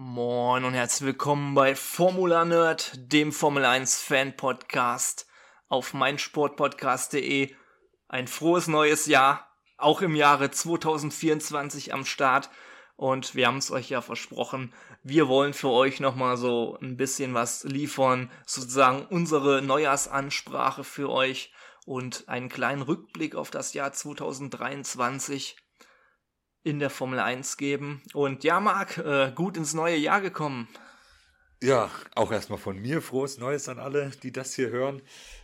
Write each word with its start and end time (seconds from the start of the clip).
Moin 0.00 0.64
und 0.64 0.74
herzlich 0.74 1.08
willkommen 1.08 1.56
bei 1.56 1.74
Formula 1.74 2.44
Nerd, 2.44 2.92
dem 3.12 3.32
Formel 3.32 3.64
1 3.64 4.00
Fan 4.00 4.36
Podcast 4.36 5.26
auf 5.68 5.92
meinsportpodcast.de. 5.92 7.52
Ein 8.06 8.28
frohes 8.28 8.68
neues 8.68 9.06
Jahr, 9.06 9.50
auch 9.76 10.00
im 10.00 10.14
Jahre 10.14 10.52
2024 10.52 11.94
am 11.94 12.04
Start. 12.04 12.48
Und 12.94 13.34
wir 13.34 13.48
haben 13.48 13.56
es 13.56 13.72
euch 13.72 13.90
ja 13.90 14.00
versprochen, 14.00 14.72
wir 15.02 15.26
wollen 15.26 15.52
für 15.52 15.70
euch 15.70 15.98
nochmal 15.98 16.36
so 16.36 16.78
ein 16.80 16.96
bisschen 16.96 17.34
was 17.34 17.64
liefern, 17.64 18.30
sozusagen 18.46 19.04
unsere 19.04 19.62
Neujahrsansprache 19.62 20.84
für 20.84 21.10
euch 21.10 21.52
und 21.86 22.28
einen 22.28 22.48
kleinen 22.48 22.82
Rückblick 22.82 23.34
auf 23.34 23.50
das 23.50 23.74
Jahr 23.74 23.92
2023 23.92 25.56
in 26.68 26.78
der 26.78 26.90
Formel 26.90 27.18
1 27.18 27.56
geben. 27.56 28.02
Und 28.12 28.44
ja, 28.44 28.60
Marc, 28.60 28.98
äh, 28.98 29.32
gut 29.34 29.56
ins 29.56 29.72
neue 29.72 29.96
Jahr 29.96 30.20
gekommen. 30.20 30.68
Ja, 31.62 31.90
auch 32.14 32.30
erstmal 32.30 32.58
von 32.58 32.78
mir 32.78 33.02
frohes 33.02 33.38
Neues 33.38 33.68
an 33.68 33.78
alle, 33.78 34.10
die 34.22 34.32
das 34.32 34.54
hier 34.54 34.68
hören. 34.68 35.02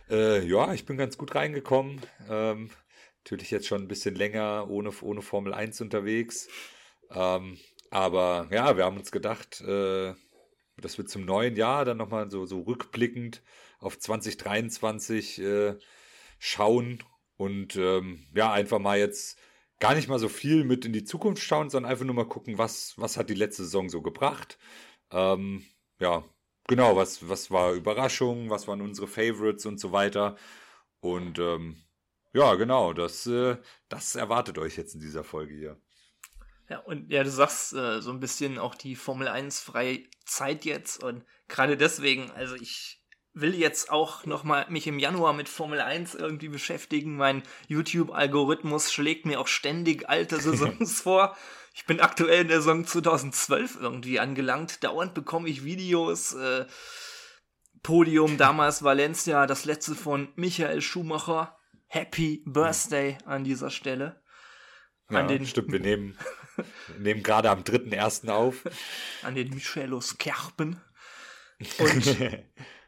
Äh, 0.09 0.45
ja, 0.45 0.71
ich 0.73 0.85
bin 0.85 0.97
ganz 0.97 1.17
gut 1.17 1.35
reingekommen. 1.35 2.01
Ähm, 2.29 2.69
natürlich 3.23 3.51
jetzt 3.51 3.67
schon 3.67 3.81
ein 3.81 3.87
bisschen 3.87 4.15
länger 4.15 4.69
ohne, 4.69 4.91
ohne 5.01 5.21
Formel 5.21 5.53
1 5.53 5.81
unterwegs. 5.81 6.47
Ähm, 7.09 7.57
aber 7.89 8.47
ja, 8.51 8.77
wir 8.77 8.85
haben 8.85 8.97
uns 8.97 9.11
gedacht, 9.11 9.61
äh, 9.61 10.13
dass 10.77 10.97
wir 10.97 11.05
zum 11.05 11.25
neuen 11.25 11.55
Jahr 11.55 11.85
dann 11.85 11.97
nochmal 11.97 12.29
so, 12.29 12.45
so 12.45 12.61
rückblickend 12.61 13.41
auf 13.79 13.97
2023 13.97 15.41
äh, 15.41 15.75
schauen 16.37 17.03
und 17.37 17.75
ähm, 17.75 18.27
ja, 18.33 18.53
einfach 18.53 18.79
mal 18.79 18.99
jetzt 18.99 19.39
gar 19.79 19.95
nicht 19.95 20.07
mal 20.07 20.19
so 20.19 20.29
viel 20.29 20.63
mit 20.63 20.85
in 20.85 20.93
die 20.93 21.03
Zukunft 21.03 21.43
schauen, 21.43 21.69
sondern 21.69 21.91
einfach 21.91 22.05
nur 22.05 22.15
mal 22.15 22.27
gucken, 22.27 22.57
was, 22.57 22.93
was 22.97 23.17
hat 23.17 23.29
die 23.29 23.35
letzte 23.35 23.63
Saison 23.63 23.89
so 23.89 24.01
gebracht. 24.01 24.57
Ähm, 25.11 25.65
ja, 25.99 26.23
genau, 26.67 26.95
was, 26.95 27.27
was 27.29 27.51
war 27.51 27.73
Überraschung, 27.73 28.49
was 28.49 28.67
waren 28.67 28.81
unsere 28.81 29.07
Favorites 29.07 29.65
und 29.65 29.79
so 29.79 29.91
weiter. 29.91 30.37
Und 30.99 31.39
ähm, 31.39 31.83
ja, 32.33 32.55
genau, 32.55 32.93
das, 32.93 33.25
äh, 33.27 33.57
das 33.89 34.15
erwartet 34.15 34.57
euch 34.57 34.77
jetzt 34.77 34.95
in 34.95 35.01
dieser 35.01 35.23
Folge 35.23 35.55
hier. 35.55 35.77
Ja, 36.67 36.79
und 36.79 37.11
ja, 37.11 37.23
du 37.23 37.29
sagst 37.29 37.73
äh, 37.73 38.01
so 38.01 38.11
ein 38.11 38.19
bisschen 38.19 38.57
auch 38.57 38.75
die 38.75 38.95
Formel 38.95 39.27
1 39.27 39.59
freie 39.59 40.03
Zeit 40.25 40.65
jetzt 40.65 41.03
und 41.03 41.23
gerade 41.47 41.77
deswegen, 41.77 42.31
also 42.31 42.55
ich 42.55 43.04
will 43.35 43.53
jetzt 43.53 43.91
auch 43.91 44.25
noch 44.25 44.43
mal 44.43 44.65
mich 44.69 44.87
im 44.87 44.97
Januar 44.97 45.33
mit 45.33 45.49
Formel 45.49 45.81
1 45.81 46.15
irgendwie 46.15 46.47
beschäftigen. 46.47 47.17
Mein 47.17 47.43
YouTube-Algorithmus 47.67 48.91
schlägt 48.91 49.25
mir 49.25 49.39
auch 49.39 49.47
ständig 49.47 50.09
alte 50.09 50.39
Saisons 50.39 51.01
vor. 51.03 51.35
Ich 51.73 51.85
bin 51.85 51.99
aktuell 51.99 52.41
in 52.41 52.47
der 52.47 52.61
Saison 52.61 52.85
2012 52.85 53.77
irgendwie 53.81 54.19
angelangt. 54.19 54.83
Dauernd 54.83 55.13
bekomme 55.13 55.49
ich 55.49 55.65
Videos. 55.65 56.33
Äh, 56.33 56.65
Podium 57.83 58.37
damals 58.37 58.83
Valencia, 58.83 59.45
das 59.45 59.65
letzte 59.65 59.93
von 59.93 60.29
Michael 60.35 60.81
Schumacher. 60.81 61.59
Happy 61.87 62.41
Birthday 62.45 63.17
an 63.25 63.43
dieser 63.43 63.69
Stelle. 63.69 64.23
An 65.07 65.15
ja, 65.15 65.27
den 65.27 65.45
stimmt, 65.45 65.71
wir 65.71 65.81
nehmen, 65.81 66.17
nehmen 66.97 67.21
gerade 67.21 67.51
am 67.51 67.61
3.1. 67.61 68.29
auf. 68.29 68.63
An 69.21 69.35
den 69.35 69.49
Michelos 69.49 70.17
Kerpen. 70.17 70.81
Und 71.77 72.17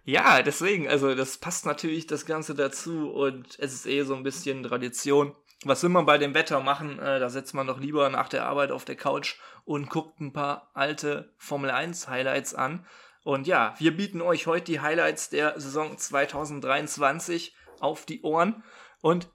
Ja, 0.08 0.42
deswegen, 0.42 0.88
also 0.88 1.14
das 1.16 1.38
passt 1.38 1.66
natürlich 1.66 2.08
das 2.08 2.26
Ganze 2.26 2.56
dazu 2.56 3.12
und 3.12 3.60
es 3.60 3.74
ist 3.74 3.86
eh 3.86 4.04
so 4.04 4.16
ein 4.16 4.24
bisschen 4.24 4.64
Tradition. 4.64 5.36
Was 5.66 5.84
will 5.84 5.90
man 5.90 6.06
bei 6.06 6.18
dem 6.18 6.34
Wetter 6.34 6.62
machen? 6.62 6.98
Äh, 6.98 7.20
da 7.20 7.30
setzt 7.30 7.54
man 7.54 7.68
doch 7.68 7.78
lieber 7.78 8.10
nach 8.10 8.30
der 8.30 8.46
Arbeit 8.46 8.72
auf 8.72 8.86
der 8.86 8.96
Couch 8.96 9.36
und 9.66 9.90
guckt 9.90 10.22
ein 10.22 10.32
paar 10.32 10.72
alte 10.74 11.36
Formel 11.38 11.72
1 11.72 12.08
Highlights 12.08 12.56
an. 12.56 12.86
Und 13.26 13.48
ja, 13.48 13.76
wir 13.80 13.98
bieten 13.98 14.22
euch 14.22 14.48
heute 14.48 14.72
die 14.72 14.80
Highlights 14.80 15.30
der 15.30 15.60
Saison 15.60 15.98
2023 15.98 17.54
auf 17.82 18.06
die 18.06 18.22
Ohren. 18.22 18.64
Und 19.02 19.28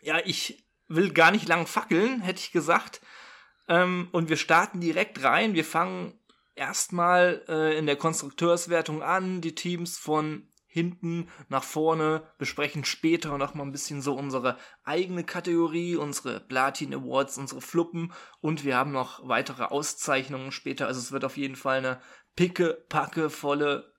ja, 0.00 0.18
ich 0.24 0.66
will 0.88 1.12
gar 1.12 1.30
nicht 1.30 1.46
lang 1.46 1.68
fackeln, 1.68 2.20
hätte 2.20 2.40
ich 2.40 2.50
gesagt. 2.50 3.00
Ähm, 3.68 4.08
und 4.10 4.28
wir 4.28 4.38
starten 4.38 4.80
direkt 4.80 5.22
rein. 5.22 5.54
Wir 5.54 5.64
fangen 5.64 6.17
erstmal 6.58 7.42
äh, 7.48 7.78
in 7.78 7.86
der 7.86 7.96
Konstrukteurswertung 7.96 9.02
an, 9.02 9.40
die 9.40 9.54
Teams 9.54 9.98
von 9.98 10.48
hinten 10.66 11.28
nach 11.48 11.64
vorne, 11.64 12.22
besprechen 12.36 12.84
später 12.84 13.36
noch 13.38 13.54
mal 13.54 13.64
ein 13.64 13.72
bisschen 13.72 14.02
so 14.02 14.14
unsere 14.14 14.58
eigene 14.84 15.24
Kategorie, 15.24 15.96
unsere 15.96 16.40
Platin 16.40 16.94
Awards, 16.94 17.38
unsere 17.38 17.62
Fluppen 17.62 18.12
und 18.40 18.64
wir 18.64 18.76
haben 18.76 18.92
noch 18.92 19.26
weitere 19.26 19.64
Auszeichnungen 19.64 20.52
später. 20.52 20.86
Also 20.86 21.00
es 21.00 21.10
wird 21.10 21.24
auf 21.24 21.38
jeden 21.38 21.56
Fall 21.56 21.78
eine 21.78 22.00
picke, 22.36 22.84
packe, 22.88 23.30
volle 23.30 23.92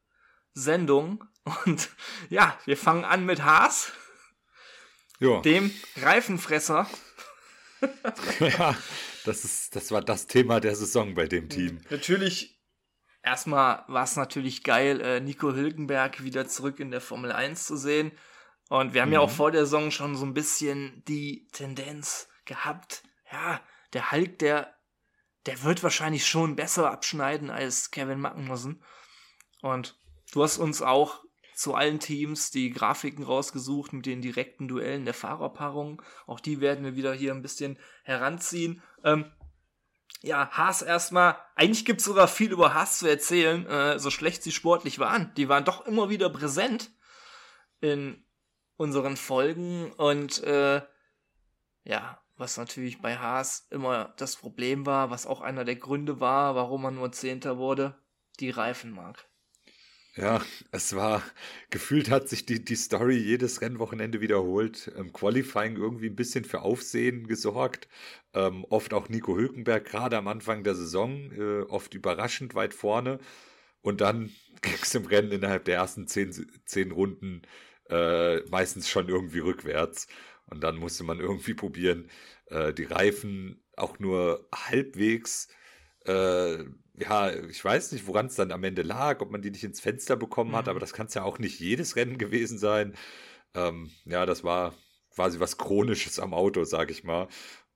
Sendung. 0.53 1.25
Und 1.65 1.89
ja, 2.29 2.57
wir 2.65 2.77
fangen 2.77 3.05
an 3.05 3.25
mit 3.25 3.43
Haas, 3.43 3.91
ja. 5.19 5.41
dem 5.41 5.73
Reifenfresser. 5.99 6.87
ja, 8.39 8.75
das, 9.29 9.45
ist, 9.45 9.75
das 9.75 9.91
war 9.91 10.01
das 10.01 10.27
Thema 10.27 10.59
der 10.59 10.75
Saison 10.75 11.13
bei 11.13 11.27
dem 11.27 11.49
Team. 11.49 11.79
Natürlich, 11.89 12.59
erstmal 13.23 13.83
war 13.87 14.03
es 14.03 14.15
natürlich 14.15 14.63
geil, 14.63 14.99
äh, 15.01 15.19
Nico 15.21 15.53
Hülkenberg 15.53 16.23
wieder 16.23 16.47
zurück 16.47 16.79
in 16.79 16.91
der 16.91 17.01
Formel 17.01 17.31
1 17.31 17.65
zu 17.65 17.77
sehen. 17.77 18.11
Und 18.69 18.93
wir 18.93 19.01
haben 19.01 19.09
mhm. 19.09 19.13
ja 19.13 19.19
auch 19.19 19.29
mhm. 19.29 19.35
vor 19.35 19.51
der 19.51 19.65
Saison 19.65 19.91
schon 19.91 20.15
so 20.15 20.25
ein 20.25 20.33
bisschen 20.33 21.03
die 21.07 21.47
Tendenz 21.51 22.27
gehabt, 22.45 23.03
ja, 23.31 23.61
der 23.93 24.11
Hulk, 24.11 24.39
der, 24.39 24.75
der 25.45 25.63
wird 25.63 25.83
wahrscheinlich 25.83 26.25
schon 26.25 26.55
besser 26.55 26.91
abschneiden 26.91 27.51
als 27.51 27.91
Kevin 27.91 28.19
Magnussen. 28.19 28.83
Und 29.61 29.99
du 30.31 30.43
hast 30.43 30.57
uns 30.57 30.81
auch 30.81 31.23
zu 31.59 31.75
allen 31.75 31.99
Teams 31.99 32.51
die 32.51 32.69
Grafiken 32.69 33.21
rausgesucht 33.21 33.91
mit 33.91 34.05
den 34.05 34.21
direkten 34.21 34.69
Duellen 34.69 35.03
der 35.03 35.13
Fahrerpaarung. 35.13 36.01
Auch 36.25 36.39
die 36.39 36.61
werden 36.61 36.85
wir 36.85 36.95
wieder 36.95 37.13
hier 37.13 37.33
ein 37.33 37.41
bisschen 37.41 37.77
heranziehen. 38.03 38.81
Ähm, 39.03 39.29
ja, 40.21 40.49
Haas 40.51 40.81
erstmal, 40.81 41.35
eigentlich 41.55 41.83
gibt 41.83 41.99
es 41.99 42.05
sogar 42.05 42.29
viel 42.29 42.53
über 42.53 42.73
Haas 42.73 42.99
zu 42.99 43.07
erzählen, 43.07 43.65
äh, 43.67 43.99
so 43.99 44.09
schlecht 44.09 44.41
sie 44.41 44.53
sportlich 44.53 44.99
waren. 44.99 45.33
Die 45.35 45.49
waren 45.49 45.65
doch 45.65 45.85
immer 45.85 46.09
wieder 46.09 46.29
präsent 46.29 46.91
in 47.81 48.23
unseren 48.77 49.17
Folgen 49.17 49.91
und 49.91 50.41
äh, 50.43 50.81
ja, 51.83 52.21
was 52.37 52.55
natürlich 52.55 53.01
bei 53.01 53.17
Haas 53.17 53.67
immer 53.69 54.13
das 54.15 54.37
Problem 54.37 54.85
war, 54.85 55.09
was 55.09 55.27
auch 55.27 55.41
einer 55.41 55.65
der 55.65 55.75
Gründe 55.75 56.21
war, 56.21 56.55
warum 56.55 56.83
man 56.83 56.95
nur 56.95 57.11
Zehnter 57.11 57.57
wurde, 57.57 58.01
die 58.39 58.49
Reifenmark. 58.49 59.28
Ja, 60.15 60.41
es 60.71 60.95
war, 60.95 61.23
gefühlt 61.69 62.09
hat 62.09 62.27
sich 62.29 62.45
die, 62.45 62.63
die 62.63 62.75
Story 62.75 63.15
jedes 63.17 63.61
Rennwochenende 63.61 64.19
wiederholt. 64.21 64.87
Im 64.97 65.13
Qualifying 65.13 65.77
irgendwie 65.77 66.07
ein 66.07 66.15
bisschen 66.15 66.43
für 66.45 66.61
Aufsehen 66.61 67.27
gesorgt. 67.27 67.87
Ähm, 68.33 68.65
oft 68.69 68.93
auch 68.93 69.07
Nico 69.09 69.35
Hülkenberg, 69.37 69.85
gerade 69.85 70.17
am 70.17 70.27
Anfang 70.27 70.63
der 70.63 70.75
Saison, 70.75 71.31
äh, 71.31 71.61
oft 71.69 71.93
überraschend 71.93 72.53
weit 72.55 72.73
vorne. 72.73 73.19
Und 73.81 74.01
dann 74.01 74.31
ging 74.61 74.73
es 74.81 74.95
im 74.95 75.05
Rennen 75.05 75.31
innerhalb 75.31 75.65
der 75.65 75.75
ersten 75.77 76.07
zehn, 76.07 76.33
zehn 76.65 76.91
Runden 76.91 77.43
äh, 77.89 78.41
meistens 78.49 78.89
schon 78.89 79.09
irgendwie 79.09 79.39
rückwärts. 79.39 80.07
Und 80.47 80.61
dann 80.63 80.77
musste 80.77 81.03
man 81.03 81.19
irgendwie 81.19 81.53
probieren, 81.53 82.09
äh, 82.47 82.73
die 82.73 82.85
Reifen 82.85 83.61
auch 83.77 83.99
nur 83.99 84.47
halbwegs 84.53 85.47
äh, 86.09 86.65
ja, 86.97 87.31
ich 87.31 87.63
weiß 87.63 87.91
nicht, 87.91 88.07
woran 88.07 88.25
es 88.25 88.35
dann 88.35 88.51
am 88.51 88.63
Ende 88.63 88.81
lag, 88.81 89.21
ob 89.21 89.31
man 89.31 89.41
die 89.41 89.51
nicht 89.51 89.63
ins 89.63 89.79
Fenster 89.79 90.15
bekommen 90.17 90.55
hat, 90.55 90.65
mhm. 90.65 90.71
aber 90.71 90.79
das 90.79 90.93
kann 90.93 91.07
es 91.07 91.13
ja 91.13 91.23
auch 91.23 91.39
nicht 91.39 91.59
jedes 91.59 91.95
Rennen 91.95 92.17
gewesen 92.17 92.57
sein. 92.57 92.95
Ähm, 93.53 93.91
ja, 94.05 94.25
das 94.25 94.43
war 94.43 94.73
quasi 95.13 95.39
was 95.39 95.57
Chronisches 95.57 96.19
am 96.19 96.33
Auto, 96.33 96.63
sag 96.63 96.91
ich 96.91 97.03
mal. 97.03 97.27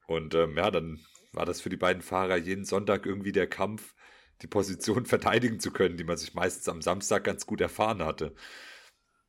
Und 0.08 0.34
ähm, 0.36 0.58
ja, 0.58 0.72
dann 0.72 1.06
war 1.32 1.46
das 1.46 1.62
für 1.62 1.70
die 1.70 1.78
beiden 1.78 2.02
Fahrer 2.02 2.38
jeden 2.38 2.66
Sonntag 2.66 3.06
irgendwie 3.06 3.32
der 3.32 3.48
Kampf, 3.48 3.94
die 4.42 4.48
Position 4.48 5.06
verteidigen 5.06 5.60
zu 5.60 5.72
können, 5.72 5.98
die 5.98 6.04
man 6.04 6.18
sich 6.18 6.34
meistens 6.34 6.68
am 6.68 6.82
Samstag 6.82 7.24
ganz 7.24 7.46
gut 7.46 7.62
erfahren 7.62 8.04
hatte. 8.04 8.36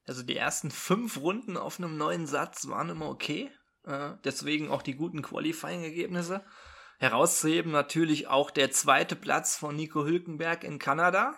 Also 0.06 0.22
die 0.22 0.36
ersten 0.36 0.70
fünf 0.70 1.20
Runden 1.20 1.56
auf 1.56 1.78
einem 1.78 1.96
neuen 1.96 2.26
Satz 2.26 2.68
waren 2.68 2.90
immer 2.90 3.08
okay. 3.08 3.50
Äh, 3.84 4.12
deswegen 4.24 4.70
auch 4.70 4.82
die 4.82 4.96
guten 4.96 5.22
Qualifying-Ergebnisse. 5.22 6.44
Herauszuheben 7.04 7.70
natürlich 7.70 8.28
auch 8.28 8.50
der 8.50 8.70
zweite 8.70 9.14
Platz 9.14 9.56
von 9.56 9.76
Nico 9.76 10.04
Hülkenberg 10.04 10.64
in 10.64 10.78
Kanada. 10.78 11.34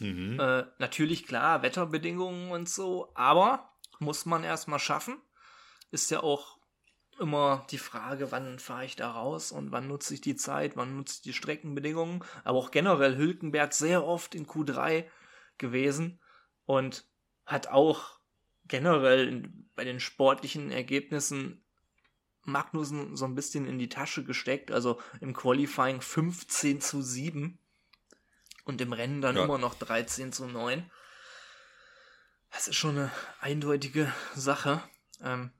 Mhm. 0.00 0.38
Äh, 0.38 0.64
natürlich 0.78 1.26
klar, 1.26 1.62
Wetterbedingungen 1.62 2.52
und 2.52 2.68
so, 2.68 3.10
aber 3.14 3.72
muss 3.98 4.24
man 4.24 4.44
erstmal 4.44 4.78
schaffen. 4.78 5.20
Ist 5.90 6.10
ja 6.12 6.22
auch 6.22 6.58
immer 7.18 7.66
die 7.70 7.78
Frage, 7.78 8.30
wann 8.30 8.60
fahre 8.60 8.84
ich 8.84 8.94
da 8.94 9.10
raus 9.10 9.50
und 9.50 9.72
wann 9.72 9.88
nutze 9.88 10.14
ich 10.14 10.20
die 10.20 10.36
Zeit, 10.36 10.76
wann 10.76 10.96
nutze 10.96 11.16
ich 11.16 11.22
die 11.22 11.32
Streckenbedingungen. 11.32 12.24
Aber 12.44 12.58
auch 12.58 12.70
generell 12.70 13.16
Hülkenberg 13.16 13.72
sehr 13.72 14.04
oft 14.04 14.36
in 14.36 14.46
Q3 14.46 15.04
gewesen 15.58 16.20
und 16.64 17.06
hat 17.44 17.66
auch 17.66 18.20
generell 18.66 19.50
bei 19.74 19.84
den 19.84 19.98
sportlichen 19.98 20.70
Ergebnissen 20.70 21.61
Magnussen 22.44 23.16
so 23.16 23.24
ein 23.24 23.34
bisschen 23.34 23.66
in 23.66 23.78
die 23.78 23.88
Tasche 23.88 24.24
gesteckt. 24.24 24.70
Also 24.70 25.00
im 25.20 25.34
Qualifying 25.34 26.00
15 26.00 26.80
zu 26.80 27.02
7 27.02 27.58
und 28.64 28.80
im 28.80 28.92
Rennen 28.92 29.20
dann 29.20 29.36
ja. 29.36 29.44
immer 29.44 29.58
noch 29.58 29.74
13 29.74 30.32
zu 30.32 30.46
9. 30.46 30.90
Das 32.50 32.68
ist 32.68 32.76
schon 32.76 32.98
eine 32.98 33.12
eindeutige 33.40 34.12
Sache. 34.34 34.82
Ähm, 35.22 35.50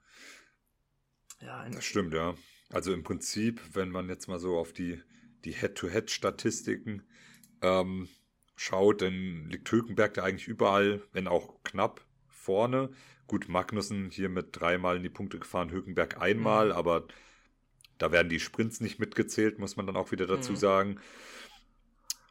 ja, 1.40 1.68
das 1.68 1.84
stimmt, 1.84 2.14
ja. 2.14 2.34
Also 2.70 2.92
im 2.92 3.02
Prinzip, 3.02 3.60
wenn 3.72 3.90
man 3.90 4.08
jetzt 4.08 4.28
mal 4.28 4.38
so 4.38 4.56
auf 4.56 4.72
die, 4.72 5.02
die 5.44 5.52
Head-to-Head-Statistiken 5.52 7.02
ähm, 7.60 8.08
schaut, 8.56 9.02
dann 9.02 9.46
liegt 9.48 9.70
Hülkenberg 9.70 10.14
da 10.14 10.24
eigentlich 10.24 10.48
überall, 10.48 11.02
wenn 11.12 11.28
auch 11.28 11.62
knapp, 11.64 12.04
vorne. 12.42 12.90
Gut, 13.26 13.48
Magnussen 13.48 14.10
hier 14.10 14.28
mit 14.28 14.48
dreimal 14.52 14.96
in 14.96 15.02
die 15.02 15.08
Punkte 15.08 15.38
gefahren, 15.38 15.70
Hülkenberg 15.70 16.20
einmal, 16.20 16.66
mhm. 16.66 16.72
aber 16.72 17.04
da 17.98 18.12
werden 18.12 18.28
die 18.28 18.40
Sprints 18.40 18.80
nicht 18.80 18.98
mitgezählt, 18.98 19.58
muss 19.58 19.76
man 19.76 19.86
dann 19.86 19.96
auch 19.96 20.10
wieder 20.10 20.26
dazu 20.26 20.52
mhm. 20.52 20.56
sagen. 20.56 21.00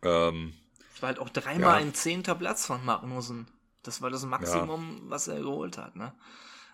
Ähm, 0.03 0.53
war 1.01 1.07
halt 1.07 1.19
auch 1.19 1.29
dreimal 1.29 1.79
ja. 1.79 1.85
ein 1.85 1.93
zehnter 1.93 2.35
Platz 2.35 2.65
von 2.65 2.83
Magnussen. 2.85 3.47
Das 3.83 4.01
war 4.01 4.09
das 4.09 4.25
Maximum, 4.25 5.01
ja. 5.03 5.09
was 5.09 5.27
er 5.27 5.39
geholt 5.39 5.77
hat, 5.77 5.95
ne? 5.95 6.13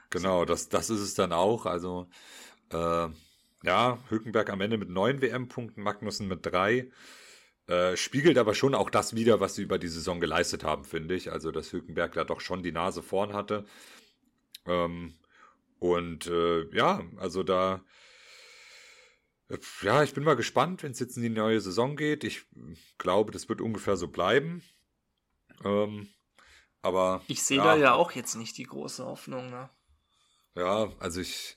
Genau, 0.10 0.46
das, 0.46 0.70
das 0.70 0.90
ist 0.90 1.02
es 1.02 1.14
dann 1.14 1.34
auch. 1.34 1.66
Also, 1.66 2.08
äh, 2.72 3.08
ja, 3.64 3.98
Hülkenberg 4.10 4.50
am 4.50 4.62
Ende 4.62 4.78
mit 4.78 4.90
neun 4.90 5.22
WM-Punkten, 5.22 5.82
Magnussen 5.82 6.28
mit 6.28 6.46
drei. 6.46 6.90
Äh, 7.68 7.98
spiegelt 7.98 8.38
aber 8.38 8.56
schon 8.56 8.74
auch 8.74 8.90
das 8.90 9.14
wieder, 9.16 9.42
was 9.42 9.56
sie 9.56 9.64
über 9.64 9.78
die 9.78 9.90
Saison 9.90 10.22
geleistet 10.22 10.64
haben, 10.64 10.86
finde 10.86 11.16
ich. 11.16 11.32
Also, 11.32 11.52
dass 11.52 11.74
Hülkenberg 11.74 12.14
da 12.14 12.24
doch 12.24 12.40
schon 12.40 12.64
die 12.64 12.72
Nase 12.72 13.04
vorn 13.04 13.34
hatte. 13.34 13.66
Ähm, 14.66 15.16
und 15.80 16.28
äh, 16.28 16.74
ja, 16.76 17.04
also 17.18 17.44
da, 17.44 17.84
äh, 19.50 19.58
ja, 19.82 20.04
ich 20.04 20.14
bin 20.14 20.24
mal 20.24 20.36
gespannt, 20.36 20.82
wenn 20.84 20.92
es 20.92 21.00
jetzt 21.00 21.18
in 21.18 21.24
die 21.24 21.30
neue 21.30 21.60
Saison 21.60 21.98
geht. 21.98 22.24
Ich 22.24 22.46
glaube, 22.98 23.32
das 23.32 23.50
wird 23.50 23.62
ungefähr 23.62 23.98
so 23.98 24.08
bleiben. 24.08 24.64
Ähm, 25.64 26.08
aber. 26.82 27.22
Ich 27.28 27.44
sehe 27.44 27.58
ja, 27.58 27.64
da 27.64 27.76
ja 27.76 27.94
auch 27.94 28.12
jetzt 28.12 28.36
nicht 28.36 28.58
die 28.58 28.64
große 28.64 29.06
Hoffnung, 29.06 29.50
ne? 29.50 29.70
Ja, 30.56 30.92
also 31.00 31.22
ich, 31.22 31.57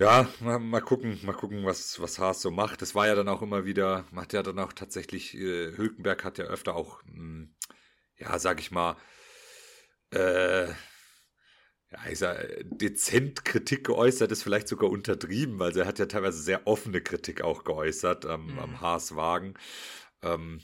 ja, 0.00 0.26
mal, 0.40 0.58
mal, 0.58 0.80
gucken, 0.80 1.20
mal 1.24 1.34
gucken, 1.34 1.64
was, 1.66 2.00
was 2.00 2.18
Haas 2.18 2.40
so 2.40 2.50
macht. 2.50 2.80
Das 2.80 2.94
war 2.94 3.06
ja 3.06 3.14
dann 3.14 3.28
auch 3.28 3.42
immer 3.42 3.66
wieder, 3.66 4.06
macht 4.12 4.32
ja 4.32 4.42
dann 4.42 4.58
auch 4.58 4.72
tatsächlich, 4.72 5.34
äh, 5.36 5.76
Hülkenberg 5.76 6.24
hat 6.24 6.38
ja 6.38 6.46
öfter 6.46 6.74
auch, 6.74 7.02
mh, 7.04 7.12
hm, 7.14 7.54
ja, 8.16 8.38
sag 8.38 8.60
ich 8.60 8.70
mal, 8.70 8.96
äh, 10.12 10.68
ja, 10.68 11.98
ich 12.10 12.18
sag, 12.18 12.46
dezent 12.64 13.44
Kritik 13.44 13.84
geäußert, 13.84 14.32
ist 14.32 14.42
vielleicht 14.42 14.68
sogar 14.68 14.90
untertrieben, 14.90 15.58
weil 15.58 15.76
er 15.76 15.86
hat 15.86 15.98
ja 15.98 16.06
teilweise 16.06 16.40
sehr 16.40 16.66
offene 16.66 17.02
Kritik 17.02 17.42
auch 17.42 17.64
geäußert 17.64 18.24
ähm, 18.24 18.52
mhm. 18.52 18.58
am 18.58 18.80
Haas-Wagen. 18.80 19.54
Ähm, 20.22 20.60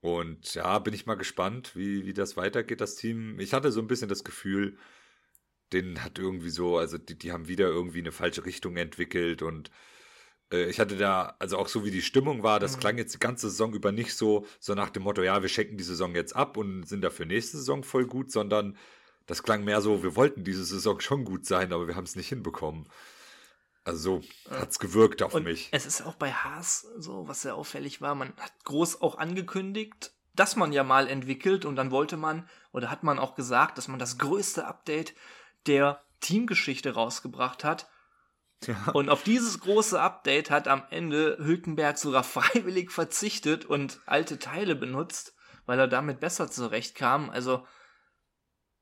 und 0.00 0.54
ja, 0.54 0.78
bin 0.78 0.94
ich 0.94 1.06
mal 1.06 1.16
gespannt, 1.16 1.76
wie, 1.76 2.06
wie 2.06 2.14
das 2.14 2.36
weitergeht, 2.38 2.80
das 2.80 2.96
Team. 2.96 3.38
Ich 3.38 3.52
hatte 3.52 3.70
so 3.70 3.80
ein 3.80 3.86
bisschen 3.86 4.08
das 4.08 4.24
Gefühl, 4.24 4.78
den 5.72 6.02
hat 6.02 6.18
irgendwie 6.18 6.50
so, 6.50 6.78
also 6.78 6.98
die, 6.98 7.18
die 7.18 7.32
haben 7.32 7.48
wieder 7.48 7.66
irgendwie 7.66 8.00
eine 8.00 8.12
falsche 8.12 8.44
Richtung 8.44 8.76
entwickelt 8.76 9.42
und 9.42 9.70
äh, 10.52 10.66
ich 10.66 10.78
hatte 10.78 10.96
da, 10.96 11.34
also 11.38 11.58
auch 11.58 11.68
so 11.68 11.84
wie 11.84 11.90
die 11.90 12.02
Stimmung 12.02 12.42
war, 12.42 12.60
das 12.60 12.76
mhm. 12.76 12.80
klang 12.80 12.98
jetzt 12.98 13.14
die 13.14 13.18
ganze 13.18 13.50
Saison 13.50 13.74
über 13.74 13.92
nicht 13.92 14.14
so, 14.14 14.46
so 14.60 14.74
nach 14.74 14.90
dem 14.90 15.02
Motto, 15.02 15.22
ja, 15.22 15.42
wir 15.42 15.48
schenken 15.48 15.76
die 15.76 15.84
Saison 15.84 16.14
jetzt 16.14 16.36
ab 16.36 16.56
und 16.56 16.84
sind 16.84 17.02
dafür 17.02 17.26
nächste 17.26 17.56
Saison 17.56 17.82
voll 17.82 18.06
gut, 18.06 18.30
sondern 18.30 18.76
das 19.26 19.42
klang 19.42 19.64
mehr 19.64 19.80
so, 19.80 20.02
wir 20.02 20.16
wollten 20.16 20.44
diese 20.44 20.64
Saison 20.64 21.00
schon 21.00 21.24
gut 21.24 21.46
sein, 21.46 21.72
aber 21.72 21.86
wir 21.86 21.96
haben 21.96 22.04
es 22.04 22.16
nicht 22.16 22.28
hinbekommen. 22.28 22.88
Also 23.84 24.22
so 24.48 24.54
hat 24.54 24.70
es 24.70 24.78
gewirkt 24.78 25.22
auf 25.22 25.34
und 25.34 25.44
mich. 25.44 25.68
Es 25.72 25.86
ist 25.86 26.02
auch 26.02 26.14
bei 26.14 26.32
Haas 26.32 26.86
so, 26.98 27.26
was 27.26 27.42
sehr 27.42 27.56
auffällig 27.56 28.00
war, 28.00 28.14
man 28.14 28.28
hat 28.36 28.52
groß 28.64 29.00
auch 29.00 29.18
angekündigt, 29.18 30.12
dass 30.34 30.56
man 30.56 30.72
ja 30.72 30.84
mal 30.84 31.08
entwickelt 31.08 31.64
und 31.64 31.76
dann 31.76 31.90
wollte 31.90 32.16
man 32.16 32.48
oder 32.72 32.90
hat 32.90 33.02
man 33.02 33.18
auch 33.18 33.34
gesagt, 33.34 33.78
dass 33.78 33.88
man 33.88 33.98
das 33.98 34.18
größte 34.18 34.66
Update 34.66 35.14
der 35.66 36.02
Teamgeschichte 36.20 36.94
rausgebracht 36.94 37.64
hat. 37.64 37.88
Ja. 38.66 38.90
Und 38.92 39.08
auf 39.08 39.24
dieses 39.24 39.60
große 39.60 40.00
Update 40.00 40.50
hat 40.50 40.68
am 40.68 40.84
Ende 40.90 41.36
Hülkenberg 41.40 41.98
sogar 41.98 42.24
freiwillig 42.24 42.90
verzichtet 42.90 43.64
und 43.64 44.00
alte 44.06 44.38
Teile 44.38 44.74
benutzt, 44.74 45.34
weil 45.66 45.78
er 45.78 45.88
damit 45.88 46.20
besser 46.20 46.50
zurechtkam. 46.50 47.30
Also 47.30 47.66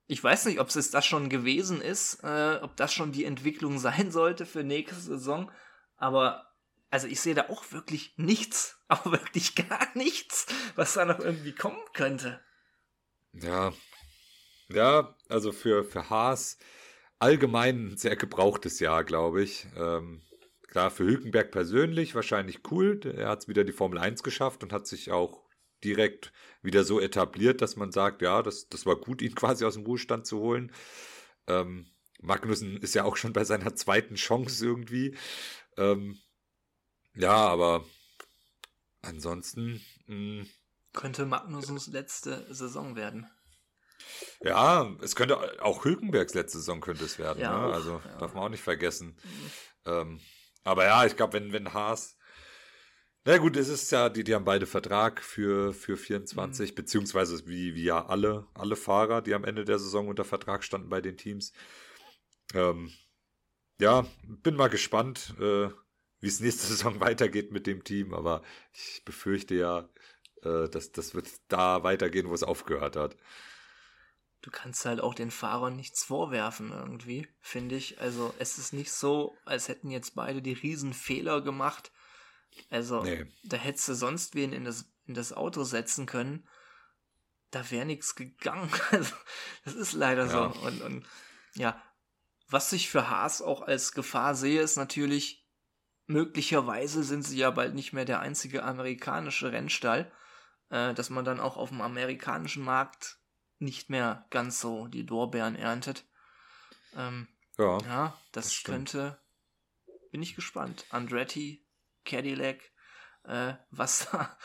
ich 0.06 0.22
weiß 0.22 0.46
nicht, 0.46 0.60
ob 0.60 0.68
es 0.68 0.90
das 0.90 1.06
schon 1.06 1.28
gewesen 1.28 1.80
ist, 1.80 2.24
äh, 2.24 2.58
ob 2.62 2.76
das 2.76 2.92
schon 2.92 3.12
die 3.12 3.24
Entwicklung 3.24 3.78
sein 3.80 4.10
sollte 4.10 4.46
für 4.46 4.64
nächste 4.64 5.00
Saison. 5.00 5.50
Aber 5.96 6.46
also 6.90 7.06
ich 7.06 7.20
sehe 7.20 7.34
da 7.34 7.48
auch 7.48 7.70
wirklich 7.70 8.14
nichts, 8.16 8.82
aber 8.88 9.12
wirklich 9.12 9.54
gar 9.54 9.86
nichts, 9.94 10.46
was 10.74 10.94
da 10.94 11.04
noch 11.04 11.20
irgendwie 11.20 11.54
kommen 11.54 11.80
könnte. 11.94 12.40
Ja, 13.32 13.72
ja, 14.68 15.14
also 15.30 15.52
für, 15.52 15.84
für 15.84 16.10
Haas 16.10 16.58
allgemein 17.18 17.88
ein 17.88 17.96
sehr 17.96 18.16
gebrauchtes 18.16 18.80
Jahr, 18.80 19.04
glaube 19.04 19.42
ich. 19.42 19.66
Ähm, 19.76 20.22
klar, 20.68 20.90
für 20.90 21.04
Hülkenberg 21.04 21.50
persönlich 21.50 22.14
wahrscheinlich 22.14 22.60
cool. 22.70 23.00
Er 23.04 23.28
hat 23.28 23.42
es 23.42 23.48
wieder 23.48 23.64
die 23.64 23.72
Formel 23.72 23.98
1 23.98 24.22
geschafft 24.22 24.62
und 24.62 24.72
hat 24.72 24.86
sich 24.86 25.10
auch 25.12 25.42
direkt 25.84 26.32
wieder 26.62 26.84
so 26.84 27.00
etabliert, 27.00 27.62
dass 27.62 27.76
man 27.76 27.92
sagt, 27.92 28.22
ja, 28.22 28.42
das, 28.42 28.68
das 28.68 28.86
war 28.86 28.96
gut, 28.96 29.22
ihn 29.22 29.34
quasi 29.36 29.64
aus 29.64 29.74
dem 29.74 29.84
Ruhestand 29.84 30.26
zu 30.26 30.38
holen. 30.38 30.72
Ähm, 31.46 31.86
Magnussen 32.20 32.76
ist 32.78 32.94
ja 32.94 33.04
auch 33.04 33.16
schon 33.16 33.32
bei 33.32 33.44
seiner 33.44 33.74
zweiten 33.74 34.14
Chance 34.14 34.64
irgendwie. 34.64 35.16
Ähm, 35.76 36.18
ja, 37.14 37.34
aber 37.34 37.84
ansonsten. 39.02 39.80
Mh, 40.06 40.42
hm, 40.42 40.48
Könnte 40.92 41.24
Magnussens 41.24 41.86
letzte 41.86 42.52
Saison 42.52 42.96
werden. 42.96 43.26
Ja, 44.42 44.90
es 45.02 45.16
könnte 45.16 45.62
auch 45.62 45.84
Hülkenbergs 45.84 46.34
letzte 46.34 46.58
Saison 46.58 46.80
könnte 46.80 47.04
es 47.04 47.18
werden. 47.18 47.40
Ja, 47.40 47.66
ne? 47.66 47.74
Also 47.74 48.00
ja. 48.04 48.18
darf 48.18 48.34
man 48.34 48.44
auch 48.44 48.48
nicht 48.48 48.62
vergessen. 48.62 49.18
Mhm. 49.22 49.50
Ähm, 49.86 50.20
aber 50.64 50.84
ja, 50.84 51.04
ich 51.04 51.16
glaube, 51.16 51.34
wenn, 51.34 51.52
wenn 51.52 51.74
Haas. 51.74 52.16
Na 53.24 53.36
gut, 53.36 53.56
es 53.56 53.68
ist 53.68 53.90
ja, 53.92 54.08
die, 54.08 54.24
die 54.24 54.34
haben 54.34 54.46
beide 54.46 54.66
Vertrag 54.66 55.22
für, 55.22 55.74
für 55.74 55.98
24, 55.98 56.70
mhm. 56.70 56.74
beziehungsweise 56.74 57.46
wie, 57.46 57.74
wie 57.74 57.84
ja 57.84 58.06
alle, 58.06 58.46
alle 58.54 58.76
Fahrer, 58.76 59.20
die 59.20 59.34
am 59.34 59.44
Ende 59.44 59.66
der 59.66 59.78
Saison 59.78 60.08
unter 60.08 60.24
Vertrag 60.24 60.64
standen 60.64 60.88
bei 60.88 61.02
den 61.02 61.18
Teams. 61.18 61.52
Ähm, 62.54 62.90
ja, 63.78 64.06
bin 64.26 64.56
mal 64.56 64.68
gespannt, 64.68 65.34
äh, 65.38 65.68
wie 66.20 66.28
es 66.28 66.40
nächste 66.40 66.66
Saison 66.68 66.98
weitergeht 67.00 67.52
mit 67.52 67.66
dem 67.66 67.84
Team, 67.84 68.14
aber 68.14 68.42
ich 68.72 69.02
befürchte 69.04 69.54
ja, 69.54 69.90
äh, 70.42 70.70
dass 70.70 70.92
das 70.92 71.14
wird 71.14 71.28
da 71.48 71.82
weitergehen, 71.82 72.30
wo 72.30 72.34
es 72.34 72.42
aufgehört 72.42 72.96
hat 72.96 73.16
du 74.42 74.50
kannst 74.50 74.84
halt 74.84 75.00
auch 75.00 75.14
den 75.14 75.30
Fahrern 75.30 75.76
nichts 75.76 76.04
vorwerfen 76.04 76.72
irgendwie, 76.72 77.28
finde 77.40 77.76
ich. 77.76 78.00
Also 78.00 78.34
es 78.38 78.58
ist 78.58 78.72
nicht 78.72 78.92
so, 78.92 79.36
als 79.44 79.68
hätten 79.68 79.90
jetzt 79.90 80.14
beide 80.14 80.42
die 80.42 80.52
riesen 80.52 80.94
Fehler 80.94 81.42
gemacht. 81.42 81.92
Also 82.70 83.02
nee. 83.02 83.26
da 83.44 83.56
hättest 83.56 83.88
du 83.88 83.94
sonst 83.94 84.34
wen 84.34 84.52
in 84.52 84.64
das, 84.64 84.90
in 85.06 85.14
das 85.14 85.32
Auto 85.32 85.64
setzen 85.64 86.06
können. 86.06 86.48
Da 87.50 87.70
wäre 87.70 87.84
nichts 87.84 88.14
gegangen. 88.14 88.70
Also 88.90 89.14
das 89.64 89.74
ist 89.74 89.92
leider 89.92 90.26
ja. 90.26 90.30
so. 90.30 90.60
Und, 90.60 90.82
und 90.82 91.06
ja, 91.54 91.80
was 92.48 92.72
ich 92.72 92.88
für 92.88 93.10
Haas 93.10 93.42
auch 93.42 93.62
als 93.62 93.92
Gefahr 93.92 94.34
sehe, 94.34 94.62
ist 94.62 94.76
natürlich, 94.76 95.46
möglicherweise 96.06 97.04
sind 97.04 97.22
sie 97.22 97.38
ja 97.38 97.50
bald 97.50 97.74
nicht 97.74 97.92
mehr 97.92 98.04
der 98.04 98.20
einzige 98.20 98.64
amerikanische 98.64 99.52
Rennstall, 99.52 100.10
äh, 100.70 100.94
dass 100.94 101.10
man 101.10 101.24
dann 101.24 101.40
auch 101.40 101.56
auf 101.56 101.68
dem 101.68 101.80
amerikanischen 101.80 102.64
Markt 102.64 103.19
nicht 103.60 103.90
mehr 103.90 104.26
ganz 104.30 104.60
so 104.60 104.88
die 104.88 105.02
Lorbeeren 105.02 105.54
erntet. 105.54 106.04
Ähm, 106.96 107.28
ja, 107.58 107.78
ja, 107.78 108.18
das, 108.32 108.46
das 108.46 108.64
könnte. 108.64 109.20
Bin 110.10 110.22
ich 110.22 110.34
gespannt. 110.34 110.86
Andretti, 110.90 111.64
Cadillac, 112.04 112.58
äh, 113.24 113.54
was 113.70 114.08
da 114.12 114.36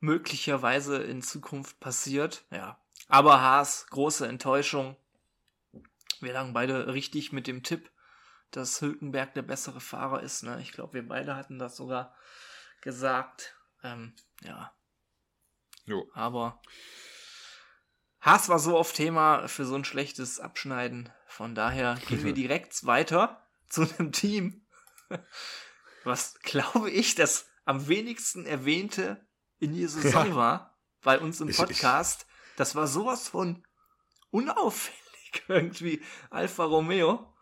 möglicherweise 0.00 1.02
in 1.02 1.22
Zukunft 1.22 1.80
passiert. 1.80 2.44
Ja. 2.50 2.80
Aber 3.08 3.40
Haas, 3.40 3.86
große 3.88 4.26
Enttäuschung. 4.26 4.96
Wir 6.20 6.32
lagen 6.32 6.54
beide 6.54 6.94
richtig 6.94 7.32
mit 7.32 7.46
dem 7.46 7.62
Tipp, 7.62 7.90
dass 8.50 8.80
Hülkenberg 8.80 9.34
der 9.34 9.42
bessere 9.42 9.80
Fahrer 9.80 10.22
ist. 10.22 10.44
Ne? 10.44 10.60
Ich 10.62 10.72
glaube, 10.72 10.94
wir 10.94 11.06
beide 11.06 11.36
hatten 11.36 11.58
das 11.58 11.76
sogar 11.76 12.14
gesagt. 12.80 13.54
Ähm, 13.82 14.14
ja. 14.42 14.72
Jo. 15.84 16.08
Aber 16.14 16.60
Haas 18.26 18.48
war 18.48 18.58
so 18.58 18.76
oft 18.76 18.96
Thema 18.96 19.46
für 19.46 19.64
so 19.64 19.76
ein 19.76 19.84
schlechtes 19.84 20.40
Abschneiden. 20.40 21.10
Von 21.28 21.54
daher 21.54 21.96
gehen 22.08 22.24
wir 22.24 22.32
direkt 22.34 22.84
weiter 22.84 23.40
zu 23.68 23.82
einem 23.82 24.10
Team, 24.10 24.66
was 26.02 26.34
glaube 26.40 26.90
ich 26.90 27.14
das 27.14 27.46
am 27.64 27.86
wenigsten 27.86 28.44
erwähnte 28.44 29.24
in 29.60 29.72
dieser 29.72 30.00
Saison 30.00 30.30
ja. 30.30 30.34
war 30.34 30.78
bei 31.04 31.20
uns 31.20 31.40
im 31.40 31.52
Podcast. 31.52 32.26
Das 32.56 32.74
war 32.74 32.88
sowas 32.88 33.28
von 33.28 33.64
unauffällig 34.30 34.98
irgendwie. 35.46 36.02
Alfa 36.28 36.64
Romeo. 36.64 37.32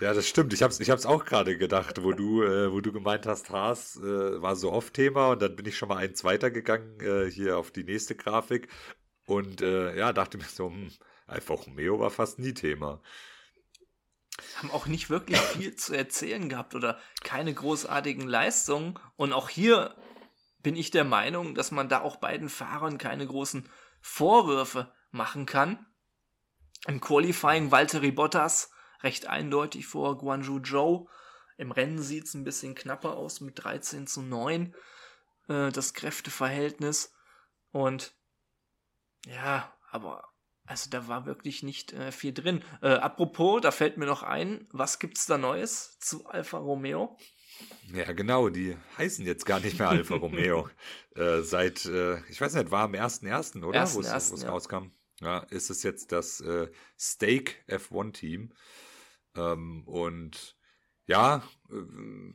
Ja, 0.00 0.14
das 0.14 0.26
stimmt. 0.26 0.52
Ich 0.52 0.64
habe 0.64 0.72
es 0.72 0.80
ich 0.80 0.90
hab's 0.90 1.06
auch 1.06 1.26
gerade 1.26 1.56
gedacht, 1.56 2.02
wo 2.02 2.10
du, 2.10 2.42
äh, 2.42 2.72
wo 2.72 2.80
du 2.80 2.90
gemeint 2.90 3.26
hast, 3.26 3.50
Haas 3.50 3.94
äh, 3.94 4.42
war 4.42 4.56
so 4.56 4.72
oft 4.72 4.94
Thema 4.94 5.30
und 5.30 5.42
dann 5.42 5.54
bin 5.54 5.66
ich 5.66 5.78
schon 5.78 5.88
mal 5.88 5.98
eins 5.98 6.24
weitergegangen 6.24 6.98
äh, 6.98 7.30
hier 7.30 7.56
auf 7.56 7.70
die 7.70 7.84
nächste 7.84 8.16
Grafik 8.16 8.68
und 9.28 9.60
äh, 9.60 9.94
ja, 9.94 10.14
dachte 10.14 10.38
mir 10.38 10.44
so, 10.44 10.70
hm, 10.70 10.90
Alfa 11.26 11.52
Romeo 11.52 12.00
war 12.00 12.10
fast 12.10 12.38
nie 12.38 12.54
Thema. 12.54 13.02
Haben 14.56 14.70
auch 14.70 14.86
nicht 14.86 15.10
wirklich 15.10 15.38
viel 15.38 15.76
zu 15.76 15.92
erzählen 15.94 16.48
gehabt 16.48 16.74
oder 16.74 16.98
keine 17.22 17.52
großartigen 17.52 18.26
Leistungen. 18.26 18.98
Und 19.16 19.34
auch 19.34 19.50
hier 19.50 19.94
bin 20.62 20.76
ich 20.76 20.90
der 20.90 21.04
Meinung, 21.04 21.54
dass 21.54 21.70
man 21.70 21.90
da 21.90 22.00
auch 22.00 22.16
beiden 22.16 22.48
Fahrern 22.48 22.96
keine 22.96 23.26
großen 23.26 23.68
Vorwürfe 24.00 24.94
machen 25.10 25.44
kann. 25.44 25.84
Im 26.86 27.00
Qualifying 27.00 27.70
Valtteri 27.70 28.12
Bottas 28.12 28.70
recht 29.02 29.26
eindeutig 29.26 29.86
vor 29.86 30.16
Guangzhou 30.16 30.60
Zhou. 30.60 31.08
Im 31.58 31.70
Rennen 31.70 32.00
sieht 32.00 32.24
es 32.24 32.34
ein 32.34 32.44
bisschen 32.44 32.74
knapper 32.74 33.16
aus 33.16 33.42
mit 33.42 33.62
13 33.62 34.06
zu 34.06 34.22
9, 34.22 34.74
äh, 35.48 35.70
das 35.70 35.92
Kräfteverhältnis. 35.92 37.12
Und 37.72 38.17
ja, 39.26 39.72
aber 39.90 40.28
also 40.68 40.90
da 40.90 41.08
war 41.08 41.24
wirklich 41.24 41.62
nicht 41.62 41.94
äh, 41.94 42.12
viel 42.12 42.34
drin. 42.34 42.62
Äh, 42.82 42.88
apropos, 42.88 43.62
da 43.62 43.70
fällt 43.70 43.96
mir 43.96 44.04
noch 44.04 44.22
ein, 44.22 44.68
was 44.70 44.98
gibt's 44.98 45.24
da 45.24 45.38
Neues 45.38 45.98
zu 45.98 46.26
Alfa 46.26 46.58
Romeo? 46.58 47.16
Ja, 47.92 48.12
genau, 48.12 48.50
die 48.50 48.76
heißen 48.98 49.24
jetzt 49.24 49.46
gar 49.46 49.60
nicht 49.60 49.78
mehr 49.78 49.88
Alfa 49.88 50.16
Romeo. 50.16 50.68
Äh, 51.16 51.42
seit, 51.42 51.84
äh, 51.86 52.20
ich 52.28 52.40
weiß 52.40 52.54
nicht, 52.54 52.70
war 52.70 52.84
am 52.84 52.92
1.1., 52.92 53.64
oder? 53.64 53.92
Wo 53.92 54.00
es 54.00 54.42
ja. 54.42 54.48
rauskam. 54.50 54.92
Ja, 55.20 55.38
ist 55.50 55.68
es 55.68 55.82
jetzt 55.82 56.12
das 56.12 56.40
äh, 56.40 56.70
Stake 56.96 57.54
F1-Team. 57.66 58.52
Ähm, 59.34 59.82
und 59.84 60.56
ja, 61.06 61.42
äh, 61.72 62.34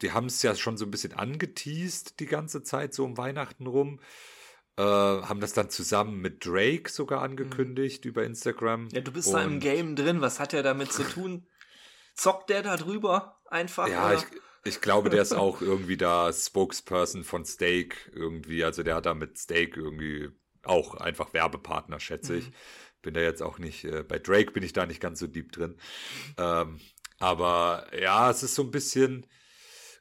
die 0.00 0.12
haben 0.12 0.28
es 0.28 0.42
ja 0.42 0.54
schon 0.54 0.78
so 0.78 0.86
ein 0.86 0.90
bisschen 0.90 1.12
angeteased 1.12 2.18
die 2.18 2.26
ganze 2.26 2.62
Zeit, 2.62 2.94
so 2.94 3.04
um 3.04 3.18
Weihnachten 3.18 3.66
rum. 3.66 4.00
Äh, 4.80 4.82
haben 4.82 5.40
das 5.40 5.52
dann 5.52 5.68
zusammen 5.68 6.22
mit 6.22 6.46
Drake 6.46 6.90
sogar 6.90 7.20
angekündigt 7.20 8.06
mhm. 8.06 8.08
über 8.08 8.24
Instagram. 8.24 8.88
Ja, 8.92 9.02
du 9.02 9.12
bist 9.12 9.28
und 9.28 9.34
da 9.34 9.42
im 9.42 9.60
Game 9.60 9.94
drin. 9.94 10.22
Was 10.22 10.40
hat 10.40 10.54
er 10.54 10.62
damit 10.62 10.90
zu 10.90 11.02
tun? 11.02 11.46
Zockt 12.14 12.48
der 12.48 12.62
da 12.62 12.78
drüber 12.78 13.42
einfach? 13.50 13.88
Ja, 13.88 14.14
ich, 14.14 14.24
ich 14.64 14.80
glaube, 14.80 15.10
der 15.10 15.20
ist 15.20 15.34
auch 15.34 15.60
irgendwie 15.60 15.98
da 15.98 16.32
Spokesperson 16.32 17.24
von 17.24 17.44
Steak 17.44 18.10
irgendwie. 18.14 18.64
Also 18.64 18.82
der 18.82 18.94
hat 18.94 19.04
da 19.04 19.12
mit 19.12 19.36
Steak 19.36 19.76
irgendwie 19.76 20.30
auch 20.62 20.94
einfach 20.94 21.34
Werbepartner, 21.34 22.00
schätze 22.00 22.36
ich. 22.36 22.46
Mhm. 22.46 22.54
Bin 23.02 23.14
da 23.14 23.20
jetzt 23.20 23.42
auch 23.42 23.58
nicht, 23.58 23.84
äh, 23.84 24.02
bei 24.02 24.18
Drake 24.18 24.52
bin 24.52 24.62
ich 24.62 24.72
da 24.72 24.86
nicht 24.86 25.00
ganz 25.00 25.18
so 25.18 25.26
deep 25.26 25.52
drin. 25.52 25.76
Ähm, 26.38 26.80
aber 27.18 27.86
ja, 28.00 28.30
es 28.30 28.42
ist 28.42 28.54
so 28.54 28.62
ein 28.62 28.70
bisschen, 28.70 29.26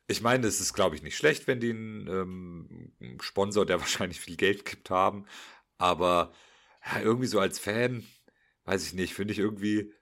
ich 0.10 0.22
meine, 0.22 0.48
es 0.48 0.60
ist, 0.60 0.74
glaube 0.74 0.96
ich, 0.96 1.04
nicht 1.04 1.16
schlecht, 1.16 1.46
wenn 1.46 1.60
die 1.60 1.70
einen 1.70 2.08
ähm, 2.08 3.20
Sponsor, 3.22 3.66
der 3.66 3.80
wahrscheinlich 3.80 4.20
viel 4.20 4.36
Geld 4.36 4.66
gibt, 4.66 4.90
haben. 4.90 5.26
Aber 5.78 6.34
ja, 6.86 7.02
irgendwie 7.02 7.28
so 7.28 7.40
als 7.40 7.60
Fan, 7.60 8.04
weiß 8.66 8.86
ich 8.88 8.94
nicht, 8.94 9.14
finde 9.14 9.34
ich 9.34 9.40
irgendwie 9.40 9.94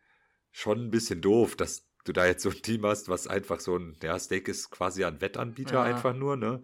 schon 0.51 0.79
ein 0.79 0.91
bisschen 0.91 1.21
doof, 1.21 1.57
dass 1.57 1.85
du 2.05 2.13
da 2.13 2.25
jetzt 2.25 2.41
so 2.41 2.49
ein 2.49 2.61
Team 2.61 2.85
hast, 2.85 3.09
was 3.09 3.27
einfach 3.27 3.59
so 3.59 3.77
ein, 3.77 3.97
ja, 4.01 4.17
Steak 4.17 4.47
ist 4.47 4.71
quasi 4.71 5.03
ein 5.03 5.19
Wettanbieter 5.19 5.73
ja. 5.73 5.83
einfach 5.83 6.15
nur, 6.15 6.37
ne? 6.37 6.61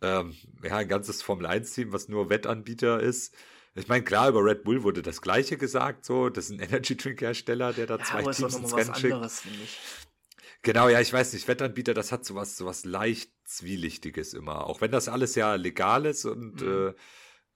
Ähm, 0.00 0.34
ja, 0.64 0.78
ein 0.78 0.88
ganzes 0.88 1.22
Formel-1-Team, 1.22 1.92
was 1.92 2.08
nur 2.08 2.30
Wettanbieter 2.30 2.98
ist. 2.98 3.32
Ich 3.76 3.86
meine, 3.86 4.02
klar, 4.02 4.28
über 4.28 4.44
Red 4.44 4.64
Bull 4.64 4.82
wurde 4.82 5.02
das 5.02 5.22
Gleiche 5.22 5.56
gesagt, 5.56 6.04
so, 6.04 6.30
das 6.30 6.46
ist 6.46 6.50
ein 6.50 6.60
Energy 6.68 6.96
Drink 6.96 7.20
Hersteller, 7.20 7.72
der 7.72 7.86
da 7.86 7.98
ja, 7.98 8.04
zwei 8.04 8.22
Teams 8.24 8.56
ins 8.56 8.76
Rennen 8.76 8.94
schickt. 8.96 9.46
Genau, 10.62 10.88
ja, 10.88 11.00
ich 11.00 11.12
weiß 11.12 11.32
nicht, 11.32 11.48
Wettanbieter, 11.48 11.92
das 11.92 12.12
hat 12.12 12.24
sowas, 12.24 12.56
sowas 12.56 12.84
leicht 12.84 13.32
Zwielichtiges 13.44 14.32
immer. 14.32 14.66
Auch 14.66 14.80
wenn 14.80 14.92
das 14.92 15.08
alles 15.08 15.34
ja 15.34 15.56
legal 15.56 16.06
ist 16.06 16.24
und 16.24 16.62
mhm. 16.62 16.94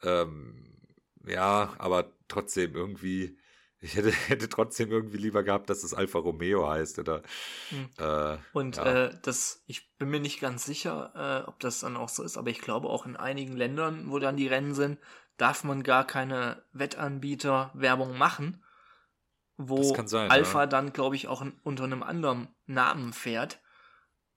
äh, 0.03 0.21
ähm, 0.23 0.77
ja, 1.25 1.75
aber 1.79 2.13
trotzdem 2.29 2.75
irgendwie, 2.75 3.39
ich 3.81 3.95
hätte, 3.95 4.11
hätte 4.29 4.49
trotzdem 4.49 4.91
irgendwie 4.91 5.19
lieber 5.19 5.45
gehabt, 5.45 5.71
dass 5.71 5.85
es 5.85 5.95
Alfa 5.95 6.19
Romeo 6.19 6.69
heißt 6.69 6.99
oder. 6.99 7.23
Mhm. 7.71 7.89
Äh, 7.99 8.39
und 8.53 8.77
ja. 8.77 9.07
äh, 9.07 9.19
das, 9.23 9.63
ich 9.67 9.97
bin 9.99 10.11
mir 10.11 10.21
nicht 10.21 10.41
ganz 10.41 10.65
sicher, 10.65 11.13
äh, 11.45 11.49
ob 11.49 11.61
das 11.61 11.81
dann 11.81 11.97
auch 11.97 12.09
so 12.09 12.25
ist, 12.25 12.37
aber 12.37 12.51
ich 12.51 12.61
glaube 12.61 12.89
auch 12.89 13.07
in 13.07 13.17
einigen 13.17 13.57
Ländern, 13.57 14.11
wo 14.11 14.19
dann 14.19 14.37
die 14.37 14.49
Rennen 14.49 14.75
sind, 14.75 14.99
darf 15.37 15.63
man 15.63 15.83
gar 15.83 16.07
keine 16.07 16.63
Wettanbieter 16.73 17.71
Werbung 17.75 18.19
machen, 18.19 18.63
wo 19.57 19.95
sein, 20.07 20.31
Alpha 20.31 20.61
ja. 20.61 20.67
dann, 20.67 20.93
glaube 20.93 21.17
ich, 21.17 21.29
auch 21.29 21.45
unter 21.63 21.85
einem 21.85 22.03
anderen 22.03 22.49
Namen 22.67 23.13
fährt. 23.13 23.61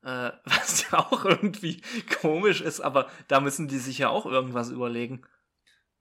Äh, 0.02 0.32
was 0.46 0.90
ja 0.90 1.00
auch 1.00 1.26
irgendwie 1.26 1.82
komisch 2.22 2.62
ist, 2.62 2.80
aber 2.80 3.10
da 3.28 3.40
müssen 3.40 3.68
die 3.68 3.80
sich 3.80 3.98
ja 3.98 4.10
auch 4.10 4.26
irgendwas 4.26 4.70
überlegen. 4.70 5.24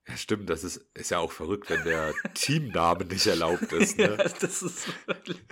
Ja, 0.07 0.17
stimmt, 0.17 0.49
das 0.49 0.65
ist, 0.65 0.89
ist 0.95 1.11
ja 1.11 1.19
auch 1.19 1.33
verrückt, 1.33 1.69
wenn 1.69 1.85
der 1.85 2.15
Teamname 2.35 3.05
nicht 3.05 3.27
erlaubt 3.27 3.73
ist. 3.73 3.99
Ne? 3.99 4.05
ja, 4.17 4.17
das 4.17 4.63
ist 4.63 4.89
wirklich. 5.07 5.43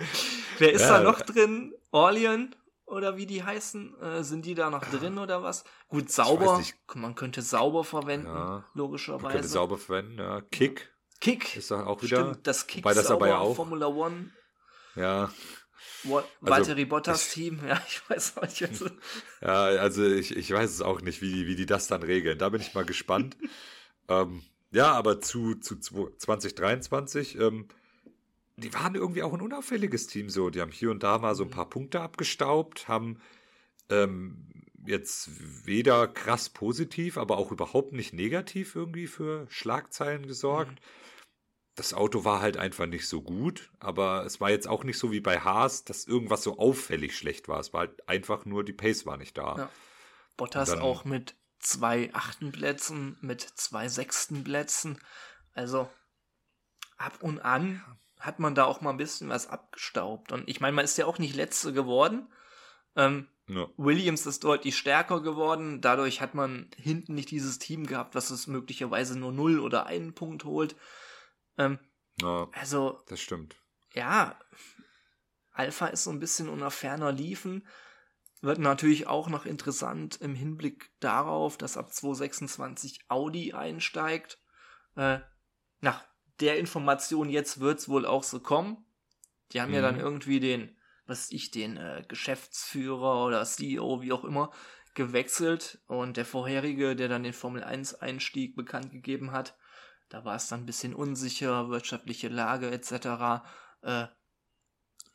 Wer 0.57 0.71
ist 0.71 0.81
ja. 0.81 0.97
da 0.97 1.03
noch 1.03 1.21
drin? 1.21 1.73
Orlean? 1.91 2.55
oder 2.87 3.17
wie 3.17 3.25
die 3.25 3.43
heißen, 3.43 3.99
äh, 4.01 4.23
sind 4.23 4.45
die 4.45 4.55
da 4.55 4.69
noch 4.69 4.85
drin 4.85 5.17
oder 5.17 5.43
was? 5.43 5.65
Gut, 5.89 6.09
sauber, 6.09 6.61
man 6.95 7.15
könnte 7.15 7.41
sauber 7.41 7.83
verwenden, 7.83 8.63
logischerweise. 8.73 9.23
Man 9.23 9.31
könnte 9.33 9.47
sauber 9.49 9.77
verwenden, 9.77 10.19
ja. 10.19 10.41
Kick. 10.51 10.93
Kick. 11.19 11.57
Ist 11.57 11.71
da 11.71 11.85
auch 11.85 12.01
wieder. 12.03 12.21
Stimmt, 12.31 12.47
das 12.47 12.67
Kick 12.67 12.83
das 12.83 13.11
aber 13.11 13.27
ja 13.27 13.37
auch. 13.39 13.55
Formula 13.55 13.87
One. 13.87 14.31
Ja. 14.95 15.31
Valtteri 16.41 16.81
also, 16.81 16.89
Bottas 16.89 17.29
Team, 17.29 17.59
ja, 17.67 17.81
ich 17.87 18.09
weiß 18.09 18.37
auch 18.37 18.43
nicht. 18.43 18.63
Also. 18.63 18.89
ja, 19.41 19.63
also 19.63 20.05
ich, 20.05 20.35
ich 20.35 20.51
weiß 20.51 20.69
es 20.69 20.81
auch 20.81 21.01
nicht, 21.01 21.21
wie, 21.21 21.47
wie 21.47 21.55
die 21.55 21.65
das 21.65 21.87
dann 21.87 22.03
regeln. 22.03 22.37
Da 22.37 22.49
bin 22.49 22.61
ich 22.61 22.73
mal 22.73 22.85
gespannt. 22.85 23.37
ähm, 24.09 24.43
ja, 24.71 24.91
aber 24.91 25.21
zu, 25.21 25.55
zu 25.55 25.77
2023, 25.77 27.39
ähm, 27.39 27.67
die 28.57 28.73
waren 28.73 28.95
irgendwie 28.95 29.23
auch 29.23 29.33
ein 29.33 29.41
unauffälliges 29.41 30.07
Team 30.07 30.29
so. 30.29 30.49
Die 30.49 30.61
haben 30.61 30.71
hier 30.71 30.91
und 30.91 31.03
da 31.03 31.19
mal 31.19 31.35
so 31.35 31.43
ein 31.43 31.49
paar 31.49 31.69
Punkte 31.69 32.01
abgestaubt, 32.01 32.87
haben 32.87 33.19
ähm, 33.89 34.56
jetzt 34.85 35.29
weder 35.65 36.07
krass 36.07 36.49
positiv, 36.49 37.17
aber 37.17 37.37
auch 37.37 37.51
überhaupt 37.51 37.93
nicht 37.93 38.13
negativ 38.13 38.75
irgendwie 38.75 39.07
für 39.07 39.47
Schlagzeilen 39.49 40.27
gesorgt. 40.27 40.71
Mhm. 40.71 40.85
Das 41.75 41.93
Auto 41.93 42.25
war 42.25 42.41
halt 42.41 42.57
einfach 42.57 42.87
nicht 42.87 43.07
so 43.07 43.21
gut, 43.21 43.71
aber 43.79 44.25
es 44.25 44.41
war 44.41 44.49
jetzt 44.49 44.67
auch 44.67 44.83
nicht 44.83 44.97
so 44.97 45.11
wie 45.11 45.19
bei 45.19 45.39
Haas, 45.39 45.83
dass 45.83 46.05
irgendwas 46.07 46.41
so 46.41 46.57
auffällig 46.57 47.15
schlecht 47.15 47.47
war. 47.47 47.59
Es 47.59 47.71
war 47.71 47.81
halt 47.81 48.09
einfach 48.09 48.45
nur, 48.45 48.63
die 48.63 48.73
Pace 48.73 49.05
war 49.05 49.17
nicht 49.17 49.37
da. 49.37 49.55
Ja. 49.57 49.69
Bottas 50.37 50.69
dann, 50.69 50.79
auch 50.79 51.05
mit 51.05 51.35
zwei 51.59 52.11
achten 52.13 52.51
Plätzen, 52.51 53.17
mit 53.21 53.41
zwei 53.41 53.89
sechsten 53.89 54.43
Plätzen. 54.43 54.99
Also 55.53 55.89
ab 56.97 57.21
und 57.21 57.39
an 57.39 57.83
hat 58.19 58.39
man 58.39 58.55
da 58.55 58.65
auch 58.65 58.81
mal 58.81 58.91
ein 58.91 58.97
bisschen 58.97 59.29
was 59.29 59.47
abgestaubt. 59.47 60.31
Und 60.31 60.47
ich 60.47 60.59
meine, 60.59 60.75
man 60.75 60.85
ist 60.85 60.97
ja 60.97 61.05
auch 61.05 61.19
nicht 61.19 61.35
letzte 61.35 61.73
geworden. 61.73 62.31
Ähm, 62.95 63.27
ja. 63.47 63.67
Williams 63.77 64.25
ist 64.25 64.43
deutlich 64.43 64.77
stärker 64.77 65.21
geworden. 65.21 65.81
Dadurch 65.81 66.21
hat 66.21 66.35
man 66.35 66.69
hinten 66.75 67.15
nicht 67.15 67.31
dieses 67.31 67.59
Team 67.59 67.85
gehabt, 67.85 68.15
was 68.15 68.29
es 68.29 68.47
möglicherweise 68.47 69.17
nur 69.17 69.31
null 69.31 69.59
oder 69.59 69.85
einen 69.85 70.13
Punkt 70.13 70.43
holt. 70.43 70.75
Ähm, 71.57 71.79
ja, 72.21 72.49
also. 72.53 73.01
Das 73.07 73.21
stimmt. 73.21 73.55
Ja, 73.93 74.37
Alpha 75.51 75.87
ist 75.87 76.03
so 76.03 76.11
ein 76.11 76.19
bisschen 76.19 76.49
unter 76.49 76.71
ferner 76.71 77.11
Liefen. 77.11 77.65
Wird 78.41 78.59
natürlich 78.59 79.07
auch 79.07 79.29
noch 79.29 79.45
interessant 79.45 80.17
im 80.21 80.35
Hinblick 80.35 80.91
darauf, 80.99 81.57
dass 81.57 81.77
ab 81.77 81.91
2026 81.91 83.05
Audi 83.07 83.53
einsteigt. 83.53 84.39
Äh, 84.95 85.19
nach 85.79 86.05
der 86.39 86.59
Information 86.59 87.29
jetzt 87.29 87.59
wird's 87.59 87.89
wohl 87.89 88.05
auch 88.05 88.23
so 88.23 88.39
kommen. 88.39 88.85
Die 89.51 89.61
haben 89.61 89.69
mhm. 89.69 89.75
ja 89.75 89.81
dann 89.81 89.95
mhm. 89.95 90.01
irgendwie 90.01 90.39
den, 90.39 90.76
was 91.07 91.31
ich, 91.31 91.51
den 91.51 91.77
äh, 91.77 92.03
Geschäftsführer 92.07 93.25
oder 93.25 93.43
CEO, 93.43 94.01
wie 94.01 94.11
auch 94.11 94.23
immer, 94.23 94.51
gewechselt 94.93 95.79
und 95.87 96.17
der 96.17 96.25
vorherige, 96.25 96.95
der 96.95 97.07
dann 97.07 97.23
den 97.23 97.33
Formel 97.33 97.63
1 97.63 97.95
Einstieg 97.95 98.55
bekannt 98.55 98.91
gegeben 98.91 99.31
hat, 99.31 99.55
da 100.09 100.25
war 100.25 100.35
es 100.35 100.47
dann 100.47 100.61
ein 100.61 100.65
bisschen 100.65 100.95
unsicher, 100.95 101.69
wirtschaftliche 101.69 102.29
Lage 102.29 102.71
etc. 102.71 103.45
Äh, 103.81 104.07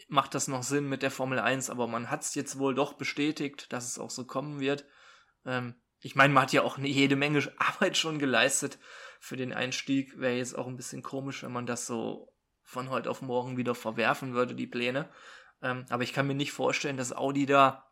macht 0.09 0.35
das 0.35 0.49
noch 0.49 0.63
Sinn 0.63 0.89
mit 0.89 1.03
der 1.03 1.11
Formel 1.11 1.39
1, 1.39 1.71
aber 1.71 1.87
man 1.87 2.11
hat 2.11 2.23
es 2.23 2.35
jetzt 2.35 2.59
wohl 2.59 2.75
doch 2.75 2.95
bestätigt, 2.95 3.73
dass 3.73 3.89
es 3.89 3.99
auch 3.99 4.11
so 4.11 4.25
kommen 4.25 4.61
wird. 4.61 4.85
Ähm, 5.45 5.75
ich 6.01 6.15
meine, 6.15 6.33
man 6.33 6.45
hat 6.45 6.53
ja 6.53 6.63
auch 6.63 6.79
eine 6.79 6.89
jede 6.89 7.17
Menge 7.17 7.51
Arbeit 7.59 7.97
schon 7.97 8.19
geleistet 8.19 8.79
für 9.21 9.37
den 9.37 9.53
Einstieg. 9.53 10.19
Wäre 10.19 10.37
jetzt 10.37 10.57
auch 10.57 10.67
ein 10.67 10.77
bisschen 10.77 11.03
komisch, 11.03 11.43
wenn 11.43 11.53
man 11.53 11.67
das 11.67 11.87
so 11.87 12.33
von 12.63 12.91
heute 12.91 13.11
auf 13.11 13.23
morgen 13.23 13.57
wieder 13.57 13.75
verwerfen 13.75 14.35
würde, 14.35 14.55
die 14.55 14.67
Pläne. 14.67 15.09
Ähm, 15.63 15.87
aber 15.89 16.03
ich 16.03 16.13
kann 16.13 16.27
mir 16.27 16.35
nicht 16.35 16.53
vorstellen, 16.53 16.97
dass 16.97 17.15
Audi 17.15 17.47
da 17.47 17.89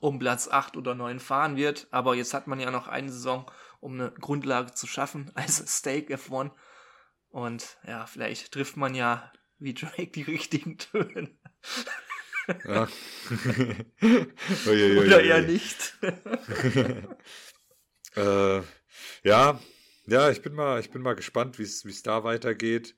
um 0.00 0.18
Platz 0.18 0.48
8 0.48 0.76
oder 0.76 0.94
9 0.94 1.20
fahren 1.20 1.56
wird. 1.56 1.88
Aber 1.90 2.14
jetzt 2.14 2.34
hat 2.34 2.46
man 2.46 2.60
ja 2.60 2.70
noch 2.70 2.88
eine 2.88 3.10
Saison, 3.10 3.50
um 3.80 3.94
eine 3.94 4.10
Grundlage 4.12 4.72
zu 4.74 4.86
schaffen, 4.86 5.30
also 5.34 5.64
Stake 5.66 6.14
F1. 6.14 6.50
Und 7.30 7.78
ja, 7.86 8.06
vielleicht 8.06 8.52
trifft 8.52 8.76
man 8.76 8.94
ja 8.94 9.32
wie 9.58 9.74
Drake 9.74 10.08
die 10.08 10.22
richtigen 10.22 10.78
Töne. 10.78 11.36
Ja. 12.64 12.88
Oder 14.66 15.22
eher 15.22 15.42
nicht. 15.42 15.98
äh, 18.16 18.62
ja, 19.22 19.60
ja, 20.06 20.30
ich 20.30 20.40
bin 20.40 20.54
mal, 20.54 20.80
ich 20.80 20.90
bin 20.90 21.02
mal 21.02 21.14
gespannt, 21.14 21.58
wie 21.58 21.64
es 21.64 22.02
da 22.02 22.24
weitergeht. 22.24 22.96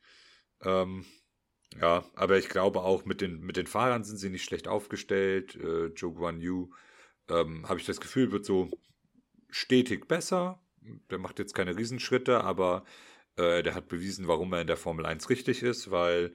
Ähm, 0.63 1.05
ja, 1.79 2.05
aber 2.15 2.39
ich 2.39 2.49
glaube 2.49 2.81
auch 2.81 3.05
mit 3.05 3.21
den, 3.21 3.41
mit 3.41 3.57
den 3.57 3.67
Fahrern 3.67 4.05
sind 4.05 4.17
sie 4.17 4.31
nicht 4.31 4.45
schlecht 4.45 4.67
aufgestellt. 4.67 5.57
Äh, 5.57 5.87
Joe 5.89 6.13
Guan 6.13 6.41
Yu, 6.41 6.71
ähm, 7.29 7.69
habe 7.69 7.79
ich 7.79 7.87
das 7.87 8.01
Gefühl, 8.01 8.33
wird 8.33 8.45
so 8.45 8.71
stetig 9.51 10.09
besser. 10.09 10.61
Der 11.11 11.19
macht 11.19 11.39
jetzt 11.39 11.55
keine 11.55 11.77
Riesenschritte, 11.77 12.43
aber 12.43 12.85
äh, 13.37 13.63
der 13.63 13.75
hat 13.75 13.89
bewiesen, 13.89 14.29
warum 14.29 14.53
er 14.53 14.63
in 14.63 14.67
der 14.67 14.77
Formel 14.77 15.07
1 15.07 15.31
richtig 15.31 15.63
ist, 15.63 15.91
weil 15.91 16.35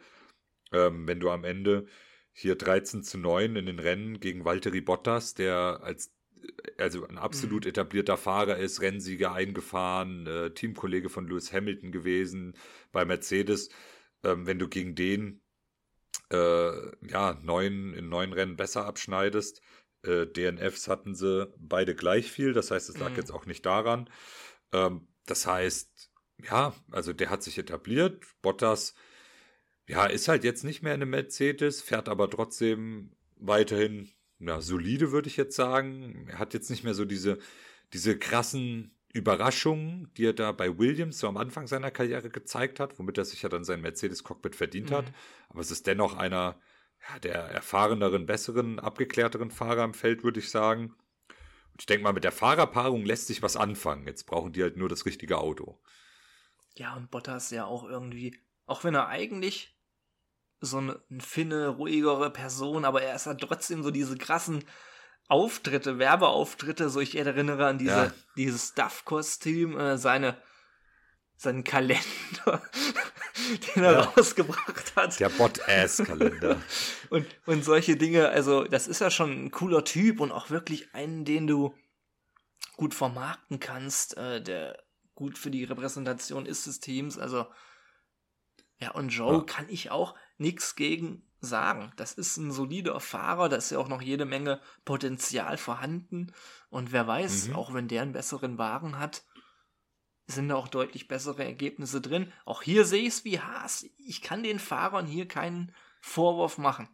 ähm, 0.72 1.08
wenn 1.08 1.20
du 1.20 1.30
am 1.30 1.44
Ende 1.44 1.88
hier 2.32 2.56
13 2.56 3.04
zu 3.04 3.18
9 3.18 3.56
in 3.56 3.66
den 3.66 3.80
Rennen 3.80 4.20
gegen 4.20 4.46
Valtteri 4.46 4.82
Bottas, 4.82 5.34
der 5.34 5.82
als 5.84 6.14
also 6.78 7.08
ein 7.08 7.18
absolut 7.18 7.64
mhm. 7.64 7.70
etablierter 7.70 8.18
Fahrer 8.18 8.58
ist, 8.58 8.82
Rennsieger 8.82 9.34
eingefahren, 9.34 10.28
äh, 10.28 10.52
Teamkollege 10.52 11.10
von 11.10 11.28
Lewis 11.28 11.52
Hamilton 11.52 11.92
gewesen 11.92 12.56
bei 12.92 13.06
Mercedes, 13.06 13.70
ähm, 14.26 14.46
wenn 14.48 14.60
du 14.60 14.68
gegen 14.68 14.96
den 14.96 15.42
äh, 16.32 17.08
ja 17.08 17.40
neun 17.42 17.94
in 17.94 18.10
neun 18.10 18.34
Rennen 18.34 18.58
besser 18.58 18.86
abschneidest, 18.86 19.62
äh, 20.04 20.26
DNFs 20.28 20.88
hatten 20.88 21.16
sie 21.16 21.52
beide 21.58 21.96
gleich 21.96 22.32
viel, 22.32 22.54
das 22.54 22.72
heißt, 22.72 22.90
es 22.90 22.98
lag 22.98 23.12
mhm. 23.12 23.18
jetzt 23.18 23.32
auch 23.32 23.46
nicht 23.46 23.66
daran. 23.66 24.10
Ähm, 24.74 25.08
das 25.26 25.48
heißt, 25.48 26.12
ja, 26.44 26.76
also 26.92 27.14
der 27.14 27.30
hat 27.30 27.44
sich 27.44 27.58
etabliert. 27.58 28.24
Bottas, 28.42 28.96
ja, 29.88 30.06
ist 30.06 30.28
halt 30.28 30.44
jetzt 30.44 30.64
nicht 30.64 30.82
mehr 30.82 30.94
in 30.94 31.02
einem 31.02 31.12
Mercedes, 31.12 31.82
fährt 31.82 32.10
aber 32.10 32.30
trotzdem 32.30 33.12
weiterhin, 33.38 34.10
ja, 34.40 34.62
solide, 34.62 35.12
würde 35.12 35.30
ich 35.30 35.38
jetzt 35.38 35.56
sagen. 35.56 36.28
Er 36.30 36.40
hat 36.40 36.54
jetzt 36.54 36.70
nicht 36.70 36.84
mehr 36.84 36.94
so 36.94 37.06
diese, 37.06 37.40
diese 37.94 38.18
krassen 38.18 38.95
Überraschungen, 39.16 40.12
die 40.18 40.26
er 40.26 40.34
da 40.34 40.52
bei 40.52 40.78
Williams 40.78 41.20
so 41.20 41.30
am 41.30 41.38
Anfang 41.38 41.68
seiner 41.68 41.90
Karriere 41.90 42.30
gezeigt 42.30 42.82
hat, 42.82 43.00
womit 43.00 43.18
er 43.18 43.24
sich 43.24 43.42
ja 43.42 43.50
dann 43.50 43.64
sein 43.64 43.80
Mercedes-Cockpit 43.80 44.58
verdient 44.58 44.90
mhm. 44.90 44.96
hat. 44.96 45.06
Aber 45.48 45.62
es 45.62 45.72
ist 45.72 45.88
dennoch 45.88 46.18
einer 46.18 46.60
ja, 47.10 47.20
der 47.20 47.36
erfahreneren, 47.36 48.26
besseren, 48.26 48.78
abgeklärteren 48.80 49.52
Fahrer 49.52 49.86
im 49.86 49.94
Feld, 49.94 50.24
würde 50.24 50.42
ich 50.42 50.50
sagen. 50.50 50.94
Und 51.72 51.82
ich 51.82 51.86
denke 51.86 52.04
mal, 52.04 52.12
mit 52.12 52.26
der 52.26 52.34
Fahrerpaarung 52.34 53.06
lässt 53.06 53.28
sich 53.28 53.42
was 53.42 53.56
anfangen. 53.56 54.06
Jetzt 54.06 54.26
brauchen 54.26 54.52
die 54.52 54.62
halt 54.62 54.76
nur 54.76 54.90
das 54.90 55.06
richtige 55.06 55.38
Auto. 55.38 55.80
Ja, 56.76 56.96
und 56.96 57.10
Bottas 57.10 57.52
ja 57.52 57.64
auch 57.66 57.86
irgendwie, 57.86 58.38
auch 58.66 58.84
wenn 58.84 58.96
er 58.96 59.08
eigentlich 59.08 59.78
so 60.60 60.80
eine, 60.80 61.02
ein 61.10 61.22
Finne, 61.22 61.70
ruhigere 61.70 62.32
Person, 62.32 62.84
aber 62.84 63.02
er 63.02 63.16
ist 63.16 63.28
halt 63.28 63.40
trotzdem 63.40 63.82
so 63.82 63.92
diese 63.92 64.18
krassen 64.18 64.66
Auftritte, 65.28 65.98
Werbeauftritte, 65.98 66.90
so 66.90 67.00
ich 67.00 67.16
erinnere 67.16 67.66
an 67.66 67.78
diese, 67.78 67.92
ja. 67.92 68.14
dieses 68.38 68.70
Stuff-Kostüm, 68.70 69.78
äh, 69.80 69.98
seine, 69.98 70.38
seinen 71.36 71.64
Kalender, 71.64 72.04
den 73.76 73.84
er 73.84 73.92
ja. 73.92 74.00
rausgebracht 74.02 74.96
hat. 74.96 75.20
Der 75.20 75.30
Bot-Ass-Kalender. 75.30 76.62
und, 77.10 77.26
und 77.46 77.64
solche 77.66 77.98
Dinge, 77.98 78.30
also 78.30 78.66
das 78.66 78.88
ist 78.88 79.02
ja 79.02 79.10
schon 79.10 79.46
ein 79.46 79.52
cooler 79.52 79.84
Typ 79.84 80.20
und 80.20 80.32
auch 80.32 80.52
wirklich 80.52 80.94
einen, 80.94 81.26
den 81.26 81.48
du 81.48 81.74
gut 82.78 82.94
vermarkten 82.94 83.60
kannst, 83.60 84.18
äh, 84.18 84.42
der 84.42 84.84
gut 85.16 85.38
für 85.38 85.50
die 85.50 85.64
Repräsentation 85.64 86.46
ist 86.46 86.68
des 86.68 86.80
Teams. 86.82 87.18
Also, 87.18 87.48
ja, 88.80 88.92
und 88.92 89.10
Joe 89.10 89.38
ja. 89.38 89.42
kann 89.42 89.66
ich 89.70 89.90
auch 89.90 90.14
nichts 90.38 90.76
gegen 90.76 91.24
sagen. 91.46 91.92
Das 91.96 92.14
ist 92.14 92.38
ein 92.38 92.52
solider 92.52 93.00
Fahrer, 93.00 93.50
da 93.50 93.56
ist 93.56 93.72
ja 93.72 93.78
auch 93.78 93.88
noch 93.88 94.02
jede 94.02 94.26
Menge 94.26 94.60
Potenzial 94.84 95.58
vorhanden. 95.58 96.34
Und 96.70 96.92
wer 96.92 97.08
weiß, 97.08 97.50
mhm. 97.50 97.56
auch 97.56 97.74
wenn 97.74 97.88
der 97.88 98.02
einen 98.02 98.14
besseren 98.14 98.58
Wagen 98.58 99.00
hat, 99.00 99.24
sind 100.28 100.50
da 100.50 100.56
auch 100.56 100.68
deutlich 100.68 101.08
bessere 101.08 101.44
Ergebnisse 101.44 102.02
drin. 102.02 102.32
Auch 102.46 102.64
hier 102.64 102.86
sehe 102.86 103.04
ich 103.04 103.10
es 103.10 103.26
wie 103.26 103.40
Haas. 103.40 103.86
Ich 103.98 104.22
kann 104.22 104.44
den 104.44 104.60
Fahrern 104.60 105.06
hier 105.06 105.28
keinen 105.28 105.74
Vorwurf 106.02 106.58
machen. 106.58 106.90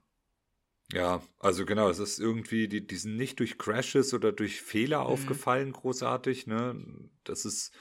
Ja, 0.94 1.22
also 1.40 1.66
genau, 1.66 1.90
es 1.90 2.00
ist 2.00 2.20
irgendwie, 2.20 2.68
die, 2.68 2.86
die 2.86 2.98
sind 2.98 3.16
nicht 3.16 3.40
durch 3.40 3.58
Crashes 3.58 4.14
oder 4.14 4.34
durch 4.34 4.62
Fehler 4.62 5.02
mhm. 5.02 5.08
aufgefallen, 5.08 5.72
großartig. 5.72 6.48
Ne? 6.48 7.10
Das 7.24 7.46
ist, 7.46 7.72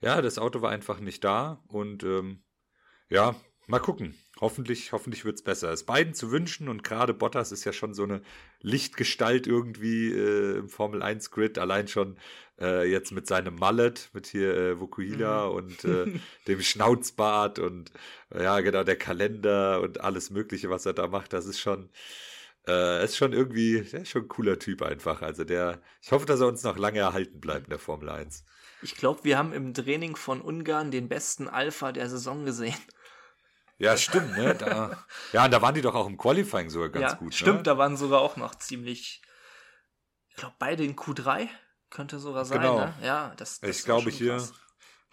ja, 0.00 0.22
das 0.22 0.38
Auto 0.38 0.62
war 0.62 0.70
einfach 0.70 1.00
nicht 1.00 1.24
da 1.24 1.62
und 1.68 2.02
ähm, 2.04 2.42
ja, 3.10 3.36
mal 3.66 3.80
gucken. 3.80 4.14
Hoffentlich, 4.40 4.92
hoffentlich 4.92 5.24
wird 5.24 5.36
es 5.36 5.42
besser. 5.42 5.72
Es 5.72 5.84
beiden 5.84 6.12
zu 6.12 6.32
wünschen 6.32 6.68
und 6.68 6.82
gerade 6.82 7.14
Bottas 7.14 7.52
ist 7.52 7.64
ja 7.64 7.72
schon 7.72 7.94
so 7.94 8.02
eine 8.02 8.20
Lichtgestalt 8.60 9.46
irgendwie 9.46 10.12
äh, 10.12 10.58
im 10.58 10.68
Formel 10.68 11.02
1 11.02 11.30
Grid, 11.30 11.56
allein 11.56 11.86
schon 11.86 12.16
äh, 12.60 12.90
jetzt 12.90 13.12
mit 13.12 13.28
seinem 13.28 13.54
Mallet, 13.54 14.10
mit 14.12 14.26
hier 14.26 14.56
äh, 14.56 14.80
Vokuhila 14.80 15.46
mhm. 15.46 15.54
und 15.54 15.84
äh, 15.84 16.06
dem 16.48 16.60
Schnauzbart 16.60 17.60
und 17.60 17.92
ja, 18.34 18.58
genau, 18.60 18.82
der 18.82 18.96
Kalender 18.96 19.80
und 19.80 20.00
alles 20.00 20.30
Mögliche, 20.30 20.68
was 20.68 20.84
er 20.84 20.94
da 20.94 21.06
macht, 21.06 21.32
das 21.32 21.46
ist 21.46 21.60
schon, 21.60 21.90
äh, 22.66 23.04
ist 23.04 23.16
schon 23.16 23.32
irgendwie, 23.32 23.82
der 23.82 24.02
ist 24.02 24.10
schon 24.10 24.22
ein 24.22 24.28
cooler 24.28 24.58
Typ 24.58 24.82
einfach. 24.82 25.22
Also 25.22 25.44
der, 25.44 25.80
ich 26.02 26.10
hoffe, 26.10 26.26
dass 26.26 26.40
er 26.40 26.48
uns 26.48 26.64
noch 26.64 26.76
lange 26.76 26.98
erhalten 26.98 27.40
bleibt 27.40 27.66
in 27.66 27.70
der 27.70 27.78
Formel 27.78 28.08
1. 28.08 28.44
Ich 28.82 28.96
glaube, 28.96 29.22
wir 29.22 29.38
haben 29.38 29.52
im 29.52 29.72
Training 29.72 30.16
von 30.16 30.40
Ungarn 30.40 30.90
den 30.90 31.08
besten 31.08 31.48
Alpha 31.48 31.92
der 31.92 32.08
Saison 32.08 32.44
gesehen. 32.44 32.74
Ja, 33.78 33.96
stimmt, 33.96 34.36
ne? 34.36 34.54
Da, 34.54 35.04
ja, 35.32 35.44
und 35.44 35.50
da 35.50 35.60
waren 35.60 35.74
die 35.74 35.82
doch 35.82 35.94
auch 35.94 36.06
im 36.06 36.16
Qualifying 36.16 36.70
sogar 36.70 36.90
ganz 36.90 37.12
ja, 37.12 37.18
gut. 37.18 37.34
Stimmt, 37.34 37.58
ne? 37.58 37.62
da 37.64 37.78
waren 37.78 37.96
sogar 37.96 38.20
auch 38.20 38.36
noch 38.36 38.54
ziemlich. 38.54 39.22
Ich 40.28 40.36
glaube, 40.36 40.54
beide 40.58 40.84
in 40.84 40.96
Q3 40.96 41.48
könnte 41.90 42.18
sogar 42.18 42.44
sein, 42.44 42.60
genau. 42.60 42.78
ne? 42.78 42.94
Ja, 43.02 43.34
das, 43.36 43.60
das 43.60 43.78
Ich 43.78 43.84
glaube 43.84 44.10
hier. 44.10 44.36
Krass. 44.36 44.52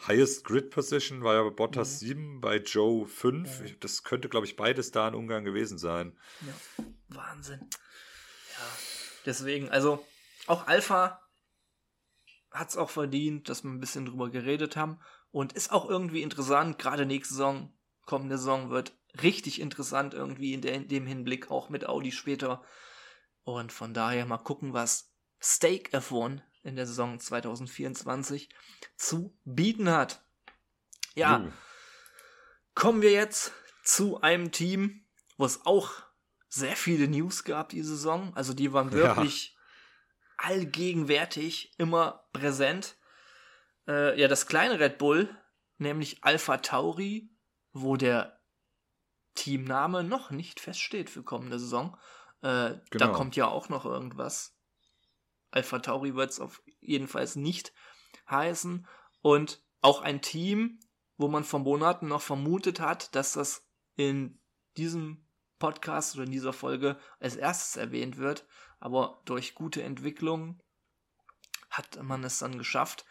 Highest 0.08 0.46
Grid 0.46 0.72
Position 0.72 1.24
war 1.24 1.36
ja 1.36 1.44
bei 1.44 1.52
Bottas 1.52 2.02
mhm. 2.02 2.08
7, 2.08 2.42
bei 2.42 2.58
Joe 2.58 3.06
5. 3.06 3.60
Mhm. 3.60 3.80
Das 3.82 4.04
könnte, 4.04 4.30
glaube 4.30 4.48
ich, 4.48 4.56
beides 4.56 4.92
da 4.92 5.08
in 5.08 5.14
Ungarn 5.14 5.46
gewesen 5.46 5.78
sein. 5.78 6.18
Ja, 6.42 6.86
Wahnsinn. 7.10 7.60
Ja, 7.60 8.66
deswegen, 9.28 9.70
also 9.70 10.04
auch 10.48 10.66
Alpha 10.66 11.22
hat 12.52 12.70
es 12.70 12.78
auch 12.78 12.90
verdient, 12.90 13.48
dass 13.48 13.64
wir 13.64 13.70
ein 13.70 13.80
bisschen 13.80 14.06
drüber 14.06 14.30
geredet 14.30 14.76
haben. 14.76 15.00
Und 15.32 15.54
ist 15.54 15.72
auch 15.72 15.88
irgendwie 15.88 16.24
interessant, 16.24 16.78
gerade 16.78 17.06
nächste 17.06 17.36
Saison, 17.36 17.72
kommende 18.06 18.38
Saison 18.38 18.70
wird 18.70 18.94
richtig 19.22 19.60
interessant 19.60 20.14
irgendwie 20.14 20.54
in, 20.54 20.62
der, 20.62 20.74
in 20.74 20.88
dem 20.88 21.06
Hinblick, 21.06 21.52
auch 21.52 21.70
mit 21.70 21.86
Audi 21.86 22.12
später. 22.12 22.64
Und 23.44 23.72
von 23.72 23.94
daher 23.94 24.26
mal 24.26 24.38
gucken, 24.38 24.74
was 24.74 25.12
Stake 25.40 25.98
F1 25.98 26.42
in 26.64 26.76
der 26.76 26.86
Saison 26.86 27.20
2024 27.20 28.50
zu 28.96 29.36
bieten 29.44 29.90
hat. 29.90 30.24
Ja, 31.16 31.42
uh. 31.42 31.52
kommen 32.76 33.02
wir 33.02 33.12
jetzt 33.12 33.52
zu 33.84 34.22
einem 34.22 34.52
Team, 34.52 35.06
wo 35.38 35.46
es 35.46 35.66
auch 35.66 35.92
sehr 36.48 36.76
viele 36.76 37.08
News 37.08 37.44
gab 37.44 37.70
die 37.70 37.82
Saison. 37.82 38.36
Also 38.36 38.54
die 38.54 38.72
waren 38.74 38.92
wirklich 38.92 39.58
allgegenwärtig, 40.38 41.74
immer 41.78 42.28
präsent. 42.34 42.96
Äh, 43.88 44.20
ja, 44.20 44.28
das 44.28 44.48
kleine 44.48 44.80
Red 44.80 44.98
Bull, 44.98 45.36
nämlich 45.78 46.24
Alpha 46.24 46.58
Tauri, 46.58 47.31
wo 47.74 47.96
der 47.96 48.40
Teamname 49.36 50.04
noch 50.04 50.32
nicht 50.32 50.60
feststeht 50.60 51.10
für 51.10 51.24
kommende 51.24 51.60
Saison. 51.60 51.98
Äh, 52.42 52.76
genau. 52.90 53.06
Da 53.06 53.08
kommt 53.08 53.36
ja 53.36 53.48
auch 53.48 53.70
noch 53.70 53.86
irgendwas. 53.86 54.58
Alpha 55.52 55.80
Tauri 55.80 56.16
wird 56.16 56.32
es 56.32 56.40
auf 56.40 56.62
jeden 56.80 57.08
Fall 57.08 57.28
nicht 57.36 57.74
heißen. 58.30 58.88
Und 59.22 59.64
auch 59.82 60.02
ein 60.02 60.22
Team, 60.22 60.80
wo 61.18 61.28
man 61.28 61.44
vor 61.44 61.60
Monaten 61.60 62.08
noch 62.08 62.22
vermutet 62.22 62.80
hat, 62.80 63.16
dass 63.16 63.34
das 63.34 63.68
in 63.96 64.40
diesem 64.78 65.28
Podcast 65.60 66.16
oder 66.16 66.26
in 66.26 66.32
dieser 66.32 66.54
Folge 66.54 66.98
als 67.20 67.36
erstes 67.36 67.76
erwähnt 67.76 68.18
wird, 68.18 68.48
aber 68.80 69.22
durch 69.26 69.54
gute 69.54 69.84
Entwicklung 69.84 70.62
hat 71.70 72.02
man 72.02 72.24
es 72.24 72.40
dann 72.40 72.58
geschafft 72.58 73.06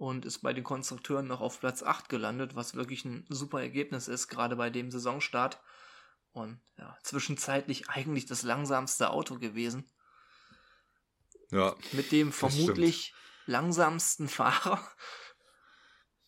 und 0.00 0.24
ist 0.24 0.38
bei 0.38 0.54
den 0.54 0.64
Konstrukteuren 0.64 1.26
noch 1.26 1.42
auf 1.42 1.60
Platz 1.60 1.82
8 1.82 2.08
gelandet, 2.08 2.56
was 2.56 2.74
wirklich 2.74 3.04
ein 3.04 3.26
super 3.28 3.60
Ergebnis 3.60 4.08
ist, 4.08 4.28
gerade 4.28 4.56
bei 4.56 4.70
dem 4.70 4.90
Saisonstart. 4.90 5.60
Und 6.32 6.58
ja, 6.78 6.96
zwischenzeitlich 7.02 7.90
eigentlich 7.90 8.24
das 8.24 8.42
langsamste 8.42 9.10
Auto 9.10 9.38
gewesen. 9.38 9.90
Ja. 11.50 11.76
Mit 11.92 12.12
dem 12.12 12.32
vermutlich 12.32 13.12
langsamsten 13.44 14.28
Fahrer. 14.28 14.80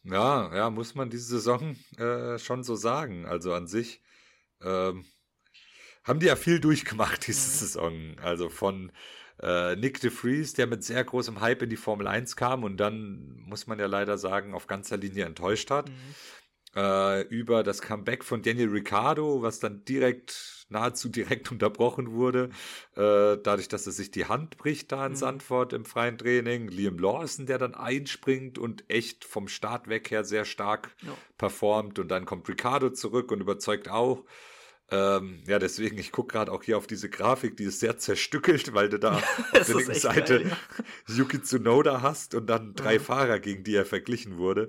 Ja, 0.03 0.55
ja, 0.55 0.69
muss 0.69 0.95
man 0.95 1.09
diese 1.09 1.29
Saison 1.29 1.75
äh, 1.97 2.39
schon 2.39 2.65
so 2.65 2.77
sagen. 2.77 3.25
Also 3.25 3.55
an 3.55 3.69
sich 3.69 4.03
ähm, 4.61 5.07
haben 6.05 6.21
die 6.21 6.27
ja 6.27 6.37
viel 6.37 6.61
durchgemacht 6.61 7.27
diese 7.27 7.49
mhm. 7.49 7.55
Saison. 7.55 8.19
Also 8.19 8.51
von 8.51 8.93
äh, 9.41 9.77
Nick 9.77 10.01
de 10.01 10.11
Vries, 10.11 10.55
der 10.55 10.67
mit 10.67 10.85
sehr 10.85 11.03
großem 11.05 11.41
Hype 11.41 11.63
in 11.63 11.71
die 11.71 11.77
Formel 11.77 12.07
1 12.07 12.37
kam 12.37 12.65
und 12.65 12.77
dann, 12.77 13.37
muss 13.47 13.67
man 13.67 13.79
ja 13.79 13.87
leider 13.87 14.19
sagen, 14.19 14.55
auf 14.55 14.67
ganzer 14.67 14.97
Linie 14.97 15.25
enttäuscht 15.25 15.71
hat. 15.71 15.89
Mhm. 15.89 15.95
äh, 16.75 17.23
über 17.23 17.63
das 17.63 17.83
Comeback 17.83 18.25
von 18.25 18.43
Daniel 18.43 18.71
Ricciardo, 18.71 19.43
was 19.43 19.61
dann 19.61 19.85
direkt, 19.85 20.67
nahezu 20.69 21.09
direkt 21.09 21.51
unterbrochen 21.53 22.13
wurde, 22.13 22.51
äh, 22.97 23.37
dadurch, 23.43 23.69
dass 23.69 23.87
er 23.87 23.93
sich 23.93 24.11
die 24.11 24.27
Hand 24.27 24.57
bricht 24.57 24.91
da 24.91 25.05
in 25.07 25.13
mhm. 25.13 25.17
Sandford 25.17 25.73
im 25.75 25.85
freien 25.85 26.17
Training. 26.19 26.69
Liam 26.69 26.99
Lawson, 26.99 27.47
der 27.47 27.59
dann 27.59 27.75
einspringt 27.75 28.59
und 28.59 28.89
echt 28.89 29.25
vom 29.25 29.49
Start 29.49 29.89
weg 29.89 30.11
her 30.11 30.25
sehr 30.25 30.45
stark 30.45 30.95
ja. 31.03 31.15
performt. 31.37 31.99
Und 31.99 32.09
dann 32.09 32.25
kommt 32.25 32.49
Ricciardo 32.49 32.91
zurück 32.91 33.33
und 33.33 33.41
überzeugt 33.41 33.91
auch. 33.91 34.25
Ähm, 34.93 35.43
ja, 35.47 35.59
deswegen, 35.59 35.97
ich 35.97 36.13
gucke 36.13 36.33
gerade 36.33 36.53
auch 36.53 36.63
hier 36.63 36.77
auf 36.77 36.87
diese 36.87 37.09
Grafik, 37.09 37.57
die 37.57 37.65
ist 37.65 37.81
sehr 37.81 37.97
zerstückelt, 37.97 38.75
weil 38.75 38.91
du 38.91 38.99
da 38.99 39.17
auf 39.53 39.67
der 39.67 39.77
linken 39.77 39.95
Seite 39.95 40.41
geil, 40.41 40.57
ja. 41.09 41.15
Yuki 41.17 41.41
Tsunoda 41.41 42.03
hast 42.03 42.35
und 42.35 42.47
dann 42.47 42.75
drei 42.75 42.99
mhm. 42.99 43.03
Fahrer, 43.03 43.41
gegen 43.41 43.65
die 43.65 43.75
er 43.75 43.87
verglichen 43.87 44.37
wurde. 44.37 44.69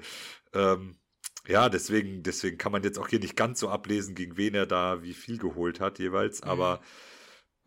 Ähm, 0.53 0.97
ja, 1.45 1.67
deswegen, 1.67 2.23
deswegen 2.23 2.57
kann 2.57 2.71
man 2.71 2.83
jetzt 2.83 2.97
auch 2.97 3.09
hier 3.09 3.19
nicht 3.19 3.36
ganz 3.36 3.59
so 3.59 3.67
ablesen, 3.67 4.15
gegen 4.15 4.38
wen 4.38 4.55
er 4.55 4.65
da 4.65 5.03
wie 5.03 5.13
viel 5.13 5.38
geholt 5.38 5.81
hat 5.81 5.99
jeweils. 5.99 6.41
Mhm. 6.41 6.49
Aber 6.49 6.81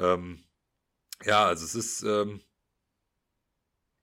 ähm, 0.01 0.43
ja, 1.25 1.45
also 1.45 1.63
es 1.63 1.75
ist 1.75 2.03
ähm, 2.05 2.41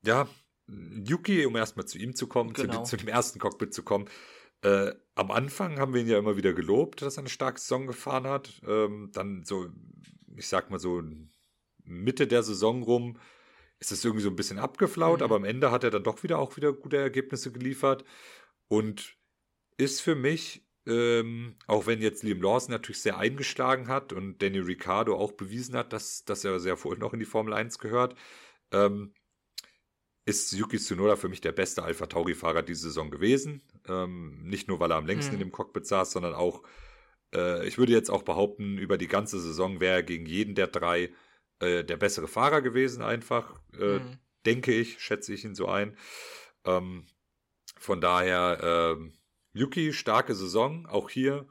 ja 0.05 0.27
Yuki, 0.67 1.45
um 1.47 1.55
erstmal 1.55 1.87
zu 1.87 1.97
ihm 1.97 2.15
zu 2.15 2.27
kommen, 2.27 2.53
genau. 2.53 2.83
zu, 2.83 2.91
zu, 2.91 2.97
dem 2.97 3.07
ersten 3.07 3.39
Cockpit 3.39 3.73
zu 3.73 3.81
kommen. 3.81 4.07
Äh, 4.63 4.93
am 5.15 5.29
Anfang 5.29 5.77
haben 5.79 5.93
wir 5.93 6.01
ihn 6.01 6.07
ja 6.07 6.17
immer 6.17 6.37
wieder 6.37 6.53
gelobt, 6.53 7.01
dass 7.01 7.17
er 7.17 7.21
eine 7.21 7.29
starke 7.29 7.59
Saison 7.59 7.85
gefahren 7.85 8.25
hat. 8.25 8.61
Ähm, 8.65 9.11
dann 9.13 9.43
so, 9.43 9.67
ich 10.35 10.47
sag 10.47 10.69
mal 10.69 10.79
so 10.79 11.03
Mitte 11.83 12.27
der 12.27 12.43
Saison 12.43 12.81
rum 12.81 13.19
ist 13.79 13.91
es 13.91 14.05
irgendwie 14.05 14.23
so 14.23 14.29
ein 14.29 14.37
bisschen 14.37 14.59
abgeflaut, 14.59 15.19
mhm. 15.19 15.25
aber 15.25 15.35
am 15.35 15.43
Ende 15.43 15.69
hat 15.69 15.83
er 15.83 15.91
dann 15.91 16.03
doch 16.03 16.23
wieder 16.23 16.39
auch 16.39 16.55
wieder 16.55 16.71
gute 16.71 16.97
Ergebnisse 16.97 17.51
geliefert 17.51 18.05
und 18.69 19.17
ist 19.77 19.99
für 19.99 20.15
mich, 20.15 20.65
ähm, 20.85 21.57
auch 21.67 21.85
wenn 21.85 22.01
jetzt 22.01 22.23
Liam 22.23 22.41
Lawson 22.41 22.71
natürlich 22.71 23.01
sehr 23.01 23.17
eingeschlagen 23.17 23.89
hat 23.89 24.13
und 24.13 24.41
Danny 24.41 24.59
Ricciardo 24.59 25.17
auch 25.17 25.33
bewiesen 25.33 25.75
hat, 25.75 25.91
dass, 25.91 26.23
dass 26.23 26.45
er 26.45 26.59
sehr 26.61 26.81
wohl 26.83 26.97
noch 26.97 27.11
in 27.13 27.19
die 27.19 27.25
Formel 27.25 27.53
1 27.53 27.79
gehört, 27.79 28.15
ähm, 28.71 29.13
ist 30.25 30.53
Yuki 30.53 30.77
Tsunoda 30.77 31.15
für 31.15 31.29
mich 31.29 31.41
der 31.41 31.51
beste 31.51 31.83
Alpha 31.83 32.05
Tauri-Fahrer 32.05 32.61
diese 32.61 32.83
Saison 32.83 33.11
gewesen. 33.11 33.61
Ähm, 33.87 34.41
nicht 34.43 34.67
nur, 34.67 34.79
weil 34.79 34.91
er 34.91 34.97
am 34.97 35.05
längsten 35.05 35.35
mhm. 35.35 35.41
in 35.41 35.47
dem 35.47 35.51
Cockpit 35.51 35.85
saß, 35.85 36.11
sondern 36.11 36.33
auch, 36.33 36.63
äh, 37.33 37.67
ich 37.67 37.77
würde 37.77 37.91
jetzt 37.91 38.09
auch 38.09 38.23
behaupten, 38.23 38.77
über 38.77 38.97
die 38.97 39.07
ganze 39.07 39.39
Saison 39.39 39.79
wäre 39.79 39.97
er 39.97 40.03
gegen 40.03 40.25
jeden 40.25 40.55
der 40.55 40.67
drei 40.67 41.11
äh, 41.59 41.83
der 41.83 41.97
bessere 41.97 42.27
Fahrer 42.27 42.61
gewesen, 42.61 43.01
einfach. 43.01 43.59
Äh, 43.77 43.99
mhm. 43.99 44.17
Denke 44.45 44.73
ich, 44.73 45.01
schätze 45.01 45.33
ich 45.33 45.45
ihn 45.45 45.55
so 45.55 45.67
ein. 45.67 45.97
Ähm, 46.65 47.05
von 47.77 48.01
daher, 48.01 48.95
ähm, 48.97 49.13
Yuki, 49.53 49.93
starke 49.93 50.35
Saison, 50.35 50.85
auch 50.85 51.09
hier 51.09 51.47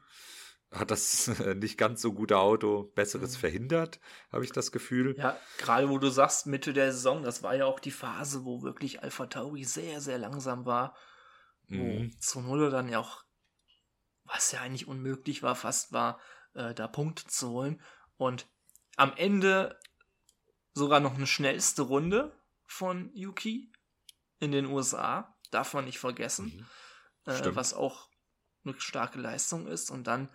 hat 0.72 0.90
das 0.90 1.28
nicht 1.56 1.78
ganz 1.78 2.02
so 2.02 2.12
gute 2.12 2.38
Auto 2.38 2.84
Besseres 2.94 3.36
mhm. 3.36 3.40
verhindert, 3.40 4.00
habe 4.30 4.44
ich 4.44 4.52
das 4.52 4.72
Gefühl. 4.72 5.14
Ja, 5.18 5.38
gerade 5.58 5.88
wo 5.88 5.98
du 5.98 6.08
sagst, 6.08 6.46
Mitte 6.46 6.72
der 6.72 6.92
Saison, 6.92 7.22
das 7.22 7.42
war 7.42 7.54
ja 7.54 7.66
auch 7.66 7.80
die 7.80 7.90
Phase, 7.90 8.44
wo 8.44 8.62
wirklich 8.62 9.02
Alpha 9.02 9.26
Tauri 9.26 9.64
sehr, 9.64 10.00
sehr 10.00 10.18
langsam 10.18 10.66
war. 10.66 10.96
Wo 11.68 11.82
mhm. 11.82 12.18
Zunoda 12.20 12.70
dann 12.70 12.88
ja 12.88 12.98
auch, 12.98 13.22
was 14.24 14.52
ja 14.52 14.60
eigentlich 14.60 14.88
unmöglich 14.88 15.42
war, 15.42 15.54
fast 15.54 15.92
war, 15.92 16.18
äh, 16.54 16.74
da 16.74 16.88
Punkte 16.88 17.26
zu 17.26 17.50
holen. 17.50 17.80
Und 18.16 18.46
am 18.96 19.12
Ende 19.16 19.78
sogar 20.74 21.00
noch 21.00 21.14
eine 21.14 21.26
schnellste 21.26 21.82
Runde 21.82 22.36
von 22.64 23.10
Yuki 23.14 23.72
in 24.38 24.52
den 24.52 24.66
USA, 24.66 25.36
darf 25.50 25.74
man 25.74 25.84
nicht 25.84 25.98
vergessen. 25.98 26.66
Mhm. 27.26 27.32
Äh, 27.32 27.54
was 27.54 27.74
auch 27.74 28.08
eine 28.64 28.78
starke 28.80 29.18
Leistung 29.20 29.66
ist. 29.66 29.90
Und 29.90 30.06
dann 30.06 30.28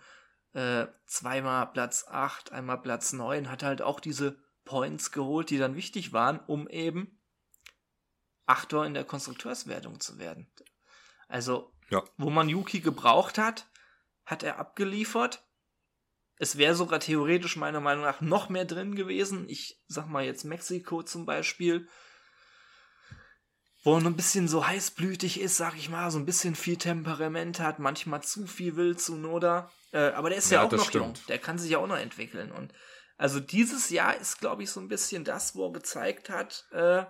äh, 0.58 0.88
zweimal 1.06 1.66
Platz 1.68 2.06
8, 2.08 2.50
einmal 2.50 2.80
Platz 2.82 3.12
9, 3.12 3.48
hat 3.50 3.62
halt 3.62 3.80
auch 3.80 4.00
diese 4.00 4.42
Points 4.64 5.12
geholt, 5.12 5.50
die 5.50 5.58
dann 5.58 5.76
wichtig 5.76 6.12
waren, 6.12 6.40
um 6.40 6.68
eben 6.68 7.20
Achter 8.46 8.84
in 8.84 8.94
der 8.94 9.04
Konstrukteurswertung 9.04 10.00
zu 10.00 10.18
werden. 10.18 10.50
Also, 11.28 11.72
ja. 11.90 12.02
wo 12.16 12.30
man 12.30 12.48
Yuki 12.48 12.80
gebraucht 12.80 13.38
hat, 13.38 13.68
hat 14.24 14.42
er 14.42 14.58
abgeliefert. 14.58 15.46
Es 16.38 16.56
wäre 16.56 16.74
sogar 16.74 16.98
theoretisch 16.98 17.56
meiner 17.56 17.80
Meinung 17.80 18.04
nach 18.04 18.20
noch 18.20 18.48
mehr 18.48 18.64
drin 18.64 18.94
gewesen. 18.94 19.48
Ich 19.48 19.80
sag 19.86 20.08
mal 20.08 20.24
jetzt 20.24 20.44
Mexiko 20.44 21.02
zum 21.02 21.24
Beispiel 21.24 21.88
wo 23.84 23.94
er 23.94 24.04
ein 24.04 24.16
bisschen 24.16 24.48
so 24.48 24.66
heißblütig 24.66 25.40
ist, 25.40 25.56
sag 25.56 25.76
ich 25.76 25.88
mal, 25.88 26.10
so 26.10 26.18
ein 26.18 26.26
bisschen 26.26 26.54
viel 26.54 26.76
Temperament 26.76 27.60
hat, 27.60 27.78
manchmal 27.78 28.22
zu 28.22 28.46
viel 28.46 28.76
will 28.76 28.96
zu 28.96 29.16
Noda. 29.16 29.70
Äh, 29.92 30.10
aber 30.10 30.30
der 30.30 30.38
ist 30.38 30.50
ja, 30.50 30.60
ja 30.60 30.66
auch 30.66 30.72
noch 30.72 30.84
stimmt. 30.84 31.18
jung, 31.18 31.26
der 31.28 31.38
kann 31.38 31.58
sich 31.58 31.70
ja 31.70 31.78
auch 31.78 31.86
noch 31.86 31.98
entwickeln. 31.98 32.52
Und 32.52 32.72
also 33.16 33.40
dieses 33.40 33.90
Jahr 33.90 34.16
ist, 34.16 34.38
glaube 34.38 34.62
ich, 34.62 34.70
so 34.70 34.80
ein 34.80 34.88
bisschen 34.88 35.24
das, 35.24 35.54
wo 35.54 35.66
er 35.66 35.72
gezeigt 35.72 36.30
hat, 36.30 36.66
äh, 36.72 37.04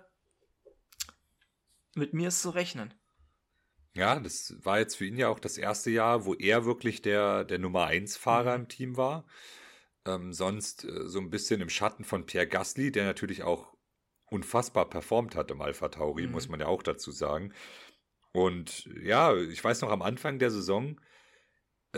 mit 1.94 2.14
mir 2.14 2.28
ist 2.28 2.42
zu 2.42 2.50
rechnen. 2.50 2.94
Ja, 3.94 4.20
das 4.20 4.54
war 4.62 4.78
jetzt 4.78 4.96
für 4.96 5.06
ihn 5.06 5.16
ja 5.16 5.28
auch 5.28 5.40
das 5.40 5.58
erste 5.58 5.90
Jahr, 5.90 6.24
wo 6.24 6.34
er 6.34 6.64
wirklich 6.64 7.02
der, 7.02 7.44
der 7.44 7.58
Nummer 7.58 7.86
1 7.86 8.16
Fahrer 8.16 8.56
mhm. 8.56 8.62
im 8.62 8.68
Team 8.68 8.96
war. 8.96 9.26
Ähm, 10.06 10.32
sonst 10.32 10.84
äh, 10.84 11.08
so 11.08 11.18
ein 11.18 11.30
bisschen 11.30 11.60
im 11.60 11.68
Schatten 11.68 12.04
von 12.04 12.24
Pierre 12.24 12.46
Gasly, 12.46 12.92
der 12.92 13.04
natürlich 13.04 13.42
auch 13.42 13.74
unfassbar 14.30 14.88
performt 14.88 15.34
hat 15.34 15.50
im 15.50 15.60
Alpha 15.60 15.88
Tauri, 15.88 16.26
mhm. 16.26 16.32
muss 16.32 16.48
man 16.48 16.60
ja 16.60 16.66
auch 16.66 16.82
dazu 16.82 17.10
sagen. 17.10 17.52
Und 18.32 18.88
ja, 19.02 19.34
ich 19.34 19.62
weiß 19.62 19.80
noch 19.80 19.90
am 19.90 20.02
Anfang 20.02 20.38
der 20.38 20.50
Saison, 20.50 21.00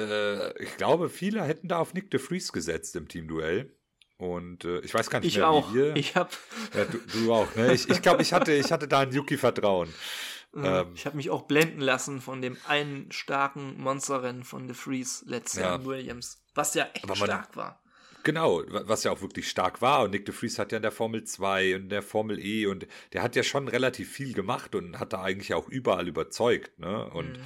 äh, 0.00 0.62
ich 0.62 0.76
glaube, 0.76 1.08
viele 1.08 1.42
hätten 1.42 1.68
da 1.68 1.78
auf 1.78 1.94
Nick 1.94 2.10
de 2.10 2.20
Vries 2.20 2.52
gesetzt 2.52 2.96
im 2.96 3.08
Teamduell. 3.08 3.74
Und 4.18 4.64
äh, 4.64 4.80
ich 4.80 4.92
weiß 4.92 5.08
gar 5.08 5.20
nicht 5.20 5.28
ich 5.28 5.38
mehr, 5.38 5.48
auch. 5.48 5.72
wie 5.72 5.76
wir. 5.76 5.96
Ich 5.96 6.14
habe. 6.14 6.30
Ja, 6.74 6.84
du, 6.84 6.98
du, 6.98 7.32
auch, 7.32 7.54
ne? 7.56 7.72
Ich, 7.72 7.88
ich 7.88 8.02
glaube, 8.02 8.22
ich 8.22 8.32
hatte, 8.32 8.52
ich 8.52 8.70
hatte 8.70 8.86
da 8.86 9.00
ein 9.00 9.12
Yuki 9.12 9.38
Vertrauen. 9.38 9.92
Ähm, 10.54 10.92
ich 10.94 11.06
habe 11.06 11.16
mich 11.16 11.30
auch 11.30 11.42
blenden 11.42 11.80
lassen 11.80 12.20
von 12.20 12.42
dem 12.42 12.56
einen 12.66 13.10
starken 13.12 13.80
Monsterrennen 13.80 14.44
von 14.44 14.66
De 14.66 14.76
Vries 14.76 15.22
letztes 15.26 15.60
Jahr 15.60 15.76
in 15.76 15.86
Williams, 15.86 16.42
was 16.54 16.74
ja 16.74 16.88
echt 16.92 17.06
man, 17.06 17.16
stark 17.16 17.56
war. 17.56 17.80
Genau, 18.22 18.62
was 18.68 19.04
ja 19.04 19.12
auch 19.12 19.22
wirklich 19.22 19.48
stark 19.48 19.80
war. 19.80 20.02
Und 20.02 20.10
Nick 20.10 20.26
de 20.26 20.34
Vries 20.34 20.58
hat 20.58 20.72
ja 20.72 20.76
in 20.76 20.82
der 20.82 20.92
Formel 20.92 21.24
2 21.24 21.76
und 21.76 21.82
in 21.82 21.88
der 21.88 22.02
Formel 22.02 22.38
E 22.38 22.66
und 22.66 22.86
der 23.12 23.22
hat 23.22 23.36
ja 23.36 23.42
schon 23.42 23.68
relativ 23.68 24.10
viel 24.10 24.34
gemacht 24.34 24.74
und 24.74 24.98
hat 24.98 25.12
da 25.12 25.22
eigentlich 25.22 25.54
auch 25.54 25.68
überall 25.68 26.08
überzeugt. 26.08 26.78
Ne? 26.78 27.08
Und 27.10 27.38
mhm. 27.38 27.44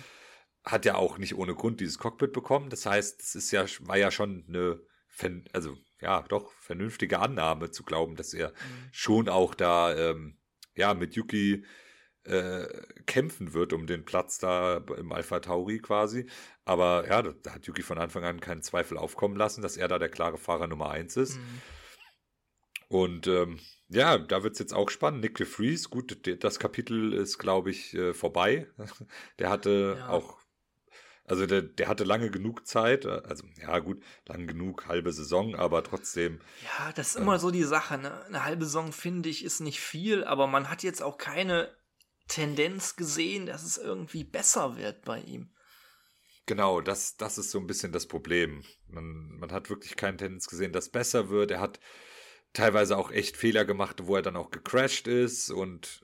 Hat 0.65 0.85
ja 0.85 0.95
auch 0.95 1.19
nicht 1.19 1.37
ohne 1.37 1.55
Grund 1.55 1.81
dieses 1.81 1.99
Cockpit 1.99 2.33
bekommen. 2.33 2.71
Das 2.71 2.87
heißt, 2.87 3.21
es 3.21 3.35
ist 3.35 3.51
ja, 3.51 3.67
war 3.81 3.97
ja 3.97 4.11
schon 4.11 4.45
eine, 4.49 4.81
also 5.53 5.77
ja, 6.01 6.23
doch 6.23 6.53
vernünftige 6.53 7.19
Annahme 7.19 7.71
zu 7.71 7.83
glauben, 7.83 8.17
dass 8.17 8.35
er 8.35 8.51
mhm. 8.51 8.89
schon 8.93 9.29
auch 9.29 9.55
da 9.55 9.95
ähm, 9.95 10.39
ja 10.75 10.95
mit 10.95 11.15
Yuki 11.15 11.65
äh, 12.25 12.67
kämpfen 13.07 13.53
wird 13.53 13.73
um 13.73 13.87
den 13.87 14.05
Platz 14.05 14.39
da 14.39 14.79
im 14.97 15.13
Alpha 15.13 15.41
Tauri 15.41 15.79
quasi. 15.79 16.27
Aber 16.65 17.07
ja, 17.07 17.23
da 17.23 17.55
hat 17.55 17.67
Yuki 17.67 17.83
von 17.83 17.99
Anfang 17.99 18.25
an 18.25 18.41
keinen 18.41 18.63
Zweifel 18.63 18.97
aufkommen 18.97 19.37
lassen, 19.37 19.63
dass 19.63 19.77
er 19.77 19.89
da 19.89 19.99
der 19.99 20.09
klare 20.09 20.39
Fahrer 20.39 20.67
Nummer 20.67 20.91
1 20.91 21.17
ist. 21.19 21.37
Mhm. 21.37 21.61
Und 22.89 23.27
ähm, 23.27 23.61
ja, 23.89 24.19
da 24.19 24.43
wird 24.43 24.55
es 24.55 24.59
jetzt 24.59 24.75
auch 24.75 24.91
spannend. 24.91 25.21
Nick 25.21 25.37
de 25.37 25.47
Vries, 25.47 25.91
gut, 25.91 26.19
das 26.43 26.59
Kapitel 26.59 27.13
ist, 27.13 27.39
glaube 27.39 27.71
ich, 27.71 27.95
äh, 27.95 28.15
vorbei. 28.15 28.69
der 29.39 29.51
hatte 29.51 29.97
ja. 29.99 30.09
auch, 30.09 30.39
also 31.27 31.47
der, 31.47 31.63
der 31.63 31.89
hatte 31.89 32.05
lange 32.05 32.31
genug 32.31 32.67
Zeit, 32.67 33.07
also 33.07 33.45
ja 33.61 33.79
gut, 33.79 34.03
lang 34.27 34.47
genug, 34.47 34.87
halbe 34.87 35.13
Saison, 35.13 35.55
aber 35.55 35.83
trotzdem. 35.83 36.41
Ja, 36.63 36.93
das 36.93 37.11
ist 37.11 37.17
äh, 37.17 37.21
immer 37.21 37.39
so 37.39 37.51
die 37.51 37.63
Sache, 37.63 37.97
ne? 37.99 38.25
Eine 38.27 38.45
halbe 38.45 38.65
Saison, 38.65 38.93
finde 38.93 39.31
ich, 39.31 39.45
ist 39.45 39.61
nicht 39.61 39.81
viel, 39.81 40.25
aber 40.25 40.47
man 40.47 40.69
hat 40.69 40.83
jetzt 40.83 41.03
auch 41.03 41.17
keine 41.17 41.75
Tendenz 42.29 42.97
gesehen, 42.97 43.47
dass 43.47 43.63
es 43.63 43.79
irgendwie 43.79 44.25
besser 44.25 44.77
wird 44.77 45.05
bei 45.05 45.21
ihm. 45.21 45.51
Genau, 46.47 46.83
das, 46.83 47.17
das 47.17 47.39
ist 47.39 47.51
so 47.51 47.59
ein 47.59 47.67
bisschen 47.67 47.93
das 47.93 48.07
Problem. 48.07 48.63
Man, 48.89 49.39
man 49.39 49.51
hat 49.51 49.71
wirklich 49.71 49.97
keine 49.97 50.19
Tendenz 50.19 50.47
gesehen, 50.47 50.73
dass 50.73 50.91
besser 50.91 51.31
wird. 51.31 51.51
Er 51.51 51.61
hat 51.61 51.81
teilweise 52.53 52.99
auch 52.99 53.11
echt 53.11 53.37
Fehler 53.37 53.65
gemacht, 53.65 54.07
wo 54.07 54.17
er 54.17 54.23
dann 54.23 54.37
auch 54.37 54.51
gecrashed 54.51 55.07
ist. 55.07 55.51
Und 55.51 56.03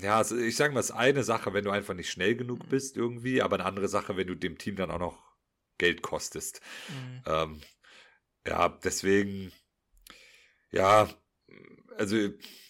ja, 0.00 0.20
ich 0.20 0.56
sage 0.56 0.74
mal, 0.74 0.80
es 0.80 0.90
ist 0.90 0.96
eine 0.96 1.24
Sache, 1.24 1.54
wenn 1.54 1.64
du 1.64 1.70
einfach 1.70 1.94
nicht 1.94 2.10
schnell 2.10 2.36
genug 2.36 2.64
mhm. 2.64 2.68
bist 2.68 2.96
irgendwie, 2.96 3.42
aber 3.42 3.56
eine 3.56 3.64
andere 3.64 3.88
Sache, 3.88 4.16
wenn 4.16 4.26
du 4.26 4.34
dem 4.34 4.58
Team 4.58 4.76
dann 4.76 4.90
auch 4.90 4.98
noch 4.98 5.22
Geld 5.78 6.02
kostest. 6.02 6.60
Mhm. 6.88 7.22
Ähm, 7.26 7.60
ja, 8.46 8.68
deswegen, 8.68 9.52
ja, 10.70 11.08
also 11.96 12.16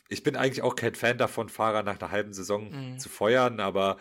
ich 0.09 0.23
bin 0.23 0.37
eigentlich 0.37 0.63
auch 0.63 0.77
kein 0.77 0.95
Fan 0.95 1.19
davon, 1.19 1.49
Fahrer 1.49 1.83
nach 1.83 2.01
einer 2.01 2.11
halben 2.11 2.33
Saison 2.33 2.71
mhm. 2.71 2.99
zu 2.99 3.09
feuern, 3.09 3.61
aber 3.61 3.99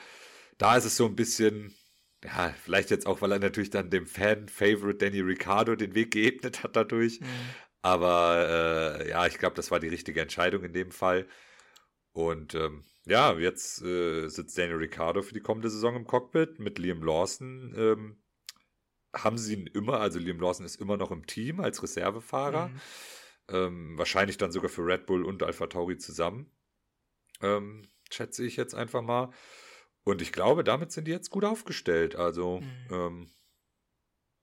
da 0.58 0.78
ist 0.78 0.86
es 0.86 0.96
so 0.96 1.06
ein 1.06 1.16
bisschen, 1.16 1.76
ja, 2.24 2.54
vielleicht 2.64 2.92
jetzt 2.92 3.08
auch, 3.08 3.22
weil 3.22 3.32
er 3.32 3.40
natürlich 3.40 3.70
dann 3.70 3.90
dem 3.90 4.08
Fan-Favorite 4.08 4.98
Danny 4.98 5.20
Ricciardo 5.20 5.76
den 5.76 5.96
Weg 5.96 6.12
geebnet 6.12 6.64
hat 6.64 6.76
dadurch. 6.76 7.20
Mhm. 7.20 7.28
Aber 7.82 9.00
äh, 9.00 9.10
ja, 9.10 9.28
ich 9.28 9.38
glaube, 9.38 9.56
das 9.56 9.70
war 9.70 9.80
die 9.80 9.90
richtige 9.90 10.22
Entscheidung 10.22 10.64
in 10.64 10.74
dem 10.74 10.92
Fall. 10.92 11.28
Und 12.14 12.56
ähm, 12.56 12.84
ja, 13.06 13.38
jetzt 13.38 13.82
äh, 13.82 14.28
sitzt 14.28 14.58
Daniel 14.58 14.78
Ricciardo 14.78 15.22
für 15.22 15.34
die 15.34 15.42
kommende 15.42 15.70
Saison 15.70 15.96
im 15.96 16.08
Cockpit 16.08 16.60
mit 16.60 16.80
Liam 16.80 17.04
Lawson. 17.04 17.74
Ähm, 17.78 18.18
haben 19.14 19.38
sie 19.38 19.54
ihn 19.54 19.68
immer, 19.68 20.00
also 20.00 20.20
Liam 20.20 20.40
Lawson 20.40 20.66
ist 20.66 20.82
immer 20.82 20.98
noch 20.98 21.12
im 21.12 21.26
Team 21.26 21.60
als 21.60 21.82
Reservefahrer. 21.82 22.68
Mhm. 22.68 22.82
Ähm, 23.48 23.98
wahrscheinlich 23.98 24.38
dann 24.38 24.52
sogar 24.52 24.70
für 24.70 24.86
Red 24.86 25.06
Bull 25.06 25.24
und 25.24 25.44
Alpha 25.44 25.68
Tauri 25.68 25.98
zusammen. 25.98 26.52
Ähm, 27.42 27.88
schätze 28.12 28.46
ich 28.46 28.56
jetzt 28.56 28.74
einfach 28.74 29.02
mal. 29.02 29.32
Und 30.04 30.22
ich 30.22 30.32
glaube, 30.32 30.64
damit 30.64 30.92
sind 30.92 31.06
die 31.06 31.12
jetzt 31.12 31.30
gut 31.30 31.46
aufgestellt. 31.46 32.16
Also, 32.16 32.60
mhm. 32.60 32.88
ähm, 32.92 33.32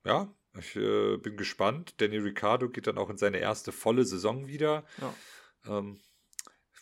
ja, 0.05 0.35
ich 0.59 0.77
äh, 0.77 1.16
bin 1.16 1.37
gespannt. 1.37 2.01
Danny 2.01 2.18
Ricciardo 2.18 2.68
geht 2.68 2.87
dann 2.87 2.98
auch 2.98 3.11
in 3.11 3.16
seine 3.16 3.38
erste 3.38 3.72
volle 3.72 4.05
Saison 4.05 4.46
wieder. 4.46 4.85
Ja. 4.98 5.79
Ähm, 5.79 6.01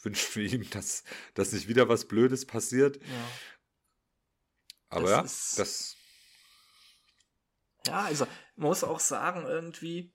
ich 0.04 0.36
wünsche 0.36 0.40
ihm, 0.40 0.68
dass, 0.70 1.04
dass 1.34 1.52
nicht 1.52 1.68
wieder 1.68 1.88
was 1.88 2.06
Blödes 2.06 2.46
passiert. 2.46 2.96
Ja. 2.96 3.02
Aber 4.88 5.22
das 5.22 5.56
ja, 5.56 5.62
das. 5.62 5.96
Ja, 7.86 8.00
also 8.02 8.26
man 8.56 8.68
muss 8.68 8.84
auch 8.84 9.00
sagen, 9.00 9.46
irgendwie, 9.46 10.12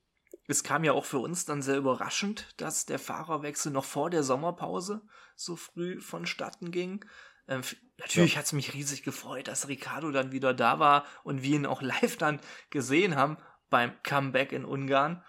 es 0.48 0.64
kam 0.64 0.84
ja 0.84 0.94
auch 0.94 1.06
für 1.06 1.20
uns 1.20 1.46
dann 1.46 1.62
sehr 1.62 1.78
überraschend, 1.78 2.54
dass 2.58 2.86
der 2.86 3.00
Fahrerwechsel 3.00 3.72
noch 3.72 3.86
vor 3.86 4.10
der 4.10 4.24
Sommerpause 4.24 5.02
so 5.36 5.56
früh 5.56 6.00
vonstatten 6.02 6.72
ging. 6.72 7.06
Ähm, 7.48 7.62
natürlich 7.98 8.34
ja. 8.34 8.40
hat 8.40 8.46
es 8.46 8.54
mich 8.54 8.74
riesig 8.74 9.04
gefreut, 9.04 9.48
dass 9.48 9.68
Ricardo 9.68 10.12
dann 10.12 10.32
wieder 10.32 10.54
da 10.54 10.80
war 10.80 11.06
und 11.24 11.42
wir 11.42 11.56
ihn 11.56 11.66
auch 11.66 11.82
live 11.82 12.18
dann 12.18 12.40
gesehen 12.70 13.16
haben 13.16 13.38
beim 13.70 13.94
Comeback 14.04 14.52
in 14.52 14.66
Ungarn. 14.66 15.24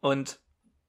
Und 0.00 0.40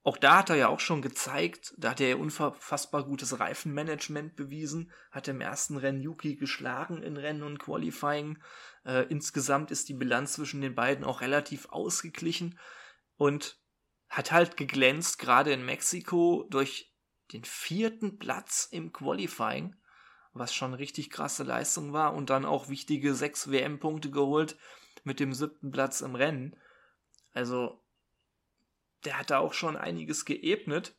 auch 0.06 0.18
da 0.18 0.38
hat 0.38 0.50
er 0.50 0.56
ja 0.56 0.68
auch 0.68 0.78
schon 0.78 1.02
gezeigt, 1.02 1.74
da 1.78 1.90
hat 1.90 2.00
er 2.00 2.10
ja 2.10 2.16
unfassbar 2.16 3.04
gutes 3.04 3.40
Reifenmanagement 3.40 4.36
bewiesen, 4.36 4.92
hat 5.10 5.26
im 5.26 5.40
ersten 5.40 5.76
Rennen 5.76 6.00
Yuki 6.00 6.36
geschlagen 6.36 7.02
in 7.02 7.16
Rennen 7.16 7.42
und 7.42 7.58
Qualifying. 7.58 8.38
Äh, 8.84 9.06
insgesamt 9.08 9.72
ist 9.72 9.88
die 9.88 9.94
Bilanz 9.94 10.34
zwischen 10.34 10.60
den 10.60 10.76
beiden 10.76 11.04
auch 11.04 11.22
relativ 11.22 11.66
ausgeglichen 11.70 12.56
und 13.16 13.60
hat 14.08 14.30
halt 14.30 14.56
geglänzt, 14.56 15.18
gerade 15.18 15.52
in 15.52 15.66
Mexiko, 15.66 16.46
durch 16.50 16.94
den 17.32 17.42
vierten 17.42 18.20
Platz 18.20 18.68
im 18.70 18.92
Qualifying, 18.92 19.74
was 20.32 20.54
schon 20.54 20.72
richtig 20.72 21.10
krasse 21.10 21.42
Leistung 21.42 21.92
war 21.92 22.14
und 22.14 22.30
dann 22.30 22.44
auch 22.44 22.68
wichtige 22.68 23.16
sechs 23.16 23.50
WM-Punkte 23.50 24.12
geholt 24.12 24.56
mit 25.02 25.18
dem 25.18 25.32
siebten 25.32 25.72
Platz 25.72 26.00
im 26.00 26.14
Rennen. 26.14 26.54
Also 27.32 27.82
der 29.06 29.18
hat 29.18 29.30
da 29.30 29.38
auch 29.38 29.54
schon 29.54 29.76
einiges 29.76 30.24
geebnet 30.24 30.94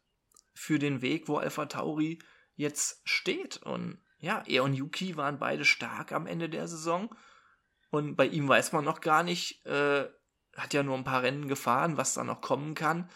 für 0.54 0.80
den 0.80 1.02
Weg, 1.02 1.28
wo 1.28 1.38
Alpha 1.38 1.66
Tauri 1.68 2.20
jetzt 2.56 3.02
steht. 3.06 3.58
Und 3.58 4.02
ja, 4.20 4.44
er 4.48 4.64
und 4.64 4.74
Yuki 4.74 5.16
waren 5.18 5.40
beide 5.40 5.66
stark 5.66 6.12
am 6.12 6.26
Ende 6.26 6.50
der 6.50 6.68
Saison. 6.68 7.14
Und 7.92 8.16
bei 8.16 8.26
ihm 8.26 8.48
weiß 8.48 8.72
man 8.72 8.84
noch 8.84 9.02
gar 9.02 9.24
nicht, 9.24 9.66
äh, 9.66 10.08
hat 10.56 10.74
ja 10.74 10.84
nur 10.84 10.98
ein 10.98 11.04
paar 11.04 11.24
Rennen 11.24 11.48
gefahren, 11.48 11.98
was 11.98 12.16
da 12.16 12.24
noch 12.24 12.42
kommen 12.42 12.74
kann. 12.74 13.10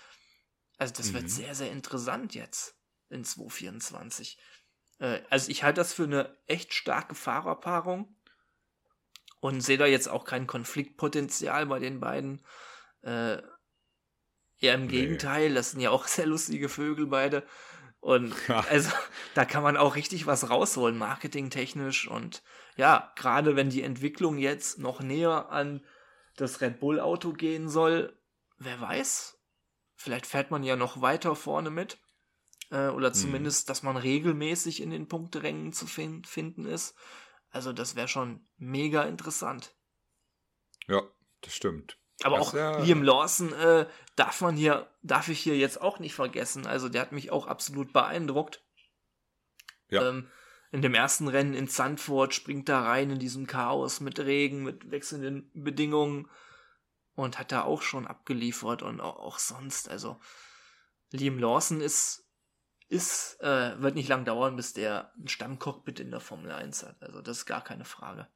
Also 0.77 0.93
das 0.95 1.09
mhm. 1.09 1.15
wird 1.15 1.29
sehr, 1.29 1.55
sehr 1.55 1.71
interessant 1.71 2.35
jetzt 2.35 2.75
in 3.09 3.23
2024. 3.23 4.39
Äh, 4.99 5.21
also 5.29 5.49
ich 5.49 5.63
halte 5.63 5.81
das 5.81 5.93
für 5.93 6.03
eine 6.03 6.37
echt 6.47 6.73
starke 6.73 7.15
Fahrerpaarung 7.15 8.15
und 9.39 9.61
sehe 9.61 9.77
da 9.77 9.87
jetzt 9.87 10.07
auch 10.07 10.23
kein 10.23 10.47
Konfliktpotenzial 10.47 11.65
bei 11.65 11.79
den 11.79 11.99
beiden. 11.99 12.45
Äh, 13.01 13.41
Eher 14.61 14.75
im 14.75 14.85
nee. 14.85 14.91
Gegenteil, 14.91 15.53
das 15.53 15.71
sind 15.71 15.81
ja 15.81 15.89
auch 15.89 16.07
sehr 16.07 16.27
lustige 16.27 16.69
Vögel 16.69 17.07
beide. 17.07 17.45
Und 17.99 18.33
ja. 18.47 18.61
also 18.69 18.91
da 19.33 19.43
kann 19.43 19.63
man 19.63 19.75
auch 19.75 19.95
richtig 19.95 20.25
was 20.27 20.49
rausholen, 20.49 20.97
marketingtechnisch. 20.97 22.07
Und 22.07 22.43
ja, 22.77 23.11
gerade 23.15 23.55
wenn 23.55 23.69
die 23.69 23.83
Entwicklung 23.83 24.37
jetzt 24.37 24.79
noch 24.79 25.01
näher 25.01 25.49
an 25.49 25.85
das 26.37 26.61
Red 26.61 26.79
Bull-Auto 26.79 27.33
gehen 27.33 27.67
soll, 27.67 28.17
wer 28.57 28.79
weiß, 28.79 29.37
vielleicht 29.95 30.25
fährt 30.25 30.51
man 30.51 30.63
ja 30.63 30.75
noch 30.75 31.01
weiter 31.01 31.35
vorne 31.35 31.69
mit. 31.69 31.99
Äh, 32.69 32.87
oder 32.87 33.09
mhm. 33.09 33.13
zumindest, 33.13 33.69
dass 33.69 33.83
man 33.83 33.97
regelmäßig 33.97 34.81
in 34.81 34.91
den 34.91 35.07
Punkterängen 35.07 35.73
zu 35.73 35.85
fin 35.87 36.23
finden 36.23 36.65
ist. 36.65 36.95
Also 37.49 37.73
das 37.73 37.95
wäre 37.95 38.07
schon 38.07 38.47
mega 38.57 39.03
interessant. 39.03 39.75
Ja, 40.87 41.03
das 41.41 41.53
stimmt. 41.53 42.00
Aber 42.23 42.37
das 42.37 42.49
auch 42.49 42.53
ja 42.53 42.79
Liam 42.79 43.03
Lawson 43.03 43.53
äh, 43.53 43.87
darf 44.15 44.41
man 44.41 44.55
hier, 44.55 44.87
darf 45.01 45.27
ich 45.29 45.39
hier 45.39 45.57
jetzt 45.57 45.81
auch 45.81 45.99
nicht 45.99 46.13
vergessen. 46.13 46.67
Also 46.67 46.89
der 46.89 47.01
hat 47.01 47.11
mich 47.11 47.31
auch 47.31 47.47
absolut 47.47 47.93
beeindruckt. 47.93 48.63
Ja. 49.89 50.09
Ähm, 50.09 50.29
in 50.71 50.81
dem 50.81 50.93
ersten 50.93 51.27
Rennen 51.27 51.53
in 51.53 51.67
Sandford 51.67 52.33
springt 52.33 52.69
da 52.69 52.81
rein 52.81 53.09
in 53.11 53.19
diesem 53.19 53.45
Chaos 53.45 53.99
mit 53.99 54.19
Regen, 54.19 54.63
mit 54.63 54.89
wechselnden 54.89 55.51
Bedingungen 55.53 56.29
und 57.13 57.37
hat 57.37 57.51
da 57.51 57.63
auch 57.63 57.81
schon 57.81 58.07
abgeliefert 58.07 58.81
und 58.81 59.01
auch, 59.01 59.17
auch 59.17 59.39
sonst. 59.39 59.89
Also 59.89 60.19
Liam 61.11 61.39
Lawson 61.39 61.81
ist, 61.81 62.25
ist, 62.87 63.37
äh, 63.41 63.81
wird 63.81 63.95
nicht 63.95 64.07
lang 64.07 64.23
dauern, 64.23 64.55
bis 64.55 64.71
der 64.71 65.11
ein 65.17 65.27
Stammcockpit 65.27 65.99
in 65.99 66.11
der 66.11 66.21
Formel 66.21 66.51
1 66.51 66.83
hat. 66.83 67.01
Also 67.03 67.21
das 67.21 67.39
ist 67.39 67.45
gar 67.45 67.63
keine 67.63 67.85
Frage. 67.85 68.27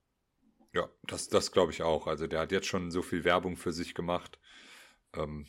Ja, 0.75 0.89
das, 1.03 1.29
das 1.29 1.53
glaube 1.53 1.71
ich 1.71 1.83
auch. 1.83 2.05
Also 2.05 2.27
der 2.27 2.41
hat 2.41 2.51
jetzt 2.51 2.67
schon 2.67 2.91
so 2.91 3.01
viel 3.01 3.23
Werbung 3.23 3.55
für 3.55 3.71
sich 3.71 3.95
gemacht. 3.95 4.37
Ähm, 5.15 5.45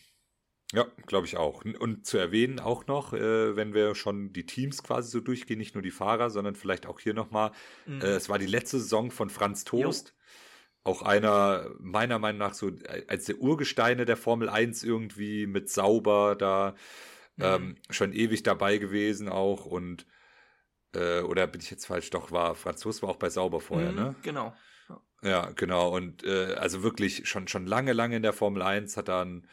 ja, 0.73 0.87
glaube 1.07 1.27
ich 1.27 1.37
auch. 1.37 1.65
Und 1.65 2.07
zu 2.07 2.17
erwähnen 2.17 2.61
auch 2.61 2.87
noch, 2.87 3.13
äh, 3.13 3.57
wenn 3.57 3.75
wir 3.75 3.97
schon 3.97 4.33
die 4.33 4.47
Teams 4.47 4.85
quasi 4.85 5.11
so 5.11 5.21
durchgehen, 5.21 5.59
nicht 5.59 5.75
nur 5.75 5.83
die 5.83 5.91
Fahrer, 5.91 6.31
sondern 6.31 6.55
vielleicht 6.55 6.87
auch 6.87 7.01
hier 7.01 7.13
nochmal, 7.13 7.51
mhm. 7.87 8.01
äh, 8.03 8.15
es 8.15 8.29
war 8.29 8.39
die 8.39 8.47
letzte 8.47 8.79
Saison 8.79 9.11
von 9.11 9.29
Franz 9.29 9.65
Toast. 9.65 10.09
Jo. 10.09 10.13
Auch 10.93 11.03
einer, 11.03 11.71
meiner 11.81 12.21
Meinung 12.21 12.39
nach, 12.39 12.55
so 12.55 12.71
als 13.09 13.25
der 13.25 13.39
Urgesteine 13.39 14.05
der 14.05 14.17
Formel 14.17 14.49
1 14.49 14.85
irgendwie 14.85 15.49
mit 15.49 15.69
sauber 15.69 16.37
da 16.37 16.77
mhm. 17.35 17.45
ähm, 17.45 17.77
schon 17.91 18.13
ewig 18.13 18.45
dabei 18.45 18.79
gewesen 18.79 19.29
auch 19.29 19.67
und 19.67 20.07
äh, 20.95 21.23
oder 21.23 21.49
bin 21.49 21.61
ich 21.61 21.71
jetzt 21.71 21.87
falsch? 21.87 22.11
Doch, 22.11 22.31
war 22.31 22.55
Franz 22.55 22.83
Toast 22.83 23.03
war 23.03 23.11
auch 23.11 23.17
bei 23.17 23.31
Sauber 23.31 23.61
vorher, 23.61 23.91
mhm, 23.91 23.99
ne? 23.99 24.15
Genau. 24.23 24.55
Ja, 25.23 25.51
genau. 25.51 25.95
Und 25.95 26.25
äh, 26.25 26.55
also 26.55 26.83
wirklich 26.83 27.29
schon, 27.29 27.49
schon 27.49 27.67
lange, 27.67 27.93
lange 27.93 28.17
in 28.17 28.23
der 28.23 28.33
Formel 28.33 28.63
1 28.63 28.97
hat 28.97 29.09
dann, 29.09 29.47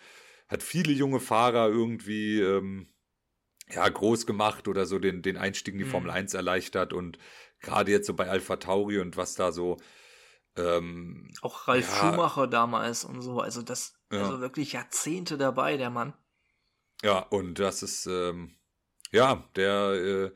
hat 0.48 0.62
viele 0.62 0.92
junge 0.92 1.20
Fahrer 1.20 1.70
irgendwie 1.70 2.40
ähm, 2.42 2.88
ja, 3.70 3.88
groß 3.88 4.26
gemacht 4.26 4.68
oder 4.68 4.86
so 4.86 5.00
den, 5.00 5.22
den 5.22 5.38
Einstieg 5.38 5.74
in 5.74 5.80
die 5.80 5.86
mhm. 5.86 5.92
Formel 5.92 6.12
1 6.12 6.34
erleichtert. 6.34 6.94
Und 6.94 7.18
gerade 7.60 7.92
jetzt 7.92 8.08
so 8.08 8.14
bei 8.14 8.30
Alpha 8.30 8.58
Tauri 8.58 9.00
und 9.00 9.18
was 9.18 9.36
da 9.36 9.52
so. 9.52 9.78
Ähm, 10.56 11.32
Auch 11.42 11.68
Ralf 11.68 11.90
ja, 11.90 11.96
Schumacher 12.12 12.48
damals 12.48 13.06
und 13.06 13.22
so. 13.22 13.40
Also 13.40 13.62
das, 13.62 13.96
ja. 14.12 14.20
also 14.20 14.42
wirklich 14.42 14.74
Jahrzehnte 14.74 15.38
dabei, 15.38 15.78
der 15.78 15.90
Mann. 15.90 16.14
Ja, 17.02 17.20
und 17.20 17.60
das 17.60 17.82
ist, 17.84 18.06
ähm, 18.06 18.56
ja, 19.12 19.44
der 19.56 19.74
äh, 19.94 20.32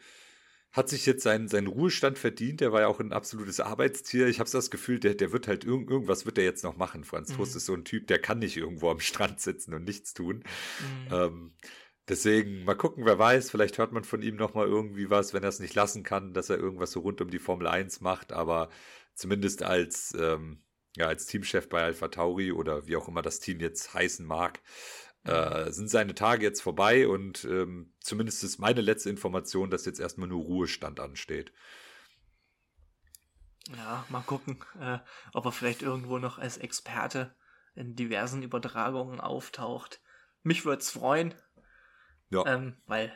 hat 0.77 0.89
sich 0.89 1.05
jetzt 1.07 1.23
seinen, 1.23 1.47
seinen 1.47 1.67
Ruhestand 1.67 2.19
verdient. 2.19 2.61
Der 2.61 2.71
war 2.71 2.81
ja 2.81 2.87
auch 2.87 2.99
ein 2.99 3.11
absolutes 3.11 3.59
Arbeitstier. 3.59 4.27
Ich 4.27 4.39
habe 4.39 4.49
das 4.49 4.69
Gefühl, 4.69 4.99
der, 4.99 5.15
der 5.15 5.31
wird 5.31 5.47
halt 5.47 5.65
irg 5.65 5.89
irgendwas 5.89 6.25
wird 6.25 6.37
er 6.37 6.43
jetzt 6.43 6.63
noch 6.63 6.77
machen. 6.77 7.03
Franz 7.03 7.31
mhm. 7.31 7.37
Toast 7.37 7.55
ist 7.55 7.65
so 7.65 7.73
ein 7.73 7.83
Typ, 7.83 8.07
der 8.07 8.19
kann 8.19 8.39
nicht 8.39 8.55
irgendwo 8.55 8.89
am 8.91 8.99
Strand 8.99 9.41
sitzen 9.41 9.73
und 9.73 9.83
nichts 9.83 10.13
tun. 10.13 10.43
Mhm. 10.79 11.13
Ähm, 11.13 11.53
deswegen 12.07 12.63
mal 12.63 12.75
gucken, 12.75 13.05
wer 13.05 13.17
weiß. 13.17 13.49
Vielleicht 13.49 13.79
hört 13.79 13.91
man 13.91 14.03
von 14.03 14.21
ihm 14.21 14.35
noch 14.35 14.53
mal 14.53 14.67
irgendwie 14.67 15.09
was, 15.09 15.33
wenn 15.33 15.43
er 15.43 15.49
es 15.49 15.59
nicht 15.59 15.75
lassen 15.75 16.03
kann, 16.03 16.33
dass 16.33 16.49
er 16.49 16.57
irgendwas 16.57 16.91
so 16.91 16.99
rund 16.99 17.19
um 17.21 17.31
die 17.31 17.39
Formel 17.39 17.67
1 17.67 18.01
macht. 18.01 18.31
Aber 18.31 18.69
zumindest 19.15 19.63
als 19.63 20.15
ähm, 20.17 20.61
ja 20.95 21.07
als 21.07 21.25
Teamchef 21.25 21.69
bei 21.69 21.83
Alpha 21.83 22.07
Tauri 22.09 22.51
oder 22.51 22.87
wie 22.87 22.97
auch 22.97 23.07
immer 23.07 23.23
das 23.23 23.39
Team 23.39 23.59
jetzt 23.59 23.93
heißen 23.93 24.25
mag, 24.25 24.61
äh, 25.27 25.71
sind 25.71 25.89
seine 25.89 26.15
Tage 26.15 26.43
jetzt 26.43 26.61
vorbei 26.61 27.07
und 27.07 27.43
ähm, 27.45 27.93
zumindest 27.99 28.43
ist 28.43 28.59
meine 28.59 28.81
letzte 28.81 29.09
Information, 29.09 29.69
dass 29.69 29.85
jetzt 29.85 29.99
erstmal 29.99 30.27
nur 30.27 30.43
Ruhestand 30.43 30.99
ansteht. 30.99 31.51
Ja, 33.75 34.05
mal 34.09 34.21
gucken, 34.21 34.63
äh, 34.79 34.99
ob 35.33 35.45
er 35.45 35.51
vielleicht 35.51 35.81
irgendwo 35.81 36.17
noch 36.17 36.37
als 36.37 36.57
Experte 36.57 37.35
in 37.75 37.95
diversen 37.95 38.41
Übertragungen 38.41 39.19
auftaucht. 39.19 40.01
Mich 40.43 40.63
würde 40.63 40.81
es 40.81 40.89
freuen, 40.89 41.35
ja. 42.29 42.45
ähm, 42.45 42.77
weil 42.85 43.13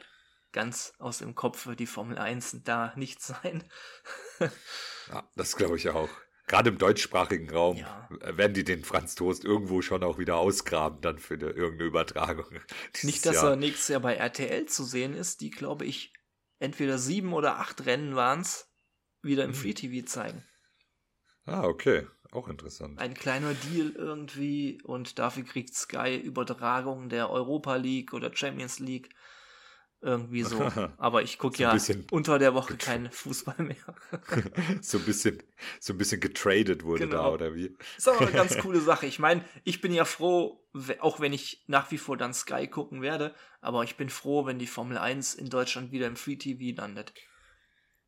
ganz 0.51 0.93
aus 0.99 1.19
dem 1.19 1.33
Kopf 1.33 1.65
wird 1.65 1.79
die 1.79 1.87
Formel 1.87 2.17
1 2.17 2.63
da 2.63 2.93
nicht 2.97 3.21
sein. 3.21 3.63
ja, 4.39 5.29
das 5.35 5.55
glaube 5.55 5.77
ich 5.77 5.89
auch 5.89 6.09
gerade 6.51 6.69
im 6.69 6.77
deutschsprachigen 6.77 7.49
Raum 7.49 7.77
ja. 7.77 8.09
werden 8.09 8.53
die 8.53 8.65
den 8.65 8.83
Franz 8.83 9.15
Toast 9.15 9.45
irgendwo 9.45 9.81
schon 9.81 10.03
auch 10.03 10.19
wieder 10.19 10.35
ausgraben 10.35 10.99
dann 10.99 11.17
für 11.17 11.35
eine, 11.35 11.45
irgendeine 11.45 11.87
Übertragung. 11.87 12.45
Nicht, 13.03 13.25
dass 13.25 13.37
Jahr. 13.37 13.51
er 13.51 13.55
nächstes 13.55 13.87
Jahr 13.87 14.01
bei 14.01 14.15
RTL 14.15 14.65
zu 14.65 14.83
sehen 14.83 15.15
ist, 15.15 15.39
die 15.39 15.49
glaube 15.49 15.85
ich 15.85 16.13
entweder 16.59 16.97
sieben 16.97 17.31
oder 17.31 17.57
acht 17.59 17.85
Rennen 17.85 18.17
waren 18.17 18.41
es, 18.41 18.69
wieder 19.21 19.45
im 19.45 19.51
hm. 19.51 19.55
Free 19.55 19.73
TV 19.73 20.05
zeigen. 20.05 20.43
Ah, 21.45 21.63
okay. 21.63 22.05
Auch 22.31 22.49
interessant. 22.49 22.99
Ein 22.99 23.13
kleiner 23.13 23.53
Deal 23.53 23.91
irgendwie 23.91 24.81
und 24.83 25.19
dafür 25.19 25.43
kriegt 25.43 25.73
Sky 25.73 26.17
Übertragungen 26.17 27.09
der 27.09 27.29
Europa 27.29 27.75
League 27.75 28.13
oder 28.13 28.33
Champions 28.33 28.79
League. 28.79 29.09
Irgendwie 30.03 30.41
so. 30.41 30.59
Aber 30.97 31.21
ich 31.21 31.37
gucke 31.37 31.57
so 31.57 31.63
ja 31.63 31.77
unter 32.09 32.39
der 32.39 32.55
Woche 32.55 32.75
keinen 32.75 33.11
Fußball 33.11 33.63
mehr. 33.63 33.75
so 34.81 34.97
ein 34.97 35.05
bisschen, 35.05 35.43
so 35.79 35.93
ein 35.93 35.97
bisschen 35.97 36.19
getradet 36.19 36.83
wurde 36.83 37.07
genau. 37.07 37.23
da, 37.23 37.29
oder 37.29 37.55
wie? 37.55 37.77
Ist 37.97 38.09
aber 38.09 38.21
eine 38.21 38.31
ganz 38.31 38.57
coole 38.61 38.81
Sache. 38.81 39.05
Ich 39.05 39.19
meine, 39.19 39.45
ich 39.63 39.79
bin 39.79 39.93
ja 39.93 40.05
froh, 40.05 40.65
auch 40.99 41.19
wenn 41.19 41.33
ich 41.33 41.63
nach 41.67 41.91
wie 41.91 41.99
vor 41.99 42.17
dann 42.17 42.33
Sky 42.33 42.67
gucken 42.67 43.03
werde, 43.03 43.35
aber 43.61 43.83
ich 43.83 43.95
bin 43.95 44.09
froh, 44.09 44.45
wenn 44.47 44.57
die 44.57 44.67
Formel 44.67 44.97
1 44.97 45.35
in 45.35 45.49
Deutschland 45.49 45.91
wieder 45.91 46.07
im 46.07 46.15
Free 46.15 46.35
TV 46.35 46.75
landet. 46.75 47.13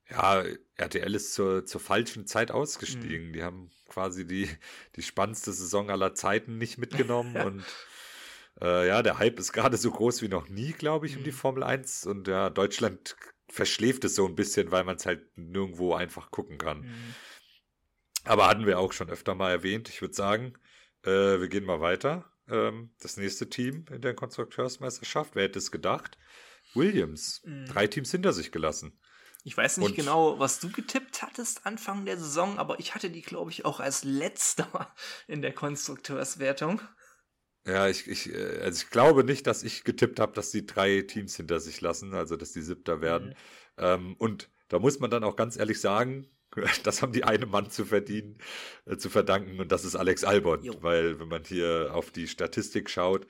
Ja, 0.10 0.43
RTL 0.75 1.15
ist 1.15 1.34
zur, 1.34 1.65
zur 1.65 1.79
falschen 1.79 2.25
Zeit 2.25 2.51
ausgestiegen. 2.51 3.29
Mhm. 3.29 3.34
Die 3.34 3.43
haben 3.43 3.71
quasi 3.88 4.25
die, 4.25 4.49
die 4.95 5.03
spannendste 5.03 5.53
Saison 5.53 5.89
aller 5.91 6.15
Zeiten 6.15 6.58
nicht 6.58 6.77
mitgenommen 6.77 7.36
und 7.38 7.63
äh, 8.61 8.87
ja, 8.87 9.01
der 9.01 9.19
Hype 9.19 9.39
ist 9.39 9.53
gerade 9.53 9.77
so 9.77 9.91
groß 9.91 10.21
wie 10.21 10.27
noch 10.27 10.49
nie, 10.49 10.73
glaube 10.73 11.05
ich, 11.05 11.17
um 11.17 11.23
die 11.23 11.31
mhm. 11.31 11.35
Formel 11.35 11.63
1. 11.63 12.05
Und 12.05 12.27
ja, 12.27 12.49
Deutschland 12.49 13.15
verschläft 13.49 14.03
es 14.03 14.15
so 14.15 14.25
ein 14.25 14.35
bisschen, 14.35 14.71
weil 14.71 14.83
man 14.83 14.95
es 14.95 15.05
halt 15.05 15.37
nirgendwo 15.37 15.93
einfach 15.93 16.31
gucken 16.31 16.57
kann. 16.57 16.81
Mhm. 16.81 17.15
Aber 18.25 18.47
hatten 18.47 18.65
wir 18.65 18.79
auch 18.79 18.93
schon 18.93 19.09
öfter 19.09 19.35
mal 19.35 19.51
erwähnt. 19.51 19.89
Ich 19.89 20.01
würde 20.01 20.13
sagen, 20.13 20.53
äh, 21.03 21.09
wir 21.09 21.47
gehen 21.49 21.65
mal 21.65 21.81
weiter. 21.81 22.31
Ähm, 22.47 22.91
das 22.99 23.17
nächste 23.17 23.49
Team 23.49 23.85
in 23.91 24.01
der 24.01 24.13
Konstrukteursmeisterschaft, 24.13 25.35
wer 25.35 25.43
hätte 25.43 25.59
es 25.59 25.71
gedacht? 25.71 26.17
Williams. 26.73 27.41
Mhm. 27.45 27.65
Drei 27.65 27.87
Teams 27.87 28.11
hinter 28.11 28.33
sich 28.33 28.51
gelassen. 28.51 28.99
Ich 29.43 29.57
weiß 29.57 29.77
nicht 29.77 29.89
Und 29.89 29.95
genau, 29.95 30.39
was 30.39 30.59
du 30.59 30.71
getippt 30.71 31.21
hattest 31.21 31.65
Anfang 31.65 32.05
der 32.05 32.17
Saison, 32.17 32.57
aber 32.57 32.79
ich 32.79 32.95
hatte 32.95 33.09
die, 33.09 33.21
glaube 33.21 33.51
ich, 33.51 33.65
auch 33.65 33.81
als 33.81 34.05
letzter 34.05 34.93
in 35.27 35.41
der 35.41 35.53
Konstrukteurswertung. 35.53 36.81
Ja, 37.65 37.88
ich, 37.88 38.08
ich, 38.08 38.34
äh, 38.34 38.60
also 38.62 38.84
ich 38.84 38.89
glaube 38.89 39.23
nicht, 39.23 39.47
dass 39.47 39.63
ich 39.63 39.84
getippt 39.84 40.19
habe, 40.19 40.34
dass 40.34 40.52
die 40.52 40.65
drei 40.65 41.02
Teams 41.02 41.36
hinter 41.36 41.60
sich 41.60 41.80
lassen, 41.82 42.13
also 42.13 42.36
dass 42.36 42.52
die 42.52 42.62
siebter 42.62 43.02
werden. 43.02 43.30
Mhm. 43.30 43.34
Ähm, 43.78 44.15
und 44.17 44.49
da 44.67 44.80
muss 44.80 44.99
man 44.99 45.10
dann 45.10 45.23
auch 45.23 45.36
ganz 45.36 45.58
ehrlich 45.58 45.80
sagen, 45.80 46.28
das 46.84 47.02
haben 47.02 47.13
die 47.13 47.23
einem 47.23 47.49
Mann 47.49 47.69
zu 47.69 47.86
verdienen, 47.86 48.38
äh, 48.86 48.97
zu 48.97 49.10
verdanken, 49.10 49.60
und 49.60 49.71
das 49.71 49.86
ist 49.86 49.95
Alex 49.95 50.23
Albon. 50.23 50.63
Jo. 50.63 50.76
Weil, 50.82 51.19
wenn 51.19 51.30
man 51.30 51.43
hier 51.43 51.91
auf 51.93 52.12
die 52.12 52.28
Statistik 52.28 52.89
schaut, 52.89 53.28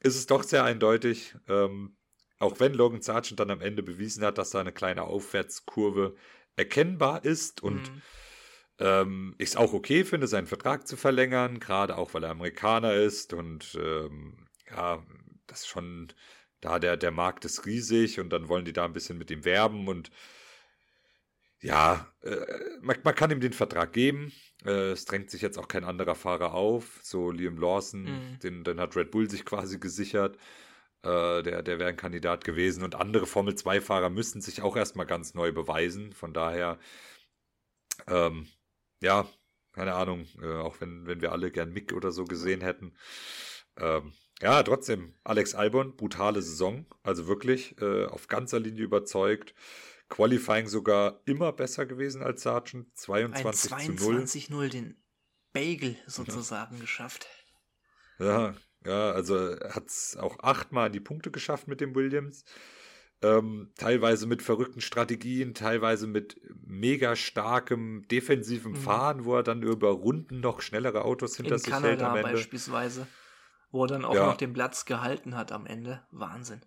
ist 0.00 0.16
es 0.16 0.26
doch 0.26 0.42
sehr 0.42 0.64
eindeutig, 0.64 1.34
ähm, 1.48 1.96
auch 2.38 2.60
wenn 2.60 2.74
Logan 2.74 3.00
Sargent 3.00 3.40
dann 3.40 3.50
am 3.50 3.60
Ende 3.60 3.82
bewiesen 3.82 4.24
hat, 4.24 4.38
dass 4.38 4.50
da 4.50 4.60
eine 4.60 4.72
kleine 4.72 5.02
Aufwärtskurve 5.02 6.14
erkennbar 6.56 7.24
ist 7.24 7.62
und 7.62 7.90
mhm 7.90 8.02
ähm, 8.78 9.34
ich 9.38 9.50
es 9.50 9.56
auch 9.56 9.72
okay 9.72 10.04
finde, 10.04 10.26
seinen 10.26 10.46
Vertrag 10.46 10.86
zu 10.86 10.96
verlängern, 10.96 11.60
gerade 11.60 11.96
auch 11.96 12.14
weil 12.14 12.24
er 12.24 12.30
Amerikaner 12.30 12.94
ist 12.94 13.32
und 13.32 13.78
ähm, 13.80 14.46
ja, 14.70 15.04
das 15.46 15.66
schon 15.66 16.12
da 16.60 16.78
der, 16.78 16.96
der 16.96 17.10
Markt 17.10 17.44
ist 17.44 17.66
riesig 17.66 18.20
und 18.20 18.30
dann 18.30 18.48
wollen 18.48 18.64
die 18.64 18.72
da 18.72 18.84
ein 18.84 18.92
bisschen 18.92 19.18
mit 19.18 19.30
ihm 19.30 19.44
werben 19.44 19.88
und 19.88 20.10
ja, 21.64 22.12
äh, 22.22 22.36
man, 22.82 22.98
man, 23.04 23.14
kann 23.14 23.30
ihm 23.30 23.40
den 23.40 23.54
Vertrag 23.54 23.94
geben. 23.94 24.32
Äh, 24.66 24.90
es 24.92 25.06
drängt 25.06 25.30
sich 25.30 25.40
jetzt 25.40 25.58
auch 25.58 25.66
kein 25.66 25.84
anderer 25.84 26.14
Fahrer 26.14 26.52
auf. 26.52 27.00
So 27.02 27.30
Liam 27.30 27.56
Lawson, 27.56 28.02
mhm. 28.02 28.38
den, 28.40 28.64
den 28.64 28.78
hat 28.78 28.96
Red 28.96 29.10
Bull 29.10 29.30
sich 29.30 29.46
quasi 29.46 29.78
gesichert. 29.78 30.36
Äh, 31.02 31.42
der 31.42 31.62
der 31.62 31.78
wäre 31.78 31.88
ein 31.88 31.96
Kandidat 31.96 32.44
gewesen. 32.44 32.82
Und 32.84 32.94
andere 32.94 33.26
Formel-2-Fahrer 33.26 34.10
müssten 34.10 34.42
sich 34.42 34.60
auch 34.60 34.76
erstmal 34.76 35.06
ganz 35.06 35.32
neu 35.32 35.52
beweisen. 35.52 36.12
Von 36.12 36.34
daher, 36.34 36.78
ähm, 38.08 38.46
ja, 39.00 39.28
keine 39.72 39.94
Ahnung, 39.94 40.26
äh, 40.40 40.56
auch 40.56 40.80
wenn, 40.80 41.06
wenn 41.06 41.20
wir 41.20 41.32
alle 41.32 41.50
gern 41.50 41.72
Mick 41.72 41.92
oder 41.92 42.12
so 42.12 42.24
gesehen 42.24 42.60
hätten. 42.60 42.94
Ähm, 43.76 44.12
ja, 44.40 44.62
trotzdem, 44.62 45.14
Alex 45.24 45.54
Albon, 45.54 45.96
brutale 45.96 46.42
Saison, 46.42 46.86
also 47.02 47.26
wirklich 47.26 47.80
äh, 47.80 48.06
auf 48.06 48.28
ganzer 48.28 48.60
Linie 48.60 48.84
überzeugt. 48.84 49.54
Qualifying 50.08 50.66
sogar 50.66 51.22
immer 51.24 51.52
besser 51.52 51.86
gewesen 51.86 52.22
als 52.22 52.42
Sargent, 52.42 52.96
22 52.96 53.72
Ein 53.72 53.96
22 53.98 54.46
zu 54.46 54.52
0. 54.52 54.60
0 54.60 54.68
den 54.70 55.04
Bagel 55.52 55.96
sozusagen 56.06 56.76
ja. 56.76 56.80
geschafft. 56.82 57.26
Ja, 58.18 58.54
ja, 58.84 59.12
also 59.12 59.56
hat 59.70 59.86
es 59.86 60.16
auch 60.16 60.38
achtmal 60.40 60.88
in 60.88 60.92
die 60.92 61.00
Punkte 61.00 61.30
geschafft 61.30 61.68
mit 61.68 61.80
dem 61.80 61.94
Williams. 61.94 62.44
Ähm, 63.24 63.70
teilweise 63.76 64.26
mit 64.26 64.42
verrückten 64.42 64.82
Strategien, 64.82 65.54
teilweise 65.54 66.06
mit 66.06 66.38
mega 66.62 67.16
starkem 67.16 68.06
defensiven 68.08 68.72
mhm. 68.72 68.76
Fahren, 68.76 69.24
wo 69.24 69.34
er 69.36 69.42
dann 69.42 69.62
über 69.62 69.88
Runden 69.88 70.40
noch 70.40 70.60
schnellere 70.60 71.06
Autos 71.06 71.36
hinter 71.36 71.54
In 71.54 71.58
sich 71.58 71.70
Kanada 71.70 71.88
hält 71.88 72.02
am 72.02 72.16
Ende. 72.16 72.32
beispielsweise, 72.32 73.06
wo 73.70 73.84
er 73.84 73.88
dann 73.88 74.04
auch 74.04 74.14
ja. 74.14 74.26
noch 74.26 74.36
den 74.36 74.52
Platz 74.52 74.84
gehalten 74.84 75.36
hat 75.36 75.52
am 75.52 75.64
Ende. 75.64 76.02
Wahnsinn. 76.10 76.60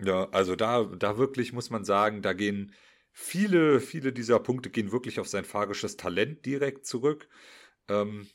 Ja, 0.00 0.28
also 0.30 0.54
da, 0.54 0.84
da 0.84 1.18
wirklich 1.18 1.52
muss 1.52 1.70
man 1.70 1.84
sagen, 1.84 2.22
da 2.22 2.34
gehen 2.34 2.72
viele, 3.10 3.80
viele 3.80 4.12
dieser 4.12 4.38
Punkte 4.38 4.70
gehen 4.70 4.92
wirklich 4.92 5.18
auf 5.18 5.26
sein 5.26 5.44
fahrisches 5.44 5.96
Talent 5.96 6.46
direkt 6.46 6.86
zurück. 6.86 7.28
Ähm, 7.88 8.28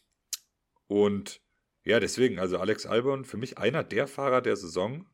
und 0.88 1.42
ja, 1.86 2.02
deswegen, 2.02 2.38
also 2.38 2.58
Alex 2.58 2.86
Albon, 2.86 3.24
für 3.24 3.38
mich 3.38 3.58
einer 3.58 3.84
der 3.84 4.08
Fahrer 4.08 4.42
der 4.42 4.58
Saison, 4.58 5.06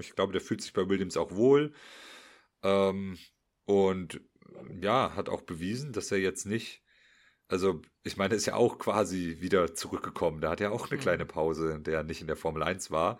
ich 0.00 0.14
glaube, 0.14 0.32
der 0.32 0.40
fühlt 0.40 0.62
sich 0.62 0.72
bei 0.72 0.88
Williams 0.88 1.16
auch 1.16 1.32
wohl. 1.32 1.72
Ähm, 2.62 3.18
und 3.64 4.20
ja, 4.80 5.14
hat 5.14 5.28
auch 5.28 5.42
bewiesen, 5.42 5.92
dass 5.92 6.12
er 6.12 6.18
jetzt 6.18 6.46
nicht, 6.46 6.82
also 7.48 7.82
ich 8.02 8.16
meine, 8.16 8.34
er 8.34 8.36
ist 8.36 8.46
ja 8.46 8.54
auch 8.54 8.78
quasi 8.78 9.36
wieder 9.40 9.74
zurückgekommen. 9.74 10.40
Da 10.40 10.50
hat 10.50 10.60
er 10.60 10.72
auch 10.72 10.90
eine 10.90 10.98
mhm. 10.98 11.02
kleine 11.02 11.26
Pause, 11.26 11.72
in 11.72 11.82
der 11.84 11.98
er 11.98 12.04
nicht 12.04 12.20
in 12.20 12.26
der 12.26 12.36
Formel 12.36 12.62
1 12.62 12.90
war. 12.90 13.18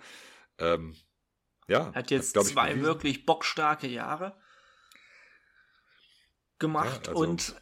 Ähm, 0.59 0.95
ja. 1.67 1.93
Hat 1.95 2.11
jetzt 2.11 2.37
hat, 2.37 2.45
zwei 2.45 2.71
bewiesen. 2.71 2.87
wirklich 2.87 3.27
bockstarke 3.27 3.87
Jahre 3.87 4.39
gemacht 6.59 7.07
ja, 7.07 7.13
also, 7.13 7.23
und 7.23 7.61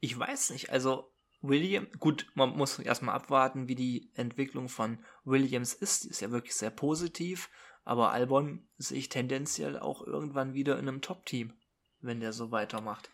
ich 0.00 0.18
weiß 0.18 0.50
nicht, 0.50 0.70
also 0.70 1.09
William, 1.42 1.86
gut, 1.98 2.26
man 2.34 2.50
muss 2.50 2.78
erstmal 2.78 3.14
abwarten, 3.14 3.66
wie 3.68 3.74
die 3.74 4.10
Entwicklung 4.14 4.68
von 4.68 4.98
Williams 5.24 5.72
ist. 5.72 6.04
Die 6.04 6.10
ist 6.10 6.20
ja 6.20 6.30
wirklich 6.30 6.54
sehr 6.54 6.70
positiv, 6.70 7.48
aber 7.84 8.10
Albon 8.10 8.68
sehe 8.76 8.98
ich 8.98 9.08
tendenziell 9.08 9.78
auch 9.78 10.06
irgendwann 10.06 10.52
wieder 10.54 10.78
in 10.78 10.88
einem 10.88 11.00
Top-Team, 11.00 11.54
wenn 12.00 12.20
der 12.20 12.32
so 12.32 12.50
weitermacht. 12.50 13.10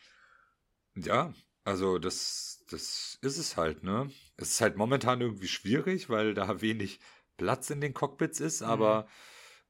Ja, 0.96 1.32
also 1.64 1.98
das, 1.98 2.64
das 2.70 3.18
ist 3.22 3.38
es 3.38 3.56
halt, 3.56 3.84
ne? 3.84 4.10
Es 4.36 4.50
ist 4.50 4.60
halt 4.60 4.76
momentan 4.76 5.20
irgendwie 5.20 5.48
schwierig, 5.48 6.08
weil 6.08 6.34
da 6.34 6.60
wenig 6.60 7.00
Platz 7.36 7.70
in 7.70 7.80
den 7.80 7.94
Cockpits 7.94 8.40
ist, 8.40 8.60
mhm. 8.62 8.68
aber 8.68 9.08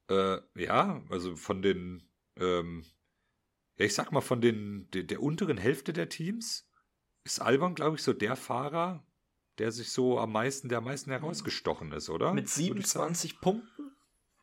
äh, 0.09 0.38
ja, 0.55 1.03
also 1.11 1.37
von 1.37 1.62
den, 1.62 2.09
ähm, 2.37 2.85
ja, 3.77 3.85
ich 3.85 3.95
sag 3.95 4.12
mal, 4.12 4.21
von 4.21 4.40
den, 4.40 4.88
der, 4.92 5.03
der 5.03 5.23
unteren 5.23 5.59
Hälfte 5.59 5.92
der 5.92 6.09
Teams 6.09 6.69
ist 7.27 7.41
Albon, 7.41 7.75
glaube 7.75 7.97
ich, 7.97 8.03
so 8.03 8.12
der 8.12 8.37
Fahrer, 8.37 9.05
der 9.59 9.73
sich 9.73 9.93
so 9.93 10.19
am 10.19 10.33
meisten, 10.33 10.69
der 10.69 10.79
am 10.79 10.85
meisten 10.85 11.11
herausgestochen 11.11 11.93
ist, 11.93 12.09
oder? 12.09 12.33
Mit 12.33 12.49
27 12.49 13.41
Punkten 13.41 13.97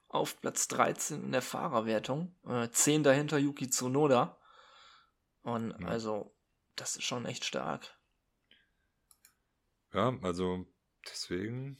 auf 0.09 0.39
Platz 0.41 0.67
13 0.67 1.23
in 1.23 1.31
der 1.31 1.41
Fahrerwertung. 1.41 2.35
Äh, 2.45 2.69
10 2.69 3.03
dahinter 3.03 3.37
Yuki 3.37 3.69
Tsunoda. 3.69 4.37
Und 5.41 5.71
ja. 5.79 5.87
also, 5.87 6.35
das 6.75 6.95
ist 6.95 7.03
schon 7.03 7.25
echt 7.25 7.45
stark. 7.45 7.97
Ja, 9.93 10.17
also 10.21 10.65
deswegen 11.07 11.79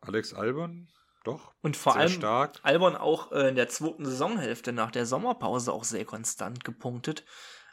Alex 0.00 0.32
Albon, 0.32 0.88
doch. 1.24 1.54
Und 1.62 1.76
vor 1.76 1.96
allem 1.96 2.08
stark. 2.08 2.58
Albon 2.62 2.96
auch 2.96 3.32
äh, 3.32 3.48
in 3.48 3.56
der 3.56 3.68
zweiten 3.68 4.04
Saisonhälfte 4.04 4.72
nach 4.72 4.90
der 4.90 5.06
Sommerpause 5.06 5.72
auch 5.72 5.84
sehr 5.84 6.04
konstant 6.04 6.64
gepunktet. 6.64 7.24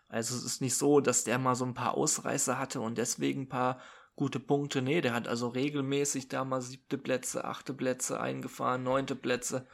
Also 0.09 0.35
es 0.35 0.43
ist 0.43 0.61
nicht 0.61 0.75
so, 0.75 0.99
dass 0.99 1.23
der 1.23 1.37
mal 1.37 1.55
so 1.55 1.65
ein 1.65 1.75
paar 1.75 1.95
Ausreißer 1.95 2.57
hatte 2.59 2.81
und 2.81 2.97
deswegen 2.97 3.43
ein 3.43 3.49
paar 3.49 3.79
gute 4.15 4.39
Punkte. 4.39 4.81
Nee, 4.81 5.01
der 5.01 5.13
hat 5.13 5.27
also 5.27 5.47
regelmäßig 5.47 6.27
da 6.27 6.43
mal 6.43 6.61
siebte 6.61 6.97
Plätze, 6.97 7.45
achte 7.45 7.73
Plätze 7.73 8.19
eingefahren, 8.19 8.83
neunte 8.83 9.15
Plätze. 9.15 9.67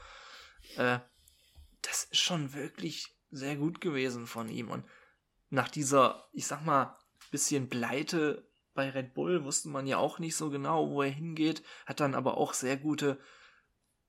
Äh, 0.77 0.99
das 1.81 2.03
ist 2.03 2.19
schon 2.19 2.53
wirklich 2.53 3.15
sehr 3.31 3.55
gut 3.55 3.81
gewesen 3.81 4.27
von 4.27 4.49
ihm. 4.49 4.69
Und 4.69 4.85
nach 5.49 5.69
dieser, 5.69 6.27
ich 6.33 6.45
sag 6.45 6.65
mal, 6.65 6.97
bisschen 7.31 7.69
Pleite 7.69 8.47
bei 8.73 8.89
Red 8.89 9.13
Bull 9.13 9.43
wusste 9.45 9.69
man 9.69 9.87
ja 9.87 9.97
auch 9.97 10.19
nicht 10.19 10.35
so 10.35 10.49
genau, 10.49 10.89
wo 10.89 11.01
er 11.01 11.09
hingeht, 11.09 11.63
hat 11.85 11.99
dann 11.99 12.13
aber 12.13 12.37
auch 12.37 12.53
sehr 12.53 12.77
gute 12.77 13.19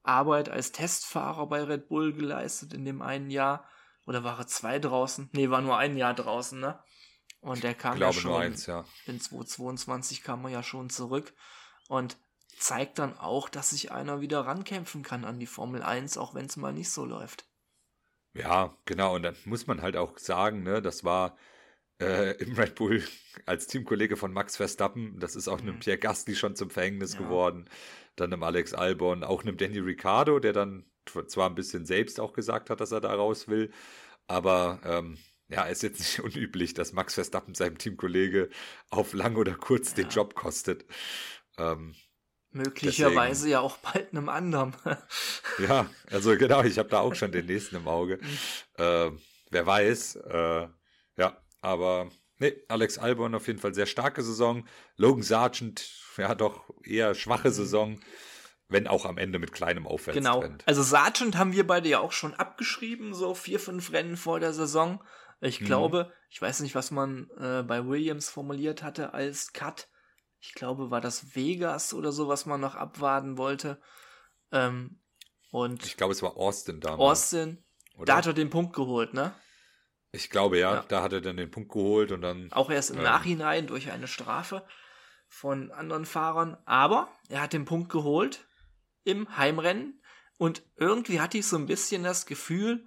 Arbeit 0.03 0.49
als 0.49 0.73
Testfahrer 0.73 1.47
bei 1.47 1.63
Red 1.63 1.89
Bull 1.89 2.13
geleistet 2.13 2.75
in 2.75 2.85
dem 2.85 3.01
einen 3.01 3.31
Jahr. 3.31 3.69
Oder 4.07 4.25
war 4.25 4.39
er 4.39 4.47
zwei 4.47 4.79
draußen? 4.79 5.29
Nee, 5.33 5.51
war 5.51 5.61
nur 5.61 5.77
ein 5.77 5.97
Jahr 5.97 6.15
draußen, 6.15 6.59
ne? 6.59 6.79
Und 7.41 7.63
der 7.63 7.75
kam 7.75 7.99
ja 7.99 8.13
schon. 8.13 8.41
Eins, 8.41 8.67
ja. 8.67 8.85
In 9.07 9.21
2022 9.21 10.23
kam 10.23 10.45
er 10.45 10.51
ja 10.51 10.63
schon 10.63 10.91
zurück. 10.91 11.35
Und 11.89 12.17
zeigt 12.59 12.99
dann 12.99 13.17
auch, 13.19 13.49
dass 13.49 13.71
sich 13.71 13.93
einer 13.93 14.21
wieder 14.21 14.41
rankämpfen 14.41 15.03
kann 15.03 15.25
an 15.25 15.39
die 15.39 15.47
Formel 15.47 15.83
1, 15.83 16.17
auch 16.17 16.35
wenn 16.35 16.47
es 16.47 16.57
mal 16.57 16.73
nicht 16.73 16.91
so 16.91 17.05
läuft. 17.05 17.47
Ja, 18.33 18.77
genau. 18.85 19.15
Und 19.15 19.23
dann 19.23 19.37
muss 19.45 19.67
man 19.67 19.83
halt 19.83 19.97
auch 19.97 20.19
sagen, 20.19 20.63
ne, 20.63 20.81
das 20.83 21.05
war 21.05 21.37
äh, 22.01 22.33
im 22.43 22.55
Red 22.55 22.75
Bull 22.75 23.05
als 23.47 23.67
Teamkollege 23.67 24.17
von 24.17 24.33
Max 24.33 24.57
Verstappen. 24.57 25.19
Das 25.19 25.37
ist 25.37 25.49
auch 25.49 25.61
mhm. 25.61 25.69
einem 25.69 25.79
Pierre 25.81 25.99
Gasly 25.99 26.35
schon 26.35 26.57
zum 26.57 26.71
Verhängnis 26.71 27.15
ja. 27.15 27.21
geworden. 27.21 27.69
Dann 28.17 28.33
einem 28.33 28.43
Alex 28.43 28.73
Albon, 28.75 29.25
auch 29.25 29.43
einem 29.43 29.57
Danny 29.57 29.79
Ricciardo, 29.79 30.39
der 30.39 30.53
dann 30.53 30.85
zwar 31.29 31.49
ein 31.49 31.55
bisschen 31.55 31.87
selbst 31.87 32.21
auch 32.21 32.33
gesagt 32.33 32.71
hat, 32.71 32.81
dass 32.81 32.93
er 32.93 33.01
da 33.01 33.15
raus 33.15 33.49
will, 33.49 33.73
aber 34.27 34.81
ähm, 34.85 35.19
ja, 35.49 35.65
ist 35.65 35.83
jetzt 35.83 36.01
nicht 36.01 36.21
unüblich, 36.25 36.75
dass 36.75 36.93
Max 36.93 37.15
Verstappen 37.15 37.55
seinem 37.55 37.79
Teamkollege 37.79 38.51
auf 38.91 39.13
lang 39.13 39.37
oder 39.37 39.55
kurz 39.55 39.91
ja. 39.91 39.97
den 39.97 40.09
Job 40.09 40.35
kostet. 40.35 40.85
Ähm, 41.59 41.95
Möglicherweise 42.51 43.41
deswegen. 43.41 43.53
ja 43.53 43.61
auch 43.61 43.77
bald 43.79 44.13
einem 44.13 44.29
anderen. 44.29 44.75
ja, 45.59 45.91
also 46.11 46.37
genau, 46.37 46.63
ich 46.63 46.79
habe 46.79 46.89
da 46.89 47.01
auch 47.01 47.15
schon 47.15 47.33
den 47.33 47.47
nächsten 47.47 47.77
im 47.77 47.87
Auge. 47.87 48.19
äh, 48.79 49.11
wer 49.51 49.67
weiß. 49.67 50.17
Äh, 50.17 50.69
ja, 51.19 51.43
aber 51.61 52.11
nee, 52.39 52.55
Alex 52.69 52.99
Albon 52.99 53.35
auf 53.35 53.47
jeden 53.47 53.59
Fall 53.59 53.75
sehr 53.75 53.87
starke 53.87 54.23
Saison. 54.23 54.67
Logan 54.97 55.23
Sargent, 55.23 55.87
ja 56.17 56.35
doch 56.35 56.65
eher 56.83 57.15
schwache 57.15 57.49
mhm. 57.49 57.55
Saison, 57.55 58.01
wenn 58.69 58.87
auch 58.89 59.05
am 59.05 59.19
Ende 59.19 59.39
mit 59.39 59.53
kleinem 59.53 59.87
Aufwärtstrend. 59.87 60.43
Genau, 60.43 60.59
also 60.67 60.83
Sargent 60.83 61.37
haben 61.37 61.53
wir 61.53 61.67
beide 61.67 61.89
ja 61.89 62.01
auch 62.01 62.13
schon 62.13 62.35
abgeschrieben, 62.35 63.15
so 63.15 63.35
vier, 63.35 63.61
fünf 63.61 63.93
Rennen 63.93 64.17
vor 64.17 64.41
der 64.41 64.53
Saison. 64.53 65.03
Ich 65.41 65.61
mhm. 65.61 65.67
glaube, 65.67 66.13
ich 66.31 66.43
weiß 66.43 66.61
nicht, 66.61 66.75
was 66.75 66.91
man 66.91 67.31
äh, 67.39 67.63
bei 67.63 67.87
Williams 67.87 68.29
formuliert 68.29 68.83
hatte 68.83 69.15
als 69.15 69.53
Cut. 69.53 69.89
Ich 70.41 70.55
glaube, 70.55 70.91
war 70.91 71.01
das 71.01 71.35
Vegas 71.37 71.95
oder 71.95 72.13
so, 72.13 72.29
was 72.29 72.47
man 72.47 72.61
noch 72.61 72.75
abwarten 72.75 73.39
wollte. 73.39 73.81
Ähm, 74.53 75.01
und 75.51 75.85
ich 75.85 75.97
glaube, 75.97 76.13
es 76.13 76.23
war 76.23 76.37
Austin 76.37 76.81
damals. 76.81 77.01
Austin, 77.01 77.65
oder? 77.97 78.07
da 78.07 78.17
hat 78.17 78.27
er 78.27 78.33
den 78.33 78.51
Punkt 78.51 78.75
geholt, 78.75 79.15
ne? 79.15 79.35
Ich 80.13 80.31
glaube 80.31 80.59
ja, 80.59 80.75
ja, 80.75 80.85
da 80.89 81.03
hat 81.03 81.13
er 81.13 81.21
dann 81.21 81.37
den 81.37 81.51
Punkt 81.51 81.71
geholt 81.73 82.11
und 82.11 82.23
dann. 82.23 82.51
Auch 82.53 82.71
erst 82.71 82.91
im 82.91 82.99
ähm, 82.99 83.05
Nachhinein 83.05 83.67
durch 83.67 83.91
eine 83.91 84.09
Strafe 84.09 84.67
von 85.29 85.71
anderen 85.73 86.05
Fahrern. 86.05 86.57
Aber 86.65 87.09
er 87.29 87.43
hat 87.43 87.53
den 87.53 87.65
Punkt 87.65 87.91
geholt 87.91 88.47
im 89.07 89.37
Heimrennen 89.37 90.03
und 90.37 90.63
irgendwie 90.77 91.21
hatte 91.21 91.39
ich 91.39 91.47
so 91.47 91.57
ein 91.57 91.67
bisschen 91.67 92.03
das 92.03 92.27
Gefühl, 92.27 92.87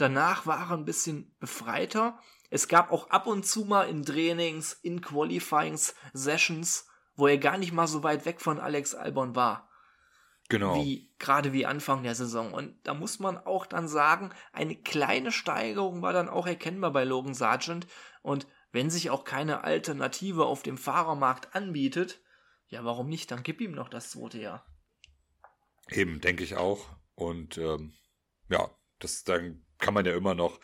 Danach 0.00 0.46
war 0.46 0.70
er 0.70 0.76
ein 0.76 0.86
bisschen 0.86 1.34
befreiter. 1.40 2.18
Es 2.48 2.68
gab 2.68 2.90
auch 2.90 3.10
ab 3.10 3.26
und 3.26 3.44
zu 3.44 3.66
mal 3.66 3.82
in 3.82 4.02
Trainings, 4.02 4.72
in 4.72 5.02
Qualifyings, 5.02 5.94
Sessions, 6.14 6.86
wo 7.16 7.26
er 7.26 7.36
gar 7.36 7.58
nicht 7.58 7.72
mal 7.72 7.86
so 7.86 8.02
weit 8.02 8.24
weg 8.24 8.40
von 8.40 8.58
Alex 8.58 8.94
Albon 8.94 9.36
war. 9.36 9.68
Genau. 10.48 10.74
Wie, 10.74 11.12
gerade 11.18 11.52
wie 11.52 11.66
Anfang 11.66 12.02
der 12.02 12.14
Saison. 12.14 12.54
Und 12.54 12.74
da 12.84 12.94
muss 12.94 13.20
man 13.20 13.36
auch 13.36 13.66
dann 13.66 13.88
sagen, 13.88 14.30
eine 14.52 14.74
kleine 14.74 15.32
Steigerung 15.32 16.00
war 16.00 16.14
dann 16.14 16.30
auch 16.30 16.46
erkennbar 16.46 16.92
bei 16.92 17.04
Logan 17.04 17.34
Sargent. 17.34 17.86
Und 18.22 18.46
wenn 18.72 18.88
sich 18.88 19.10
auch 19.10 19.24
keine 19.24 19.64
Alternative 19.64 20.46
auf 20.46 20.62
dem 20.62 20.78
Fahrermarkt 20.78 21.54
anbietet, 21.54 22.20
ja, 22.68 22.84
warum 22.84 23.08
nicht? 23.08 23.30
Dann 23.30 23.42
gib 23.42 23.60
ihm 23.60 23.72
noch 23.72 23.90
das 23.90 24.10
zweite 24.10 24.38
Jahr. 24.38 24.64
Eben, 25.92 26.20
denke 26.20 26.44
ich 26.44 26.56
auch. 26.56 26.86
Und 27.14 27.58
ähm, 27.58 27.92
ja, 28.48 28.70
das 28.98 29.24
dann 29.24 29.64
kann 29.78 29.94
man 29.94 30.06
ja 30.06 30.14
immer 30.14 30.34
noch. 30.34 30.60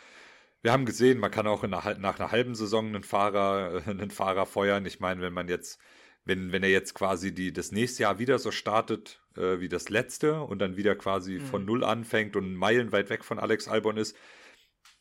Wir 0.63 0.73
haben 0.73 0.87
gesehen, 0.87 1.19
man 1.19 1.31
kann 1.31 1.47
auch 1.47 1.63
einer, 1.63 1.99
nach 1.99 2.19
einer 2.19 2.33
halben 2.33 2.55
Saison 2.55 2.87
einen 2.87 3.05
Fahrer, 3.05 3.83
einen 3.87 4.11
Fahrer 4.11 4.47
feuern. 4.47 4.87
Ich 4.87 5.01
meine, 5.01 5.23
wenn 5.23 5.33
man 5.33 5.49
jetzt, 5.49 5.79
wenn, 6.25 6.53
wenn 6.53 6.63
er 6.63 6.71
jetzt 6.71 6.95
quasi 6.95 7.33
die, 7.33 7.53
das 7.53 7.73
nächste 7.73 8.05
Jahr 8.05 8.19
wieder 8.19 8.39
so 8.39 8.51
startet 8.51 9.23
äh, 9.37 9.61
wie 9.61 9.69
das 9.69 9.89
letzte 9.89 10.41
und 10.41 10.59
dann 10.59 10.77
wieder 10.77 10.97
quasi 10.97 11.35
mhm. 11.35 11.47
von 11.47 11.65
null 11.65 11.85
anfängt 11.85 12.37
und 12.37 12.55
meilenweit 12.55 13.11
weg 13.11 13.25
von 13.25 13.39
Alex 13.39 13.69
Albon 13.69 13.97
ist, 13.97 14.17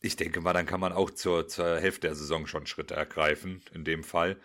ich 0.02 0.16
denke 0.16 0.42
mal, 0.42 0.54
dann 0.54 0.66
kann 0.66 0.80
man 0.80 0.94
auch 0.94 1.10
zur, 1.10 1.48
zur 1.48 1.80
Hälfte 1.80 2.08
der 2.08 2.16
Saison 2.16 2.46
schon 2.48 2.68
Schritte 2.68 2.96
ergreifen, 2.96 3.62
in 3.74 3.84
dem 3.86 4.04
Fall. 4.04 4.38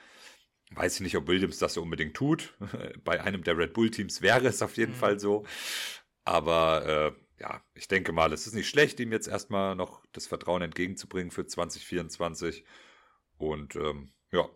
Weiß 0.75 0.97
ich 0.97 1.01
nicht, 1.01 1.17
ob 1.17 1.27
Williams 1.27 1.59
das 1.59 1.75
so 1.75 1.83
unbedingt 1.83 2.15
tut. 2.15 2.57
Bei 3.05 3.21
einem 3.21 3.43
der 3.43 3.59
Red 3.59 3.73
Bull-Teams 3.73 4.23
wäre 4.23 4.47
es 4.47 4.63
auf 4.63 4.77
jeden 4.77 4.93
mhm. 4.93 4.97
Fall 4.97 5.19
so. 5.19 5.45
Aber 6.25 6.87
äh, 7.17 7.41
ja, 7.41 7.63
ich 7.75 7.89
denke 7.89 8.13
mal, 8.13 8.33
es 8.33 8.47
ist 8.47 8.55
nicht 8.55 8.69
schlecht, 8.69 9.01
ihm 9.01 9.13
jetzt 9.13 9.27
erstmal 9.27 9.75
noch 9.75 10.05
das 10.13 10.27
Vertrauen 10.27 10.63
entgegenzubringen 10.63 11.31
für 11.31 11.47
2024. 11.47 12.65
Und 13.39 13.75
ähm, 13.77 14.13
ja, 14.31 14.49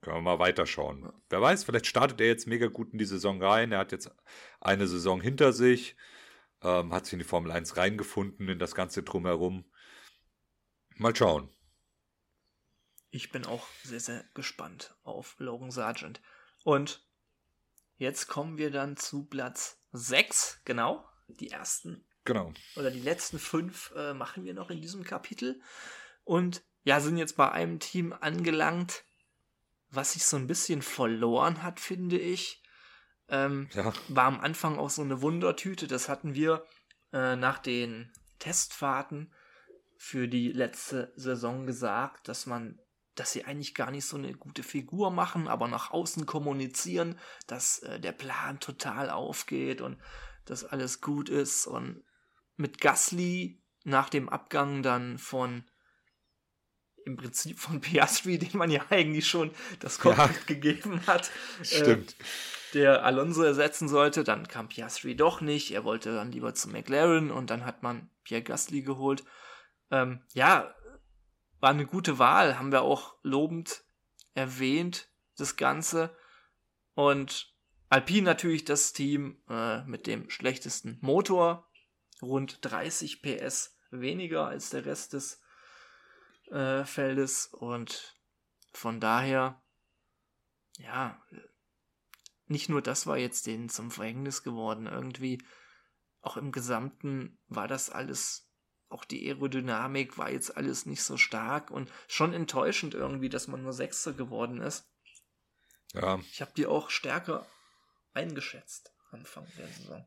können 0.00 0.16
wir 0.16 0.22
mal 0.22 0.38
weiterschauen. 0.38 1.02
Ja. 1.02 1.12
Wer 1.30 1.42
weiß, 1.42 1.64
vielleicht 1.64 1.86
startet 1.86 2.20
er 2.20 2.26
jetzt 2.26 2.46
mega 2.46 2.66
gut 2.66 2.92
in 2.92 2.98
die 2.98 3.04
Saison 3.04 3.42
rein. 3.42 3.72
Er 3.72 3.78
hat 3.78 3.92
jetzt 3.92 4.10
eine 4.60 4.88
Saison 4.88 5.20
hinter 5.20 5.52
sich, 5.52 5.96
ähm, 6.62 6.92
hat 6.92 7.06
sich 7.06 7.12
in 7.12 7.18
die 7.20 7.24
Formel 7.24 7.52
1 7.52 7.76
reingefunden, 7.76 8.48
in 8.48 8.58
das 8.58 8.74
Ganze 8.74 9.02
drumherum. 9.02 9.64
Mal 10.96 11.14
schauen. 11.14 11.53
Ich 13.14 13.30
bin 13.30 13.46
auch 13.46 13.68
sehr, 13.84 14.00
sehr 14.00 14.24
gespannt 14.34 14.96
auf 15.04 15.36
Logan 15.38 15.70
Sargent. 15.70 16.20
Und 16.64 17.06
jetzt 17.96 18.26
kommen 18.26 18.58
wir 18.58 18.72
dann 18.72 18.96
zu 18.96 19.26
Platz 19.26 19.80
6, 19.92 20.62
genau. 20.64 21.08
Die 21.28 21.50
ersten 21.50 22.04
Genau. 22.24 22.52
Oder 22.74 22.90
die 22.90 23.00
letzten 23.00 23.38
fünf 23.38 23.92
äh, 23.96 24.14
machen 24.14 24.44
wir 24.44 24.52
noch 24.52 24.68
in 24.68 24.82
diesem 24.82 25.04
Kapitel. 25.04 25.60
Und 26.24 26.64
ja, 26.82 26.98
sind 26.98 27.16
jetzt 27.16 27.36
bei 27.36 27.52
einem 27.52 27.78
Team 27.78 28.12
angelangt, 28.12 29.04
was 29.90 30.14
sich 30.14 30.24
so 30.24 30.36
ein 30.36 30.48
bisschen 30.48 30.82
verloren 30.82 31.62
hat, 31.62 31.78
finde 31.78 32.18
ich. 32.18 32.64
Ähm, 33.28 33.68
ja. 33.74 33.92
War 34.08 34.24
am 34.24 34.40
Anfang 34.40 34.76
auch 34.76 34.90
so 34.90 35.02
eine 35.02 35.22
Wundertüte. 35.22 35.86
Das 35.86 36.08
hatten 36.08 36.34
wir 36.34 36.66
äh, 37.12 37.36
nach 37.36 37.58
den 37.58 38.10
Testfahrten 38.40 39.32
für 39.98 40.26
die 40.26 40.50
letzte 40.50 41.12
Saison 41.14 41.64
gesagt, 41.66 42.26
dass 42.26 42.46
man, 42.46 42.80
dass 43.14 43.32
sie 43.32 43.44
eigentlich 43.44 43.74
gar 43.74 43.90
nicht 43.90 44.06
so 44.06 44.16
eine 44.16 44.34
gute 44.34 44.62
Figur 44.62 45.10
machen, 45.10 45.48
aber 45.48 45.68
nach 45.68 45.90
außen 45.90 46.26
kommunizieren, 46.26 47.18
dass 47.46 47.78
äh, 47.80 48.00
der 48.00 48.12
Plan 48.12 48.60
total 48.60 49.10
aufgeht 49.10 49.80
und 49.80 49.98
dass 50.44 50.64
alles 50.64 51.00
gut 51.00 51.28
ist 51.28 51.66
und 51.66 52.02
mit 52.56 52.80
Gasly 52.80 53.62
nach 53.84 54.08
dem 54.08 54.28
Abgang 54.28 54.82
dann 54.82 55.18
von 55.18 55.64
im 57.04 57.16
Prinzip 57.16 57.58
von 57.58 57.80
Piastri, 57.82 58.38
den 58.38 58.56
man 58.56 58.70
ja 58.70 58.84
eigentlich 58.90 59.28
schon 59.28 59.50
das 59.80 59.98
Cockpit 59.98 60.36
ja, 60.36 60.42
gegeben 60.46 61.06
hat, 61.06 61.30
stimmt. 61.62 62.12
Äh, 62.12 62.24
der 62.74 63.04
Alonso 63.04 63.42
ersetzen 63.42 63.88
sollte. 63.88 64.24
Dann 64.24 64.48
kam 64.48 64.68
Piastri 64.68 65.16
doch 65.16 65.40
nicht. 65.40 65.70
Er 65.70 65.84
wollte 65.84 66.12
dann 66.14 66.32
lieber 66.32 66.54
zu 66.54 66.68
McLaren 66.68 67.30
und 67.30 67.50
dann 67.50 67.64
hat 67.64 67.82
man 67.82 68.10
Pierre 68.24 68.42
Gasly 68.42 68.82
geholt. 68.82 69.24
Ähm, 69.90 70.22
ja, 70.32 70.73
war 71.60 71.70
eine 71.70 71.86
gute 71.86 72.18
Wahl, 72.18 72.58
haben 72.58 72.72
wir 72.72 72.82
auch 72.82 73.16
lobend 73.22 73.84
erwähnt, 74.34 75.08
das 75.36 75.56
Ganze. 75.56 76.16
Und 76.94 77.54
Alpine 77.88 78.22
natürlich 78.22 78.64
das 78.64 78.92
Team 78.92 79.42
äh, 79.48 79.82
mit 79.84 80.06
dem 80.06 80.30
schlechtesten 80.30 80.98
Motor, 81.00 81.70
rund 82.20 82.58
30 82.62 83.22
PS 83.22 83.78
weniger 83.90 84.46
als 84.46 84.70
der 84.70 84.84
Rest 84.84 85.12
des 85.12 85.40
äh, 86.50 86.84
Feldes 86.84 87.46
und 87.46 88.14
von 88.72 89.00
daher, 89.00 89.62
ja, 90.78 91.22
nicht 92.46 92.68
nur 92.68 92.82
das 92.82 93.06
war 93.06 93.16
jetzt 93.16 93.46
denen 93.46 93.68
zum 93.68 93.90
Verhängnis 93.90 94.42
geworden, 94.42 94.86
irgendwie 94.86 95.42
auch 96.20 96.36
im 96.36 96.52
Gesamten 96.52 97.38
war 97.48 97.68
das 97.68 97.90
alles, 97.90 98.50
auch 98.88 99.04
die 99.04 99.26
Aerodynamik 99.28 100.18
war 100.18 100.30
jetzt 100.30 100.56
alles 100.56 100.86
nicht 100.86 101.02
so 101.02 101.16
stark 101.16 101.70
und 101.70 101.90
schon 102.06 102.32
enttäuschend 102.32 102.94
irgendwie, 102.94 103.28
dass 103.28 103.48
man 103.48 103.62
nur 103.62 103.72
Sechster 103.72 104.12
geworden 104.12 104.60
ist. 104.60 104.86
Ja. 105.92 106.20
Ich 106.30 106.40
habe 106.40 106.52
die 106.56 106.66
auch 106.66 106.90
stärker 106.90 107.46
eingeschätzt 108.12 108.92
Anfang 109.10 109.46
der 109.58 109.68
Saison. 109.68 110.04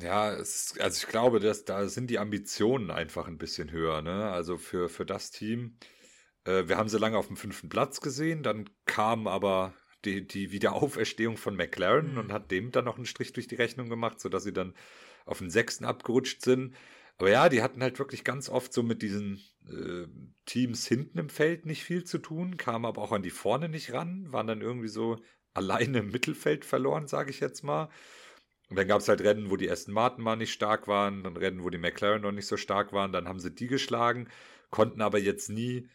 Ja, 0.00 0.32
es, 0.32 0.74
also 0.78 0.98
ich 0.98 1.08
glaube, 1.08 1.40
dass 1.40 1.64
da 1.64 1.88
sind 1.88 2.08
die 2.08 2.18
Ambitionen 2.18 2.90
einfach 2.90 3.26
ein 3.26 3.38
bisschen 3.38 3.70
höher, 3.70 4.02
ne? 4.02 4.30
Also 4.30 4.58
für, 4.58 4.88
für 4.88 5.06
das 5.06 5.30
Team. 5.30 5.78
Äh, 6.44 6.68
wir 6.68 6.76
haben 6.76 6.88
sie 6.88 6.98
lange 6.98 7.16
auf 7.16 7.28
dem 7.28 7.36
fünften 7.36 7.68
Platz 7.68 8.00
gesehen, 8.00 8.42
dann 8.42 8.68
kam 8.84 9.26
aber 9.26 9.74
die, 10.04 10.26
die 10.26 10.52
Wiederauferstehung 10.52 11.36
von 11.36 11.56
McLaren 11.56 12.12
mhm. 12.12 12.18
und 12.18 12.32
hat 12.32 12.50
dem 12.50 12.70
dann 12.70 12.84
noch 12.84 12.96
einen 12.96 13.06
Strich 13.06 13.32
durch 13.32 13.48
die 13.48 13.56
Rechnung 13.56 13.88
gemacht, 13.88 14.20
sodass 14.20 14.44
sie 14.44 14.52
dann 14.52 14.74
auf 15.24 15.38
den 15.38 15.50
sechsten 15.50 15.84
abgerutscht 15.84 16.42
sind. 16.42 16.74
Aber 17.18 17.30
ja, 17.30 17.48
die 17.48 17.62
hatten 17.62 17.82
halt 17.82 17.98
wirklich 17.98 18.22
ganz 18.22 18.48
oft 18.48 18.72
so 18.72 18.82
mit 18.82 19.02
diesen 19.02 19.40
äh, 19.68 20.06
Teams 20.46 20.86
hinten 20.86 21.18
im 21.18 21.28
Feld 21.28 21.66
nicht 21.66 21.82
viel 21.82 22.04
zu 22.04 22.18
tun, 22.18 22.56
kamen 22.56 22.84
aber 22.84 23.02
auch 23.02 23.12
an 23.12 23.22
die 23.22 23.30
vorne 23.30 23.68
nicht 23.68 23.92
ran, 23.92 24.32
waren 24.32 24.46
dann 24.46 24.60
irgendwie 24.60 24.88
so 24.88 25.18
alleine 25.52 25.98
im 25.98 26.10
Mittelfeld 26.10 26.64
verloren, 26.64 27.08
sage 27.08 27.30
ich 27.30 27.40
jetzt 27.40 27.64
mal. 27.64 27.90
Und 28.70 28.78
dann 28.78 28.86
gab 28.86 29.00
es 29.00 29.08
halt 29.08 29.22
Rennen, 29.22 29.50
wo 29.50 29.56
die 29.56 29.70
Aston 29.70 29.94
Martin 29.94 30.22
mal 30.22 30.36
nicht 30.36 30.52
stark 30.52 30.86
waren, 30.86 31.24
dann 31.24 31.36
Rennen, 31.36 31.64
wo 31.64 31.70
die 31.70 31.78
McLaren 31.78 32.22
noch 32.22 32.32
nicht 32.32 32.46
so 32.46 32.56
stark 32.56 32.92
waren, 32.92 33.12
dann 33.12 33.26
haben 33.26 33.40
sie 33.40 33.50
die 33.50 33.66
geschlagen, 33.66 34.28
konnten 34.70 35.00
aber 35.00 35.18
jetzt 35.18 35.48
nie 35.48 35.88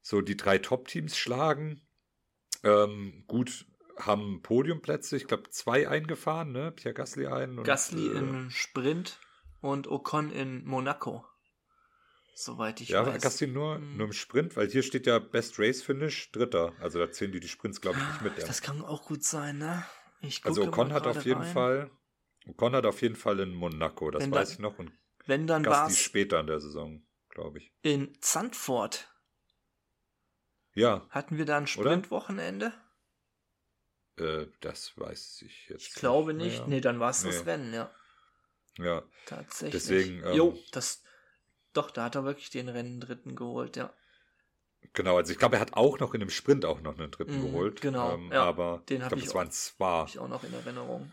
so 0.00 0.22
die 0.22 0.36
drei 0.36 0.58
Top-Teams 0.58 1.18
schlagen. 1.18 1.82
Ähm, 2.64 3.24
gut, 3.26 3.66
haben 3.98 4.40
Podiumplätze, 4.42 5.16
ich 5.16 5.26
glaube, 5.26 5.50
zwei 5.50 5.88
eingefahren, 5.88 6.52
ne? 6.52 6.72
Pierre 6.72 6.94
Gasly 6.94 7.26
ein. 7.26 7.58
Und, 7.58 7.64
Gasly 7.64 8.06
äh, 8.06 8.18
in 8.18 8.50
Sprint 8.50 9.18
und 9.62 9.88
Ocon 9.88 10.30
in 10.30 10.64
Monaco. 10.66 11.24
Soweit 12.34 12.80
ich 12.80 12.90
ja, 12.90 13.06
weiß. 13.06 13.14
Ja, 13.14 13.18
Gasly 13.18 13.46
nur, 13.46 13.76
hm. 13.76 13.96
nur 13.96 14.06
im 14.08 14.12
Sprint, 14.12 14.56
weil 14.56 14.68
hier 14.68 14.82
steht 14.82 15.06
ja 15.06 15.18
Best 15.18 15.58
Race 15.58 15.82
Finish, 15.82 16.30
Dritter. 16.32 16.72
Also 16.80 16.98
da 16.98 17.10
zählen 17.10 17.32
die 17.32 17.40
die 17.40 17.48
Sprints, 17.48 17.80
glaube 17.80 17.98
ich, 17.98 18.06
nicht 18.08 18.22
mit. 18.36 18.48
Das 18.48 18.60
kann 18.60 18.84
auch 18.84 19.04
gut 19.06 19.24
sein, 19.24 19.58
ne? 19.58 19.84
also 20.44 20.64
Ocon 20.66 20.92
hat 20.92 21.06
auf 21.06 21.24
jeden 21.24 21.40
rein. 21.42 21.52
Fall 21.52 21.90
Ocon 22.46 22.74
hat 22.74 22.86
auf 22.86 23.02
jeden 23.02 23.16
Fall 23.16 23.40
in 23.40 23.54
Monaco, 23.54 24.10
das 24.10 24.22
Wenn 24.22 24.30
weiß 24.32 24.48
dann- 24.48 24.54
ich 24.54 24.58
noch. 24.60 24.78
Und 24.78 24.92
Wenn 25.26 25.46
dann 25.46 25.64
war 25.64 25.86
es 25.88 25.98
später 25.98 26.40
in 26.40 26.46
der 26.46 26.60
Saison, 26.60 27.06
glaube 27.28 27.58
ich. 27.58 27.72
in 27.82 28.16
Zandvoort. 28.20 29.08
Ja, 30.74 31.06
Hatten 31.10 31.38
wir 31.38 31.44
da 31.44 31.58
ein? 31.58 31.66
Sprintwochenende? 31.66 32.72
äh, 34.16 34.46
das 34.60 34.96
weiß 34.98 35.42
ich 35.42 35.68
jetzt. 35.68 35.82
Ich 35.88 35.94
glaube 35.94 36.34
nicht. 36.34 36.60
mehr. 36.60 36.68
Nee, 36.68 36.80
dann 36.80 36.98
war 37.00 37.10
es 37.10 37.22
das 37.22 37.40
Nee. 37.44 37.50
Rennen, 37.50 37.74
ja. 37.74 37.94
Ja, 38.78 39.02
Tatsächlich. 39.26 39.72
Deswegen, 39.82 40.22
ähm, 40.24 40.34
jo, 40.34 40.58
das. 40.72 41.02
Doch, 41.72 41.90
da 41.90 42.04
hat 42.04 42.14
er 42.14 42.24
wirklich 42.24 42.50
den 42.50 42.68
Rennen 42.68 43.00
dritten 43.00 43.34
geholt, 43.34 43.76
ja. 43.76 43.92
genau. 44.92 45.16
Also 45.16 45.32
ich 45.32 45.38
glaube, 45.38 45.56
er 45.56 45.60
hat 45.60 45.74
auch 45.74 45.98
noch 45.98 46.14
in 46.14 46.20
einem 46.20 46.30
Sprint 46.30 46.64
auch 46.64 46.80
noch 46.80 46.98
einen 46.98 47.10
dritten 47.10 47.38
Mhm, 47.38 47.52
geholt. 47.52 47.80
genau, 47.80 48.14
Ähm, 48.14 48.30
ja, 48.32 48.44
aber 48.44 48.82
den 48.88 49.00
ich 49.00 49.08
glaube, 49.08 49.22
auch. 49.30 49.34
waren 49.34 49.50
zwei. 49.50 50.04
Ich 50.04 50.18
auch 50.18 50.28
noch 50.28 50.44
in 50.44 50.52
Erinnerung. 50.54 51.12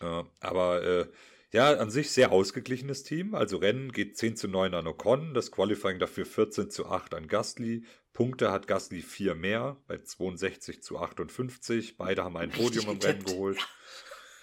Ja, 0.00 0.26
aber 0.40 0.82
äh, 0.82 1.06
ja, 1.52 1.74
an 1.78 1.90
sich 1.90 2.10
sehr 2.10 2.32
ausgeglichenes 2.32 3.04
Team. 3.04 3.34
Also 3.34 3.56
Rennen 3.58 3.92
geht 3.92 4.16
10 4.16 4.36
zu 4.36 4.48
9 4.48 4.74
an 4.74 4.86
Ocon, 4.86 5.34
das 5.34 5.50
Qualifying 5.50 5.98
dafür 5.98 6.26
14 6.26 6.70
zu 6.70 6.86
8 6.86 7.14
an 7.14 7.26
Gasly. 7.28 7.84
Punkte 8.12 8.52
hat 8.52 8.66
Gasly 8.66 9.00
vier 9.02 9.34
mehr, 9.34 9.76
bei 9.86 9.98
62 9.98 10.82
zu 10.82 10.98
58. 10.98 11.96
Beide 11.96 12.24
haben 12.24 12.36
ein 12.36 12.50
Richtig 12.50 12.52
Podium 12.52 12.88
im 12.90 12.98
Rennen 12.98 13.24
getippt. 13.24 13.24
geholt. 13.24 13.66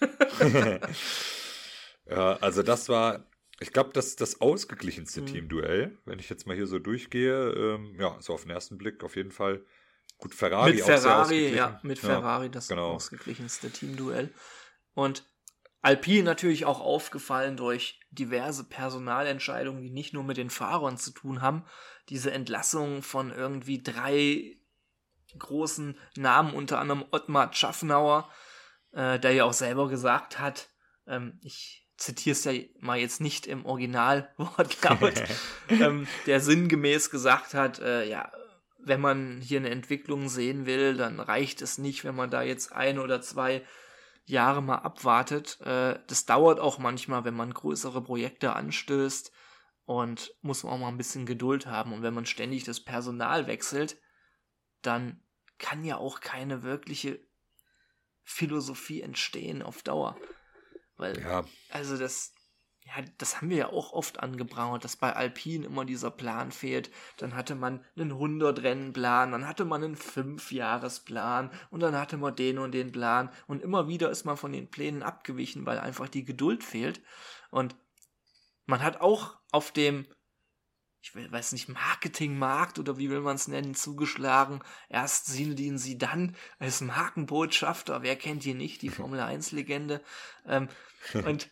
ja, 2.06 2.36
also 2.36 2.62
das 2.62 2.88
war, 2.88 3.26
ich 3.60 3.72
glaube, 3.72 3.90
das 3.92 4.16
das 4.16 4.40
ausgeglichenste 4.40 5.22
Mhm. 5.22 5.26
Teamduell. 5.26 5.98
Wenn 6.04 6.18
ich 6.18 6.30
jetzt 6.30 6.46
mal 6.46 6.56
hier 6.56 6.66
so 6.66 6.78
durchgehe, 6.78 7.50
ähm, 7.50 7.96
ja, 7.98 8.16
so 8.20 8.34
auf 8.34 8.42
den 8.42 8.50
ersten 8.50 8.78
Blick 8.78 9.04
auf 9.04 9.16
jeden 9.16 9.30
Fall. 9.30 9.64
Gut, 10.18 10.34
Ferrari 10.34 10.72
mit 10.72 10.82
auch 10.82 10.86
sehr 10.86 10.98
Ferrari, 10.98 11.54
ja, 11.54 11.80
mit 11.82 11.98
Ferrari 11.98 12.50
das 12.50 12.68
genau. 12.68 12.92
ausgeglichenste 12.92 13.70
Teamduell. 13.70 14.32
Und 14.94 15.24
Alpine 15.82 16.24
natürlich 16.24 16.66
auch 16.66 16.80
aufgefallen 16.80 17.56
durch 17.56 18.00
diverse 18.10 18.64
Personalentscheidungen, 18.64 19.82
die 19.82 19.90
nicht 19.90 20.12
nur 20.12 20.24
mit 20.24 20.36
den 20.36 20.50
Fahrern 20.50 20.98
zu 20.98 21.10
tun 21.12 21.40
haben. 21.40 21.64
Diese 22.10 22.32
Entlassung 22.32 23.02
von 23.02 23.30
irgendwie 23.30 23.82
drei 23.82 24.58
großen 25.38 25.98
Namen, 26.16 26.54
unter 26.54 26.78
anderem 26.80 27.04
Ottmar 27.12 27.52
Schaffnauer, 27.52 28.30
äh, 28.92 29.18
der 29.18 29.32
ja 29.32 29.44
auch 29.44 29.52
selber 29.52 29.88
gesagt 29.88 30.38
hat, 30.38 30.68
ähm, 31.06 31.38
ich 31.42 31.88
zitiere 32.00 32.32
es 32.32 32.44
ja 32.44 32.52
mal 32.80 32.98
jetzt 32.98 33.20
nicht 33.20 33.46
im 33.46 33.66
Originalwortlaut, 33.66 35.22
ähm, 35.68 36.08
der 36.26 36.40
sinngemäß 36.40 37.10
gesagt 37.10 37.54
hat, 37.54 37.78
äh, 37.78 38.08
ja, 38.08 38.32
wenn 38.78 39.00
man 39.00 39.40
hier 39.42 39.60
eine 39.60 39.70
Entwicklung 39.70 40.28
sehen 40.28 40.64
will, 40.64 40.96
dann 40.96 41.20
reicht 41.20 41.60
es 41.60 41.76
nicht, 41.78 42.04
wenn 42.04 42.16
man 42.16 42.30
da 42.30 42.42
jetzt 42.42 42.72
ein 42.72 42.98
oder 42.98 43.20
zwei 43.20 43.62
Jahre 44.24 44.62
mal 44.62 44.76
abwartet. 44.76 45.60
Äh, 45.60 45.98
das 46.06 46.24
dauert 46.24 46.58
auch 46.58 46.78
manchmal, 46.78 47.24
wenn 47.24 47.34
man 47.34 47.52
größere 47.52 48.02
Projekte 48.02 48.54
anstößt 48.54 49.30
und 49.84 50.34
muss 50.40 50.62
man 50.62 50.72
auch 50.72 50.78
mal 50.78 50.88
ein 50.88 50.96
bisschen 50.96 51.26
Geduld 51.26 51.66
haben. 51.66 51.92
Und 51.92 52.02
wenn 52.02 52.14
man 52.14 52.24
ständig 52.24 52.64
das 52.64 52.80
Personal 52.80 53.46
wechselt, 53.46 53.98
dann 54.80 55.22
kann 55.58 55.84
ja 55.84 55.98
auch 55.98 56.20
keine 56.20 56.62
wirkliche 56.62 57.20
Philosophie 58.22 59.02
entstehen 59.02 59.62
auf 59.62 59.82
Dauer. 59.82 60.16
Weil 61.00 61.18
Ja, 61.20 61.44
also 61.70 61.96
das, 61.96 62.34
ja, 62.84 63.02
das 63.18 63.36
haben 63.36 63.50
wir 63.50 63.56
ja 63.56 63.68
auch 63.70 63.92
oft 63.92 64.20
angebracht, 64.20 64.84
dass 64.84 64.96
bei 64.96 65.14
Alpine 65.14 65.66
immer 65.66 65.84
dieser 65.84 66.10
Plan 66.10 66.52
fehlt. 66.52 66.90
Dann 67.16 67.34
hatte 67.34 67.54
man 67.54 67.84
einen 67.96 68.12
100-Rennen-Plan, 68.12 69.32
dann 69.32 69.48
hatte 69.48 69.64
man 69.64 69.82
einen 69.82 69.96
5-Jahres-Plan 69.96 71.50
und 71.70 71.80
dann 71.80 71.96
hatte 71.96 72.16
man 72.16 72.36
den 72.36 72.58
und 72.58 72.72
den 72.72 72.92
Plan. 72.92 73.30
Und 73.46 73.62
immer 73.62 73.88
wieder 73.88 74.10
ist 74.10 74.24
man 74.24 74.36
von 74.36 74.52
den 74.52 74.70
Plänen 74.70 75.02
abgewichen, 75.02 75.66
weil 75.66 75.78
einfach 75.78 76.08
die 76.08 76.24
Geduld 76.24 76.62
fehlt. 76.62 77.00
Und 77.50 77.76
man 78.66 78.82
hat 78.82 79.00
auch 79.00 79.38
auf 79.50 79.72
dem, 79.72 80.06
ich 81.02 81.14
weiß 81.14 81.52
nicht, 81.52 81.68
Marketingmarkt 81.68 82.78
oder 82.78 82.98
wie 82.98 83.08
will 83.10 83.20
man 83.20 83.36
es 83.36 83.48
nennen, 83.48 83.74
zugeschlagen. 83.74 84.60
Erst 84.88 85.26
Sinedin 85.26 85.78
sie 85.78 85.96
dann 85.96 86.36
als 86.58 86.80
Markenbotschafter. 86.82 88.02
Wer 88.02 88.16
kennt 88.16 88.44
ihn 88.44 88.58
nicht? 88.58 88.82
Die 88.82 88.88
Formel 88.90 89.20
1-Legende. 89.20 90.02
Ähm, 90.46 90.68
und 91.24 91.48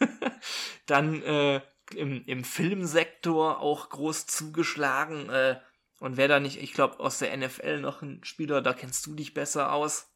dann 0.86 1.22
äh, 1.22 1.60
im, 1.94 2.24
im 2.26 2.44
Filmsektor 2.44 3.60
auch 3.60 3.88
groß 3.90 4.26
zugeschlagen. 4.26 5.28
Äh, 5.28 5.60
und 5.98 6.16
wer 6.16 6.28
da 6.28 6.40
nicht, 6.40 6.62
ich 6.62 6.72
glaube, 6.72 7.00
aus 7.00 7.18
der 7.18 7.36
NFL 7.36 7.80
noch 7.80 8.02
ein 8.02 8.22
Spieler, 8.24 8.62
da 8.62 8.72
kennst 8.72 9.04
du 9.06 9.14
dich 9.14 9.34
besser 9.34 9.72
aus. 9.72 10.06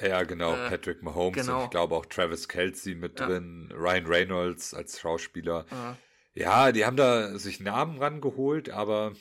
Ja, 0.00 0.24
genau, 0.24 0.54
Äh, 0.54 0.70
Patrick 0.70 1.02
Mahomes 1.02 1.36
genau. 1.46 1.58
und 1.58 1.64
ich 1.64 1.70
glaube 1.70 1.94
auch 1.94 2.06
Travis 2.06 2.48
Kelsey 2.48 2.96
mit 2.96 3.20
Ja. 3.20 3.26
drin, 3.26 3.72
Ryan 3.72 4.06
Reynolds 4.06 4.74
als 4.74 4.98
Schauspieler. 4.98 5.66
Äh, 5.70 5.94
Ja, 6.34 6.72
die 6.72 6.84
haben 6.84 6.96
da 6.96 7.38
sich 7.38 7.60
Namen 7.60 7.98
rangeholt, 7.98 8.70
aber 8.70 9.14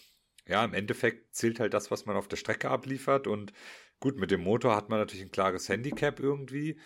ja, 0.48 0.64
im 0.66 0.74
Endeffekt 0.74 1.36
zählt 1.36 1.60
halt 1.60 1.74
das, 1.74 1.92
was 1.92 2.06
man 2.06 2.16
auf 2.18 2.28
der 2.28 2.38
Strecke 2.38 2.70
abliefert 2.70 3.28
und 3.28 3.54
gut, 4.00 4.18
mit 4.18 4.32
dem 4.32 4.42
Motor 4.42 4.76
hat 4.76 4.90
man 4.90 5.00
natürlich 5.00 5.24
ein 5.26 5.32
klares 5.32 5.70
Handicap 5.70 6.20
irgendwie. 6.20 6.80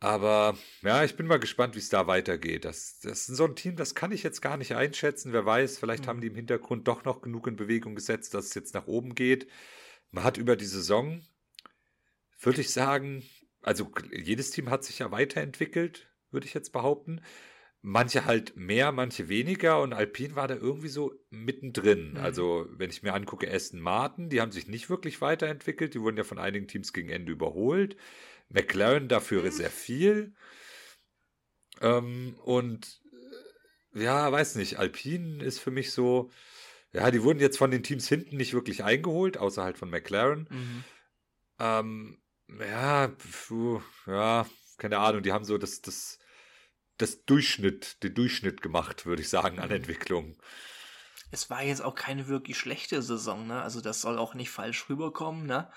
Aber 0.00 0.56
ja, 0.82 1.04
ich 1.04 1.16
bin 1.16 1.26
mal 1.26 1.38
gespannt, 1.40 1.74
wie 1.76 1.78
es 1.80 1.88
da 1.90 2.06
weitergeht. 2.06 2.64
Das, 2.66 3.00
das 3.00 3.28
ist 3.28 3.36
so 3.38 3.44
ein 3.46 3.56
Team, 3.56 3.76
das 3.76 3.94
kann 3.94 4.12
ich 4.12 4.22
jetzt 4.22 4.42
gar 4.42 4.56
nicht 4.58 4.74
einschätzen. 4.76 5.32
Wer 5.32 5.46
weiß, 5.46 5.78
vielleicht 5.78 6.06
Mhm. 6.06 6.08
haben 6.08 6.20
die 6.20 6.28
im 6.28 6.34
Hintergrund 6.36 6.88
doch 6.88 7.04
noch 7.04 7.22
genug 7.22 7.46
in 7.48 7.56
Bewegung 7.56 7.94
gesetzt, 7.96 8.34
dass 8.34 8.46
es 8.46 8.54
jetzt 8.54 8.74
nach 8.74 8.86
oben 8.86 9.14
geht. 9.14 9.48
Man 10.10 10.24
hat 10.24 10.38
über 10.38 10.56
die 10.56 10.66
Saison, 10.66 11.22
würde 12.40 12.60
ich 12.60 12.70
sagen, 12.70 13.24
also 13.62 13.90
jedes 14.12 14.50
Team 14.50 14.70
hat 14.70 14.84
sich 14.84 14.98
ja 14.98 15.10
weiterentwickelt, 15.10 16.08
würde 16.30 16.46
ich 16.46 16.54
jetzt 16.54 16.72
behaupten. 16.72 17.20
Manche 17.86 18.24
halt 18.24 18.56
mehr, 18.56 18.92
manche 18.92 19.28
weniger 19.28 19.82
und 19.82 19.92
Alpine 19.92 20.36
war 20.36 20.48
da 20.48 20.54
irgendwie 20.54 20.88
so 20.88 21.12
mittendrin. 21.28 22.12
Mhm. 22.12 22.16
Also, 22.16 22.66
wenn 22.70 22.88
ich 22.88 23.02
mir 23.02 23.12
angucke, 23.12 23.52
Aston 23.52 23.78
Martin, 23.78 24.30
die 24.30 24.40
haben 24.40 24.52
sich 24.52 24.68
nicht 24.68 24.88
wirklich 24.88 25.20
weiterentwickelt, 25.20 25.92
die 25.92 26.00
wurden 26.00 26.16
ja 26.16 26.24
von 26.24 26.38
einigen 26.38 26.66
Teams 26.66 26.94
gegen 26.94 27.10
Ende 27.10 27.32
überholt. 27.32 27.96
McLaren 28.48 29.08
dafür 29.08 29.50
sehr 29.52 29.68
viel. 29.68 30.32
Ähm, 31.82 32.38
und 32.42 33.02
äh, 33.92 34.02
ja, 34.04 34.32
weiß 34.32 34.54
nicht, 34.54 34.78
Alpine 34.78 35.44
ist 35.44 35.58
für 35.58 35.70
mich 35.70 35.92
so, 35.92 36.30
ja, 36.92 37.10
die 37.10 37.22
wurden 37.22 37.40
jetzt 37.40 37.58
von 37.58 37.70
den 37.70 37.82
Teams 37.82 38.08
hinten 38.08 38.38
nicht 38.38 38.54
wirklich 38.54 38.82
eingeholt, 38.82 39.36
außer 39.36 39.62
halt 39.62 39.76
von 39.76 39.90
McLaren. 39.90 40.48
mhm. 40.50 40.84
Ähm, 41.60 42.18
ja, 42.48 43.08
puh, 43.08 43.80
ja, 44.06 44.46
keine 44.78 44.98
Ahnung, 44.98 45.22
die 45.22 45.32
haben 45.32 45.44
so 45.44 45.58
das, 45.58 45.82
das, 45.82 46.18
das 46.98 47.24
Durchschnitt, 47.24 48.02
den 48.02 48.14
Durchschnitt 48.14 48.62
gemacht, 48.62 49.06
würde 49.06 49.22
ich 49.22 49.28
sagen, 49.28 49.58
an 49.58 49.70
Mhm. 49.70 49.76
Entwicklung. 49.76 50.36
Es 51.30 51.50
war 51.50 51.62
jetzt 51.62 51.82
auch 51.82 51.94
keine 51.94 52.28
wirklich 52.28 52.58
schlechte 52.58 53.02
Saison, 53.02 53.46
ne? 53.46 53.62
Also 53.62 53.80
das 53.80 54.00
soll 54.00 54.18
auch 54.18 54.34
nicht 54.34 54.50
falsch 54.50 54.88
rüberkommen, 54.88 55.46
ne? 55.46 55.70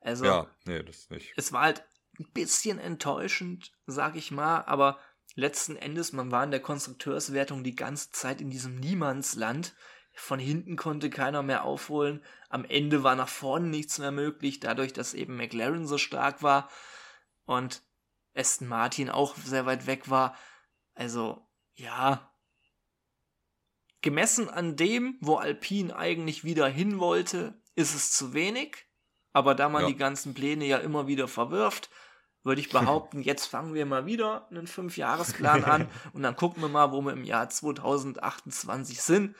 Also 0.00 0.24
Ja, 0.24 0.56
nee, 0.64 0.82
das 0.82 1.10
nicht. 1.10 1.36
es 1.36 1.52
war 1.52 1.62
halt 1.62 1.84
ein 2.18 2.30
bisschen 2.32 2.78
enttäuschend, 2.78 3.72
sag 3.86 4.16
ich 4.16 4.30
mal, 4.30 4.62
aber 4.64 5.00
letzten 5.34 5.76
Endes, 5.76 6.12
man 6.12 6.30
war 6.30 6.44
in 6.44 6.50
der 6.50 6.60
Konstrukteurswertung 6.60 7.64
die 7.64 7.76
ganze 7.76 8.10
Zeit 8.10 8.40
in 8.40 8.50
diesem 8.50 8.76
Niemandsland. 8.76 9.74
Von 10.14 10.38
hinten 10.40 10.76
konnte 10.76 11.10
keiner 11.10 11.42
mehr 11.42 11.64
aufholen. 11.64 12.24
Am 12.50 12.64
Ende 12.64 13.02
war 13.04 13.16
nach 13.16 13.28
vorne 13.28 13.68
nichts 13.68 13.98
mehr 13.98 14.10
möglich, 14.12 14.60
dadurch, 14.60 14.92
dass 14.92 15.14
eben 15.14 15.36
McLaren 15.36 15.86
so 15.86 15.98
stark 15.98 16.42
war 16.42 16.70
und 17.44 17.82
Aston 18.34 18.68
Martin 18.68 19.10
auch 19.10 19.36
sehr 19.36 19.66
weit 19.66 19.86
weg 19.86 20.10
war. 20.10 20.36
Also, 20.94 21.46
ja. 21.74 22.30
Gemessen 24.02 24.48
an 24.48 24.76
dem, 24.76 25.18
wo 25.20 25.36
Alpine 25.36 25.94
eigentlich 25.94 26.42
wieder 26.44 26.66
hin 26.68 26.98
wollte, 26.98 27.60
ist 27.74 27.94
es 27.94 28.12
zu 28.12 28.32
wenig. 28.32 28.86
Aber 29.32 29.54
da 29.54 29.68
man 29.68 29.82
Ja. 29.82 29.88
die 29.88 29.96
ganzen 29.96 30.34
Pläne 30.34 30.64
ja 30.64 30.78
immer 30.78 31.06
wieder 31.06 31.28
verwirft, 31.28 31.90
würde 32.42 32.60
ich 32.60 32.70
behaupten, 32.70 33.20
jetzt 33.22 33.46
fangen 33.46 33.74
wir 33.74 33.86
mal 33.86 34.06
wieder 34.06 34.48
einen 34.50 34.66
Fünfjahresplan 34.66 35.64
an 35.64 35.88
und 36.12 36.22
dann 36.22 36.36
gucken 36.36 36.62
wir 36.62 36.68
mal, 36.68 36.92
wo 36.92 37.00
wir 37.02 37.12
im 37.12 37.24
Jahr 37.24 37.48
2028 37.48 39.00
sind. 39.02 39.36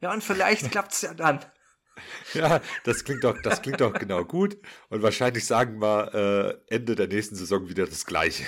Ja, 0.00 0.12
und 0.12 0.22
vielleicht 0.22 0.70
klappt's 0.70 1.02
ja 1.02 1.14
dann. 1.14 1.40
Ja, 2.34 2.60
das 2.84 3.04
klingt 3.04 3.24
doch, 3.24 3.36
das 3.42 3.62
klingt 3.62 3.80
doch 3.80 3.92
genau 3.92 4.24
gut. 4.24 4.56
Und 4.88 5.02
wahrscheinlich 5.02 5.46
sagen 5.46 5.80
wir 5.80 6.14
äh, 6.68 6.74
Ende 6.74 6.94
der 6.94 7.08
nächsten 7.08 7.36
Saison 7.36 7.68
wieder 7.68 7.86
das 7.86 8.06
Gleiche. 8.06 8.44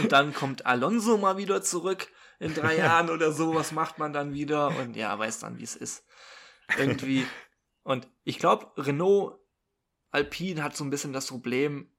Und 0.00 0.12
dann 0.12 0.34
kommt 0.34 0.66
Alonso 0.66 1.16
mal 1.16 1.36
wieder 1.36 1.62
zurück 1.62 2.08
in 2.38 2.54
drei 2.54 2.76
Jahren 2.78 3.10
oder 3.10 3.32
so. 3.32 3.54
Was 3.54 3.72
macht 3.72 3.98
man 3.98 4.12
dann 4.12 4.32
wieder? 4.34 4.68
Und 4.78 4.96
ja, 4.96 5.18
weiß 5.18 5.40
dann, 5.40 5.58
wie 5.58 5.64
es 5.64 5.76
ist. 5.76 6.04
Irgendwie. 6.76 7.26
Und 7.82 8.08
ich 8.24 8.38
glaube, 8.38 8.70
Renault 8.76 9.40
Alpine 10.10 10.62
hat 10.62 10.76
so 10.76 10.84
ein 10.84 10.90
bisschen 10.90 11.12
das 11.12 11.28
Problem, 11.28 11.90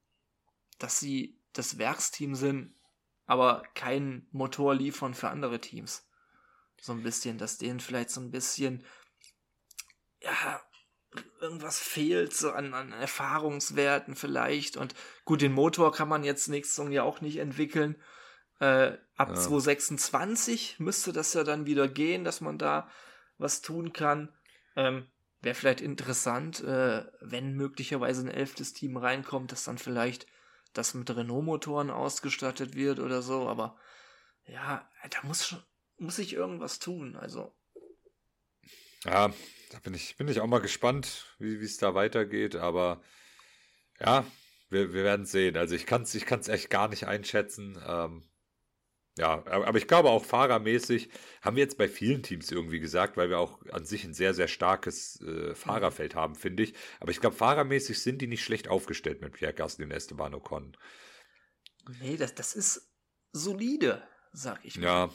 dass 0.79 0.99
sie 0.99 1.39
das 1.53 1.77
Werksteam 1.77 2.35
sind, 2.35 2.75
aber 3.25 3.63
keinen 3.73 4.27
Motor 4.31 4.75
liefern 4.75 5.13
für 5.13 5.29
andere 5.29 5.59
Teams. 5.59 6.07
So 6.79 6.93
ein 6.93 7.03
bisschen, 7.03 7.37
dass 7.37 7.57
denen 7.57 7.79
vielleicht 7.79 8.09
so 8.09 8.21
ein 8.21 8.31
bisschen, 8.31 8.85
ja, 10.21 10.61
irgendwas 11.39 11.80
fehlt, 11.80 12.34
so 12.34 12.51
an, 12.51 12.74
an 12.74 12.91
Erfahrungswerten 12.93 14.16
vielleicht. 14.16 14.78
Und 14.78 14.95
gut, 15.26 15.41
den 15.41 15.53
Motor 15.53 15.91
kann 15.91 16.07
man 16.07 16.24
jetzt 16.24 16.47
nächste 16.47 16.76
Saison 16.76 16.91
ja 16.91 17.03
auch 17.03 17.22
nicht 17.22 17.38
entwickeln. 17.38 17.95
Äh, 18.59 18.97
ab 19.16 19.30
ja. 19.30 19.36
2026 19.36 20.80
müsste 20.80 21.14
das 21.14 21.34
ja 21.34 21.43
dann 21.43 21.66
wieder 21.66 21.88
gehen, 21.88 22.24
dass 22.24 22.41
man 22.41 22.57
da 22.57 22.89
was 23.38 23.61
tun 23.61 23.93
kann. 23.93 24.34
Ähm, 24.76 25.07
Wäre 25.41 25.55
vielleicht 25.55 25.82
interessant, 25.82 26.64
äh, 26.64 27.03
wenn 27.20 27.53
möglicherweise 27.55 28.22
ein 28.22 28.30
elftes 28.30 28.72
Team 28.72 28.95
reinkommt, 28.95 29.51
dass 29.51 29.66
dann 29.66 29.78
vielleicht 29.78 30.26
das 30.72 30.93
mit 30.93 31.14
Renault-Motoren 31.14 31.89
ausgestattet 31.89 32.76
wird 32.76 32.99
oder 32.99 33.22
so, 33.22 33.49
aber 33.49 33.78
ja, 34.45 34.89
da 35.09 35.18
muss 35.24 35.45
schon, 35.45 35.61
muss 35.97 36.20
ich 36.20 36.34
irgendwas 36.34 36.80
tun, 36.80 37.18
also. 37.18 37.53
Ja, 39.06 39.34
da 39.72 39.80
bin 39.80 39.93
ich, 39.93 40.16
bin 40.18 40.28
ich 40.28 40.39
auch 40.39 40.47
mal 40.47 40.62
gespannt, 40.62 41.36
wie 41.39 41.56
es 41.56 41.78
da 41.78 41.93
weitergeht, 41.95 42.56
aber 42.56 43.01
ja, 43.99 44.26
wir, 44.70 44.93
wir 44.93 45.04
werden 45.04 45.26
sehen. 45.26 45.58
Also 45.58 45.76
ich 45.76 45.86
kann 45.86 46.04
es 46.04 46.16
ich 46.16 46.26
kann's 46.26 46.47
echt 46.47 46.70
gar 46.70 46.88
nicht 46.88 47.08
einschätzen. 47.08 47.78
Ähm, 47.86 48.24
ja, 49.18 49.45
aber 49.45 49.78
ich 49.78 49.88
glaube 49.88 50.10
auch 50.10 50.26
fahrermäßig 50.26 51.10
haben 51.43 51.56
wir 51.56 51.64
jetzt 51.64 51.78
bei 51.78 51.88
vielen 51.88 52.24
Teams 52.24 52.51
irgendwie 52.51 52.80
gesagt, 52.80 53.16
weil 53.16 53.30
wir 53.30 53.38
auch 53.38 53.64
an 53.72 53.86
sich 53.86 54.04
ein 54.06 54.16
sehr, 54.16 54.34
sehr 54.34 54.47
starkes 54.47 55.22
äh, 55.22 55.54
Fahrerfeld 55.54 56.16
haben, 56.16 56.36
finde 56.36 56.64
ich. 56.64 56.74
Aber 56.99 57.12
ich 57.12 57.20
glaube, 57.20 57.36
fahrermäßig 57.36 58.01
sind 58.01 58.22
die 58.24 58.28
nicht 58.28 58.43
schlecht 58.43 58.68
aufgestellt 58.68 59.22
mit 59.22 59.34
Pierre 59.34 59.54
Gasly 59.54 59.86
und 59.86 59.91
Esteban 59.91 60.34
Ocon. 60.34 60.76
Nee, 62.01 62.18
das, 62.18 62.34
das 62.34 62.56
ist 62.56 62.91
solide, 63.34 64.01
sag 64.32 64.66
ich 64.66 64.78
mal. 64.78 64.84
Ja, 64.84 65.10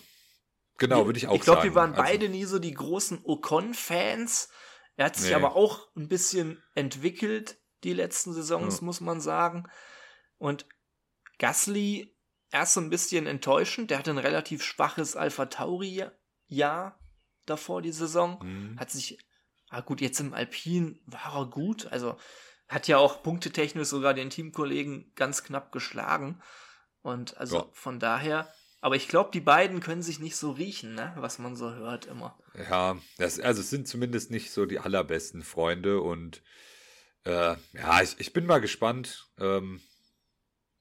genau, 0.78 1.06
würde 1.06 1.18
ich 1.18 1.28
auch 1.28 1.34
ich 1.34 1.42
glaub, 1.42 1.56
sagen. 1.58 1.68
Ich 1.68 1.72
glaube, 1.72 1.86
wir 1.86 1.92
waren 1.92 2.00
also, 2.00 2.02
beide 2.02 2.28
nie 2.28 2.44
so 2.44 2.58
die 2.58 2.74
großen 2.74 3.20
Ocon-Fans. 3.24 4.48
Er 4.96 5.06
hat 5.06 5.16
sich 5.16 5.30
nee. 5.30 5.34
aber 5.34 5.54
auch 5.54 5.88
ein 5.96 6.08
bisschen 6.08 6.62
entwickelt, 6.74 7.58
die 7.84 7.92
letzten 7.92 8.32
Saisons, 8.32 8.78
ja. 8.78 8.84
muss 8.84 9.00
man 9.00 9.20
sagen. 9.20 9.68
Und 10.38 10.66
Gasly 11.38 12.16
erst 12.50 12.74
so 12.74 12.80
ein 12.80 12.90
bisschen 12.90 13.26
enttäuschend. 13.26 13.90
Der 13.90 13.98
hatte 13.98 14.10
ein 14.10 14.18
relativ 14.18 14.62
schwaches 14.62 15.16
Alpha 15.16 15.46
Tauri-Jahr 15.46 16.98
davor, 17.46 17.82
die 17.82 17.92
Saison. 17.92 18.38
Mhm. 18.42 18.80
Hat 18.80 18.90
sich, 18.90 19.18
ah 19.68 19.80
gut, 19.80 20.00
jetzt 20.00 20.20
im 20.20 20.34
Alpin 20.34 21.00
war 21.06 21.36
er 21.36 21.46
gut. 21.46 21.86
Also 21.92 22.16
hat 22.68 22.88
ja 22.88 22.98
auch 22.98 23.22
punktetechnisch 23.22 23.88
sogar 23.88 24.14
den 24.14 24.30
Teamkollegen 24.30 25.12
ganz 25.14 25.42
knapp 25.44 25.72
geschlagen. 25.72 26.42
Und 27.02 27.36
also 27.38 27.58
ja. 27.58 27.66
von 27.72 27.98
daher, 27.98 28.52
aber 28.80 28.96
ich 28.96 29.08
glaube, 29.08 29.30
die 29.32 29.40
beiden 29.40 29.80
können 29.80 30.02
sich 30.02 30.20
nicht 30.20 30.36
so 30.36 30.52
riechen, 30.52 30.94
ne? 30.94 31.12
was 31.16 31.38
man 31.38 31.56
so 31.56 31.72
hört 31.72 32.06
immer. 32.06 32.38
Ja, 32.54 32.98
das, 33.18 33.40
also 33.40 33.60
es 33.60 33.70
sind 33.70 33.88
zumindest 33.88 34.30
nicht 34.30 34.50
so 34.50 34.66
die 34.66 34.78
allerbesten 34.78 35.42
Freunde 35.42 36.00
und 36.00 36.42
äh, 37.24 37.56
ja, 37.72 38.02
ich, 38.02 38.18
ich 38.18 38.32
bin 38.32 38.46
mal 38.46 38.60
gespannt. 38.60 39.28
Ähm, 39.38 39.80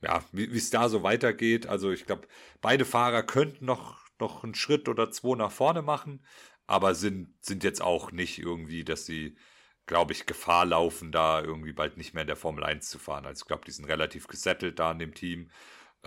ja, 0.01 0.23
wie 0.31 0.55
es 0.55 0.69
da 0.69 0.89
so 0.89 1.03
weitergeht. 1.03 1.67
Also 1.67 1.91
ich 1.91 2.05
glaube, 2.05 2.27
beide 2.61 2.85
Fahrer 2.85 3.23
könnten 3.23 3.65
noch, 3.65 3.99
noch 4.19 4.43
einen 4.43 4.55
Schritt 4.55 4.87
oder 4.89 5.11
zwei 5.11 5.35
nach 5.35 5.51
vorne 5.51 5.81
machen, 5.81 6.25
aber 6.67 6.95
sind, 6.95 7.33
sind 7.41 7.63
jetzt 7.63 7.81
auch 7.81 8.11
nicht 8.11 8.39
irgendwie, 8.39 8.83
dass 8.83 9.05
sie, 9.05 9.37
glaube 9.85 10.13
ich, 10.13 10.25
Gefahr 10.25 10.65
laufen, 10.65 11.11
da 11.11 11.41
irgendwie 11.41 11.73
bald 11.73 11.97
nicht 11.97 12.13
mehr 12.13 12.21
in 12.21 12.27
der 12.27 12.35
Formel 12.35 12.63
1 12.63 12.89
zu 12.89 12.99
fahren. 12.99 13.25
Also 13.25 13.41
ich 13.43 13.47
glaube, 13.47 13.65
die 13.65 13.71
sind 13.71 13.85
relativ 13.85 14.27
gesettelt 14.27 14.79
da 14.79 14.91
in 14.91 14.99
dem 14.99 15.13
Team. 15.13 15.49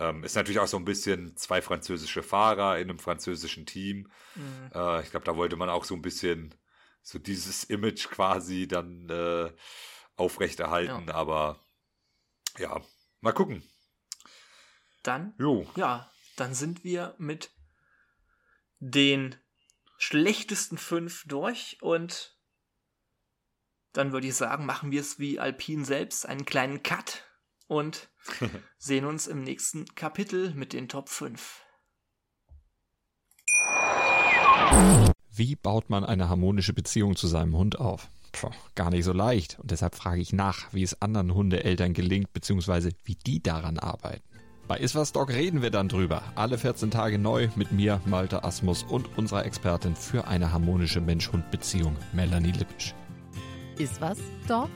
Ähm, 0.01 0.23
ist 0.23 0.35
natürlich 0.35 0.59
auch 0.59 0.67
so 0.67 0.77
ein 0.77 0.85
bisschen 0.85 1.35
zwei 1.37 1.61
französische 1.61 2.23
Fahrer 2.23 2.77
in 2.77 2.89
einem 2.89 2.99
französischen 2.99 3.65
Team. 3.65 4.09
Mhm. 4.35 4.71
Äh, 4.73 5.01
ich 5.03 5.11
glaube, 5.11 5.25
da 5.25 5.35
wollte 5.35 5.55
man 5.55 5.69
auch 5.69 5.85
so 5.85 5.95
ein 5.95 6.01
bisschen 6.01 6.55
so 7.01 7.19
dieses 7.19 7.63
Image 7.63 8.09
quasi 8.09 8.67
dann 8.67 9.09
äh, 9.09 9.51
aufrechterhalten, 10.15 11.07
ja. 11.07 11.13
aber 11.13 11.59
ja, 12.57 12.81
mal 13.21 13.31
gucken 13.31 13.63
dann, 15.03 15.33
jo. 15.37 15.67
ja, 15.75 16.09
dann 16.35 16.53
sind 16.53 16.83
wir 16.83 17.15
mit 17.17 17.51
den 18.79 19.35
schlechtesten 19.97 20.77
fünf 20.77 21.23
durch 21.27 21.77
und 21.81 22.37
dann 23.93 24.11
würde 24.13 24.27
ich 24.27 24.35
sagen, 24.35 24.65
machen 24.65 24.91
wir 24.91 25.01
es 25.01 25.19
wie 25.19 25.39
Alpin 25.39 25.85
selbst, 25.85 26.25
einen 26.25 26.45
kleinen 26.45 26.81
Cut 26.81 27.25
und 27.71 28.09
sehen 28.77 29.05
uns 29.05 29.27
im 29.27 29.43
nächsten 29.43 29.85
Kapitel 29.95 30.53
mit 30.53 30.73
den 30.73 30.89
Top 30.89 31.07
5. 31.07 31.63
Wie 35.33 35.55
baut 35.55 35.89
man 35.89 36.03
eine 36.03 36.27
harmonische 36.27 36.73
Beziehung 36.73 37.15
zu 37.15 37.27
seinem 37.27 37.55
Hund 37.55 37.79
auf? 37.79 38.09
Puh, 38.33 38.49
gar 38.75 38.89
nicht 38.89 39.05
so 39.05 39.13
leicht. 39.13 39.57
Und 39.59 39.71
deshalb 39.71 39.95
frage 39.95 40.21
ich 40.21 40.33
nach, 40.33 40.73
wie 40.73 40.83
es 40.83 41.01
anderen 41.01 41.33
Hundeeltern 41.33 41.93
gelingt, 41.93 42.33
beziehungsweise 42.33 42.91
wie 43.05 43.15
die 43.15 43.41
daran 43.41 43.79
arbeiten. 43.79 44.23
Bei 44.67 44.77
Iswas 44.77 45.13
Dog 45.13 45.29
reden 45.29 45.61
wir 45.61 45.71
dann 45.71 45.87
drüber. 45.87 46.23
Alle 46.35 46.57
14 46.57 46.91
Tage 46.91 47.17
neu 47.17 47.47
mit 47.55 47.71
mir, 47.71 48.01
Malte 48.05 48.43
Asmus 48.43 48.83
und 48.83 49.17
unserer 49.17 49.45
Expertin 49.45 49.95
für 49.95 50.27
eine 50.27 50.51
harmonische 50.51 50.99
Mensch-Hund-Beziehung, 50.99 51.95
Melanie 52.11 52.51
Lippisch. 52.51 52.93
Iswas 53.77 54.19
Dog 54.47 54.69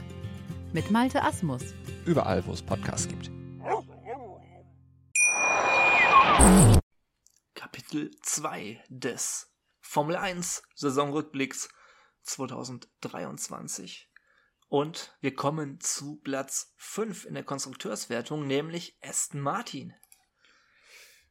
mit 0.74 0.92
Malte 0.92 1.24
Asmus. 1.24 1.62
Überall, 2.06 2.46
wo 2.46 2.54
es 2.54 2.62
Podcasts 2.62 3.08
gibt. 3.08 3.32
Kapitel 7.54 8.12
2 8.22 8.84
des 8.90 9.52
Formel 9.82 10.16
1 10.16 10.64
Saisonrückblicks 10.76 11.70
2023. 12.24 14.10
Und 14.68 15.16
wir 15.22 15.36
kommen 15.36 15.80
zu 15.80 16.18
Platz 16.18 16.74
5 16.78 17.26
in 17.26 17.34
der 17.36 17.44
Konstrukteurswertung, 17.44 18.46
nämlich 18.48 18.98
Aston 19.02 19.42
Martin. 19.42 19.94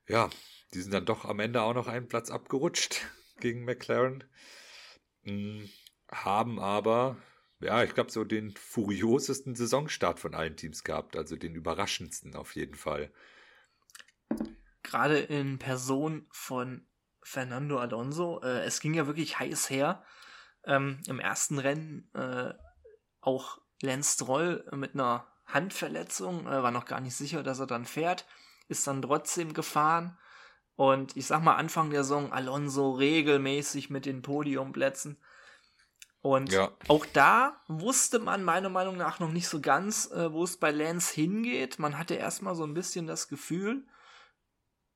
Ja, 0.06 0.30
die 0.72 0.80
sind 0.80 0.92
dann 0.92 1.06
doch 1.06 1.24
am 1.24 1.40
Ende 1.40 1.62
auch 1.62 1.74
noch 1.74 1.88
einen 1.88 2.08
Platz 2.08 2.30
abgerutscht 2.30 3.06
gegen 3.40 3.64
McLaren. 3.64 4.24
Hm, 5.22 5.68
haben 6.10 6.60
aber, 6.60 7.16
ja, 7.64 7.82
ich 7.82 7.94
glaube, 7.94 8.10
so 8.10 8.24
den 8.24 8.54
furiosesten 8.56 9.54
Saisonstart 9.54 10.20
von 10.20 10.34
allen 10.34 10.56
Teams 10.56 10.84
gehabt, 10.84 11.16
also 11.16 11.36
den 11.36 11.54
überraschendsten 11.54 12.36
auf 12.36 12.54
jeden 12.54 12.74
Fall. 12.74 13.10
Gerade 14.82 15.18
in 15.18 15.58
Person 15.58 16.26
von 16.30 16.86
Fernando 17.22 17.78
Alonso. 17.78 18.40
Äh, 18.42 18.64
es 18.64 18.80
ging 18.80 18.94
ja 18.94 19.06
wirklich 19.06 19.38
heiß 19.38 19.70
her. 19.70 20.04
Ähm, 20.64 21.00
Im 21.06 21.18
ersten 21.18 21.58
Rennen 21.58 22.10
äh, 22.14 22.52
auch 23.20 23.60
Lance 23.82 24.14
Stroll 24.14 24.64
mit 24.72 24.94
einer 24.94 25.26
Handverletzung, 25.46 26.46
äh, 26.46 26.62
war 26.62 26.70
noch 26.70 26.86
gar 26.86 27.00
nicht 27.00 27.16
sicher, 27.16 27.42
dass 27.42 27.58
er 27.58 27.66
dann 27.66 27.84
fährt, 27.84 28.26
ist 28.68 28.86
dann 28.86 29.02
trotzdem 29.02 29.52
gefahren. 29.54 30.18
Und 30.76 31.16
ich 31.16 31.26
sag 31.26 31.42
mal, 31.42 31.56
Anfang 31.56 31.90
der 31.90 32.02
Saison 32.02 32.32
Alonso 32.32 32.92
regelmäßig 32.92 33.90
mit 33.90 34.06
den 34.06 34.22
Podiumplätzen. 34.22 35.18
Und 36.24 36.52
ja. 36.52 36.72
auch 36.88 37.04
da 37.12 37.60
wusste 37.68 38.18
man 38.18 38.42
meiner 38.42 38.70
Meinung 38.70 38.96
nach 38.96 39.20
noch 39.20 39.30
nicht 39.30 39.46
so 39.46 39.60
ganz, 39.60 40.10
äh, 40.10 40.32
wo 40.32 40.42
es 40.42 40.56
bei 40.56 40.70
Lance 40.70 41.14
hingeht. 41.14 41.78
Man 41.78 41.98
hatte 41.98 42.14
erstmal 42.14 42.54
so 42.54 42.64
ein 42.64 42.72
bisschen 42.72 43.06
das 43.06 43.28
Gefühl, 43.28 43.86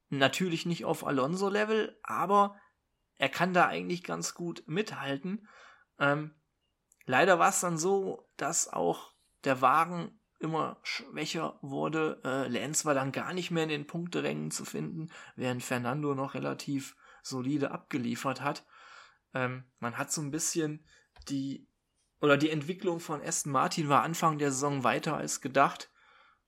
natürlich 0.09 0.65
nicht 0.65 0.87
auf 0.87 1.07
Alonso-Level, 1.07 2.01
aber 2.03 2.57
er 3.19 3.29
kann 3.29 3.53
da 3.53 3.67
eigentlich 3.67 4.05
ganz 4.05 4.33
gut 4.33 4.63
mithalten. 4.67 5.47
Ähm, 5.99 6.35
Leider 7.09 7.39
war 7.39 7.49
es 7.49 7.61
dann 7.61 7.79
so, 7.79 8.29
dass 8.37 8.71
auch 8.71 9.15
der 9.45 9.63
Wagen 9.63 10.21
immer 10.41 10.79
schwächer 10.83 11.59
wurde. 11.63 12.21
Äh, 12.23 12.49
Lenz 12.49 12.85
war 12.85 12.93
dann 12.93 13.13
gar 13.13 13.33
nicht 13.33 13.51
mehr 13.51 13.63
in 13.63 13.71
den 13.71 13.87
Punkterängen 13.87 14.51
zu 14.51 14.67
finden, 14.67 15.11
während 15.35 15.63
Fernando 15.63 16.15
noch 16.15 16.35
relativ 16.35 16.97
solide 17.23 17.71
abgeliefert 17.71 18.43
hat. 18.43 18.67
Ähm, 19.33 19.65
man 19.79 19.97
hat 19.97 20.13
so 20.13 20.21
ein 20.21 20.31
bisschen 20.31 20.87
die 21.29 21.67
oder 22.21 22.37
die 22.37 22.51
Entwicklung 22.51 23.01
von 23.01 23.23
Aston 23.23 23.53
Martin 23.53 23.89
war 23.89 24.03
Anfang 24.03 24.39
der 24.39 24.51
Saison 24.51 24.83
weiter 24.83 25.17
als 25.17 25.41
gedacht 25.41 25.91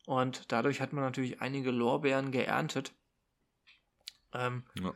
und 0.06 0.50
dadurch 0.50 0.80
hat 0.80 0.92
man 0.92 1.04
natürlich 1.04 1.40
einige 1.40 1.70
Lorbeeren 1.70 2.32
geerntet. 2.32 2.92
Ähm, 4.32 4.64
ja. 4.80 4.92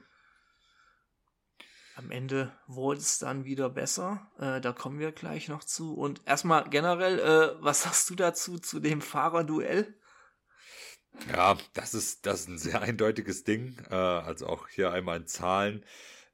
Am 1.96 2.10
Ende 2.10 2.52
wurde 2.66 2.98
es 2.98 3.18
dann 3.18 3.44
wieder 3.44 3.70
besser. 3.70 4.28
Äh, 4.38 4.60
da 4.60 4.72
kommen 4.72 4.98
wir 4.98 5.12
gleich 5.12 5.48
noch 5.48 5.62
zu. 5.62 5.94
Und 5.94 6.22
erstmal 6.26 6.68
generell, 6.68 7.20
äh, 7.20 7.62
was 7.62 7.82
sagst 7.84 8.10
du 8.10 8.16
dazu, 8.16 8.58
zu 8.58 8.80
dem 8.80 9.00
Fahrerduell? 9.00 9.94
Ja, 11.32 11.56
das 11.74 11.94
ist, 11.94 12.26
das 12.26 12.40
ist 12.40 12.48
ein 12.48 12.58
sehr 12.58 12.82
eindeutiges 12.82 13.44
Ding. 13.44 13.78
Äh, 13.90 13.94
also 13.94 14.48
auch 14.48 14.68
hier 14.68 14.90
einmal 14.90 15.18
in 15.18 15.26
Zahlen. 15.26 15.84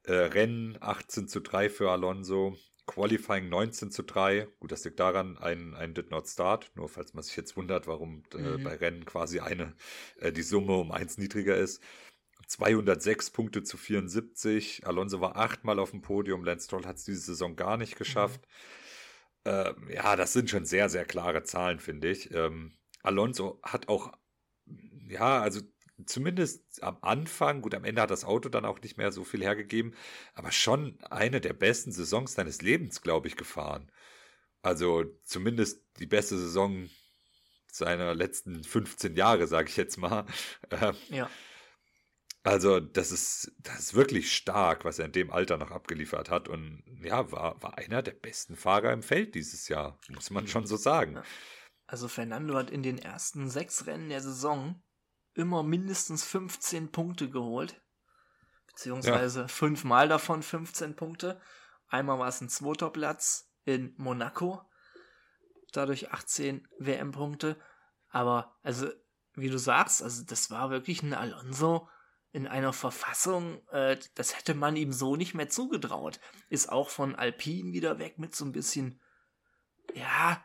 Äh, 0.03 0.13
Rennen 0.13 0.77
18 0.81 1.27
zu 1.27 1.41
3 1.41 1.69
für 1.69 1.91
Alonso. 1.91 2.57
Qualifying 2.87 3.49
19 3.49 3.91
zu 3.91 4.03
3. 4.03 4.47
Gut, 4.59 4.71
das 4.71 4.83
liegt 4.83 4.99
daran, 4.99 5.37
ein, 5.37 5.75
ein 5.75 5.93
Did 5.93 6.11
Not 6.11 6.27
Start. 6.27 6.71
Nur 6.75 6.89
falls 6.89 7.13
man 7.13 7.23
sich 7.23 7.35
jetzt 7.35 7.55
wundert, 7.55 7.87
warum 7.87 8.23
äh, 8.33 8.37
mhm. 8.37 8.63
bei 8.63 8.75
Rennen 8.75 9.05
quasi 9.05 9.39
eine, 9.39 9.75
äh, 10.19 10.31
die 10.31 10.41
Summe 10.41 10.75
um 10.75 10.91
eins 10.91 11.17
niedriger 11.17 11.55
ist. 11.55 11.81
206 12.47 13.29
Punkte 13.31 13.63
zu 13.63 13.77
74. 13.77 14.85
Alonso 14.85 15.21
war 15.21 15.37
achtmal 15.37 15.79
auf 15.79 15.91
dem 15.91 16.01
Podium. 16.01 16.43
Lance 16.43 16.65
Stroll 16.65 16.85
hat 16.85 16.97
es 16.97 17.05
diese 17.05 17.21
Saison 17.21 17.55
gar 17.55 17.77
nicht 17.77 17.97
geschafft. 17.97 18.41
Mhm. 18.41 19.51
Ähm, 19.51 19.89
ja, 19.89 20.15
das 20.15 20.33
sind 20.33 20.49
schon 20.49 20.65
sehr, 20.65 20.89
sehr 20.89 21.05
klare 21.05 21.43
Zahlen, 21.43 21.79
finde 21.79 22.09
ich. 22.09 22.31
Ähm, 22.33 22.73
Alonso 23.03 23.59
hat 23.63 23.87
auch, 23.87 24.11
ja, 25.07 25.41
also 25.41 25.61
zumindest 26.05 26.83
am 26.83 26.97
Anfang, 27.01 27.61
gut, 27.61 27.75
am 27.75 27.83
Ende 27.83 28.01
hat 28.01 28.11
das 28.11 28.25
Auto 28.25 28.49
dann 28.49 28.65
auch 28.65 28.81
nicht 28.81 28.97
mehr 28.97 29.11
so 29.11 29.23
viel 29.23 29.41
hergegeben, 29.41 29.95
aber 30.33 30.51
schon 30.51 30.97
eine 31.09 31.41
der 31.41 31.53
besten 31.53 31.91
Saisons 31.91 32.35
deines 32.35 32.61
Lebens, 32.61 33.01
glaube 33.01 33.27
ich, 33.27 33.35
gefahren. 33.35 33.91
Also 34.61 35.05
zumindest 35.23 35.83
die 35.99 36.05
beste 36.05 36.37
Saison 36.37 36.89
seiner 37.71 38.13
letzten 38.13 38.63
15 38.63 39.15
Jahre, 39.15 39.47
sage 39.47 39.69
ich 39.69 39.77
jetzt 39.77 39.97
mal. 39.97 40.25
Ähm, 40.71 40.95
ja. 41.09 41.29
Also, 42.43 42.79
das 42.79 43.11
ist, 43.11 43.51
das 43.59 43.79
ist 43.79 43.93
wirklich 43.93 44.35
stark, 44.35 44.83
was 44.83 44.97
er 44.97 45.05
in 45.05 45.11
dem 45.11 45.31
Alter 45.31 45.57
noch 45.57 45.69
abgeliefert 45.69 46.31
hat. 46.31 46.47
Und 46.47 46.83
ja, 47.03 47.31
war, 47.31 47.61
war 47.61 47.77
einer 47.77 48.01
der 48.01 48.13
besten 48.13 48.55
Fahrer 48.55 48.91
im 48.93 49.03
Feld 49.03 49.35
dieses 49.35 49.67
Jahr, 49.67 49.99
muss 50.09 50.31
man 50.31 50.47
schon 50.47 50.65
so 50.65 50.75
sagen. 50.75 51.21
Also, 51.85 52.07
Fernando 52.07 52.55
hat 52.55 52.71
in 52.71 52.81
den 52.81 52.97
ersten 52.97 53.47
sechs 53.47 53.85
Rennen 53.85 54.09
der 54.09 54.21
Saison 54.21 54.81
immer 55.41 55.63
mindestens 55.63 56.23
15 56.23 56.91
Punkte 56.91 57.29
geholt. 57.29 57.81
Beziehungsweise 58.67 59.41
ja. 59.41 59.47
fünfmal 59.47 60.07
davon 60.07 60.43
15 60.43 60.95
Punkte. 60.95 61.41
Einmal 61.87 62.19
war 62.19 62.29
es 62.29 62.39
ein 62.39 62.49
zweiter 62.49 62.89
Platz 62.89 63.51
in 63.65 63.93
Monaco. 63.97 64.61
Dadurch 65.73 66.11
18 66.11 66.67
WM-Punkte. 66.79 67.57
Aber, 68.09 68.57
also, 68.63 68.89
wie 69.35 69.49
du 69.49 69.57
sagst, 69.57 70.01
also 70.01 70.23
das 70.23 70.51
war 70.51 70.69
wirklich 70.69 71.03
ein 71.03 71.13
Alonso, 71.13 71.87
in 72.33 72.47
einer 72.47 72.73
Verfassung, 72.73 73.61
äh, 73.69 73.97
das 74.15 74.37
hätte 74.37 74.53
man 74.53 74.75
ihm 74.75 74.93
so 74.93 75.15
nicht 75.15 75.33
mehr 75.33 75.49
zugetraut. 75.49 76.19
Ist 76.49 76.71
auch 76.71 76.89
von 76.89 77.15
Alpin 77.15 77.73
wieder 77.73 77.99
weg 77.99 78.19
mit 78.19 78.35
so 78.35 78.45
ein 78.45 78.53
bisschen, 78.53 79.01
ja, 79.93 80.41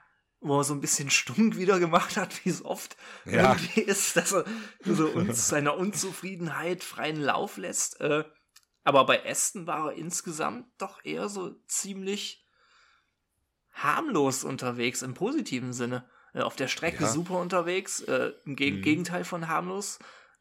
wo 0.46 0.58
er 0.58 0.64
so 0.64 0.74
ein 0.74 0.80
bisschen 0.80 1.10
stunk 1.10 1.56
wieder 1.56 1.78
gemacht 1.78 2.16
hat, 2.16 2.44
wie 2.44 2.50
es 2.50 2.64
oft 2.64 2.96
ja. 3.24 3.52
irgendwie 3.52 3.80
ist, 3.80 4.16
dass 4.16 4.32
er 4.32 4.44
so 4.84 5.06
uns 5.14 5.48
seiner 5.48 5.76
Unzufriedenheit 5.76 6.84
freien 6.84 7.20
Lauf 7.20 7.56
lässt. 7.56 8.00
Äh, 8.00 8.24
aber 8.84 9.04
bei 9.04 9.28
Aston 9.28 9.66
war 9.66 9.90
er 9.90 9.96
insgesamt 9.96 10.66
doch 10.78 11.04
eher 11.04 11.28
so 11.28 11.54
ziemlich 11.66 12.46
harmlos 13.72 14.44
unterwegs 14.44 15.02
im 15.02 15.14
positiven 15.14 15.72
Sinne. 15.72 16.08
Äh, 16.32 16.42
auf 16.42 16.56
der 16.56 16.68
Strecke 16.68 17.04
ja. 17.04 17.10
super 17.10 17.38
unterwegs, 17.38 18.00
äh, 18.02 18.32
im 18.44 18.56
Geg 18.56 18.76
mhm. 18.76 18.82
Gegenteil 18.82 19.24
von 19.24 19.48
harmlos. 19.48 19.98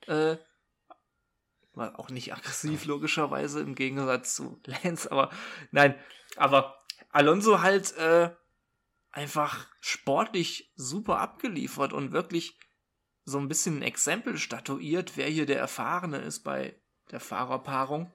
Äh, 0.07 0.37
war 1.73 1.99
auch 1.99 2.09
nicht 2.09 2.33
aggressiv, 2.33 2.85
logischerweise, 2.85 3.59
im 3.61 3.75
Gegensatz 3.75 4.35
zu 4.35 4.61
Lance, 4.65 5.11
aber 5.11 5.29
nein, 5.71 5.95
aber 6.37 6.83
Alonso 7.11 7.61
halt 7.61 7.95
äh, 7.97 8.29
einfach 9.15 9.67
sportlich 9.79 10.71
super 10.75 11.19
abgeliefert 11.19 11.93
und 11.93 12.11
wirklich 12.11 12.59
so 13.23 13.39
ein 13.39 13.47
bisschen 13.47 13.79
ein 13.79 13.81
Exempel 13.81 14.37
statuiert, 14.37 15.15
wer 15.15 15.27
hier 15.27 15.45
der 15.45 15.57
Erfahrene 15.57 16.17
ist 16.17 16.41
bei 16.41 16.79
der 17.11 17.21
Fahrerpaarung. 17.21 18.13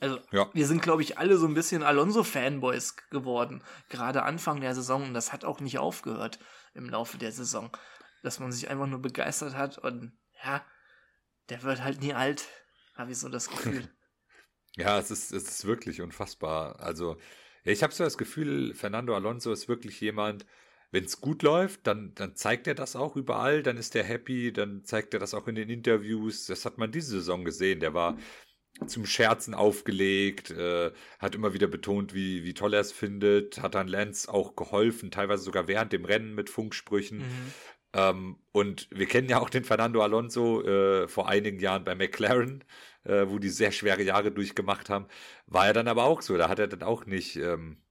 Also, 0.00 0.20
ja. 0.30 0.50
wir 0.52 0.66
sind, 0.66 0.82
glaube 0.82 1.02
ich, 1.02 1.18
alle 1.18 1.38
so 1.38 1.46
ein 1.46 1.54
bisschen 1.54 1.82
Alonso-Fanboys 1.82 2.96
geworden. 3.10 3.64
Gerade 3.88 4.24
Anfang 4.24 4.60
der 4.60 4.74
Saison. 4.74 5.04
Und 5.04 5.14
das 5.14 5.32
hat 5.32 5.44
auch 5.44 5.60
nicht 5.60 5.78
aufgehört 5.78 6.38
im 6.74 6.88
Laufe 6.88 7.18
der 7.18 7.32
Saison. 7.32 7.70
Dass 8.22 8.40
man 8.40 8.52
sich 8.52 8.68
einfach 8.68 8.86
nur 8.86 9.00
begeistert 9.00 9.54
hat 9.54 9.78
und 9.78 10.12
ja, 10.44 10.64
der 11.48 11.62
wird 11.62 11.82
halt 11.82 12.00
nie 12.00 12.14
alt, 12.14 12.48
habe 12.94 13.12
ich 13.12 13.18
so 13.18 13.28
das 13.28 13.48
Gefühl. 13.48 13.88
ja, 14.76 14.98
es 14.98 15.10
ist, 15.10 15.32
es 15.32 15.48
ist 15.48 15.64
wirklich 15.64 16.00
unfassbar. 16.00 16.80
Also, 16.80 17.16
ich 17.64 17.82
habe 17.82 17.92
so 17.92 18.04
das 18.04 18.18
Gefühl, 18.18 18.74
Fernando 18.74 19.14
Alonso 19.14 19.52
ist 19.52 19.68
wirklich 19.68 20.00
jemand, 20.00 20.46
wenn 20.90 21.04
es 21.04 21.20
gut 21.20 21.42
läuft, 21.42 21.86
dann, 21.86 22.14
dann 22.14 22.34
zeigt 22.34 22.66
er 22.66 22.74
das 22.74 22.96
auch 22.96 23.16
überall, 23.16 23.62
dann 23.62 23.76
ist 23.76 23.94
er 23.94 24.04
happy, 24.04 24.52
dann 24.52 24.84
zeigt 24.84 25.12
er 25.12 25.20
das 25.20 25.34
auch 25.34 25.46
in 25.46 25.54
den 25.54 25.68
Interviews. 25.68 26.46
Das 26.46 26.64
hat 26.64 26.78
man 26.78 26.92
diese 26.92 27.18
Saison 27.18 27.44
gesehen. 27.44 27.80
Der 27.80 27.92
war 27.92 28.16
zum 28.86 29.04
Scherzen 29.04 29.54
aufgelegt, 29.54 30.50
äh, 30.50 30.92
hat 31.18 31.34
immer 31.34 31.52
wieder 31.52 31.66
betont, 31.66 32.14
wie, 32.14 32.44
wie 32.44 32.54
toll 32.54 32.74
er 32.74 32.80
es 32.80 32.92
findet, 32.92 33.60
hat 33.60 33.74
dann 33.74 33.88
Lance 33.88 34.32
auch 34.32 34.56
geholfen, 34.56 35.10
teilweise 35.10 35.42
sogar 35.42 35.68
während 35.68 35.92
dem 35.92 36.04
Rennen 36.04 36.34
mit 36.34 36.48
Funksprüchen. 36.48 37.18
Mhm. 37.18 37.52
Ähm, 37.92 38.36
und 38.52 38.88
wir 38.90 39.06
kennen 39.06 39.28
ja 39.28 39.40
auch 39.40 39.50
den 39.50 39.64
Fernando 39.64 40.02
Alonso 40.02 40.62
äh, 40.62 41.08
vor 41.08 41.28
einigen 41.28 41.58
Jahren 41.58 41.84
bei 41.84 41.94
McLaren, 41.94 42.64
äh, 43.08 43.28
wo 43.28 43.38
die 43.38 43.48
sehr 43.48 43.72
schwere 43.72 44.02
Jahre 44.02 44.30
durchgemacht 44.30 44.90
haben. 44.90 45.06
War 45.46 45.66
er 45.66 45.72
dann 45.72 45.88
aber 45.88 46.04
auch 46.04 46.22
so. 46.22 46.36
Da 46.36 46.48
hat 46.48 46.58
er 46.58 46.68
dann 46.68 46.82
auch 46.82 47.06
nicht 47.06 47.36
ähm, 47.36 47.82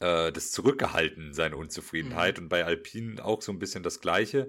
äh, 0.00 0.30
das 0.32 0.50
zurückgehalten, 0.52 1.32
seine 1.32 1.56
Unzufriedenheit. 1.56 2.38
Mhm. 2.38 2.44
Und 2.44 2.48
bei 2.48 2.64
Alpine 2.64 3.24
auch 3.24 3.42
so 3.42 3.52
ein 3.52 3.58
bisschen 3.58 3.82
das 3.82 4.00
Gleiche. 4.00 4.48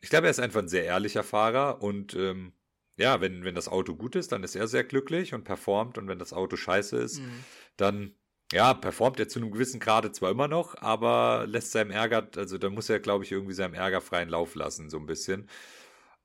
Ich 0.00 0.10
glaube, 0.10 0.26
er 0.26 0.30
ist 0.30 0.40
einfach 0.40 0.60
ein 0.60 0.68
sehr 0.68 0.84
ehrlicher 0.84 1.22
Fahrer 1.22 1.82
und 1.82 2.14
ähm, 2.14 2.52
ja, 2.96 3.20
wenn, 3.20 3.44
wenn 3.44 3.56
das 3.56 3.68
Auto 3.68 3.96
gut 3.96 4.14
ist, 4.14 4.30
dann 4.30 4.44
ist 4.44 4.54
er 4.54 4.68
sehr 4.68 4.84
glücklich 4.84 5.34
und 5.34 5.44
performt. 5.44 5.98
Und 5.98 6.06
wenn 6.06 6.18
das 6.18 6.32
Auto 6.32 6.56
scheiße 6.56 6.96
ist, 6.96 7.20
mhm. 7.20 7.44
dann 7.76 8.14
ja, 8.52 8.72
performt 8.74 9.18
er 9.18 9.28
zu 9.28 9.40
einem 9.40 9.50
gewissen 9.50 9.80
Grade 9.80 10.12
zwar 10.12 10.30
immer 10.30 10.46
noch, 10.46 10.76
aber 10.76 11.44
lässt 11.48 11.72
seinem 11.72 11.90
Ärger, 11.90 12.28
also 12.36 12.58
da 12.58 12.70
muss 12.70 12.88
er, 12.88 13.00
glaube 13.00 13.24
ich, 13.24 13.32
irgendwie 13.32 13.54
seinem 13.54 13.74
Ärger 13.74 14.00
freien 14.00 14.28
Lauf 14.28 14.54
lassen, 14.54 14.90
so 14.90 14.98
ein 14.98 15.06
bisschen. 15.06 15.48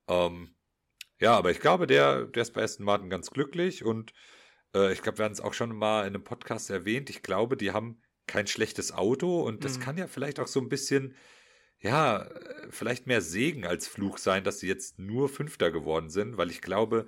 Ähm, 0.08 0.54
ja, 1.20 1.36
aber 1.36 1.52
ich 1.52 1.60
glaube, 1.60 1.88
der, 1.88 2.26
der 2.26 2.42
ist 2.42 2.54
bei 2.54 2.64
Aston 2.64 2.86
Martin 2.86 3.10
ganz 3.10 3.30
glücklich 3.32 3.84
und 3.84 4.14
äh, 4.74 4.94
ich 4.94 5.02
glaube, 5.02 5.20
wir 5.20 5.26
haben 5.26 5.34
es 5.34 5.42
auch 5.42 5.54
schon 5.54 5.76
mal 5.76 6.02
in 6.02 6.16
einem 6.16 6.24
Podcast 6.24 6.70
erwähnt. 6.70 7.10
Ich 7.10 7.22
glaube, 7.22 7.58
die 7.58 7.72
haben 7.72 8.02
kein 8.28 8.48
schlechtes 8.48 8.92
Auto 8.92 9.42
und 9.42 9.64
das 9.64 9.78
mhm. 9.78 9.82
kann 9.82 9.98
ja 9.98 10.08
vielleicht 10.08 10.40
auch 10.40 10.48
so 10.48 10.60
ein 10.60 10.70
bisschen, 10.70 11.16
ja, 11.80 12.30
vielleicht 12.70 13.08
mehr 13.08 13.22
Segen 13.22 13.66
als 13.66 13.88
Fluch 13.88 14.18
sein, 14.18 14.44
dass 14.44 14.60
sie 14.60 14.68
jetzt 14.68 15.00
nur 15.00 15.30
Fünfter 15.30 15.72
geworden 15.72 16.10
sind, 16.10 16.38
weil 16.38 16.52
ich 16.52 16.62
glaube, 16.62 17.08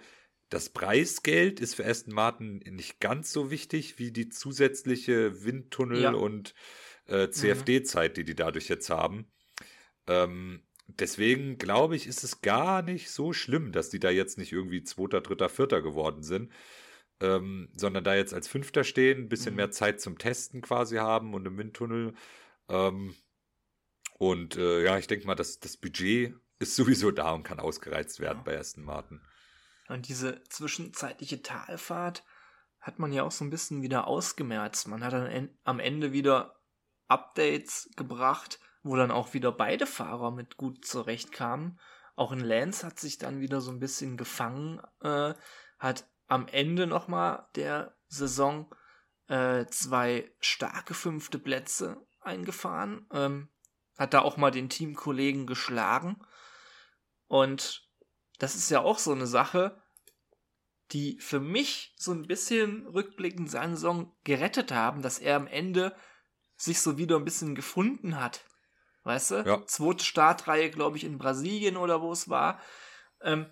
das 0.49 0.69
Preisgeld 0.69 1.61
ist 1.61 1.75
für 1.75 1.85
Aston 1.85 2.13
Martin 2.13 2.57
nicht 2.57 2.99
ganz 2.99 3.31
so 3.31 3.51
wichtig 3.51 3.99
wie 3.99 4.11
die 4.11 4.27
zusätzliche 4.27 5.45
Windtunnel- 5.45 6.01
ja. 6.01 6.11
und 6.11 6.53
äh, 7.05 7.29
CFD-Zeit, 7.29 8.17
die 8.17 8.25
die 8.25 8.35
dadurch 8.35 8.67
jetzt 8.67 8.89
haben. 8.89 9.31
Ähm, 10.07 10.63
deswegen 10.99 11.57
glaube 11.57 11.95
ich, 11.95 12.07
ist 12.07 12.23
es 12.23 12.41
gar 12.41 12.81
nicht 12.81 13.11
so 13.11 13.33
schlimm, 13.33 13.71
dass 13.71 13.89
die 13.89 13.99
da 13.99 14.09
jetzt 14.09 14.37
nicht 14.37 14.51
irgendwie 14.51 14.83
Zweiter, 14.83 15.21
Dritter, 15.21 15.49
Vierter 15.49 15.81
geworden 15.81 16.23
sind, 16.23 16.51
ähm, 17.19 17.69
sondern 17.75 18.03
da 18.03 18.15
jetzt 18.15 18.33
als 18.33 18.47
Fünfter 18.47 18.83
stehen, 18.83 19.19
ein 19.19 19.29
bisschen 19.29 19.53
mhm. 19.53 19.57
mehr 19.57 19.71
Zeit 19.71 20.01
zum 20.01 20.17
Testen 20.17 20.61
quasi 20.61 20.97
haben 20.97 21.33
und 21.33 21.45
im 21.45 21.57
Windtunnel. 21.57 22.13
Ähm, 22.67 23.15
und 24.17 24.55
äh, 24.57 24.83
ja, 24.83 24.97
ich 24.97 25.07
denke 25.07 25.25
mal, 25.27 25.35
dass 25.35 25.59
das 25.59 25.77
Budget 25.77 26.35
ist 26.59 26.75
sowieso 26.75 27.11
da 27.11 27.31
und 27.31 27.43
kann 27.43 27.59
ausgereizt 27.59 28.19
werden 28.19 28.39
ja. 28.39 28.43
bei 28.43 28.57
Aston 28.57 28.83
Martin. 28.83 29.21
Und 29.87 30.07
diese 30.07 30.43
zwischenzeitliche 30.43 31.41
Talfahrt 31.41 32.23
hat 32.79 32.99
man 32.99 33.11
ja 33.11 33.23
auch 33.23 33.31
so 33.31 33.43
ein 33.43 33.49
bisschen 33.49 33.81
wieder 33.81 34.07
ausgemerzt. 34.07 34.87
Man 34.87 35.03
hat 35.03 35.13
dann 35.13 35.49
am 35.63 35.79
Ende 35.79 36.13
wieder 36.13 36.59
Updates 37.07 37.89
gebracht, 37.95 38.59
wo 38.83 38.95
dann 38.95 39.11
auch 39.11 39.33
wieder 39.33 39.51
beide 39.51 39.85
Fahrer 39.85 40.31
mit 40.31 40.57
gut 40.57 40.85
zurechtkamen. 40.85 41.79
Auch 42.15 42.31
in 42.31 42.39
Lance 42.39 42.85
hat 42.85 42.99
sich 42.99 43.17
dann 43.17 43.39
wieder 43.39 43.61
so 43.61 43.71
ein 43.71 43.79
bisschen 43.79 44.17
gefangen, 44.17 44.81
äh, 45.01 45.33
hat 45.79 46.07
am 46.27 46.47
Ende 46.47 46.87
nochmal 46.87 47.47
der 47.55 47.95
Saison 48.07 48.73
äh, 49.27 49.65
zwei 49.67 50.31
starke 50.39 50.93
fünfte 50.93 51.39
Plätze 51.39 52.05
eingefahren, 52.19 53.07
ähm, 53.11 53.49
hat 53.97 54.13
da 54.13 54.21
auch 54.21 54.37
mal 54.37 54.51
den 54.51 54.69
Teamkollegen 54.69 55.47
geschlagen 55.47 56.21
und 57.31 57.87
das 58.39 58.55
ist 58.55 58.69
ja 58.71 58.81
auch 58.81 58.99
so 58.99 59.13
eine 59.13 59.25
Sache, 59.25 59.81
die 60.91 61.17
für 61.21 61.39
mich 61.39 61.93
so 61.95 62.11
ein 62.11 62.27
bisschen 62.27 62.85
rückblickend 62.87 63.49
seine 63.49 63.75
Saison 63.75 64.13
gerettet 64.25 64.73
haben, 64.73 65.01
dass 65.01 65.17
er 65.17 65.37
am 65.37 65.47
Ende 65.47 65.95
sich 66.57 66.81
so 66.81 66.97
wieder 66.97 67.15
ein 67.15 67.23
bisschen 67.23 67.55
gefunden 67.55 68.19
hat. 68.19 68.43
Weißt 69.03 69.31
du? 69.31 69.43
Ja. 69.45 69.65
Zweite 69.65 70.03
Startreihe, 70.03 70.69
glaube 70.69 70.97
ich, 70.97 71.03
in 71.03 71.17
Brasilien 71.17 71.77
oder 71.77 72.01
wo 72.01 72.11
es 72.11 72.29
war. 72.29 72.59
Ähm, 73.21 73.47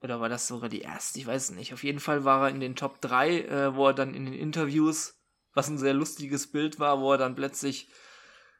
oder 0.00 0.20
war 0.20 0.28
das 0.28 0.46
sogar 0.46 0.68
die 0.68 0.82
erste? 0.82 1.18
Ich 1.18 1.26
weiß 1.26 1.44
es 1.44 1.50
nicht. 1.50 1.72
Auf 1.72 1.84
jeden 1.84 2.00
Fall 2.00 2.24
war 2.24 2.42
er 2.42 2.50
in 2.50 2.60
den 2.60 2.76
Top 2.76 3.00
3, 3.00 3.40
äh, 3.40 3.74
wo 3.74 3.88
er 3.88 3.94
dann 3.94 4.14
in 4.14 4.26
den 4.26 4.34
Interviews, 4.34 5.18
was 5.54 5.68
ein 5.68 5.78
sehr 5.78 5.94
lustiges 5.94 6.50
Bild 6.50 6.78
war, 6.78 7.00
wo 7.00 7.12
er 7.12 7.18
dann 7.18 7.34
plötzlich 7.34 7.88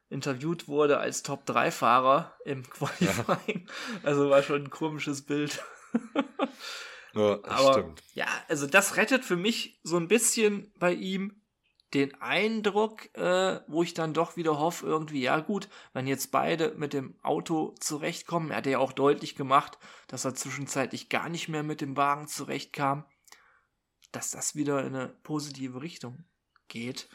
interviewt 0.09 0.69
wurde 0.69 0.99
als 0.99 1.23
Top 1.23 1.45
3 1.45 1.71
Fahrer 1.71 2.37
im 2.45 2.69
Qualifying. 2.69 3.67
Ja. 3.67 3.75
Also 4.05 4.31
war 4.31 4.43
schon 4.43 4.65
ein 4.65 4.71
komisches 4.71 5.27
Bild. 5.27 5.63
Ja, 7.15 7.39
Aber 7.45 7.73
stimmt. 7.73 8.03
ja, 8.15 8.27
also 8.49 8.67
das 8.67 8.97
rettet 8.97 9.25
für 9.25 9.37
mich 9.37 9.81
so 9.83 9.97
ein 9.97 10.09
bisschen 10.09 10.73
bei 10.79 10.93
ihm 10.93 11.44
den 11.95 12.21
Eindruck, 12.21 13.15
äh, 13.17 13.61
wo 13.69 13.83
ich 13.83 13.95
dann 13.95 14.15
doch 14.15 14.37
wieder 14.37 14.59
hoffe, 14.59 14.87
irgendwie, 14.87 15.23
ja 15.23 15.41
gut, 15.41 15.69
wenn 15.93 16.07
jetzt 16.07 16.31
beide 16.33 16.75
mit 16.77 16.93
dem 16.93 17.17
Auto 17.23 17.75
zurechtkommen, 17.81 18.51
er 18.51 18.59
hat 18.59 18.67
ja 18.67 18.79
auch 18.79 18.93
deutlich 18.93 19.37
gemacht, 19.37 19.79
dass 20.09 20.25
er 20.25 20.35
zwischenzeitlich 20.35 21.09
gar 21.09 21.29
nicht 21.29 21.49
mehr 21.49 21.63
mit 21.63 21.81
dem 21.81 21.97
Wagen 21.97 22.27
zurechtkam, 22.27 23.05
dass 24.13 24.31
das 24.31 24.55
wieder 24.55 24.81
in 24.81 24.95
eine 24.95 25.09
positive 25.23 25.81
Richtung 25.81 26.25
geht, 26.69 27.09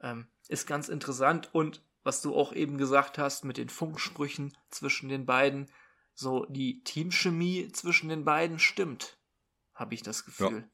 ähm, 0.00 0.28
ist 0.48 0.66
ganz 0.66 0.88
interessant 0.88 1.54
und 1.54 1.82
was 2.02 2.20
du 2.20 2.34
auch 2.34 2.52
eben 2.52 2.76
gesagt 2.76 3.18
hast 3.18 3.44
mit 3.44 3.56
den 3.56 3.68
Funksprüchen 3.68 4.56
zwischen 4.70 5.08
den 5.08 5.24
beiden, 5.26 5.70
so 6.14 6.44
die 6.46 6.82
Teamchemie 6.84 7.72
zwischen 7.72 8.08
den 8.08 8.24
beiden 8.24 8.58
stimmt, 8.58 9.18
habe 9.74 9.94
ich 9.94 10.02
das 10.02 10.24
Gefühl. 10.24 10.60
Ja, 10.60 10.68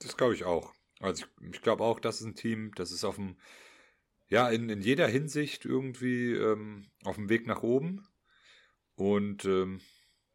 das 0.00 0.16
glaube 0.16 0.34
ich 0.34 0.44
auch. 0.44 0.72
Also 1.04 1.24
ich, 1.40 1.54
ich 1.54 1.62
glaube 1.62 1.84
auch, 1.84 2.00
das 2.00 2.20
ist 2.20 2.26
ein 2.26 2.34
Team, 2.34 2.72
das 2.74 2.90
ist 2.90 3.04
auf 3.04 3.16
dem, 3.16 3.36
ja, 4.28 4.48
in, 4.48 4.68
in 4.68 4.80
jeder 4.80 5.06
Hinsicht 5.06 5.64
irgendwie 5.64 6.32
ähm, 6.32 6.86
auf 7.04 7.16
dem 7.16 7.28
Weg 7.28 7.46
nach 7.46 7.62
oben. 7.62 8.06
Und 8.96 9.44
ähm, 9.44 9.80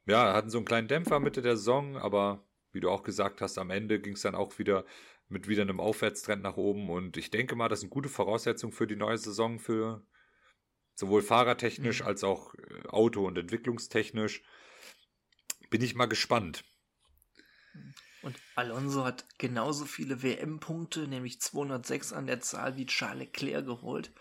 ja, 0.05 0.33
hatten 0.33 0.49
so 0.49 0.57
einen 0.57 0.65
kleinen 0.65 0.87
Dämpfer 0.87 1.19
Mitte 1.19 1.41
der 1.41 1.57
Saison, 1.57 1.97
aber 1.97 2.45
wie 2.71 2.79
du 2.79 2.89
auch 2.89 3.03
gesagt 3.03 3.41
hast, 3.41 3.57
am 3.57 3.69
Ende 3.69 3.99
ging 3.99 4.13
es 4.13 4.21
dann 4.21 4.35
auch 4.35 4.59
wieder 4.59 4.85
mit 5.27 5.47
wieder 5.47 5.61
einem 5.61 5.79
Aufwärtstrend 5.79 6.43
nach 6.43 6.57
oben. 6.57 6.89
Und 6.89 7.17
ich 7.17 7.31
denke 7.31 7.55
mal, 7.55 7.69
das 7.69 7.81
sind 7.81 7.89
gute 7.89 8.09
Voraussetzungen 8.09 8.73
für 8.73 8.87
die 8.87 8.95
neue 8.95 9.17
Saison, 9.17 9.59
für 9.59 10.05
sowohl 10.95 11.21
fahrertechnisch 11.21 12.01
mhm. 12.01 12.07
als 12.07 12.23
auch 12.23 12.53
äh, 12.55 12.87
Auto- 12.89 13.25
und 13.25 13.37
entwicklungstechnisch. 13.37 14.43
Bin 15.69 15.81
ich 15.81 15.95
mal 15.95 16.07
gespannt. 16.07 16.63
Und 18.21 18.37
Alonso 18.55 19.05
hat 19.05 19.25
genauso 19.37 19.85
viele 19.85 20.21
WM-Punkte, 20.21 21.07
nämlich 21.07 21.39
206 21.41 22.13
an 22.13 22.27
der 22.27 22.41
Zahl 22.41 22.75
wie 22.75 22.85
Charles 22.85 23.19
Leclerc 23.19 23.65
geholt. 23.65 24.11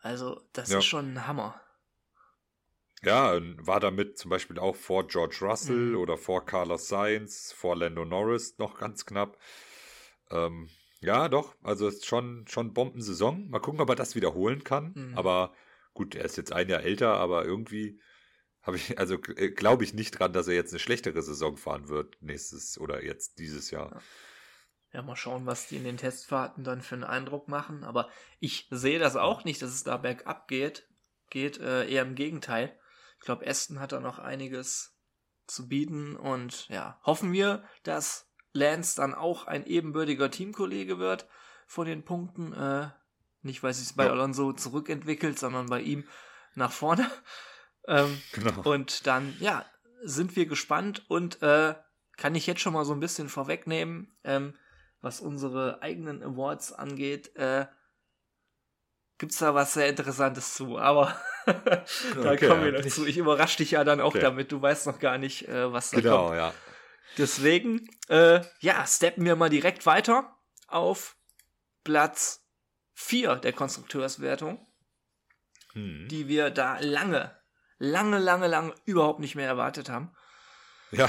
Also, 0.00 0.40
das 0.52 0.70
ja. 0.70 0.78
ist 0.78 0.84
schon 0.84 1.14
ein 1.14 1.26
Hammer. 1.26 1.60
Ja, 3.02 3.40
war 3.58 3.80
damit 3.80 4.18
zum 4.18 4.30
Beispiel 4.30 4.58
auch 4.58 4.76
vor 4.76 5.06
George 5.08 5.38
Russell 5.40 5.90
mhm. 5.90 5.96
oder 5.96 6.16
vor 6.16 6.44
Carlos 6.44 6.88
Sainz, 6.88 7.52
vor 7.52 7.76
Lando 7.76 8.04
Norris 8.04 8.58
noch 8.58 8.78
ganz 8.78 9.06
knapp. 9.06 9.38
Ähm, 10.30 10.68
ja, 11.00 11.28
doch, 11.28 11.56
also 11.62 11.88
ist 11.88 12.06
schon, 12.06 12.46
schon 12.48 12.72
Bombensaison. 12.72 13.48
Mal 13.50 13.58
gucken, 13.58 13.80
ob 13.80 13.88
er 13.88 13.96
das 13.96 14.14
wiederholen 14.14 14.62
kann. 14.62 14.92
Mhm. 14.94 15.18
Aber 15.18 15.52
gut, 15.94 16.14
er 16.14 16.24
ist 16.24 16.36
jetzt 16.36 16.52
ein 16.52 16.68
Jahr 16.68 16.82
älter, 16.82 17.14
aber 17.14 17.44
irgendwie 17.44 18.00
habe 18.62 18.76
ich, 18.76 18.98
also 18.98 19.14
äh, 19.36 19.50
glaube 19.50 19.84
ich 19.84 19.94
nicht 19.94 20.12
dran, 20.12 20.32
dass 20.32 20.48
er 20.48 20.54
jetzt 20.54 20.72
eine 20.72 20.80
schlechtere 20.80 21.22
Saison 21.22 21.56
fahren 21.56 21.88
wird 21.88 22.16
nächstes 22.20 22.78
oder 22.78 23.04
jetzt 23.04 23.38
dieses 23.38 23.70
Jahr. 23.70 23.90
Ja. 23.90 24.02
ja. 24.92 25.02
mal 25.02 25.16
schauen, 25.16 25.46
was 25.46 25.68
die 25.68 25.76
in 25.76 25.84
den 25.84 25.96
Testfahrten 25.96 26.64
dann 26.64 26.80
für 26.80 26.94
einen 26.94 27.04
Eindruck 27.04 27.48
machen. 27.48 27.84
Aber 27.84 28.08
ich 28.38 28.68
sehe 28.70 28.98
das 28.98 29.16
auch 29.16 29.44
nicht, 29.44 29.60
dass 29.62 29.70
es 29.70 29.84
da 29.84 29.96
bergab 29.96 30.48
geht. 30.48 30.88
Geht 31.30 31.58
äh, 31.58 31.88
eher 31.88 32.02
im 32.02 32.14
Gegenteil. 32.14 32.78
Ich 33.18 33.24
glaube, 33.24 33.46
Aston 33.46 33.80
hat 33.80 33.92
da 33.92 34.00
noch 34.00 34.18
einiges 34.18 34.96
zu 35.46 35.68
bieten 35.68 36.16
und 36.16 36.68
ja, 36.68 37.00
hoffen 37.04 37.32
wir, 37.32 37.64
dass 37.82 38.30
Lance 38.52 38.96
dann 38.96 39.14
auch 39.14 39.46
ein 39.46 39.66
ebenbürtiger 39.66 40.30
Teamkollege 40.30 40.98
wird 40.98 41.26
von 41.66 41.86
den 41.86 42.04
Punkten. 42.04 42.52
Äh, 42.52 42.90
nicht, 43.42 43.62
weil 43.62 43.74
sich 43.74 43.96
bei. 43.96 44.08
Alonso 44.08 44.52
zurückentwickelt, 44.52 45.38
sondern 45.38 45.66
bei 45.66 45.80
ihm 45.80 46.04
nach 46.54 46.70
vorne. 46.70 47.10
Ähm, 47.88 48.20
genau. 48.32 48.62
Und 48.62 49.06
dann, 49.06 49.36
ja, 49.40 49.64
sind 50.02 50.36
wir 50.36 50.46
gespannt 50.46 51.04
und 51.08 51.42
äh, 51.42 51.74
kann 52.16 52.34
ich 52.34 52.46
jetzt 52.46 52.60
schon 52.60 52.72
mal 52.72 52.84
so 52.84 52.92
ein 52.92 53.00
bisschen 53.00 53.28
vorwegnehmen, 53.28 54.16
ähm, 54.24 54.54
was 55.00 55.20
unsere 55.20 55.82
eigenen 55.82 56.22
Awards 56.22 56.72
angeht. 56.72 57.34
Äh, 57.36 57.66
gibt's 59.18 59.38
da 59.38 59.54
was 59.54 59.74
sehr 59.74 59.88
Interessantes 59.88 60.54
zu, 60.54 60.78
aber 60.78 61.16
da 61.46 62.32
okay, 62.32 62.48
kommen 62.48 62.64
wir 62.64 62.72
noch 62.72 62.86
zu. 62.86 63.06
Ich 63.06 63.18
überrasche 63.18 63.58
dich 63.58 63.72
ja 63.72 63.84
dann 63.84 64.00
auch 64.00 64.14
okay. 64.14 64.20
damit. 64.20 64.52
Du 64.52 64.60
weißt 64.60 64.86
noch 64.86 64.98
gar 64.98 65.18
nicht, 65.18 65.48
äh, 65.48 65.72
was 65.72 65.90
da 65.90 66.00
genau, 66.00 66.26
kommt. 66.26 66.36
ja. 66.36 66.54
Deswegen, 67.18 67.88
äh, 68.08 68.40
ja, 68.60 68.86
steppen 68.86 69.24
wir 69.24 69.36
mal 69.36 69.50
direkt 69.50 69.84
weiter 69.86 70.36
auf 70.66 71.16
Platz 71.84 72.46
4 72.94 73.36
der 73.36 73.52
Konstrukteurswertung, 73.52 74.66
hm. 75.72 76.08
die 76.08 76.28
wir 76.28 76.50
da 76.50 76.78
lange, 76.80 77.36
lange, 77.82 78.20
lange, 78.20 78.46
lange 78.46 78.74
überhaupt 78.84 79.18
nicht 79.18 79.34
mehr 79.34 79.48
erwartet 79.48 79.90
haben. 79.90 80.12
Ja. 80.92 81.08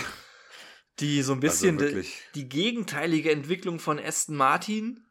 Die 0.99 1.21
so 1.21 1.33
ein 1.33 1.39
bisschen 1.39 1.79
also 1.79 2.01
die, 2.01 2.07
die 2.35 2.49
gegenteilige 2.49 3.31
Entwicklung 3.31 3.79
von 3.79 3.99
Aston 3.99 4.35
Martin 4.35 5.05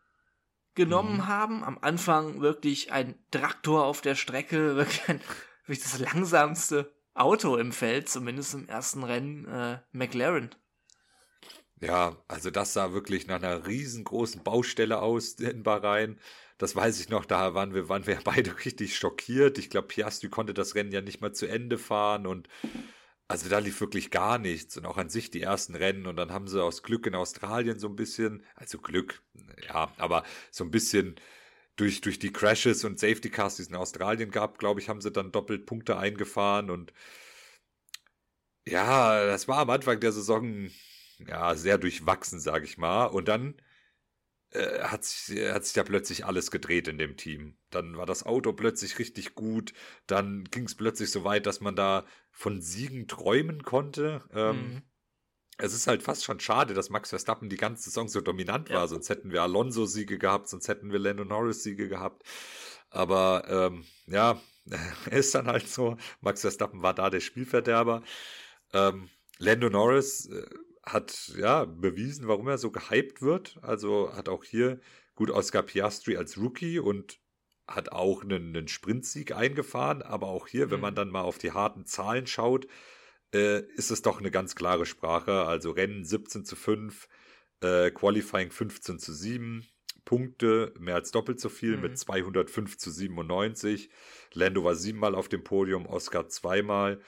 genommen 0.74 1.18
mhm. 1.18 1.26
haben. 1.28 1.64
Am 1.64 1.78
Anfang 1.80 2.40
wirklich 2.40 2.92
ein 2.92 3.14
Traktor 3.30 3.84
auf 3.84 4.00
der 4.00 4.16
Strecke, 4.16 4.76
wirklich, 4.76 5.08
ein, 5.08 5.20
wirklich 5.66 5.82
das 5.82 5.98
langsamste 5.98 6.92
Auto 7.14 7.56
im 7.56 7.72
Feld, 7.72 8.08
zumindest 8.08 8.54
im 8.54 8.68
ersten 8.68 9.04
Rennen, 9.04 9.46
äh, 9.46 9.78
McLaren. 9.92 10.50
Ja, 11.82 12.16
also 12.28 12.50
das 12.50 12.72
sah 12.74 12.92
wirklich 12.92 13.26
nach 13.26 13.36
einer 13.42 13.66
riesengroßen 13.66 14.42
Baustelle 14.42 15.00
aus 15.02 15.34
in 15.40 15.62
Bahrain. 15.62 16.18
Das 16.58 16.76
weiß 16.76 17.00
ich 17.00 17.08
noch, 17.08 17.24
da 17.24 17.54
waren 17.54 17.74
wir, 17.74 17.88
waren 17.88 18.06
wir 18.06 18.18
beide 18.24 18.64
richtig 18.64 18.96
schockiert. 18.96 19.58
Ich 19.58 19.68
glaube, 19.70 19.88
Piastri 19.88 20.28
konnte 20.28 20.54
das 20.54 20.74
Rennen 20.74 20.92
ja 20.92 21.00
nicht 21.00 21.20
mal 21.20 21.32
zu 21.32 21.46
Ende 21.46 21.78
fahren 21.78 22.26
und 22.26 22.48
also 23.28 23.48
da 23.48 23.58
lief 23.60 23.80
wirklich 23.80 24.10
gar 24.10 24.38
nichts 24.38 24.76
und 24.76 24.86
auch 24.86 24.98
an 24.98 25.08
sich 25.10 25.30
die 25.30 25.42
ersten 25.42 25.74
Rennen 25.76 26.06
und 26.06 26.16
dann 26.16 26.32
haben 26.32 26.48
sie 26.48 26.62
aus 26.62 26.82
Glück 26.82 27.06
in 27.06 27.14
Australien 27.14 27.78
so 27.78 27.88
ein 27.88 27.96
bisschen, 27.96 28.44
also 28.56 28.78
Glück, 28.78 29.22
ja, 29.68 29.92
aber 29.98 30.24
so 30.50 30.64
ein 30.64 30.70
bisschen 30.70 31.16
durch, 31.76 32.00
durch 32.02 32.18
die 32.20 32.32
Crashes 32.32 32.84
und 32.84 33.00
Safety 33.00 33.30
Cars, 33.30 33.56
die 33.56 33.62
es 33.62 33.68
in 33.70 33.76
Australien 33.76 34.30
gab, 34.32 34.58
glaube 34.58 34.80
ich, 34.80 34.88
haben 34.90 35.00
sie 35.02 35.12
dann 35.12 35.32
doppelt 35.32 35.66
Punkte 35.66 35.98
eingefahren 35.98 36.70
und 36.70 36.92
ja, 38.66 39.26
das 39.26 39.48
war 39.48 39.58
am 39.58 39.70
Anfang 39.70 40.00
der 40.00 40.12
Saison 40.12 40.70
ja 41.28 41.54
sehr 41.54 41.78
durchwachsen, 41.78 42.40
sage 42.40 42.64
ich 42.64 42.78
mal. 42.78 43.06
Und 43.06 43.28
dann 43.28 43.54
äh, 44.50 44.82
hat, 44.82 45.04
sich, 45.04 45.38
hat 45.50 45.64
sich 45.64 45.76
ja 45.76 45.82
plötzlich 45.82 46.26
alles 46.26 46.50
gedreht 46.50 46.88
in 46.88 46.98
dem 46.98 47.16
Team. 47.16 47.56
Dann 47.70 47.96
war 47.96 48.06
das 48.06 48.24
Auto 48.24 48.52
plötzlich 48.52 48.98
richtig 48.98 49.34
gut. 49.34 49.72
Dann 50.06 50.44
ging 50.44 50.64
es 50.64 50.74
plötzlich 50.74 51.10
so 51.10 51.24
weit, 51.24 51.46
dass 51.46 51.60
man 51.60 51.76
da 51.76 52.04
von 52.30 52.60
Siegen 52.60 53.08
träumen 53.08 53.62
konnte. 53.62 54.22
Ähm, 54.32 54.56
mhm. 54.56 54.82
Es 55.58 55.74
ist 55.74 55.86
halt 55.86 56.02
fast 56.02 56.24
schon 56.24 56.40
schade, 56.40 56.74
dass 56.74 56.90
Max 56.90 57.10
Verstappen 57.10 57.48
die 57.48 57.56
ganze 57.56 57.84
Saison 57.84 58.08
so 58.08 58.20
dominant 58.20 58.68
war. 58.70 58.80
Ja. 58.82 58.86
Sonst 58.88 59.08
hätten 59.08 59.30
wir 59.30 59.42
Alonso-Siege 59.42 60.18
gehabt, 60.18 60.48
sonst 60.48 60.68
hätten 60.68 60.92
wir 60.92 60.98
Lando 60.98 61.24
Norris-Siege 61.24 61.88
gehabt. 61.88 62.22
Aber 62.90 63.44
ähm, 63.48 63.84
ja, 64.06 64.40
er 64.66 65.12
ist 65.18 65.34
dann 65.34 65.46
halt 65.46 65.68
so. 65.68 65.96
Max 66.20 66.42
Verstappen 66.42 66.82
war 66.82 66.94
da 66.94 67.10
der 67.10 67.20
Spielverderber. 67.20 68.02
Ähm, 68.72 69.08
Lando 69.38 69.70
Norris 69.70 70.26
äh, 70.26 70.46
hat 70.82 71.32
ja 71.36 71.64
bewiesen, 71.64 72.28
warum 72.28 72.48
er 72.48 72.58
so 72.58 72.70
gehypt 72.70 73.22
wird. 73.22 73.58
Also 73.62 74.12
hat 74.14 74.28
auch 74.28 74.44
hier 74.44 74.80
gut 75.14 75.30
Oscar 75.30 75.62
Piastri 75.62 76.16
als 76.16 76.38
Rookie 76.38 76.78
und 76.78 77.20
hat 77.68 77.92
auch 77.92 78.22
einen, 78.22 78.56
einen 78.56 78.68
Sprintsieg 78.68 79.34
eingefahren. 79.34 80.02
Aber 80.02 80.28
auch 80.28 80.48
hier, 80.48 80.66
mhm. 80.66 80.70
wenn 80.72 80.80
man 80.80 80.94
dann 80.94 81.10
mal 81.10 81.22
auf 81.22 81.38
die 81.38 81.52
harten 81.52 81.86
Zahlen 81.86 82.26
schaut, 82.26 82.66
äh, 83.32 83.60
ist 83.76 83.90
es 83.90 84.02
doch 84.02 84.18
eine 84.18 84.30
ganz 84.30 84.54
klare 84.54 84.86
Sprache. 84.86 85.44
Also 85.44 85.70
Rennen 85.70 86.04
17 86.04 86.44
zu 86.44 86.56
5, 86.56 87.08
äh, 87.60 87.90
Qualifying 87.90 88.50
15 88.50 88.98
zu 88.98 89.12
7, 89.12 89.66
Punkte 90.04 90.74
mehr 90.78 90.96
als 90.96 91.12
doppelt 91.12 91.40
so 91.40 91.48
viel 91.48 91.76
mhm. 91.76 91.82
mit 91.82 91.98
205 91.98 92.76
zu 92.76 92.90
97. 92.90 93.88
Lando 94.32 94.64
war 94.64 94.74
siebenmal 94.74 95.14
auf 95.14 95.28
dem 95.28 95.44
Podium, 95.44 95.86
Oscar 95.86 96.28
zweimal. 96.28 97.00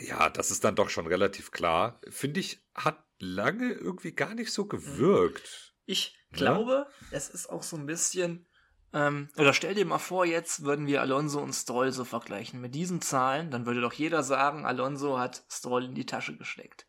Ja, 0.00 0.30
das 0.30 0.50
ist 0.50 0.64
dann 0.64 0.76
doch 0.76 0.90
schon 0.90 1.06
relativ 1.06 1.50
klar. 1.50 2.00
Finde 2.08 2.40
ich, 2.40 2.62
hat 2.74 3.04
lange 3.18 3.72
irgendwie 3.72 4.12
gar 4.12 4.34
nicht 4.34 4.52
so 4.52 4.66
gewirkt. 4.66 5.74
Ich 5.86 6.16
ne? 6.30 6.38
glaube, 6.38 6.86
ja? 6.88 7.06
es 7.10 7.28
ist 7.28 7.48
auch 7.48 7.62
so 7.62 7.76
ein 7.76 7.86
bisschen. 7.86 8.46
Ähm, 8.92 9.28
oder 9.36 9.52
stell 9.52 9.74
dir 9.74 9.84
mal 9.84 9.98
vor, 9.98 10.24
jetzt 10.24 10.64
würden 10.64 10.86
wir 10.86 11.02
Alonso 11.02 11.40
und 11.40 11.52
Stroll 11.52 11.92
so 11.92 12.04
vergleichen. 12.04 12.60
Mit 12.60 12.74
diesen 12.74 13.02
Zahlen, 13.02 13.50
dann 13.50 13.66
würde 13.66 13.80
doch 13.80 13.92
jeder 13.92 14.22
sagen, 14.22 14.64
Alonso 14.64 15.18
hat 15.18 15.44
Stroll 15.50 15.84
in 15.84 15.94
die 15.94 16.06
Tasche 16.06 16.36
gesteckt. 16.36 16.86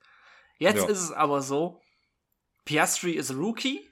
Jetzt 0.57 0.83
ja. 0.83 0.89
ist 0.89 1.01
es 1.01 1.11
aber 1.11 1.41
so, 1.41 1.81
Piastri 2.65 3.13
ist 3.13 3.33
Rookie 3.33 3.89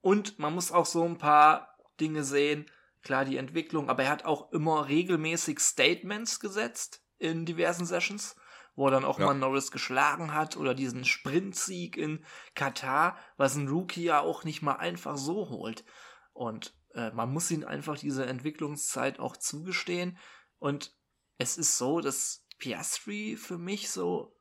und 0.00 0.38
man 0.38 0.54
muss 0.54 0.70
auch 0.70 0.86
so 0.86 1.04
ein 1.04 1.18
paar 1.18 1.76
Dinge 1.98 2.22
sehen. 2.22 2.70
Klar, 3.02 3.24
die 3.24 3.36
Entwicklung, 3.36 3.88
aber 3.88 4.04
er 4.04 4.10
hat 4.10 4.24
auch 4.24 4.52
immer 4.52 4.88
regelmäßig 4.88 5.60
Statements 5.60 6.40
gesetzt 6.40 7.05
in 7.18 7.46
diversen 7.46 7.86
Sessions, 7.86 8.36
wo 8.74 8.88
er 8.88 8.90
dann 8.90 9.04
auch 9.04 9.18
ja. 9.18 9.26
mal 9.26 9.34
Norris 9.34 9.70
geschlagen 9.70 10.34
hat 10.34 10.56
oder 10.56 10.74
diesen 10.74 11.04
Sprintsieg 11.04 11.96
in 11.96 12.24
Katar, 12.54 13.18
was 13.36 13.56
ein 13.56 13.68
Rookie 13.68 14.04
ja 14.04 14.20
auch 14.20 14.44
nicht 14.44 14.62
mal 14.62 14.76
einfach 14.76 15.16
so 15.16 15.48
holt. 15.48 15.84
Und 16.32 16.76
äh, 16.94 17.10
man 17.12 17.32
muss 17.32 17.50
ihm 17.50 17.64
einfach 17.64 17.98
diese 17.98 18.26
Entwicklungszeit 18.26 19.18
auch 19.18 19.36
zugestehen. 19.36 20.18
Und 20.58 20.94
es 21.38 21.56
ist 21.58 21.78
so, 21.78 22.00
dass 22.00 22.46
Piastri 22.58 23.36
für 23.36 23.58
mich 23.58 23.90
so 23.90 24.36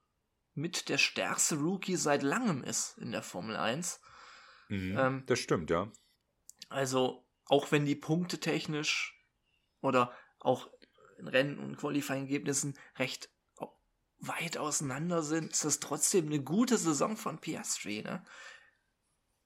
mit 0.54 0.90
der 0.90 0.98
stärkste 0.98 1.58
Rookie 1.58 1.98
seit 1.98 2.24
langem 2.24 2.64
ist 2.64 2.98
in 2.98 3.12
der 3.12 3.22
Formel 3.22 3.58
1. 3.58 4.00
Mhm, 4.70 4.98
ähm, 4.98 5.24
das 5.28 5.40
stimmt, 5.40 5.70
ja. 5.70 5.92
Also, 6.70 7.28
auch 7.46 7.72
wenn 7.72 7.86
die 7.86 7.96
Punkte 7.96 8.40
technisch 8.40 9.22
oder 9.82 10.14
auch 10.40 10.70
in 11.18 11.28
Rennen 11.28 11.60
und 11.60 11.78
Qualifying-Ergebnissen 11.78 12.78
recht 12.98 13.30
weit 14.20 14.58
auseinander 14.58 15.22
sind, 15.22 15.54
ist 15.54 15.66
das 15.66 15.80
trotzdem 15.80 16.28
eine 16.28 16.42
gute 16.42 16.78
Saison 16.78 17.18
von 17.18 17.40
Piastri, 17.40 18.02
ne? 18.02 18.24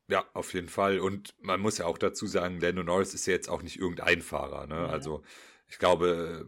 Ja, 0.08 0.26
auf 0.34 0.54
jeden 0.54 0.70
Fall. 0.70 1.00
Und 1.00 1.36
man 1.40 1.60
muss 1.60 1.78
ja 1.78 1.86
auch 1.86 1.98
dazu 1.98 2.26
sagen, 2.26 2.60
Lando 2.60 2.84
Norris 2.84 3.14
ist 3.14 3.28
ja 3.28 3.34
jetzt 3.34 3.48
auch 3.48 3.62
nicht 3.62 3.78
irgendein 3.78 4.24
Fahrer. 4.24 4.66
Ne? 4.66 4.76
Ja. 4.76 4.88
Also 4.88 5.22
ich 5.68 5.78
glaube, 5.78 6.48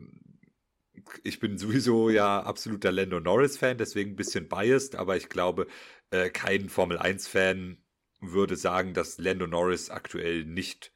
ich 1.24 1.40
bin 1.40 1.60
sowieso 1.60 2.10
ja 2.10 2.42
absoluter 2.42 2.92
Lando 2.92 3.20
Norris-Fan, 3.20 3.78
deswegen 3.78 4.12
ein 4.12 4.16
bisschen 4.16 4.50
biased, 4.50 4.96
aber 4.96 5.16
ich 5.16 5.30
glaube, 5.30 5.68
äh, 6.10 6.32
kein 6.32 6.70
Formel-1-Fan 6.70 7.78
würde 8.20 8.56
sagen, 8.56 8.96
dass 8.96 9.20
Lando 9.20 9.46
Norris 9.46 9.92
aktuell 9.92 10.44
nicht, 10.44 10.92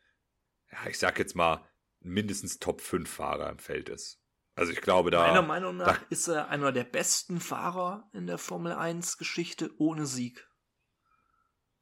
ja, 0.72 0.90
ich 0.90 0.98
sag 0.98 1.20
jetzt 1.20 1.36
mal, 1.36 1.68
mindestens 2.06 2.60
Top 2.60 2.82
5 2.82 3.10
Fahrer 3.10 3.50
im 3.50 3.60
Feld 3.60 3.90
ist. 3.90 4.20
Also 4.56 4.72
ich 4.72 4.82
glaube 4.82 5.12
da. 5.12 5.28
Meiner 5.28 5.42
Meinung 5.42 5.78
nach 5.78 5.98
da, 5.98 6.06
ist 6.10 6.28
er 6.28 6.50
einer 6.50 6.72
der 6.72 6.86
besten 6.86 7.42
Fahrer 7.42 8.10
in 8.14 8.28
der 8.28 8.38
Formel 8.38 8.72
1 8.72 9.18
Geschichte 9.18 9.72
ohne 9.78 10.06
Sieg. 10.06 10.48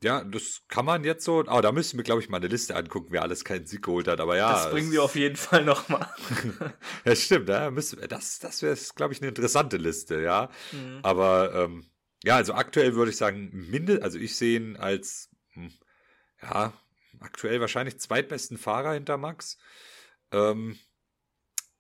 Ja, 0.01 0.23
das 0.23 0.63
kann 0.67 0.83
man 0.83 1.05
jetzt 1.05 1.23
so. 1.23 1.41
Aber 1.41 1.57
oh, 1.57 1.61
da 1.61 1.71
müssen 1.71 1.97
wir, 1.97 2.03
glaube 2.03 2.21
ich, 2.21 2.27
mal 2.27 2.37
eine 2.37 2.47
Liste 2.47 2.75
angucken, 2.75 3.07
wer 3.11 3.21
alles 3.21 3.45
keinen 3.45 3.67
Sieg 3.67 3.83
geholt 3.83 4.07
hat. 4.07 4.19
Aber 4.19 4.35
ja. 4.35 4.51
Das 4.51 4.71
bringen 4.71 4.91
wir 4.91 5.01
auf 5.01 5.15
jeden 5.15 5.37
Fall 5.37 5.63
nochmal. 5.63 6.09
ja, 7.05 7.15
stimmt. 7.15 7.47
Ja, 7.47 7.71
müssen, 7.71 8.01
das 8.09 8.39
das 8.39 8.61
wäre, 8.61 8.75
glaube 8.95 9.13
ich, 9.13 9.21
eine 9.21 9.29
interessante 9.29 9.77
Liste, 9.77 10.21
ja. 10.21 10.49
Mhm. 10.73 10.99
Aber 11.03 11.53
ähm, 11.53 11.85
ja, 12.23 12.35
also 12.35 12.53
aktuell 12.53 12.95
würde 12.95 13.11
ich 13.11 13.17
sagen, 13.17 13.49
minde, 13.53 14.01
also 14.01 14.17
ich 14.17 14.35
sehe 14.35 14.59
ihn 14.59 14.77
als 14.77 15.29
hm, 15.53 15.71
ja, 16.41 16.73
aktuell 17.19 17.61
wahrscheinlich 17.61 17.99
zweitbesten 17.99 18.57
Fahrer 18.57 18.93
hinter 18.93 19.17
Max. 19.17 19.57
Ähm, 20.33 20.77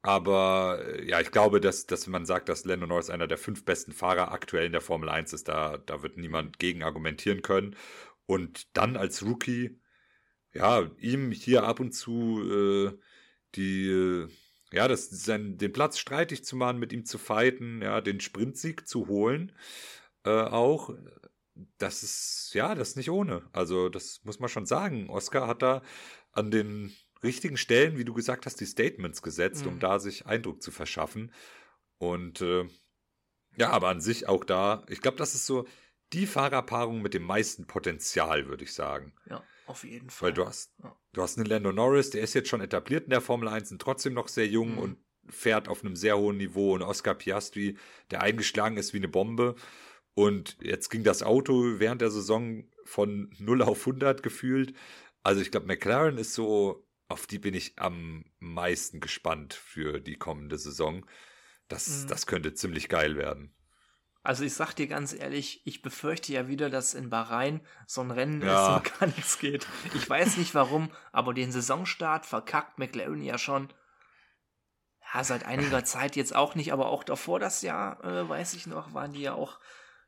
aber 0.01 0.83
äh, 0.85 1.07
ja, 1.09 1.21
ich 1.21 1.31
glaube, 1.31 1.61
dass, 1.61 1.85
dass 1.85 2.07
man 2.07 2.25
sagt, 2.25 2.49
dass 2.49 2.65
Lando 2.65 2.85
Norris 2.87 3.09
einer 3.09 3.27
der 3.27 3.37
fünf 3.37 3.63
besten 3.65 3.93
Fahrer 3.93 4.31
aktuell 4.31 4.65
in 4.65 4.73
der 4.73 4.81
Formel 4.81 5.09
1 5.09 5.31
ist, 5.33 5.47
da, 5.47 5.77
da 5.77 6.03
wird 6.03 6.17
niemand 6.17 6.59
gegen 6.59 6.83
argumentieren 6.83 7.41
können. 7.41 7.75
Und 8.25 8.75
dann 8.77 8.97
als 8.97 9.23
Rookie, 9.23 9.79
ja, 10.53 10.89
ihm 10.99 11.31
hier 11.31 11.63
ab 11.65 11.79
und 11.79 11.93
zu 11.93 12.91
äh, 12.95 12.99
die, 13.55 13.89
äh, 13.89 14.29
ja, 14.73 14.87
das, 14.87 15.09
sein, 15.09 15.57
den 15.57 15.73
Platz 15.73 15.99
streitig 15.99 16.45
zu 16.45 16.55
machen, 16.57 16.79
mit 16.79 16.93
ihm 16.93 17.05
zu 17.05 17.17
fighten, 17.17 17.81
ja, 17.81 18.01
den 18.01 18.19
Sprintsieg 18.21 18.87
zu 18.87 19.07
holen, 19.07 19.53
äh, 20.25 20.31
auch, 20.31 20.91
das 21.77 22.03
ist, 22.03 22.51
ja, 22.53 22.75
das 22.75 22.89
ist 22.89 22.97
nicht 22.97 23.11
ohne. 23.11 23.43
Also, 23.53 23.89
das 23.89 24.21
muss 24.23 24.39
man 24.39 24.49
schon 24.49 24.65
sagen. 24.65 25.09
Oscar 25.09 25.47
hat 25.47 25.61
da 25.61 25.83
an 26.31 26.51
den 26.51 26.95
richtigen 27.23 27.57
Stellen, 27.57 27.97
wie 27.97 28.05
du 28.05 28.13
gesagt 28.13 28.45
hast, 28.45 28.59
die 28.59 28.65
Statements 28.65 29.21
gesetzt, 29.21 29.65
mhm. 29.65 29.73
um 29.73 29.79
da 29.79 29.99
sich 29.99 30.25
Eindruck 30.25 30.61
zu 30.61 30.71
verschaffen. 30.71 31.31
Und 31.97 32.41
äh, 32.41 32.67
ja, 33.55 33.69
aber 33.69 33.89
an 33.89 34.01
sich 34.01 34.27
auch 34.27 34.43
da, 34.43 34.83
ich 34.89 35.01
glaube, 35.01 35.17
das 35.17 35.35
ist 35.35 35.45
so, 35.45 35.65
die 36.11 36.27
Fahrerpaarung 36.27 37.01
mit 37.01 37.13
dem 37.13 37.23
meisten 37.23 37.65
Potenzial, 37.65 38.47
würde 38.47 38.63
ich 38.63 38.73
sagen. 38.73 39.13
Ja, 39.29 39.43
auf 39.65 39.83
jeden 39.83 40.09
Fall. 40.09 40.29
Weil 40.29 40.33
du 40.33 40.45
hast, 40.45 40.73
ja. 40.83 40.95
du 41.13 41.21
hast 41.21 41.37
einen 41.37 41.47
Lando 41.47 41.71
Norris, 41.71 42.11
der 42.11 42.21
ist 42.21 42.33
jetzt 42.35 42.49
schon 42.49 42.61
etabliert 42.61 43.05
in 43.05 43.09
der 43.09 43.21
Formel 43.21 43.47
1 43.47 43.71
und 43.71 43.81
trotzdem 43.81 44.13
noch 44.13 44.27
sehr 44.27 44.47
jung 44.47 44.73
mhm. 44.73 44.77
und 44.77 44.97
fährt 45.29 45.67
auf 45.67 45.83
einem 45.83 45.95
sehr 45.95 46.17
hohen 46.17 46.37
Niveau. 46.37 46.73
Und 46.75 46.83
Oscar 46.83 47.15
Piastri, 47.15 47.77
der 48.11 48.21
eingeschlagen 48.21 48.77
ist 48.77 48.93
wie 48.93 48.97
eine 48.97 49.07
Bombe. 49.07 49.55
Und 50.13 50.57
jetzt 50.61 50.89
ging 50.89 51.03
das 51.03 51.23
Auto 51.23 51.79
während 51.79 52.01
der 52.01 52.11
Saison 52.11 52.65
von 52.83 53.33
0 53.39 53.63
auf 53.63 53.79
100 53.79 54.21
gefühlt. 54.21 54.75
Also 55.23 55.41
ich 55.41 55.49
glaube, 55.49 55.65
McLaren 55.65 56.17
ist 56.17 56.33
so, 56.33 56.85
auf 57.13 57.27
die 57.27 57.39
bin 57.39 57.53
ich 57.53 57.77
am 57.77 58.25
meisten 58.39 58.99
gespannt 58.99 59.53
für 59.53 59.99
die 59.99 60.15
kommende 60.15 60.57
Saison. 60.57 61.05
Das, 61.67 61.87
mhm. 61.87 62.07
das 62.07 62.25
könnte 62.25 62.55
ziemlich 62.55 62.89
geil 62.89 63.15
werden. 63.15 63.55
Also 64.23 64.43
ich 64.43 64.53
sag 64.53 64.73
dir 64.73 64.87
ganz 64.87 65.13
ehrlich, 65.13 65.61
ich 65.65 65.81
befürchte 65.81 66.33
ja 66.33 66.47
wieder, 66.47 66.71
dass 66.71 66.95
in 66.95 67.09
Bahrain 67.09 67.61
so 67.85 68.01
ein 68.01 68.09
Rennen 68.09 68.41
ja. 68.41 68.77
ist 68.77 68.77
und 68.77 68.99
gar 68.99 69.07
nichts 69.07 69.37
geht. 69.37 69.67
Ich 69.93 70.09
weiß 70.09 70.37
nicht 70.37 70.55
warum, 70.55 70.91
aber 71.11 71.33
den 71.33 71.51
Saisonstart 71.51 72.25
verkackt 72.25 72.79
McLaren 72.79 73.21
ja 73.21 73.37
schon. 73.37 73.71
Ja, 75.13 75.23
seit 75.23 75.45
einiger 75.45 75.85
Zeit 75.85 76.15
jetzt 76.15 76.35
auch 76.35 76.55
nicht, 76.55 76.73
aber 76.73 76.87
auch 76.87 77.03
davor 77.03 77.39
das 77.39 77.61
Jahr, 77.61 78.03
äh, 78.03 78.27
weiß 78.27 78.55
ich 78.55 78.65
noch, 78.65 78.93
waren 78.93 79.13
die 79.13 79.21
ja 79.21 79.33
auch 79.33 79.59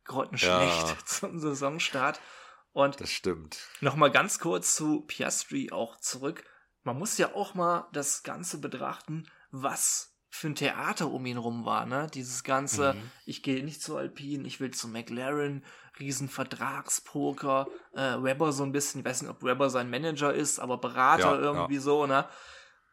grottenschlecht 0.06 0.88
ja. 0.88 0.98
zum 1.06 1.38
Saisonstart. 1.38 2.20
Und 2.72 3.00
das 3.00 3.12
stimmt. 3.12 3.60
Nochmal 3.80 4.12
ganz 4.12 4.40
kurz 4.40 4.76
zu 4.76 5.02
Piastri 5.02 5.72
auch 5.72 5.98
zurück. 5.98 6.44
Man 6.86 7.00
muss 7.00 7.18
ja 7.18 7.34
auch 7.34 7.56
mal 7.56 7.88
das 7.94 8.22
Ganze 8.22 8.60
betrachten, 8.60 9.28
was 9.50 10.16
für 10.30 10.48
ein 10.48 10.56
Theater 10.56 11.10
um 11.10 11.26
ihn 11.26 11.38
rum 11.38 11.66
war, 11.66 11.86
ne? 11.88 12.08
Dieses 12.14 12.44
ganze, 12.44 12.94
mhm. 12.94 13.12
ich 13.26 13.42
gehe 13.42 13.64
nicht 13.64 13.82
zu 13.82 13.98
Alpine, 13.98 14.46
ich 14.48 14.60
will 14.60 14.70
zu 14.72 14.88
McLaren, 14.88 15.64
Riesenvertragspoker, 16.00 17.68
äh, 17.94 18.22
Webber 18.22 18.52
so 18.52 18.64
ein 18.64 18.72
bisschen, 18.72 19.00
ich 19.00 19.06
weiß 19.06 19.24
nicht, 19.24 19.32
ob 19.32 19.42
Webber 19.42 19.72
sein 19.72 19.90
Manager 19.90 20.32
ist, 20.32 20.60
aber 20.60 20.78
Berater 20.78 21.36
ja, 21.36 21.40
irgendwie 21.40 21.76
ja. 21.76 21.82
so, 21.82 22.06
ne? 22.06 22.26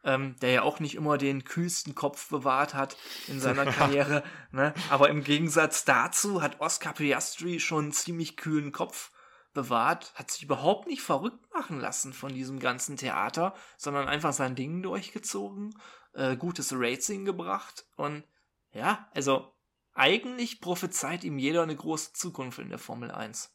Ähm, 0.05 0.35
der 0.41 0.51
ja 0.51 0.61
auch 0.63 0.79
nicht 0.79 0.95
immer 0.95 1.17
den 1.17 1.43
kühlsten 1.43 1.95
Kopf 1.95 2.29
bewahrt 2.29 2.73
hat 2.73 2.97
in 3.27 3.39
seiner 3.39 3.65
Karriere, 3.71 4.23
ne? 4.51 4.73
Aber 4.89 5.09
im 5.09 5.23
Gegensatz 5.23 5.85
dazu 5.85 6.41
hat 6.41 6.61
Oscar 6.61 6.93
Piastri 6.93 7.59
schon 7.59 7.85
einen 7.85 7.93
ziemlich 7.93 8.37
kühlen 8.37 8.71
Kopf 8.71 9.11
bewahrt, 9.53 10.13
hat 10.15 10.31
sich 10.31 10.43
überhaupt 10.43 10.87
nicht 10.87 11.01
verrückt 11.01 11.53
machen 11.53 11.79
lassen 11.79 12.13
von 12.13 12.33
diesem 12.33 12.59
ganzen 12.59 12.97
Theater, 12.97 13.53
sondern 13.77 14.07
einfach 14.07 14.33
sein 14.33 14.55
Ding 14.55 14.81
durchgezogen 14.81 15.75
äh, 16.13 16.35
gutes 16.37 16.73
Racing 16.73 17.25
gebracht 17.25 17.85
und 17.95 18.23
ja, 18.71 19.09
also 19.13 19.53
eigentlich 19.93 20.61
prophezeit 20.61 21.23
ihm 21.23 21.37
jeder 21.37 21.63
eine 21.63 21.75
große 21.75 22.13
Zukunft 22.13 22.59
in 22.59 22.69
der 22.69 22.79
Formel 22.79 23.11
1. 23.11 23.51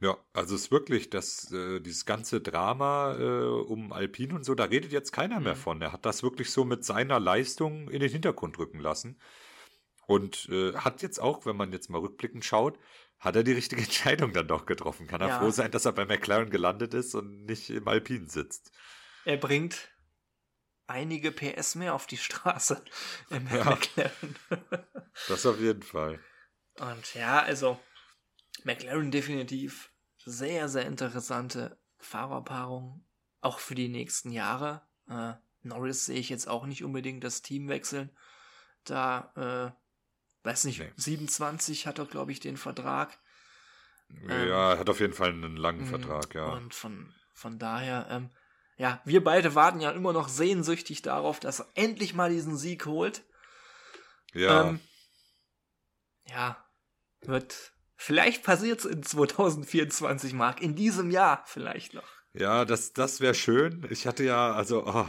Ja, 0.00 0.16
also 0.32 0.54
es 0.54 0.62
ist 0.62 0.70
wirklich, 0.72 1.10
dass 1.10 1.52
äh, 1.52 1.80
dieses 1.80 2.06
ganze 2.06 2.40
Drama 2.40 3.14
äh, 3.18 3.44
um 3.44 3.92
Alpine 3.92 4.34
und 4.34 4.44
so, 4.44 4.54
da 4.54 4.64
redet 4.64 4.90
jetzt 4.90 5.12
keiner 5.12 5.38
mhm. 5.38 5.44
mehr 5.44 5.56
von. 5.56 5.80
Er 5.80 5.92
hat 5.92 6.04
das 6.06 6.22
wirklich 6.22 6.50
so 6.50 6.64
mit 6.64 6.84
seiner 6.84 7.20
Leistung 7.20 7.88
in 7.88 8.00
den 8.00 8.10
Hintergrund 8.10 8.58
rücken 8.58 8.80
lassen. 8.80 9.18
Und 10.06 10.48
äh, 10.50 10.72
hat 10.74 11.02
jetzt 11.02 11.20
auch, 11.20 11.46
wenn 11.46 11.56
man 11.56 11.70
jetzt 11.70 11.88
mal 11.88 12.00
rückblickend 12.00 12.44
schaut, 12.44 12.78
hat 13.22 13.36
er 13.36 13.44
die 13.44 13.52
richtige 13.52 13.82
Entscheidung 13.82 14.32
dann 14.32 14.48
doch 14.48 14.66
getroffen. 14.66 15.06
Kann 15.06 15.22
er 15.22 15.28
ja. 15.28 15.38
froh 15.38 15.50
sein, 15.50 15.70
dass 15.70 15.86
er 15.86 15.92
bei 15.92 16.04
McLaren 16.04 16.50
gelandet 16.50 16.92
ist 16.92 17.14
und 17.14 17.46
nicht 17.46 17.70
im 17.70 17.88
Alpine 17.88 18.28
sitzt. 18.28 18.72
Er 19.24 19.38
bringt 19.38 19.88
einige 20.88 21.30
PS 21.30 21.76
mehr 21.76 21.94
auf 21.94 22.06
die 22.06 22.18
Straße 22.18 22.84
im 23.30 23.46
ja, 23.46 23.64
McLaren. 23.64 24.36
das 25.28 25.46
auf 25.46 25.58
jeden 25.58 25.82
Fall. 25.82 26.18
Und 26.78 27.14
ja, 27.14 27.40
also 27.40 27.78
McLaren 28.64 29.10
definitiv 29.10 29.90
sehr, 30.24 30.68
sehr 30.68 30.86
interessante 30.86 31.78
Fahrerpaarung, 31.98 33.04
auch 33.40 33.60
für 33.60 33.74
die 33.74 33.88
nächsten 33.88 34.32
Jahre. 34.32 34.82
Äh, 35.08 35.34
Norris 35.62 36.06
sehe 36.06 36.18
ich 36.18 36.28
jetzt 36.28 36.48
auch 36.48 36.66
nicht 36.66 36.82
unbedingt 36.82 37.22
das 37.22 37.42
Team 37.42 37.68
wechseln. 37.68 38.10
Da, 38.84 39.32
äh, 39.76 39.81
weiß 40.44 40.64
nicht, 40.64 40.80
nee. 40.80 40.92
27 40.96 41.86
hat 41.86 41.98
er, 41.98 42.06
glaube 42.06 42.32
ich, 42.32 42.40
den 42.40 42.56
Vertrag. 42.56 43.18
Ja, 44.28 44.72
ähm, 44.72 44.78
hat 44.78 44.90
auf 44.90 45.00
jeden 45.00 45.12
Fall 45.12 45.30
einen 45.30 45.56
langen 45.56 45.86
Vertrag, 45.86 46.34
ja. 46.34 46.52
Und 46.52 46.74
von, 46.74 47.12
von 47.32 47.58
daher, 47.58 48.06
ähm, 48.10 48.30
ja, 48.76 49.00
wir 49.04 49.22
beide 49.22 49.54
warten 49.54 49.80
ja 49.80 49.90
immer 49.90 50.12
noch 50.12 50.28
sehnsüchtig 50.28 51.02
darauf, 51.02 51.40
dass 51.40 51.60
er 51.60 51.68
endlich 51.74 52.14
mal 52.14 52.30
diesen 52.30 52.56
Sieg 52.56 52.86
holt. 52.86 53.24
Ja. 54.34 54.68
Ähm, 54.68 54.80
ja, 56.28 56.64
wird. 57.20 57.72
Vielleicht 57.96 58.42
passiert 58.42 58.80
es 58.80 58.84
in 58.84 59.02
2024, 59.02 60.32
Mark. 60.32 60.60
In 60.60 60.74
diesem 60.74 61.10
Jahr 61.10 61.44
vielleicht 61.46 61.94
noch. 61.94 62.08
Ja, 62.32 62.64
das, 62.64 62.92
das 62.92 63.20
wäre 63.20 63.34
schön. 63.34 63.86
Ich 63.90 64.06
hatte 64.06 64.24
ja, 64.24 64.52
also, 64.52 64.84
oh, 64.86 65.06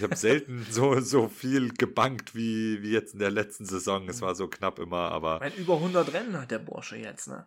ich 0.00 0.04
habe 0.04 0.16
selten 0.16 0.66
so, 0.70 1.00
so 1.00 1.28
viel 1.28 1.72
gebankt 1.74 2.34
wie, 2.34 2.82
wie 2.82 2.90
jetzt 2.90 3.14
in 3.14 3.20
der 3.20 3.30
letzten 3.30 3.66
Saison. 3.66 4.08
Es 4.08 4.20
war 4.20 4.34
so 4.34 4.48
knapp 4.48 4.78
immer, 4.78 5.12
aber. 5.12 5.38
Mein 5.40 5.54
über 5.54 5.74
100 5.74 6.12
Rennen 6.12 6.40
hat 6.40 6.50
der 6.50 6.58
Bursche 6.58 6.96
jetzt, 6.96 7.28
ne? 7.28 7.46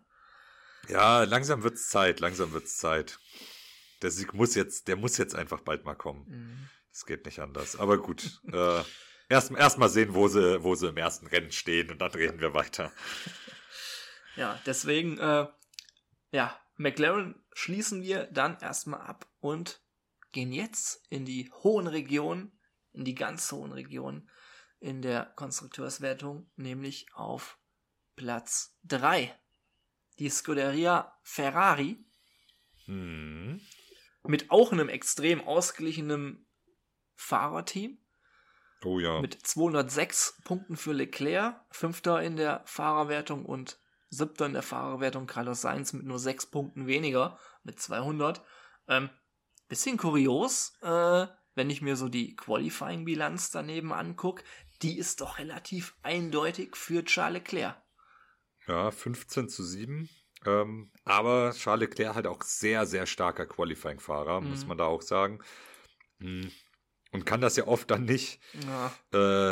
Ja, 0.88 1.24
langsam 1.24 1.62
wird's 1.62 1.88
Zeit, 1.88 2.20
langsam 2.20 2.52
wird's 2.52 2.76
Zeit 2.76 3.18
der 4.04 4.10
Sieg 4.10 4.34
muss 4.34 4.54
jetzt, 4.54 4.86
der 4.86 4.96
muss 4.96 5.16
jetzt 5.16 5.34
einfach 5.34 5.60
bald 5.60 5.84
mal 5.84 5.94
kommen. 5.94 6.26
Mhm. 6.28 6.68
Das 6.90 7.06
geht 7.06 7.24
nicht 7.24 7.40
anders. 7.40 7.76
Aber 7.76 7.98
gut. 7.98 8.40
äh, 8.52 8.82
erst, 9.30 9.50
erst 9.50 9.78
mal 9.78 9.88
sehen, 9.88 10.14
wo 10.14 10.28
sie, 10.28 10.62
wo 10.62 10.74
sie 10.74 10.88
im 10.88 10.96
ersten 10.98 11.26
Rennen 11.26 11.50
stehen 11.50 11.90
und 11.90 12.00
dann 12.00 12.12
reden 12.12 12.40
wir 12.40 12.54
weiter. 12.54 12.92
Ja, 14.36 14.60
deswegen, 14.66 15.16
äh, 15.18 15.46
ja, 16.32 16.60
McLaren 16.76 17.40
schließen 17.52 18.02
wir 18.02 18.24
dann 18.32 18.58
erstmal 18.58 19.00
ab 19.00 19.28
und 19.38 19.80
gehen 20.34 20.52
jetzt 20.52 21.02
in 21.08 21.24
die 21.24 21.50
hohen 21.62 21.86
Regionen, 21.86 22.52
in 22.92 23.04
die 23.04 23.14
ganz 23.14 23.50
hohen 23.50 23.72
Regionen 23.72 24.28
in 24.80 25.00
der 25.00 25.32
Konstrukteurswertung, 25.36 26.50
nämlich 26.56 27.06
auf 27.14 27.58
Platz 28.16 28.76
3. 28.84 29.34
Die 30.18 30.28
Scuderia 30.28 31.18
Ferrari. 31.22 32.04
Hm 32.84 33.60
mit 34.26 34.50
auch 34.50 34.72
einem 34.72 34.88
extrem 34.88 35.40
ausgeglichenen 35.46 36.46
Fahrerteam. 37.14 37.98
Oh 38.84 38.98
ja. 38.98 39.20
Mit 39.20 39.34
206 39.46 40.40
Punkten 40.44 40.76
für 40.76 40.92
Leclerc, 40.92 41.60
Fünfter 41.70 42.22
in 42.22 42.36
der 42.36 42.62
Fahrerwertung 42.66 43.46
und 43.46 43.78
Siebter 44.10 44.46
in 44.46 44.52
der 44.52 44.62
Fahrerwertung 44.62 45.26
Carlos 45.26 45.62
Sainz 45.62 45.92
mit 45.92 46.04
nur 46.04 46.18
sechs 46.18 46.46
Punkten 46.46 46.86
weniger, 46.86 47.38
mit 47.62 47.80
200. 47.80 48.42
Ähm, 48.88 49.10
bisschen 49.68 49.96
kurios, 49.96 50.72
äh, 50.82 51.26
wenn 51.54 51.70
ich 51.70 51.82
mir 51.82 51.96
so 51.96 52.08
die 52.08 52.36
Qualifying-Bilanz 52.36 53.50
daneben 53.50 53.92
angucke. 53.92 54.44
die 54.82 54.98
ist 54.98 55.20
doch 55.20 55.38
relativ 55.38 55.96
eindeutig 56.02 56.76
für 56.76 57.04
Charles 57.04 57.42
Leclerc. 57.42 57.80
Ja, 58.66 58.90
15 58.90 59.48
zu 59.48 59.62
7. 59.62 60.08
Ähm, 60.46 60.90
aber 61.04 61.52
Charles 61.56 61.88
Leclerc 61.88 62.14
halt 62.14 62.26
auch 62.26 62.42
sehr, 62.42 62.86
sehr 62.86 63.06
starker 63.06 63.46
Qualifying-Fahrer, 63.46 64.40
mhm. 64.40 64.50
muss 64.50 64.66
man 64.66 64.76
da 64.76 64.84
auch 64.84 65.02
sagen. 65.02 65.40
Mhm. 66.18 66.50
Und 67.12 67.24
kann 67.24 67.40
das 67.40 67.56
ja 67.56 67.66
oft 67.66 67.90
dann 67.90 68.04
nicht 68.04 68.40
ja. 68.66 68.92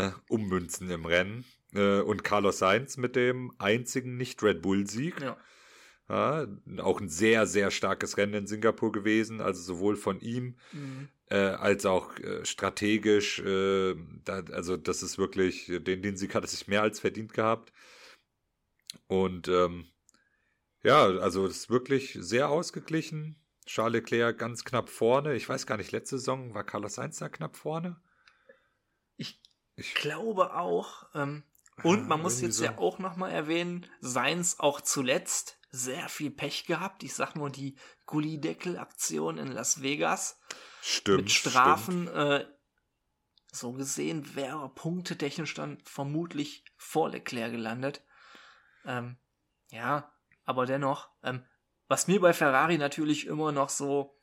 äh, 0.07 0.13
ummünzen 0.29 0.91
im 0.91 1.07
Rennen. 1.07 1.45
Äh, 1.73 2.01
und 2.01 2.25
Carlos 2.25 2.59
Sainz 2.59 2.97
mit 2.97 3.17
dem 3.17 3.53
einzigen 3.59 4.17
Nicht-Red 4.17 4.61
Bull-Sieg. 4.61 5.21
Ja. 5.21 5.37
Ja, 6.13 6.47
auch 6.83 7.01
ein 7.01 7.09
sehr, 7.09 7.47
sehr 7.47 7.71
starkes 7.71 8.19
Rennen 8.19 8.35
in 8.35 8.47
Singapur 8.47 8.93
gewesen, 8.93 9.41
also 9.41 9.63
sowohl 9.63 9.97
von 9.97 10.21
ihm 10.21 10.59
mhm. 10.73 11.09
äh, 11.31 11.37
als 11.37 11.87
auch 11.87 12.19
äh, 12.19 12.45
strategisch. 12.45 13.39
Äh, 13.39 13.97
da, 14.23 14.43
also, 14.53 14.77
das 14.77 15.03
ist 15.03 15.17
wirklich, 15.17 15.73
den, 15.75 16.03
den 16.03 16.19
Sieg 16.19 16.35
hat 16.35 16.45
er 16.45 16.49
sich 16.49 16.69
mehr 16.69 16.83
als 16.83 17.01
verdient 17.01 17.33
gehabt. 17.33 17.73
Und 19.07 19.49
ähm, 19.49 19.87
ja, 20.83 21.03
also 21.07 21.47
das 21.47 21.57
ist 21.57 21.71
wirklich 21.71 22.19
sehr 22.21 22.51
ausgeglichen. 22.51 23.37
Charles 23.65 24.03
Leclerc 24.03 24.37
ganz 24.37 24.65
knapp 24.65 24.91
vorne. 24.91 25.35
Ich 25.35 25.49
weiß 25.49 25.67
gar 25.67 25.79
nicht, 25.79 25.93
letzte 25.93 26.19
Saison 26.19 26.53
war 26.53 26.65
Carlos 26.65 26.97
Sainz 26.97 27.21
da 27.21 27.31
knapp 27.31 27.57
vorne? 27.57 27.97
Ich, 29.17 29.41
ich 29.77 29.95
glaube 29.95 30.55
auch. 30.57 31.07
Ähm, 31.15 31.43
und 31.83 32.07
man 32.07 32.21
muss 32.21 32.43
jetzt 32.43 32.59
so. 32.59 32.65
ja 32.65 32.77
auch 32.77 32.99
nochmal 32.99 33.33
erwähnen, 33.33 33.87
Sainz 34.01 34.57
auch 34.59 34.83
zuletzt 34.83 35.59
sehr 35.73 36.09
viel 36.09 36.31
Pech 36.31 36.67
gehabt. 36.67 37.03
Ich 37.03 37.15
sag 37.15 37.35
nur 37.35 37.51
die 37.51 37.77
Gullideckel-Aktion 38.07 39.39
in 39.39 39.49
Las 39.49 39.83
Vegas. 39.83 40.39
Stimmt. 40.83 41.19
Mit 41.19 41.33
Strafen. 41.33 42.09
Äh, 42.09 42.47
so 43.51 43.73
gesehen 43.73 44.35
wäre 44.35 44.69
punktetechnisch 44.69 45.55
dann 45.55 45.79
vermutlich 45.85 46.65
vor 46.77 47.11
Leclerc 47.11 47.53
gelandet. 47.53 48.05
Ähm, 48.85 49.17
ja, 49.71 50.13
aber 50.45 50.67
dennoch, 50.67 51.09
ähm, 51.23 51.45
was 51.89 52.07
mir 52.07 52.21
bei 52.21 52.33
Ferrari 52.33 52.79
natürlich 52.79 53.27
immer 53.27 53.53
noch 53.53 53.69
so 53.69 54.19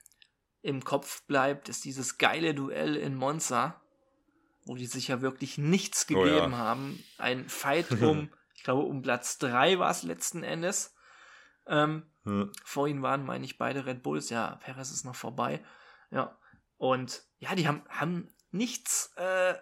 im 0.62 0.84
Kopf 0.84 1.24
bleibt, 1.26 1.70
ist 1.70 1.86
dieses 1.86 2.18
geile 2.18 2.54
Duell 2.54 2.95
in 2.95 3.16
Monza, 3.16 3.82
wo 4.66 4.76
die 4.76 4.88
sich 4.88 5.08
ja 5.08 5.22
wirklich 5.22 5.58
nichts 5.58 6.06
gegeben 6.06 6.28
oh 6.28 6.50
ja. 6.50 6.58
haben. 6.58 7.04
Ein 7.18 7.47
Fight 7.50 7.91
um, 8.02 8.30
ich 8.56 8.64
glaube, 8.64 8.84
um 8.84 9.02
Platz 9.02 9.38
3 9.39 9.80
war 9.80 9.91
es 9.91 10.04
letzten 10.04 10.43
Endes. 10.43 10.95
Ähm, 11.70 12.03
hm. 12.24 12.51
Vor 12.63 12.88
ihnen 12.88 13.01
waren, 13.01 13.26
meine 13.26 13.45
ich, 13.45 13.57
beide 13.57 13.86
Red 13.86 14.03
Bulls. 14.03 14.30
Ja, 14.30 14.55
Perez 14.57 14.91
ist 14.91 15.05
noch 15.05 15.15
vorbei. 15.15 15.63
Ja. 16.11 16.38
Und 16.78 17.24
ja, 17.38 17.55
die 17.55 17.67
haben, 17.67 17.84
haben 17.89 18.30
nichts, 18.51 19.13
äh, 19.17 19.55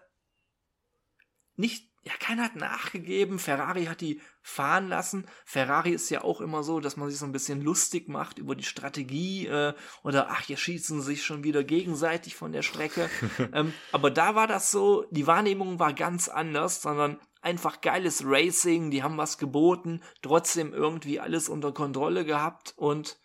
nicht 1.56 1.88
ja, 2.08 2.14
keiner 2.20 2.44
hat 2.44 2.56
nachgegeben. 2.56 3.38
Ferrari 3.38 3.86
hat 3.86 4.00
die 4.00 4.22
fahren 4.42 4.88
lassen. 4.88 5.26
Ferrari 5.44 5.92
ist 5.92 6.10
ja 6.10 6.24
auch 6.24 6.40
immer 6.40 6.64
so, 6.64 6.80
dass 6.80 6.96
man 6.96 7.10
sich 7.10 7.20
so 7.20 7.26
ein 7.26 7.34
bisschen 7.34 7.62
lustig 7.62 8.08
macht 8.08 8.40
über 8.40 8.56
die 8.56 8.64
Strategie 8.64 9.48
äh, 9.48 9.74
oder 10.04 10.30
ach, 10.30 10.42
hier 10.42 10.56
schießen 10.56 11.02
sich 11.02 11.26
schon 11.26 11.44
wieder 11.44 11.66
gegenseitig 11.66 12.36
von 12.36 12.54
der 12.54 12.62
Strecke. 12.62 13.10
ähm, 13.54 13.74
aber 13.92 14.10
da 14.10 14.36
war 14.36 14.48
das 14.48 14.72
so, 14.72 15.06
die 15.12 15.28
Wahrnehmung 15.28 15.80
war 15.80 15.92
ganz 15.92 16.30
anders, 16.30 16.82
sondern 16.82 17.20
einfach 17.42 17.82
geiles 17.82 18.24
Racing, 18.26 18.92
die 18.92 19.04
haben 19.04 19.18
was 19.18 19.38
geboten, 19.38 20.02
trotzdem 20.22 20.74
irgendwie 20.74 21.20
alles 21.20 21.50
unter 21.50 21.72
Kontrolle 21.72 22.26
gehabt 22.26 22.74
und 22.78 23.20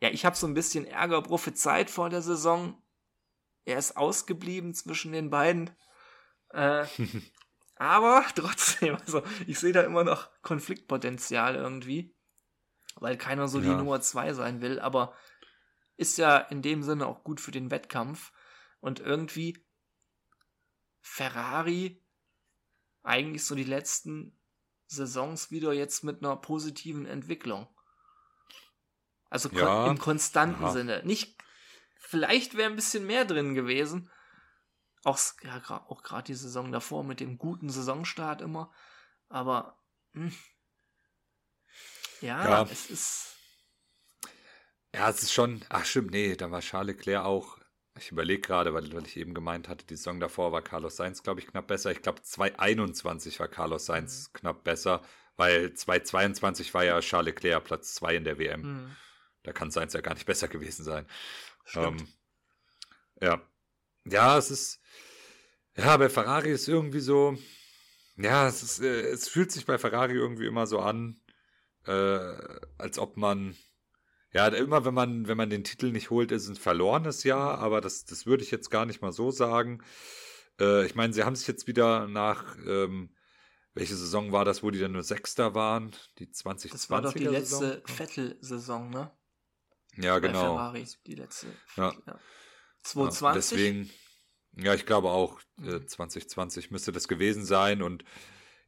ja, 0.00 0.10
ich 0.10 0.24
habe 0.24 0.36
so 0.36 0.46
ein 0.46 0.54
bisschen 0.54 0.84
Ärger 0.84 1.22
prophezeit 1.22 1.90
vor 1.90 2.10
der 2.10 2.22
Saison. 2.22 2.82
Er 3.64 3.78
ist 3.78 3.96
ausgeblieben 3.96 4.74
zwischen 4.74 5.12
den 5.12 5.30
beiden. 5.30 5.70
Äh, 6.50 6.86
aber 7.76 8.24
trotzdem, 8.34 8.96
also 8.96 9.22
ich 9.46 9.58
sehe 9.58 9.72
da 9.72 9.82
immer 9.82 10.04
noch 10.04 10.30
Konfliktpotenzial 10.42 11.54
irgendwie, 11.54 12.14
weil 12.96 13.16
keiner 13.16 13.48
so 13.48 13.58
ja. 13.58 13.70
die 13.70 13.74
Nummer 13.76 14.00
zwei 14.00 14.34
sein 14.34 14.60
will, 14.60 14.78
aber 14.80 15.14
ist 15.96 16.18
ja 16.18 16.38
in 16.38 16.60
dem 16.60 16.82
Sinne 16.82 17.06
auch 17.06 17.24
gut 17.24 17.40
für 17.40 17.50
den 17.52 17.70
Wettkampf 17.70 18.32
und 18.80 19.00
irgendwie 19.00 19.64
Ferrari 21.00 22.02
eigentlich 23.06 23.44
so 23.44 23.54
die 23.54 23.64
letzten 23.64 24.38
Saisons 24.86 25.50
wieder 25.50 25.72
jetzt 25.72 26.04
mit 26.04 26.22
einer 26.22 26.36
positiven 26.36 27.06
Entwicklung. 27.06 27.66
Also 29.30 29.48
ja, 29.50 29.86
im 29.88 29.98
konstanten 29.98 30.64
aha. 30.64 30.72
Sinne. 30.72 31.02
Nicht, 31.04 31.36
vielleicht 31.96 32.56
wäre 32.56 32.70
ein 32.70 32.76
bisschen 32.76 33.06
mehr 33.06 33.24
drin 33.24 33.54
gewesen, 33.54 34.10
auch, 35.04 35.18
ja, 35.42 35.62
auch 35.88 36.02
gerade 36.02 36.24
die 36.24 36.34
Saison 36.34 36.72
davor 36.72 37.04
mit 37.04 37.20
dem 37.20 37.38
guten 37.38 37.70
Saisonstart 37.70 38.40
immer. 38.40 38.72
Aber 39.28 39.78
mh. 40.12 40.30
Hm. 40.30 40.36
Ja, 42.22 42.48
ja, 42.48 42.62
es 42.62 42.90
ist. 42.90 43.36
Ja, 44.94 45.10
es 45.10 45.22
ist 45.22 45.32
schon. 45.32 45.64
Ach, 45.68 45.84
stimmt, 45.84 46.12
nee, 46.12 46.34
da 46.34 46.50
war 46.50 46.60
Charles 46.60 46.96
Leclerc 46.96 47.24
auch. 47.24 47.58
Ich 47.98 48.10
überlege 48.10 48.42
gerade, 48.42 48.74
weil, 48.74 48.92
weil 48.92 49.06
ich 49.06 49.16
eben 49.16 49.34
gemeint 49.34 49.68
hatte, 49.68 49.86
die 49.86 49.96
Saison 49.96 50.20
davor 50.20 50.52
war 50.52 50.62
Carlos 50.62 50.96
Sainz, 50.96 51.22
glaube 51.22 51.40
ich, 51.40 51.46
knapp 51.46 51.66
besser. 51.66 51.90
Ich 51.92 52.02
glaube, 52.02 52.22
2021 52.22 53.40
war 53.40 53.48
Carlos 53.48 53.86
Sainz 53.86 54.30
mhm. 54.32 54.38
knapp 54.38 54.64
besser, 54.64 55.02
weil 55.36 55.72
2022 55.72 56.74
war 56.74 56.84
ja 56.84 57.00
Charles 57.00 57.34
Leclerc 57.34 57.64
Platz 57.64 57.94
2 57.94 58.16
in 58.16 58.24
der 58.24 58.38
WM. 58.38 58.60
Mhm. 58.62 58.96
Da 59.42 59.52
kann 59.52 59.70
Sainz 59.70 59.92
ja 59.92 60.00
gar 60.00 60.14
nicht 60.14 60.26
besser 60.26 60.48
gewesen 60.48 60.84
sein. 60.84 61.06
Ähm, 61.74 61.96
ja. 63.20 63.40
Ja, 64.04 64.38
es 64.38 64.50
ist. 64.50 64.80
Ja, 65.76 65.96
bei 65.96 66.08
Ferrari 66.08 66.50
ist 66.50 66.68
irgendwie 66.68 67.00
so. 67.00 67.36
Ja, 68.16 68.48
es, 68.48 68.62
ist, 68.62 68.80
äh, 68.80 69.02
es 69.02 69.28
fühlt 69.28 69.52
sich 69.52 69.66
bei 69.66 69.78
Ferrari 69.78 70.14
irgendwie 70.14 70.46
immer 70.46 70.66
so 70.66 70.80
an, 70.80 71.20
äh, 71.86 72.34
als 72.78 72.98
ob 72.98 73.16
man. 73.16 73.56
Ja, 74.32 74.48
immer 74.48 74.84
wenn 74.84 74.94
man, 74.94 75.28
wenn 75.28 75.36
man 75.36 75.50
den 75.50 75.64
Titel 75.64 75.92
nicht 75.92 76.10
holt, 76.10 76.32
ist 76.32 76.48
ein 76.48 76.56
verlorenes 76.56 77.24
Jahr, 77.24 77.58
aber 77.58 77.80
das, 77.80 78.04
das 78.04 78.26
würde 78.26 78.42
ich 78.42 78.50
jetzt 78.50 78.70
gar 78.70 78.84
nicht 78.84 79.00
mal 79.00 79.12
so 79.12 79.30
sagen. 79.30 79.82
Äh, 80.60 80.84
ich 80.86 80.94
meine, 80.94 81.12
sie 81.12 81.24
haben 81.24 81.36
sich 81.36 81.46
jetzt 81.46 81.66
wieder 81.66 82.06
nach, 82.06 82.56
ähm, 82.66 83.14
welche 83.74 83.96
Saison 83.96 84.32
war 84.32 84.44
das, 84.44 84.62
wo 84.62 84.70
die 84.70 84.78
dann 84.78 84.92
nur 84.92 85.02
Sechster 85.02 85.54
waren? 85.54 85.94
Die 86.18 86.30
2020 86.30 86.70
Das 86.70 86.90
war 86.90 87.02
doch 87.02 87.12
die 87.12 87.24
letzte 87.24 87.82
Vettel-Saison, 87.86 88.90
ne? 88.90 89.10
Ja, 89.96 90.18
genau. 90.18 90.40
Bei 90.40 90.46
Ferrari, 90.48 90.86
die 91.06 91.14
letzte. 91.14 91.46
Ja. 91.76 91.94
ja. 92.06 92.18
220. 92.82 93.22
Ja, 93.22 93.32
deswegen, 93.34 93.90
ja, 94.56 94.74
ich 94.74 94.86
glaube 94.86 95.10
auch, 95.10 95.40
äh, 95.62 95.84
2020 95.84 96.70
mhm. 96.70 96.74
müsste 96.74 96.92
das 96.92 97.08
gewesen 97.08 97.44
sein. 97.44 97.82
Und 97.82 98.04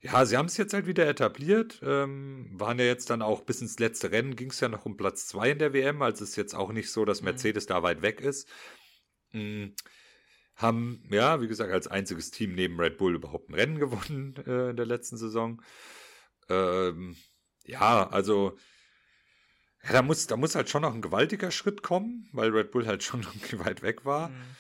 ja, 0.00 0.24
sie 0.24 0.36
haben 0.36 0.46
es 0.46 0.56
jetzt 0.56 0.74
halt 0.74 0.86
wieder 0.86 1.08
etabliert. 1.08 1.80
Ähm, 1.82 2.50
waren 2.52 2.78
ja 2.78 2.84
jetzt 2.84 3.10
dann 3.10 3.22
auch 3.22 3.42
bis 3.42 3.60
ins 3.60 3.78
letzte 3.78 4.12
Rennen, 4.12 4.36
ging 4.36 4.50
es 4.50 4.60
ja 4.60 4.68
noch 4.68 4.86
um 4.86 4.96
Platz 4.96 5.26
2 5.26 5.50
in 5.52 5.58
der 5.58 5.72
WM. 5.72 6.02
Also 6.02 6.22
es 6.22 6.30
ist 6.30 6.36
jetzt 6.36 6.54
auch 6.54 6.72
nicht 6.72 6.92
so, 6.92 7.04
dass 7.04 7.20
mhm. 7.20 7.26
Mercedes 7.26 7.64
mhm. 7.64 7.68
da 7.68 7.82
weit 7.82 8.02
weg 8.02 8.20
ist. 8.20 8.48
Mhm. 9.32 9.74
Haben, 10.54 11.04
ja, 11.10 11.40
wie 11.40 11.48
gesagt, 11.48 11.72
als 11.72 11.88
einziges 11.88 12.30
Team 12.30 12.54
neben 12.54 12.78
Red 12.80 12.98
Bull 12.98 13.14
überhaupt 13.14 13.50
ein 13.50 13.54
Rennen 13.54 13.78
gewonnen 13.78 14.36
äh, 14.46 14.70
in 14.70 14.76
der 14.76 14.86
letzten 14.86 15.16
Saison. 15.16 15.62
Ähm, 16.48 17.16
ja, 17.64 18.08
also 18.08 18.56
ja, 19.84 19.92
da 19.92 20.02
muss, 20.02 20.26
da 20.26 20.36
muss 20.36 20.54
halt 20.54 20.68
schon 20.68 20.82
noch 20.82 20.94
ein 20.94 21.02
gewaltiger 21.02 21.50
Schritt 21.50 21.82
kommen, 21.82 22.28
weil 22.32 22.50
Red 22.50 22.70
Bull 22.70 22.86
halt 22.86 23.02
schon 23.04 23.22
irgendwie 23.22 23.58
weit 23.58 23.82
weg 23.82 24.04
war. 24.04 24.28
Mhm. 24.28 24.56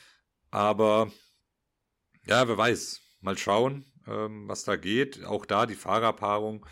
Aber 0.50 1.12
ja, 2.26 2.48
wer 2.48 2.58
weiß. 2.58 3.02
Mal 3.20 3.36
schauen, 3.36 3.84
ähm, 4.08 4.48
was 4.48 4.64
da 4.64 4.76
geht. 4.76 5.24
Auch 5.24 5.46
da 5.46 5.66
die 5.66 5.74
Fahrerpaarung. 5.74 6.66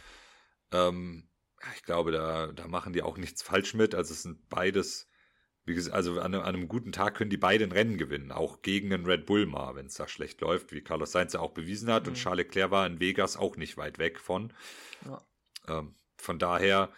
Ähm, 0.72 1.28
ich 1.74 1.82
glaube, 1.82 2.12
da, 2.12 2.48
da 2.48 2.68
machen 2.68 2.92
die 2.92 3.02
auch 3.02 3.18
nichts 3.18 3.42
falsch 3.42 3.74
mit. 3.74 3.94
Also 3.94 4.14
es 4.14 4.22
sind 4.22 4.48
beides, 4.48 5.08
wie 5.64 5.74
gesagt, 5.74 5.94
also 5.94 6.20
an, 6.20 6.34
an 6.34 6.42
einem 6.42 6.68
guten 6.68 6.92
Tag 6.92 7.14
können 7.14 7.30
die 7.30 7.36
beiden 7.36 7.72
Rennen 7.72 7.98
gewinnen. 7.98 8.32
Auch 8.32 8.62
gegen 8.62 8.92
einen 8.92 9.06
Red 9.06 9.26
Bull 9.26 9.46
mal, 9.46 9.74
wenn 9.74 9.86
es 9.86 9.94
da 9.94 10.08
schlecht 10.08 10.40
läuft, 10.40 10.72
wie 10.72 10.82
Carlos 10.82 11.12
Sainz 11.12 11.32
ja 11.32 11.40
auch 11.40 11.52
bewiesen 11.52 11.90
hat. 11.90 12.04
Mhm. 12.04 12.10
Und 12.10 12.14
Charles 12.14 12.46
Leclerc 12.46 12.70
war 12.70 12.86
in 12.86 13.00
Vegas 13.00 13.36
auch 13.36 13.56
nicht 13.56 13.76
weit 13.76 13.98
weg 13.98 14.18
von. 14.18 14.52
Ja. 15.04 15.22
Ähm, 15.68 15.94
von 16.16 16.38
daher 16.38 16.92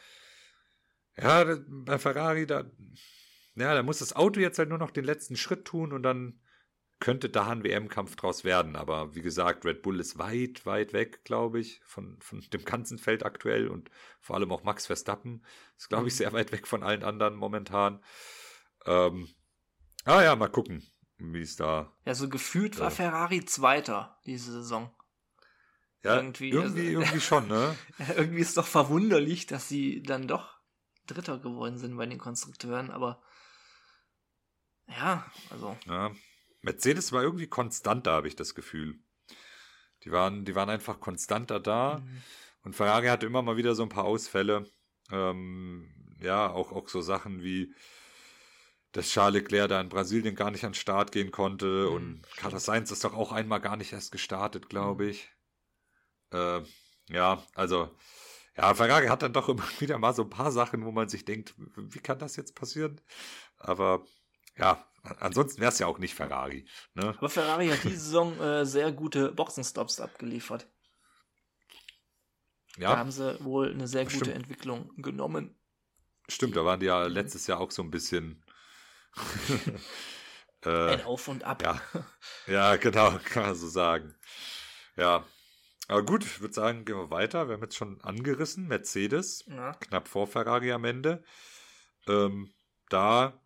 ja, 1.20 1.56
bei 1.66 1.98
Ferrari, 1.98 2.46
da, 2.46 2.64
ja, 3.56 3.74
da 3.74 3.82
muss 3.82 3.98
das 3.98 4.14
Auto 4.14 4.38
jetzt 4.40 4.58
halt 4.58 4.68
nur 4.68 4.78
noch 4.78 4.92
den 4.92 5.04
letzten 5.04 5.36
Schritt 5.36 5.64
tun 5.64 5.92
und 5.92 6.02
dann 6.04 6.40
könnte 7.00 7.28
da 7.28 7.48
ein 7.48 7.62
WM-Kampf 7.62 8.16
draus 8.16 8.44
werden. 8.44 8.76
Aber 8.76 9.14
wie 9.14 9.22
gesagt, 9.22 9.64
Red 9.64 9.82
Bull 9.82 10.00
ist 10.00 10.18
weit, 10.18 10.66
weit 10.66 10.92
weg, 10.92 11.24
glaube 11.24 11.60
ich, 11.60 11.80
von, 11.84 12.18
von 12.20 12.40
dem 12.52 12.64
ganzen 12.64 12.98
Feld 12.98 13.24
aktuell 13.24 13.68
und 13.68 13.90
vor 14.20 14.36
allem 14.36 14.50
auch 14.50 14.64
Max 14.64 14.86
Verstappen 14.86 15.44
ist, 15.76 15.88
glaube 15.88 16.08
ich, 16.08 16.14
mhm. 16.14 16.18
sehr 16.18 16.32
weit 16.32 16.52
weg 16.52 16.66
von 16.66 16.82
allen 16.82 17.04
anderen 17.04 17.36
momentan. 17.36 18.02
Ähm, 18.84 19.28
ah 20.04 20.22
ja, 20.22 20.34
mal 20.34 20.48
gucken, 20.48 20.82
wie 21.18 21.42
es 21.42 21.56
da. 21.56 21.92
Ja, 22.04 22.14
so 22.14 22.28
gefühlt 22.28 22.76
äh, 22.76 22.80
war 22.80 22.90
Ferrari 22.90 23.44
Zweiter 23.44 24.18
diese 24.26 24.52
Saison. 24.52 24.94
Ja, 26.04 26.16
irgendwie, 26.16 26.50
irgendwie, 26.50 26.96
also, 26.96 27.00
irgendwie 27.00 27.20
schon, 27.20 27.48
ne? 27.48 27.76
irgendwie 28.16 28.40
ist 28.40 28.56
doch 28.56 28.66
verwunderlich, 28.66 29.46
dass 29.46 29.68
sie 29.68 30.02
dann 30.02 30.28
doch 30.28 30.58
Dritter 31.06 31.38
geworden 31.38 31.78
sind 31.78 31.96
bei 31.96 32.06
den 32.06 32.18
Konstrukteuren, 32.18 32.90
aber 32.90 33.22
ja, 34.86 35.26
also. 35.50 35.76
Ja, 35.86 36.12
Mercedes 36.60 37.12
war 37.12 37.22
irgendwie 37.22 37.46
konstanter, 37.46 38.12
habe 38.12 38.28
ich 38.28 38.36
das 38.36 38.54
Gefühl. 38.54 38.98
Die 40.04 40.12
waren, 40.12 40.44
die 40.44 40.54
waren 40.54 40.70
einfach 40.70 41.00
konstanter 41.00 41.60
da. 41.60 41.98
Mhm. 41.98 42.22
Und 42.62 42.76
Ferrari 42.76 43.06
hatte 43.06 43.26
immer 43.26 43.42
mal 43.42 43.56
wieder 43.56 43.74
so 43.74 43.82
ein 43.82 43.88
paar 43.88 44.04
Ausfälle. 44.04 44.68
Ähm, 45.10 45.90
ja, 46.20 46.50
auch, 46.50 46.72
auch 46.72 46.88
so 46.88 47.00
Sachen 47.00 47.42
wie, 47.42 47.74
dass 48.92 49.08
Charles 49.08 49.42
Leclerc 49.42 49.68
da 49.68 49.80
in 49.80 49.88
Brasilien 49.88 50.34
gar 50.34 50.50
nicht 50.50 50.64
an 50.64 50.72
den 50.72 50.74
Start 50.74 51.12
gehen 51.12 51.30
konnte. 51.30 51.86
Mhm, 51.88 51.94
und 51.94 52.22
Carlos 52.36 52.64
Sainz 52.64 52.90
ist 52.90 53.04
doch 53.04 53.14
auch 53.14 53.32
einmal 53.32 53.60
gar 53.60 53.76
nicht 53.76 53.92
erst 53.92 54.12
gestartet, 54.12 54.68
glaube 54.68 55.04
mhm. 55.04 55.10
ich. 55.10 55.30
Äh, 56.32 56.62
ja, 57.10 57.42
also, 57.54 57.90
ja, 58.56 58.74
Ferrari 58.74 59.06
hat 59.06 59.22
dann 59.22 59.32
doch 59.32 59.48
immer 59.48 59.62
wieder 59.80 59.98
mal 59.98 60.14
so 60.14 60.22
ein 60.22 60.30
paar 60.30 60.52
Sachen, 60.52 60.84
wo 60.84 60.90
man 60.90 61.08
sich 61.08 61.24
denkt, 61.24 61.54
wie 61.56 62.00
kann 62.00 62.18
das 62.18 62.36
jetzt 62.36 62.54
passieren? 62.54 63.00
Aber 63.58 64.04
ja, 64.58 64.84
ansonsten 65.20 65.60
wäre 65.60 65.72
es 65.72 65.78
ja 65.78 65.86
auch 65.86 65.98
nicht 65.98 66.14
Ferrari. 66.14 66.66
Ne? 66.94 67.14
Aber 67.16 67.28
Ferrari 67.28 67.68
hat 67.68 67.84
diese 67.84 67.98
Saison 67.98 68.38
äh, 68.40 68.66
sehr 68.66 68.92
gute 68.92 69.32
Boxenstops 69.32 70.00
abgeliefert. 70.00 70.66
Ja. 72.76 72.92
Da 72.92 72.98
haben 72.98 73.10
sie 73.10 73.42
wohl 73.44 73.72
eine 73.72 73.88
sehr 73.88 74.04
gute 74.04 74.16
Stimmt. 74.16 74.36
Entwicklung 74.36 74.92
genommen. 74.96 75.58
Stimmt, 76.28 76.56
da 76.56 76.64
waren 76.64 76.78
die 76.78 76.86
ja 76.86 77.06
letztes 77.06 77.46
Jahr 77.46 77.58
auch 77.60 77.70
so 77.70 77.82
ein 77.82 77.90
bisschen 77.90 78.44
äh, 80.64 80.94
ein 80.94 81.04
Auf 81.04 81.26
und 81.28 81.42
Ab. 81.42 81.62
Ja, 81.62 81.80
ja 82.46 82.76
genau, 82.76 83.18
kann 83.24 83.44
man 83.44 83.54
so 83.54 83.68
sagen. 83.68 84.14
Ja, 84.96 85.24
aber 85.88 86.04
gut, 86.04 86.24
ich 86.24 86.40
würde 86.40 86.54
sagen, 86.54 86.84
gehen 86.84 86.96
wir 86.96 87.10
weiter. 87.10 87.48
Wir 87.48 87.54
haben 87.54 87.62
jetzt 87.62 87.76
schon 87.76 88.00
angerissen, 88.02 88.68
Mercedes, 88.68 89.44
ja. 89.48 89.72
knapp 89.72 90.06
vor 90.06 90.26
Ferrari 90.26 90.70
am 90.70 90.84
Ende. 90.84 91.24
Ähm, 92.06 92.52
da, 92.90 93.40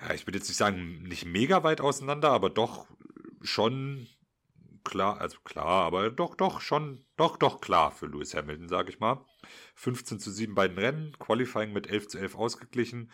ja, 0.00 0.14
ich 0.14 0.26
würde 0.26 0.38
jetzt 0.38 0.48
nicht 0.48 0.56
sagen, 0.56 1.02
nicht 1.02 1.26
mega 1.26 1.62
weit 1.62 1.80
auseinander, 1.80 2.30
aber 2.30 2.50
doch 2.50 2.86
schon 3.42 4.06
klar, 4.84 5.20
also 5.20 5.38
klar, 5.44 5.84
aber 5.84 6.10
doch, 6.10 6.34
doch, 6.34 6.60
schon, 6.60 7.04
doch, 7.16 7.36
doch 7.36 7.60
klar 7.60 7.90
für 7.90 8.06
Lewis 8.06 8.34
Hamilton, 8.34 8.68
sage 8.68 8.90
ich 8.90 9.00
mal. 9.00 9.24
15 9.74 10.18
zu 10.18 10.30
7 10.30 10.54
bei 10.54 10.68
den 10.68 10.78
Rennen, 10.78 11.18
Qualifying 11.18 11.72
mit 11.72 11.88
11 11.88 12.08
zu 12.08 12.18
11 12.18 12.34
ausgeglichen. 12.34 13.12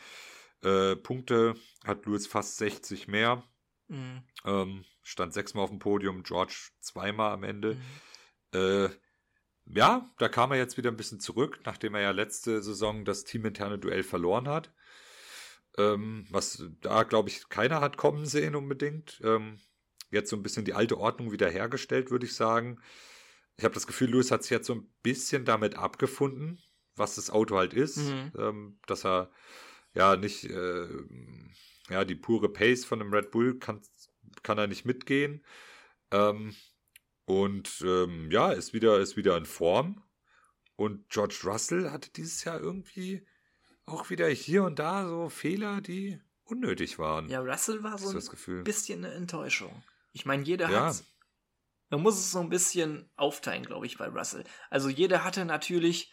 Äh, 0.63 0.97
Punkte 0.97 1.55
hat 1.85 2.07
Lewis 2.07 2.27
fast 2.27 2.57
60 2.59 3.09
mehr. 3.09 3.43
Mhm. 3.89 4.23
Ähm, 4.45 4.85
stand 5.03 5.33
sechsmal 5.33 5.65
auf 5.65 5.71
dem 5.71 5.79
Podium, 5.79 6.23
George 6.23 6.71
zweimal 6.81 7.33
am 7.33 7.45
Ende. 7.45 7.75
Mhm. 7.75 8.59
Äh, 8.59 8.89
ja, 9.67 10.09
da 10.19 10.29
kam 10.29 10.53
er 10.53 10.59
jetzt 10.59 10.77
wieder 10.77 10.91
ein 10.91 10.97
bisschen 10.97 11.21
zurück, 11.21 11.61
nachdem 11.65 11.95
er 11.95 12.01
ja 12.01 12.11
letzte 12.13 12.63
Saison 12.63 13.05
das 13.05 13.25
teaminterne 13.25 13.79
Duell 13.79 14.05
verloren 14.05 14.49
hat. 14.49 14.73
Ähm, 15.79 16.27
was 16.31 16.65
da, 16.81 17.03
glaube 17.03 17.29
ich, 17.29 17.49
keiner 17.49 17.81
hat 17.81 17.97
kommen 17.97 18.27
sehen 18.27 18.55
unbedingt. 18.55 19.21
Ähm, 19.23 19.59
jetzt 20.11 20.31
so 20.31 20.37
ein 20.37 20.43
bisschen 20.43 20.65
die 20.65 20.75
alte 20.75 20.99
Ordnung 20.99 21.33
wiederhergestellt, 21.33 22.11
würde 22.11 22.27
ich 22.27 22.35
sagen. 22.35 22.81
Ich 23.57 23.65
habe 23.65 23.75
das 23.75 23.87
Gefühl, 23.87 24.11
Lewis 24.11 24.31
hat 24.31 24.43
sich 24.43 24.51
jetzt 24.51 24.67
so 24.67 24.75
ein 24.75 24.91
bisschen 25.03 25.45
damit 25.45 25.77
abgefunden, 25.77 26.59
was 26.95 27.17
das 27.17 27.31
Auto 27.31 27.57
halt 27.57 27.75
ist. 27.75 27.99
Mhm. 27.99 28.33
Ähm, 28.39 28.79
dass 28.87 29.05
er 29.05 29.31
ja 29.95 30.17
nicht, 30.17 30.45
äh, 30.45 30.89
ja, 31.89 32.05
die 32.05 32.17
pure 32.17 32.53
Pace 32.53 32.85
von 32.85 33.01
einem 33.01 33.13
Red 33.13 33.31
Bull 33.31 33.59
kann, 33.59 33.81
kann 34.43 34.59
er 34.59 34.67
nicht 34.67 34.85
mitgehen. 34.85 35.45
Ähm, 36.11 36.55
und 37.25 37.83
ähm, 37.85 38.31
ja, 38.31 38.53
ist 38.53 38.73
wieder, 38.73 38.99
ist 38.99 39.17
wieder 39.17 39.37
in 39.37 39.47
Form. 39.47 40.03
Und 40.77 41.09
George 41.09 41.41
Russell 41.45 41.91
hatte 41.91 42.11
dieses 42.11 42.45
Jahr 42.45 42.61
irgendwie 42.61 43.27
auch 43.87 44.11
wieder 44.11 44.29
hier 44.29 44.65
und 44.65 44.79
da 44.79 45.09
so 45.09 45.29
Fehler, 45.29 45.81
die 45.81 46.21
unnötig 46.45 46.99
waren. 46.99 47.29
Ja, 47.29 47.41
Russell 47.41 47.83
war 47.83 47.99
so 47.99 48.11
ein 48.11 48.65
bisschen 48.65 49.05
eine 49.05 49.15
Enttäuschung. 49.15 49.83
Ich 50.13 50.27
meine, 50.27 50.43
jeder 50.43 50.71
ja. 50.71 50.87
hat. 50.87 51.05
Man 51.89 52.03
muss 52.03 52.19
es 52.19 52.33
so 52.33 52.41
ein 52.41 52.49
bisschen 52.49 53.09
aufteilen, 53.17 53.65
glaube 53.65 53.87
ich, 53.87 53.97
bei 53.97 54.09
Russell. 54.09 54.45
Also 54.71 54.89
jeder 54.89 55.23
hatte 55.23 55.45
natürlich 55.45 56.13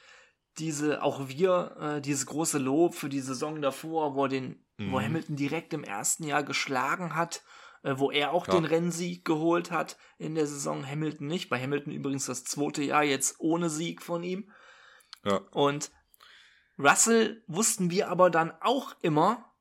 diese, 0.59 1.01
auch 1.01 1.27
wir, 1.29 1.77
äh, 1.79 2.01
dieses 2.01 2.27
große 2.27 2.59
Lob 2.59 2.93
für 2.93 3.09
die 3.09 3.21
Saison 3.21 3.59
davor, 3.59 4.15
wo 4.15 4.27
den, 4.27 4.63
mhm. 4.77 4.91
wo 4.91 5.01
Hamilton 5.01 5.35
direkt 5.35 5.73
im 5.73 5.83
ersten 5.83 6.25
Jahr 6.25 6.43
geschlagen 6.43 7.15
hat 7.15 7.43
äh, 7.83 7.97
wo 7.97 8.11
er 8.11 8.31
auch 8.31 8.47
ja. 8.47 8.53
den 8.53 8.65
Rennsieg 8.65 9.25
geholt 9.25 9.69
hat 9.69 9.97
in 10.17 10.35
der 10.35 10.47
Saison, 10.47 10.87
Hamilton 10.87 11.27
nicht. 11.27 11.49
Bei 11.49 11.61
Hamilton 11.61 11.93
übrigens 11.93 12.25
das 12.25 12.43
zweite 12.43 12.81
Jahr 12.81 13.03
jetzt 13.03 13.35
ohne 13.39 13.69
Sieg 13.69 14.01
von 14.01 14.23
ihm. 14.23 14.51
Ja. 15.25 15.37
Und 15.51 15.91
Russell 16.77 17.43
wussten 17.47 17.91
wir 17.91 18.09
aber 18.09 18.29
dann 18.29 18.51
auch 18.61 18.95
immer, 19.01 19.53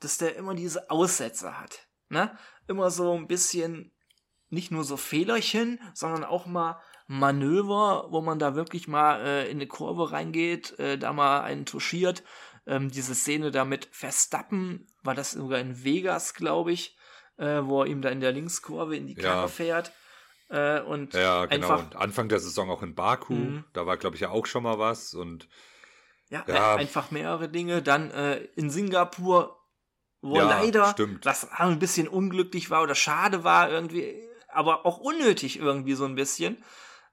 dass 0.00 0.18
der 0.18 0.36
immer 0.36 0.54
diese 0.54 0.90
Aussätze 0.90 1.58
hat. 1.58 1.88
Ne? 2.08 2.36
Immer 2.66 2.90
so 2.90 3.12
ein 3.16 3.26
bisschen, 3.26 3.92
nicht 4.48 4.70
nur 4.70 4.84
so 4.84 4.96
Fehlerchen, 4.96 5.80
sondern 5.94 6.24
auch 6.24 6.46
mal 6.46 6.80
Manöver, 7.08 8.08
wo 8.10 8.20
man 8.20 8.38
da 8.38 8.54
wirklich 8.54 8.88
mal 8.88 9.20
äh, 9.20 9.50
in 9.50 9.58
eine 9.58 9.68
Kurve 9.68 10.10
reingeht, 10.10 10.78
äh, 10.78 10.98
da 10.98 11.12
mal 11.12 11.40
einen 11.42 11.64
touchiert. 11.64 12.24
Ähm, 12.66 12.90
diese 12.90 13.14
Szene 13.14 13.52
da 13.52 13.64
mit 13.64 13.88
Verstappen, 13.92 14.88
war 15.04 15.14
das 15.14 15.32
sogar 15.32 15.60
in 15.60 15.84
Vegas, 15.84 16.34
glaube 16.34 16.72
ich, 16.72 16.96
äh, 17.36 17.60
wo 17.62 17.82
er 17.82 17.86
ihm 17.86 18.02
da 18.02 18.08
in 18.08 18.20
der 18.20 18.32
Linkskurve 18.32 18.96
in 18.96 19.06
die 19.06 19.14
Karre 19.14 19.42
ja. 19.42 19.48
fährt. 19.48 19.92
Äh, 20.48 20.80
und 20.80 21.14
ja, 21.14 21.46
genau. 21.46 21.68
Einfach, 21.68 21.84
und 21.84 21.96
Anfang 21.96 22.28
der 22.28 22.40
Saison 22.40 22.70
auch 22.70 22.82
in 22.82 22.96
Baku, 22.96 23.34
mhm. 23.34 23.64
da 23.72 23.86
war, 23.86 23.96
glaube 23.96 24.16
ich, 24.16 24.22
ja 24.22 24.30
auch 24.30 24.46
schon 24.46 24.64
mal 24.64 24.80
was. 24.80 25.14
Und 25.14 25.48
ja, 26.28 26.44
ja. 26.46 26.76
einfach 26.76 27.10
mehrere 27.10 27.48
Dinge. 27.48 27.82
Dann 27.82 28.10
äh, 28.10 28.36
in 28.56 28.70
Singapur, 28.70 29.60
wo 30.20 30.36
ja, 30.36 30.48
leider 30.48 30.90
stimmt. 30.90 31.24
das 31.24 31.50
ein 31.50 31.78
bisschen 31.78 32.08
unglücklich 32.08 32.70
war 32.70 32.82
oder 32.82 32.94
schade 32.94 33.44
war 33.44 33.70
irgendwie, 33.70 34.22
aber 34.48 34.86
auch 34.86 34.98
unnötig 34.98 35.58
irgendwie 35.58 35.94
so 35.94 36.04
ein 36.04 36.14
bisschen. 36.14 36.62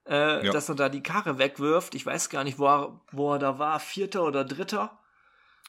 Äh, 0.06 0.44
ja. 0.44 0.52
dass 0.52 0.68
er 0.68 0.74
da 0.74 0.90
die 0.90 1.02
Karre 1.02 1.38
wegwirft. 1.38 1.94
Ich 1.94 2.04
weiß 2.04 2.28
gar 2.28 2.44
nicht, 2.44 2.58
wo 2.58 2.66
er, 2.66 3.00
wo 3.10 3.32
er 3.32 3.38
da 3.38 3.58
war, 3.58 3.80
Vierter 3.80 4.24
oder 4.24 4.44
Dritter. 4.44 5.00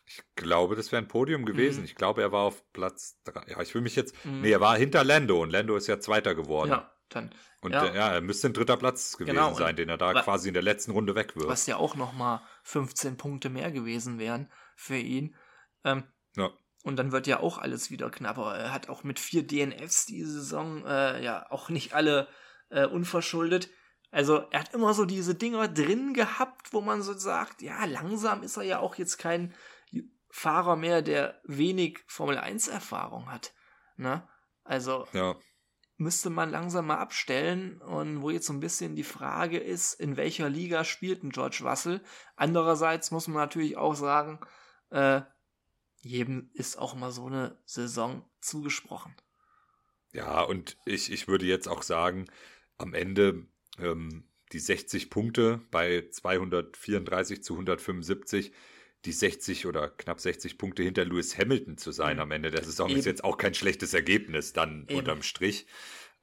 Ich 0.08 0.22
glaube, 0.36 0.76
das 0.76 0.92
wäre 0.92 1.02
ein 1.02 1.08
Podium 1.08 1.46
gewesen. 1.46 1.80
Mhm. 1.80 1.86
Ich 1.86 1.96
glaube, 1.96 2.22
er 2.22 2.32
war 2.32 2.44
auf 2.44 2.64
Platz 2.74 3.18
drei. 3.24 3.44
Ja, 3.48 3.62
ich 3.62 3.74
will 3.74 3.82
mich 3.82 3.96
jetzt. 3.96 4.14
Mhm. 4.26 4.42
Nee, 4.42 4.52
er 4.52 4.60
war 4.60 4.78
hinter 4.78 5.04
Lando 5.04 5.42
und 5.42 5.52
Lando 5.52 5.76
ist 5.76 5.88
ja 5.88 6.00
Zweiter 6.00 6.36
geworden. 6.36 6.72
Ja, 6.72 6.92
dann. 7.10 7.34
Und 7.62 7.72
ja, 7.72 7.86
ja 7.94 8.14
er 8.14 8.22
müsste 8.22 8.48
ein 8.48 8.54
dritter 8.54 8.78
Platz 8.78 9.18
gewesen 9.18 9.36
genau, 9.36 9.54
sein, 9.54 9.76
den 9.76 9.90
er 9.90 9.98
da 9.98 10.22
quasi 10.22 10.50
in 10.50 10.54
der 10.54 10.64
letzten 10.64 10.92
Runde 10.92 11.16
wegwirft. 11.16 11.48
Was 11.48 11.66
ja 11.66 11.78
auch 11.78 11.96
nochmal 11.96 12.42
15 12.66 13.16
Punkte 13.16 13.50
mehr 13.50 13.72
gewesen 13.72 14.20
wären 14.20 14.52
für 14.76 14.98
ihn. 14.98 15.36
Ähm, 15.84 16.04
ja. 16.36 16.50
Und 16.84 16.98
dann 16.98 17.12
wird 17.12 17.28
ja 17.28 17.40
auch 17.40 17.58
alles 17.58 17.90
wieder 17.90 18.10
knapper. 18.10 18.56
Er 18.56 18.74
hat 18.74 18.90
auch 18.90 19.04
mit 19.04 19.20
vier 19.20 19.46
DNFs 19.46 20.06
die 20.06 20.24
Saison 20.24 20.86
äh, 20.86 21.24
ja 21.24 21.50
auch 21.52 21.70
nicht 21.70 21.94
alle 21.94 22.28
äh, 22.70 22.86
unverschuldet. 22.86 23.70
Also 24.12 24.48
er 24.52 24.62
hat 24.62 24.74
immer 24.74 24.94
so 24.94 25.06
diese 25.06 25.36
Dinger 25.36 25.68
drin 25.68 26.14
gehabt, 26.14 26.74
wo 26.74 26.82
man 26.82 27.02
so 27.02 27.14
sagt, 27.14 27.62
ja, 27.62 27.86
langsam 27.86 28.44
ist 28.44 28.58
er 28.58 28.64
ja 28.64 28.80
auch 28.80 28.96
jetzt 28.96 29.18
kein 29.18 29.54
Fahrer 30.30 30.76
mehr, 30.76 31.02
der 31.02 31.40
wenig 31.44 32.00
Formel 32.08 32.38
1 32.38 32.68
Erfahrung 32.68 33.32
hat. 33.32 33.54
Ne? 33.96 34.28
Also 34.64 35.08
ja. 35.14 35.36
Müsste 35.98 36.30
man 36.30 36.50
langsam 36.50 36.88
mal 36.88 36.98
abstellen 36.98 37.82
und 37.82 38.22
wo 38.22 38.30
jetzt 38.30 38.48
so 38.48 38.54
ein 38.54 38.60
bisschen 38.60 38.96
die 38.96 39.04
Frage 39.04 39.58
ist, 39.58 39.94
in 39.94 40.18
welcher 40.18 40.50
Liga 40.50 40.84
spielt 40.84 41.24
ein 41.24 41.30
George 41.30 41.62
Russell? 41.64 42.02
Andererseits 42.36 43.12
muss 43.12 43.28
man 43.28 43.38
natürlich 43.38 43.78
auch 43.78 43.96
sagen, 43.96 44.40
äh, 44.90 45.22
jedem 46.02 46.50
ist 46.54 46.78
auch 46.78 46.96
mal 46.96 47.12
so 47.12 47.26
eine 47.28 47.58
Saison 47.66 48.24
zugesprochen. 48.42 49.16
Ja, 50.12 50.42
und 50.42 50.78
ich, 50.86 51.12
ich 51.12 51.28
würde 51.28 51.46
jetzt 51.46 51.68
auch 51.68 51.82
sagen, 51.82 52.26
am 52.78 52.94
Ende 52.94 53.48
ähm, 53.80 54.28
die 54.52 54.60
60 54.60 55.10
Punkte 55.10 55.62
bei 55.72 56.08
234 56.10 57.44
zu 57.44 57.54
175 57.54 58.54
die 59.06 59.12
60 59.12 59.66
oder 59.66 59.90
knapp 59.90 60.20
60 60.20 60.58
Punkte 60.58 60.84
hinter 60.84 61.06
Lewis 61.06 61.38
Hamilton 61.38 61.78
zu 61.78 61.92
sein 61.92 62.20
am 62.20 62.32
Ende 62.32 62.52
der 62.52 62.64
Saison 62.64 62.90
Eben. 62.90 63.00
ist 63.00 63.06
jetzt 63.06 63.24
auch 63.24 63.38
kein 63.38 63.54
schlechtes 63.54 63.94
Ergebnis 63.94 64.54
dann 64.54 64.86
Eben. 64.88 65.00
unterm 65.00 65.22
Strich. 65.22 65.68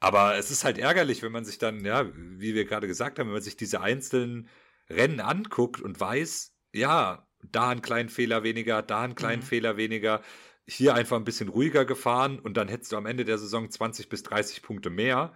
Aber 0.00 0.36
es 0.36 0.50
ist 0.50 0.64
halt 0.64 0.78
ärgerlich, 0.78 1.22
wenn 1.22 1.32
man 1.32 1.44
sich 1.44 1.58
dann, 1.58 1.84
ja, 1.84 2.10
wie 2.14 2.54
wir 2.54 2.64
gerade 2.64 2.88
gesagt 2.88 3.18
haben, 3.18 3.28
wenn 3.28 3.34
man 3.34 3.42
sich 3.42 3.56
diese 3.56 3.80
einzelnen 3.80 4.48
Rennen 4.90 5.20
anguckt 5.20 5.80
und 5.80 6.00
weiß, 6.00 6.54
ja, 6.72 7.26
da 7.42 7.70
einen 7.70 7.82
kleinen 7.82 8.08
Fehler 8.08 8.42
weniger, 8.42 8.82
da 8.82 9.02
einen 9.02 9.14
kleinen 9.14 9.42
mhm. 9.42 9.46
Fehler 9.46 9.76
weniger, 9.76 10.22
hier 10.66 10.94
einfach 10.94 11.16
ein 11.16 11.24
bisschen 11.24 11.48
ruhiger 11.48 11.84
gefahren 11.84 12.38
und 12.38 12.56
dann 12.56 12.68
hättest 12.68 12.92
du 12.92 12.96
am 12.96 13.06
Ende 13.06 13.24
der 13.24 13.38
Saison 13.38 13.70
20 13.70 14.08
bis 14.08 14.22
30 14.22 14.62
Punkte 14.62 14.90
mehr 14.90 15.32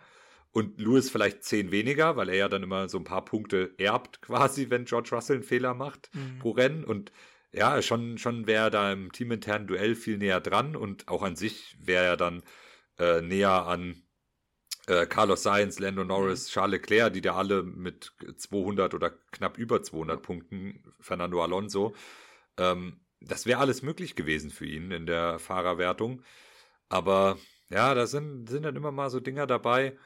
und 0.52 0.80
Lewis 0.80 1.10
vielleicht 1.10 1.44
10 1.44 1.70
weniger, 1.70 2.16
weil 2.16 2.28
er 2.28 2.36
ja 2.36 2.48
dann 2.48 2.62
immer 2.62 2.88
so 2.88 2.98
ein 2.98 3.04
paar 3.04 3.24
Punkte 3.24 3.74
erbt 3.78 4.22
quasi, 4.22 4.70
wenn 4.70 4.84
George 4.84 5.10
Russell 5.12 5.36
einen 5.36 5.44
Fehler 5.44 5.74
macht 5.74 6.10
mhm. 6.14 6.38
pro 6.38 6.50
Rennen 6.52 6.84
und 6.84 7.12
ja, 7.52 7.80
schon, 7.82 8.18
schon 8.18 8.46
wäre 8.46 8.70
da 8.70 8.92
im 8.92 9.12
teaminternen 9.12 9.66
Duell 9.66 9.94
viel 9.94 10.18
näher 10.18 10.40
dran 10.40 10.76
und 10.76 11.08
auch 11.08 11.22
an 11.22 11.36
sich 11.36 11.76
wäre 11.80 12.04
er 12.04 12.16
dann 12.16 12.42
äh, 12.98 13.22
näher 13.22 13.66
an 13.66 14.02
äh, 14.86 15.06
Carlos 15.06 15.42
Sainz, 15.42 15.78
Lando 15.78 16.04
Norris, 16.04 16.48
mhm. 16.48 16.52
Charles 16.52 16.72
Leclerc, 16.82 17.12
die 17.14 17.20
da 17.22 17.36
alle 17.36 17.62
mit 17.62 18.12
200 18.36 18.94
oder 18.94 19.10
knapp 19.32 19.58
über 19.58 19.82
200 19.82 20.22
Punkten, 20.22 20.82
Fernando 21.00 21.42
Alonso. 21.42 21.94
Ähm, 22.58 23.00
das 23.20 23.46
wäre 23.46 23.60
alles 23.60 23.82
möglich 23.82 24.16
gewesen 24.16 24.50
für 24.50 24.66
ihn 24.66 24.90
in 24.90 25.06
der 25.06 25.38
Fahrerwertung. 25.38 26.22
Aber 26.88 27.38
ja, 27.70 27.94
da 27.94 28.06
sind, 28.06 28.48
sind 28.48 28.64
dann 28.64 28.76
immer 28.76 28.92
mal 28.92 29.10
so 29.10 29.20
Dinger 29.20 29.46
dabei. 29.46 29.98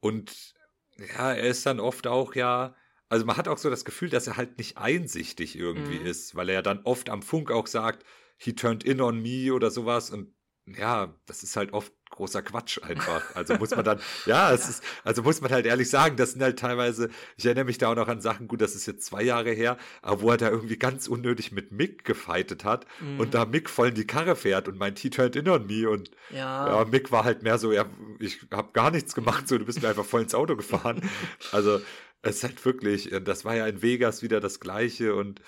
Und 0.00 0.54
Ja, 0.98 1.32
er 1.34 1.48
ist 1.48 1.66
dann 1.66 1.80
oft 1.80 2.06
auch 2.06 2.34
ja, 2.36 2.76
also 3.14 3.24
man 3.26 3.36
hat 3.36 3.48
auch 3.48 3.58
so 3.58 3.70
das 3.70 3.84
Gefühl, 3.84 4.10
dass 4.10 4.26
er 4.26 4.36
halt 4.36 4.58
nicht 4.58 4.76
einsichtig 4.76 5.56
irgendwie 5.56 6.00
Mhm. 6.00 6.06
ist, 6.06 6.34
weil 6.34 6.48
er 6.48 6.62
dann 6.62 6.80
oft 6.84 7.08
am 7.10 7.22
Funk 7.22 7.50
auch 7.50 7.66
sagt, 7.68 8.04
he 8.36 8.52
turned 8.54 8.82
in 8.84 9.00
on 9.00 9.22
me 9.22 9.52
oder 9.54 9.70
sowas 9.70 10.10
und 10.10 10.34
ja, 10.66 11.14
das 11.26 11.42
ist 11.42 11.56
halt 11.56 11.74
oft 11.74 11.92
großer 12.08 12.40
Quatsch 12.42 12.82
einfach. 12.82 13.20
Also 13.34 13.54
muss 13.58 13.70
man 13.72 13.84
dann, 13.84 14.00
ja, 14.26 14.50
es 14.52 14.66
ist, 14.68 14.82
also 15.04 15.22
muss 15.22 15.42
man 15.42 15.50
halt 15.50 15.66
ehrlich 15.66 15.90
sagen, 15.90 16.16
das 16.16 16.32
sind 16.32 16.42
halt 16.42 16.58
teilweise, 16.58 17.10
ich 17.36 17.44
erinnere 17.44 17.66
mich 17.66 17.76
da 17.76 17.90
auch 17.90 17.96
noch 17.96 18.08
an 18.08 18.22
Sachen, 18.22 18.48
gut, 18.48 18.62
das 18.62 18.74
ist 18.74 18.86
jetzt 18.86 19.04
zwei 19.04 19.22
Jahre 19.22 19.50
her, 19.52 19.76
aber 20.00 20.22
wo 20.22 20.30
er 20.30 20.38
da 20.38 20.48
irgendwie 20.48 20.78
ganz 20.78 21.06
unnötig 21.06 21.52
mit 21.52 21.70
Mick 21.70 22.04
gefightet 22.04 22.64
hat 22.64 22.86
Mhm. 23.00 23.20
und 23.20 23.34
da 23.34 23.44
Mick 23.44 23.68
voll 23.68 23.88
in 23.88 23.94
die 23.94 24.06
Karre 24.06 24.36
fährt 24.36 24.66
und 24.68 24.78
meint, 24.78 24.98
he 25.00 25.10
turned 25.10 25.36
in 25.36 25.48
on 25.50 25.66
me 25.66 25.88
und 25.90 26.10
Ja. 26.30 26.66
ja, 26.66 26.84
Mick 26.86 27.12
war 27.12 27.24
halt 27.24 27.42
mehr 27.42 27.58
so, 27.58 27.70
ja, 27.72 27.84
ich 28.18 28.46
habe 28.50 28.72
gar 28.72 28.90
nichts 28.90 29.14
gemacht, 29.14 29.46
so, 29.46 29.58
du 29.58 29.66
bist 29.66 29.82
mir 29.82 29.88
einfach 29.88 30.06
voll 30.06 30.22
ins 30.22 30.34
Auto 30.34 30.56
gefahren. 30.56 31.02
Also, 31.52 31.80
es 32.24 32.36
ist 32.38 32.44
halt 32.44 32.64
wirklich, 32.64 33.12
äh, 33.12 33.20
das 33.20 33.44
war 33.44 33.54
ja 33.56 33.66
in 33.66 33.82
Vegas 33.82 34.22
wieder 34.22 34.40
das 34.40 34.60
Gleiche 34.60 35.14
und 35.14 35.40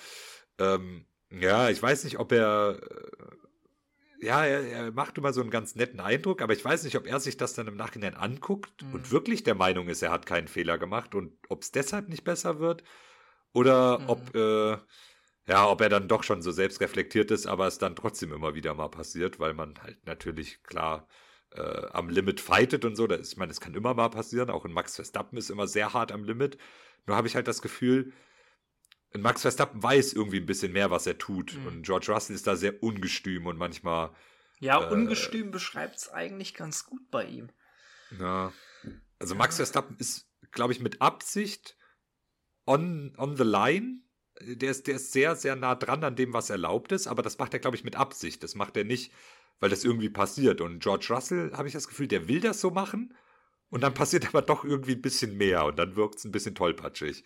ähm, 0.59 1.07
ja, 1.29 1.69
ich 1.69 1.81
weiß 1.81 2.03
nicht, 2.05 2.19
ob 2.19 2.31
er, 2.31 2.79
äh, 2.81 4.25
ja, 4.25 4.45
er, 4.45 4.61
er 4.63 4.91
macht 4.91 5.17
immer 5.17 5.31
so 5.33 5.41
einen 5.41 5.51
ganz 5.51 5.75
netten 5.75 5.99
Eindruck, 5.99 6.41
aber 6.41 6.53
ich 6.53 6.65
weiß 6.65 6.83
nicht, 6.83 6.95
ob 6.97 7.05
er 7.05 7.19
sich 7.19 7.37
das 7.37 7.53
dann 7.53 7.67
im 7.67 7.75
Nachhinein 7.75 8.15
anguckt 8.15 8.83
Mhm. 8.83 8.93
und 8.93 9.11
wirklich 9.11 9.43
der 9.43 9.55
Meinung 9.55 9.89
ist, 9.89 10.01
er 10.01 10.11
hat 10.11 10.25
keinen 10.25 10.47
Fehler 10.47 10.77
gemacht 10.77 11.13
und 11.15 11.37
ob 11.49 11.61
es 11.61 11.71
deshalb 11.71 12.09
nicht 12.09 12.23
besser 12.23 12.59
wird 12.59 12.83
oder 13.53 13.99
Mhm. 13.99 14.09
ob, 14.09 14.35
äh, 14.35 14.77
ja, 15.47 15.69
ob 15.69 15.81
er 15.81 15.89
dann 15.89 16.07
doch 16.07 16.23
schon 16.23 16.41
so 16.41 16.51
selbstreflektiert 16.51 17.31
ist, 17.31 17.47
aber 17.47 17.67
es 17.67 17.77
dann 17.79 17.95
trotzdem 17.95 18.33
immer 18.33 18.55
wieder 18.55 18.73
mal 18.73 18.89
passiert, 18.89 19.39
weil 19.39 19.53
man 19.53 19.75
halt 19.81 20.05
natürlich 20.05 20.63
klar 20.63 21.07
äh, 21.51 21.87
am 21.93 22.09
Limit 22.09 22.39
fightet 22.41 22.85
und 22.85 22.95
so. 22.95 23.07
Da 23.07 23.15
ist, 23.15 23.31
ich 23.33 23.37
meine, 23.37 23.51
es 23.51 23.61
kann 23.61 23.73
immer 23.73 23.93
mal 23.93 24.09
passieren. 24.09 24.49
Auch 24.49 24.65
in 24.65 24.73
Max 24.73 24.95
Verstappen 24.95 25.37
ist 25.37 25.49
immer 25.49 25.67
sehr 25.67 25.93
hart 25.93 26.11
am 26.11 26.23
Limit. 26.23 26.57
Nur 27.05 27.15
habe 27.15 27.27
ich 27.27 27.35
halt 27.35 27.47
das 27.47 27.61
Gefühl, 27.61 28.13
in 29.11 29.21
Max 29.21 29.41
Verstappen 29.41 29.81
weiß 29.81 30.13
irgendwie 30.13 30.37
ein 30.39 30.45
bisschen 30.45 30.73
mehr, 30.73 30.91
was 30.91 31.07
er 31.07 31.17
tut. 31.17 31.53
Mhm. 31.55 31.65
Und 31.67 31.83
George 31.83 32.11
Russell 32.11 32.35
ist 32.35 32.47
da 32.47 32.55
sehr 32.55 32.83
ungestüm 32.83 33.45
und 33.45 33.57
manchmal, 33.57 34.11
Ja, 34.59 34.81
Äh, 34.83 34.91
ungestüm 34.93 35.51
beschreibt 35.51 35.95
es 35.97 36.09
eigentlich 36.11 36.53
ganz 36.53 36.85
gut 36.85 37.09
bei 37.11 37.25
ihm. 37.25 37.49
ja. 38.17 38.51
Also 39.19 39.33
Max 39.33 39.55
Verstappen 39.55 39.97
ist, 39.97 40.29
glaube 40.51 40.73
ich, 40.73 40.79
mit 40.79 41.01
Absicht 41.01 41.75
on, 42.67 43.15
on 43.17 43.35
the 43.35 43.43
line. 43.43 44.01
Der 44.41 44.69
ist, 44.69 44.85
der 44.85 44.97
ist 44.97 45.11
sehr, 45.11 45.35
sehr 45.35 45.55
nah 45.55 45.73
dran 45.73 46.03
an 46.03 46.15
dem, 46.15 46.33
was 46.33 46.51
erlaubt 46.51 46.91
ist, 46.91 47.07
aber 47.07 47.23
das 47.23 47.39
macht 47.39 47.51
er, 47.53 47.59
glaube 47.59 47.75
ich, 47.75 47.83
mit 47.83 47.95
Absicht. 47.95 48.43
Das 48.43 48.53
macht 48.53 48.77
er 48.77 48.83
nicht, 48.83 49.11
weil 49.59 49.69
das 49.69 49.83
irgendwie 49.83 50.09
passiert. 50.09 50.61
Und 50.61 50.79
George 50.81 51.07
Russell, 51.09 51.51
habe 51.53 51.67
ich 51.67 51.73
das 51.73 51.87
Gefühl, 51.87 52.07
der 52.07 52.27
will 52.27 52.39
das 52.41 52.61
so 52.61 52.71
machen. 52.71 53.13
Und 53.69 53.81
dann 53.83 53.93
passiert 53.93 54.27
aber 54.27 54.41
doch 54.41 54.63
irgendwie 54.63 54.93
ein 54.93 55.01
bisschen 55.01 55.35
mehr 55.37 55.65
und 55.65 55.77
dann 55.77 55.95
wirkt 55.97 56.15
es 56.19 56.25
ein 56.25 56.31
bisschen 56.31 56.55
tollpatschig. 56.55 57.23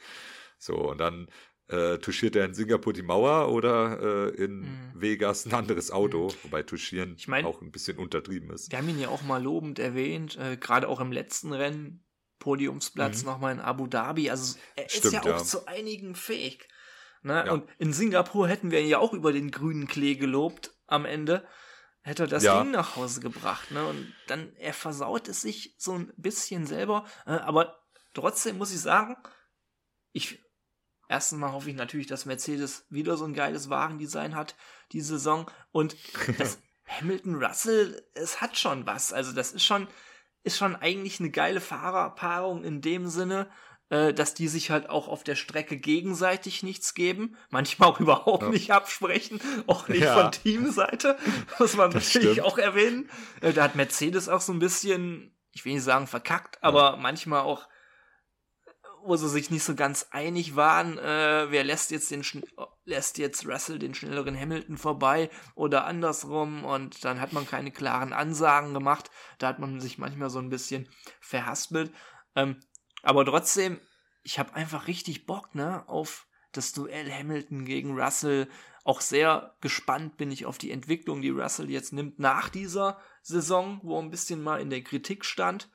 So, 0.58 0.76
und 0.76 0.98
dann 1.00 1.28
äh, 1.68 2.00
touchiert 2.00 2.36
er 2.36 2.44
in 2.46 2.54
Singapur 2.54 2.92
die 2.94 3.02
Mauer 3.04 3.50
oder 3.50 4.32
äh, 4.34 4.44
in 4.44 4.62
Mhm. 4.62 4.92
Vegas 4.96 5.46
ein 5.46 5.54
anderes 5.54 5.90
Auto, 5.92 6.34
wobei 6.44 6.64
touchieren 6.64 7.14
Ich 7.18 7.28
mein- 7.30 7.46
auch 7.46 7.62
ein 7.62 7.72
bisschen 7.72 7.98
untertrieben 7.98 8.50
ist. 8.52 8.72
Wir 8.72 8.80
haben 8.80 8.90
ihn 8.90 9.00
ja 9.00 9.08
auch 9.10 9.22
mal 9.22 9.42
lobend 9.42 9.80
erwähnt, 9.80 10.36
äh, 10.38 10.58
gerade 10.58 10.90
auch 10.90 11.00
im 11.00 11.12
letzten 11.14 11.54
Rennen, 11.54 12.04
Podiumsplatz 12.40 13.22
Mhm. 13.22 13.26
nochmal 13.30 13.54
in 13.54 13.60
Abu 13.62 13.88
Dhabi. 13.88 14.30
Also 14.32 14.58
er 14.76 14.88
ist 14.88 14.98
Stimmt, 14.98 15.14
ja 15.14 15.22
auch 15.22 15.26
ja. 15.28 15.38
zu 15.38 15.68
einigen 15.68 16.16
fähig. 16.16 16.68
Ne? 17.22 17.44
Ja. 17.46 17.54
Und 17.54 17.70
in 17.78 17.94
Singapur 17.94 18.48
hätten 18.48 18.72
wir 18.72 18.82
ihn 18.82 18.90
ja 18.90 18.98
auch 18.98 19.14
über 19.14 19.32
den 19.32 19.52
grünen 19.52 19.88
Klee 19.88 20.16
gelobt 20.16 20.74
am 20.88 21.06
Ende. 21.06 21.48
Hätte 22.04 22.24
er 22.24 22.28
das 22.28 22.44
Ja. 22.44 22.62
Ding 22.62 22.72
nach 22.72 22.96
Hause 22.96 23.20
gebracht. 23.22 23.72
Ne? 23.72 23.86
Und 23.86 24.14
dann, 24.28 24.56
er 24.56 24.74
versaut 24.74 25.28
es 25.28 25.42
sich 25.42 25.76
so 25.78 25.94
ein 25.94 26.12
bisschen 26.18 26.66
selber. 26.66 27.06
Äh, 27.26 27.32
aber 27.32 27.80
trotzdem 28.14 28.58
muss 28.58 28.74
ich 28.74 28.80
sagen, 28.80 29.16
ich 30.12 30.44
erstens 31.12 31.40
mal 31.40 31.52
hoffe 31.52 31.70
ich 31.70 31.76
natürlich, 31.76 32.08
dass 32.08 32.26
Mercedes 32.26 32.86
wieder 32.90 33.18
so 33.18 33.26
ein 33.26 33.34
geiles 33.34 33.70
Wagendesign 33.70 34.36
hat, 34.36 34.56
die 34.94 35.02
Saison. 35.02 35.52
Und 35.72 35.96
das 36.40 36.60
Hamilton 36.88 37.44
Russell, 37.44 38.02
es 38.14 38.42
hat 38.42 38.58
schon 38.58 38.86
was. 38.88 39.14
Also 39.14 39.34
das 39.34 39.52
ist 39.52 39.66
schon, 39.66 39.88
ist 40.44 40.58
schon 40.58 40.76
eigentlich 40.76 41.20
eine 41.20 41.30
geile 41.30 41.62
Fahrerpaarung 41.62 42.64
in 42.64 42.82
dem 42.82 43.08
Sinne, 43.08 43.50
äh, 43.92 44.14
dass 44.14 44.34
die 44.34 44.48
sich 44.48 44.72
halt 44.72 44.90
auch 44.90 45.08
auf 45.08 45.24
der 45.24 45.36
Strecke 45.36 45.78
gegenseitig 45.78 46.64
nichts 46.64 46.96
geben, 46.96 47.38
manchmal 47.52 47.90
auch 47.90 48.00
überhaupt 48.00 48.42
Ja. 48.44 48.50
nicht 48.50 48.72
absprechen, 48.72 49.40
auch 49.68 49.88
nicht 49.88 50.02
Ja. 50.02 50.20
von 50.20 50.32
Teamseite, 50.32 51.18
muss 51.60 51.76
man 51.76 51.92
Das 51.92 52.06
natürlich 52.06 52.32
stimmt. 52.40 52.48
auch 52.48 52.58
erwähnen. 52.58 53.10
Äh, 53.42 53.54
da 53.54 53.64
hat 53.64 53.76
Mercedes 53.76 54.28
auch 54.30 54.42
so 54.42 54.52
ein 54.54 54.60
bisschen, 54.60 55.36
ich 55.52 55.64
will 55.66 55.74
nicht 55.74 55.84
sagen 55.84 56.08
verkackt, 56.08 56.64
aber 56.64 56.98
manchmal 56.98 57.42
auch 57.42 57.68
wo 59.04 59.16
sie 59.16 59.30
sich 59.30 59.50
nicht 59.50 59.64
so 59.64 59.74
ganz 59.74 60.10
einig 60.12 60.56
waren, 60.56 61.00
äh, 61.00 61.48
wer 61.50 61.64
lässt 61.64 61.90
jetzt 61.90 62.12
den 62.12 62.24
Schn 62.24 62.44
lässt 62.86 63.18
jetzt 63.18 63.48
Russell 63.48 63.80
den 63.80 63.96
schnelleren 63.96 64.40
Hamilton 64.40 64.78
vorbei 64.78 65.32
oder 65.56 65.86
andersrum 65.86 66.64
und 66.66 67.04
dann 67.04 67.20
hat 67.20 67.34
man 67.34 67.48
keine 67.48 67.72
klaren 67.72 68.14
Ansagen 68.14 68.76
gemacht. 68.76 69.10
Da 69.40 69.48
hat 69.48 69.58
man 69.58 69.80
sich 69.82 69.98
manchmal 69.98 70.30
so 70.30 70.38
ein 70.38 70.50
bisschen 70.50 70.88
verhaspelt. 71.20 71.92
Ähm, 72.36 72.60
aber 73.04 73.26
trotzdem, 73.26 73.80
ich 74.24 74.40
habe 74.40 74.54
einfach 74.54 74.88
richtig 74.88 75.26
Bock, 75.26 75.56
ne, 75.56 75.88
auf 75.88 76.28
das 76.52 76.74
Duell 76.74 77.12
Hamilton 77.12 77.66
gegen 77.66 78.00
Russell. 78.00 78.48
Auch 78.84 79.02
sehr 79.02 79.56
gespannt 79.62 80.18
bin 80.18 80.32
ich 80.32 80.46
auf 80.46 80.58
die 80.58 80.72
Entwicklung, 80.72 81.22
die 81.22 81.30
Russell 81.30 81.70
jetzt 81.70 81.94
nimmt 81.94 82.20
nach 82.20 82.50
dieser 82.50 83.00
Saison, 83.22 83.80
wo 83.84 83.98
er 83.98 84.02
ein 84.02 84.10
bisschen 84.10 84.42
mal 84.42 84.60
in 84.60 84.70
der 84.70 84.84
Kritik 84.84 85.24
stand. 85.24 85.70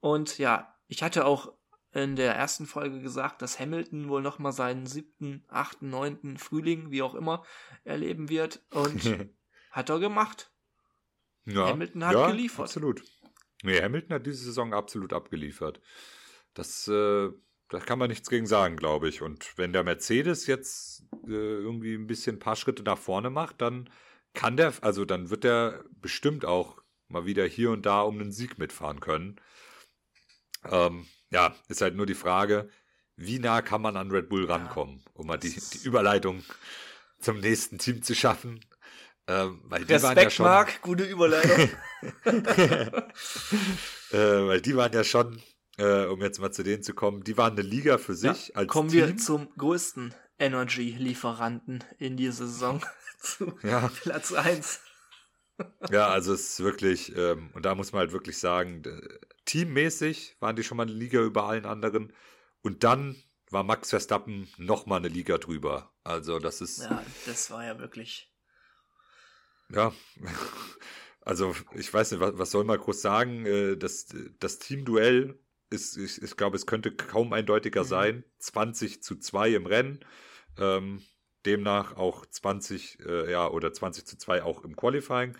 Und 0.00 0.38
ja, 0.38 0.74
ich 0.86 1.02
hatte 1.02 1.24
auch 1.24 1.52
in 1.92 2.16
der 2.16 2.34
ersten 2.34 2.66
Folge 2.66 3.00
gesagt, 3.00 3.42
dass 3.42 3.58
Hamilton 3.58 4.08
wohl 4.08 4.22
noch 4.22 4.38
mal 4.38 4.52
seinen 4.52 4.86
siebten, 4.86 5.44
achten, 5.48 5.90
neunten 5.90 6.36
Frühling, 6.36 6.90
wie 6.90 7.02
auch 7.02 7.14
immer, 7.14 7.44
erleben 7.84 8.28
wird. 8.28 8.64
Und 8.70 9.02
hat 9.70 9.88
er 9.88 9.98
gemacht. 9.98 10.52
Ja, 11.46 11.68
Hamilton 11.68 12.04
hat 12.04 12.14
ja, 12.14 12.30
geliefert. 12.30 12.66
Absolut. 12.66 13.02
Nee, 13.62 13.80
Hamilton 13.82 14.14
hat 14.14 14.26
diese 14.26 14.44
Saison 14.44 14.72
absolut 14.72 15.12
abgeliefert. 15.12 15.80
Das, 16.54 16.88
äh, 16.88 17.30
da 17.68 17.78
kann 17.78 17.98
man 17.98 18.08
nichts 18.08 18.28
gegen 18.28 18.46
sagen, 18.46 18.76
glaube 18.76 19.08
ich. 19.08 19.22
Und 19.22 19.56
wenn 19.56 19.72
der 19.72 19.84
Mercedes 19.84 20.46
jetzt 20.46 21.04
äh, 21.26 21.30
irgendwie 21.30 21.94
ein 21.94 22.06
bisschen 22.06 22.36
ein 22.36 22.40
paar 22.40 22.56
Schritte 22.56 22.82
nach 22.82 22.98
vorne 22.98 23.30
macht, 23.30 23.60
dann 23.60 23.88
kann 24.34 24.56
der, 24.56 24.72
also 24.82 25.04
dann 25.04 25.30
wird 25.30 25.44
der 25.44 25.84
bestimmt 26.00 26.44
auch 26.44 26.80
mal 27.08 27.26
wieder 27.26 27.44
hier 27.44 27.70
und 27.70 27.86
da 27.86 28.02
um 28.02 28.20
einen 28.20 28.32
Sieg 28.32 28.58
mitfahren 28.58 29.00
können. 29.00 29.36
Ähm, 30.70 31.06
ja, 31.30 31.54
ist 31.68 31.80
halt 31.80 31.96
nur 31.96 32.06
die 32.06 32.14
Frage, 32.14 32.68
wie 33.16 33.38
nah 33.38 33.62
kann 33.62 33.82
man 33.82 33.96
an 33.96 34.10
Red 34.10 34.28
Bull 34.28 34.46
rankommen, 34.46 35.02
um 35.14 35.26
mal 35.26 35.38
die, 35.38 35.50
die 35.54 35.86
Überleitung 35.86 36.42
zum 37.18 37.40
nächsten 37.40 37.78
Team 37.78 38.02
zu 38.02 38.14
schaffen. 38.14 38.64
Ähm, 39.26 39.60
weil 39.64 39.84
die 39.84 39.90
waren 39.90 40.02
ja 40.02 40.08
Respekt, 40.08 40.32
schon, 40.32 40.46
Marc, 40.46 40.82
gute 40.82 41.04
Überleitung. 41.04 41.70
äh, 44.10 44.16
weil 44.18 44.60
die 44.60 44.76
waren 44.76 44.92
ja 44.92 45.04
schon, 45.04 45.40
äh, 45.80 46.06
um 46.06 46.20
jetzt 46.20 46.38
mal 46.40 46.52
zu 46.52 46.62
denen 46.62 46.82
zu 46.82 46.94
kommen, 46.94 47.24
die 47.24 47.36
waren 47.36 47.52
eine 47.52 47.62
Liga 47.62 47.98
für 47.98 48.14
sich 48.14 48.48
Ja, 48.48 48.54
als 48.56 48.68
kommen 48.68 48.90
Team. 48.90 49.00
wir 49.08 49.16
zum 49.16 49.48
größten 49.56 50.14
Energy-Lieferanten 50.38 51.84
in 51.98 52.16
dieser 52.16 52.46
Saison. 52.46 52.84
zu 53.20 53.58
Ja. 53.62 53.88
Platz 54.02 54.32
1. 54.32 54.80
Ja, 55.90 56.08
also 56.08 56.32
es 56.32 56.50
ist 56.52 56.60
wirklich, 56.60 57.14
ähm, 57.16 57.50
und 57.52 57.64
da 57.66 57.74
muss 57.74 57.92
man 57.92 58.00
halt 58.00 58.12
wirklich 58.12 58.38
sagen, 58.38 58.82
teammäßig 59.44 60.36
waren 60.40 60.56
die 60.56 60.62
schon 60.64 60.76
mal 60.78 60.84
eine 60.84 60.92
Liga 60.92 61.20
über 61.20 61.44
allen 61.44 61.66
anderen. 61.66 62.12
Und 62.62 62.82
dann 62.84 63.16
war 63.50 63.62
Max 63.64 63.90
Verstappen 63.90 64.48
noch 64.56 64.86
mal 64.86 64.96
eine 64.96 65.08
Liga 65.08 65.36
drüber. 65.38 65.92
Also 66.04 66.38
das 66.38 66.60
ist, 66.62 66.78
Ja, 66.78 67.04
das 67.26 67.50
war 67.50 67.64
ja 67.66 67.78
wirklich. 67.78 68.32
ja, 69.70 69.92
also 71.20 71.54
ich 71.74 71.92
weiß 71.92 72.12
nicht, 72.12 72.20
was, 72.20 72.38
was 72.38 72.50
soll 72.50 72.64
man 72.64 72.78
groß 72.78 73.02
sagen? 73.02 73.44
Äh, 73.44 73.76
Das, 73.76 74.06
das 74.38 74.58
Teamduell 74.60 75.38
ist, 75.70 75.96
ich, 75.96 76.20
ich 76.22 76.36
glaube, 76.36 76.56
es 76.56 76.66
könnte 76.66 76.94
kaum 76.94 77.32
eindeutiger 77.32 77.82
Mhm. 77.82 77.86
sein. 77.88 78.14
sein. 78.14 78.24
20 78.38 79.02
zu 79.02 79.16
2 79.16 79.50
im 79.54 79.66
Rennen. 79.66 80.04
Ähm, 80.58 81.02
demnach 81.46 81.96
auch 81.96 82.26
20, 82.26 83.00
äh, 83.06 83.30
ja, 83.30 83.48
oder 83.48 83.72
20 83.72 84.06
zu 84.06 84.18
2 84.18 84.42
auch 84.42 84.64
im 84.64 84.76
Qualifying. 84.76 85.36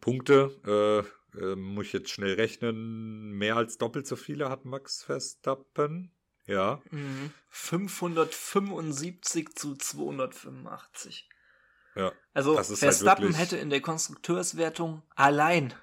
Punkte, 0.00 1.06
äh, 1.34 1.38
äh, 1.38 1.56
muss 1.56 1.86
ich 1.86 1.92
jetzt 1.94 2.10
schnell 2.10 2.34
rechnen, 2.34 3.32
mehr 3.32 3.56
als 3.56 3.78
doppelt 3.78 4.06
so 4.06 4.16
viele 4.16 4.48
hat 4.50 4.64
Max 4.64 5.02
Verstappen. 5.02 6.12
Ja. 6.46 6.80
Mhm. 6.90 7.32
575 7.48 9.54
zu 9.54 9.74
285. 9.76 11.28
Ja, 11.94 12.12
Also 12.32 12.54
das 12.54 12.70
ist 12.70 12.82
halt 12.82 12.94
Verstappen 12.94 13.24
wirklich- 13.24 13.38
hätte 13.38 13.56
in 13.56 13.70
der 13.70 13.80
Konstrukteurswertung 13.80 15.02
allein 15.16 15.74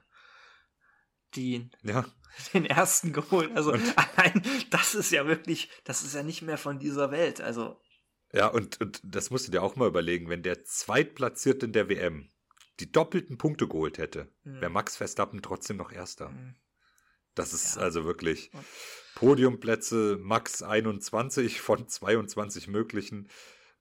die, 1.36 1.70
ja, 1.84 2.06
den 2.54 2.66
ersten 2.66 3.14
geholt. 3.14 3.52
Also 3.56 3.72
allein, 3.72 4.42
das 4.70 4.96
ist 4.96 5.12
ja 5.12 5.28
wirklich, 5.28 5.70
das 5.84 6.04
ist 6.04 6.16
ja 6.16 6.24
nicht 6.24 6.42
mehr 6.42 6.58
von 6.58 6.80
dieser 6.80 7.12
Welt. 7.12 7.42
Also 7.42 7.80
Ja, 8.34 8.48
und, 8.48 8.80
und 8.82 9.02
das 9.04 9.30
musst 9.30 9.48
du 9.48 9.52
dir 9.52 9.62
auch 9.64 9.76
mal 9.76 9.88
überlegen, 9.88 10.30
wenn 10.30 10.44
der 10.44 10.64
Zweitplatzierte 10.64 11.66
in 11.68 11.74
der 11.74 11.90
WM 11.90 12.30
die 12.82 12.92
doppelten 12.92 13.38
Punkte 13.38 13.68
geholt 13.68 13.98
hätte, 13.98 14.28
Mhm. 14.44 14.62
wäre 14.62 14.72
Max 14.72 14.98
Verstappen 14.98 15.42
trotzdem 15.42 15.78
noch 15.78 15.92
Erster. 15.92 16.30
mh, 16.30 16.56
Das 17.36 17.54
ist 17.54 17.76
Ja. 17.76 17.82
also 17.84 18.04
wirklich. 18.06 18.52
Und- 18.54 18.66
Podiumplätze 19.16 20.18
Max 20.22 20.62
21 20.62 21.62
von 21.62 21.88
22 21.88 22.68
möglichen, 22.68 23.30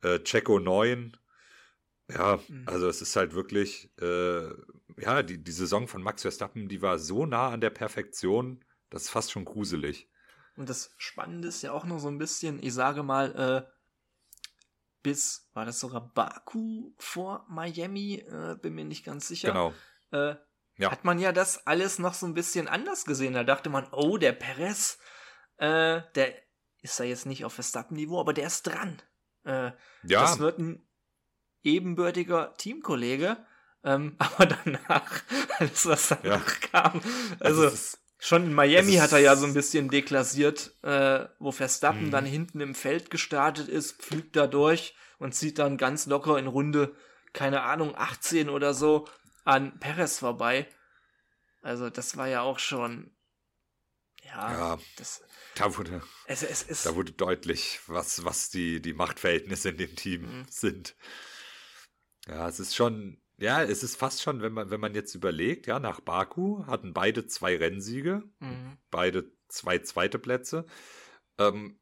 äh, 0.02 0.20
Checo 0.20 0.60
9. 0.60 1.16
Ja, 2.08 2.38
mhm. 2.48 2.62
also 2.66 2.86
es 2.88 3.02
ist 3.02 3.16
halt 3.16 3.34
wirklich, 3.34 3.90
äh, 4.00 4.48
ja, 4.96 5.22
die, 5.22 5.42
die 5.42 5.52
Saison 5.52 5.88
von 5.88 6.02
Max 6.02 6.22
Verstappen, 6.22 6.68
die 6.68 6.82
war 6.82 6.98
so 6.98 7.26
nah 7.26 7.50
an 7.50 7.60
der 7.60 7.70
Perfektion, 7.70 8.64
das 8.90 9.04
ist 9.04 9.10
fast 9.10 9.32
schon 9.32 9.44
gruselig. 9.44 10.08
Und 10.56 10.68
das 10.68 10.94
Spannende 10.96 11.48
ist 11.48 11.62
ja 11.62 11.72
auch 11.72 11.84
noch 11.84 11.98
so 11.98 12.08
ein 12.08 12.18
bisschen, 12.18 12.62
ich 12.62 12.72
sage 12.74 13.02
mal, 13.02 13.66
äh, 13.66 13.74
bis, 15.02 15.48
war 15.52 15.64
das 15.64 15.80
sogar 15.80 16.12
Baku 16.14 16.92
vor 16.98 17.44
Miami, 17.48 18.14
äh, 18.14 18.56
bin 18.60 18.74
mir 18.74 18.84
nicht 18.84 19.04
ganz 19.04 19.28
sicher. 19.28 19.48
Genau. 19.48 19.74
Äh, 20.12 20.36
ja. 20.76 20.90
Hat 20.90 21.04
man 21.04 21.18
ja 21.18 21.32
das 21.32 21.66
alles 21.66 21.98
noch 21.98 22.14
so 22.14 22.26
ein 22.26 22.34
bisschen 22.34 22.66
anders 22.68 23.04
gesehen. 23.04 23.34
Da 23.34 23.44
dachte 23.44 23.70
man, 23.70 23.86
oh, 23.92 24.16
der 24.16 24.32
Perez, 24.32 24.98
äh, 25.58 26.00
der 26.14 26.34
ist 26.80 26.98
da 26.98 27.04
jetzt 27.04 27.26
nicht 27.26 27.44
auf 27.44 27.52
Verstappen-Niveau, 27.52 28.18
aber 28.18 28.32
der 28.32 28.48
ist 28.48 28.64
dran. 28.64 29.00
Äh, 29.44 29.72
ja. 30.02 30.22
Das 30.22 30.38
wird 30.38 30.58
ein 30.58 30.86
ebenbürtiger 31.62 32.54
Teamkollege. 32.56 33.36
Ähm, 33.84 34.16
aber 34.18 34.46
danach, 34.46 35.22
alles 35.58 35.86
was 35.86 36.08
danach 36.08 36.24
ja. 36.24 36.68
kam, 36.72 37.00
also, 37.40 37.70
schon 38.18 38.44
in 38.44 38.54
Miami 38.54 38.94
hat 38.94 39.12
er 39.12 39.18
ja 39.18 39.36
so 39.36 39.46
ein 39.46 39.54
bisschen 39.54 39.90
deklassiert, 39.90 40.72
äh, 40.82 41.26
wo 41.38 41.52
Verstappen 41.52 42.06
mhm. 42.06 42.10
dann 42.10 42.24
hinten 42.24 42.60
im 42.60 42.74
Feld 42.74 43.10
gestartet 43.10 43.68
ist, 43.68 44.00
pflügt 44.00 44.34
da 44.36 44.46
durch 44.46 44.96
und 45.18 45.34
zieht 45.34 45.58
dann 45.58 45.76
ganz 45.76 46.06
locker 46.06 46.38
in 46.38 46.46
Runde, 46.46 46.94
keine 47.32 47.62
Ahnung, 47.62 47.94
18 47.94 48.48
oder 48.48 48.72
so 48.72 49.06
an 49.44 49.78
Perez 49.78 50.18
vorbei. 50.18 50.66
Also 51.60 51.90
das 51.90 52.16
war 52.16 52.28
ja 52.28 52.42
auch 52.42 52.58
schon, 52.58 53.14
ja, 54.22 54.52
ja 54.52 54.78
das, 54.96 55.22
da 55.54 55.76
wurde, 55.76 56.02
es, 56.26 56.42
es, 56.42 56.64
es, 56.66 56.82
da 56.82 56.94
wurde 56.94 57.12
deutlich, 57.12 57.80
was, 57.86 58.24
was 58.24 58.50
die, 58.50 58.80
die 58.80 58.92
Machtverhältnisse 58.92 59.70
in 59.70 59.76
dem 59.76 59.96
Team 59.96 60.22
mhm. 60.22 60.46
sind. 60.48 60.96
Ja, 62.26 62.48
es 62.48 62.58
ist 62.58 62.74
schon, 62.74 63.20
ja, 63.38 63.62
es 63.62 63.82
ist 63.82 63.96
fast 63.96 64.22
schon, 64.22 64.42
wenn 64.42 64.52
man, 64.52 64.70
wenn 64.70 64.80
man 64.80 64.94
jetzt 64.94 65.14
überlegt, 65.14 65.66
ja, 65.66 65.80
nach 65.80 66.00
Baku 66.00 66.66
hatten 66.66 66.92
beide 66.92 67.26
zwei 67.26 67.56
Rennsiege, 67.56 68.22
mhm. 68.38 68.78
beide 68.90 69.30
zwei 69.48 69.78
zweite 69.78 70.18
Plätze. 70.18 70.66
Ähm, 71.38 71.78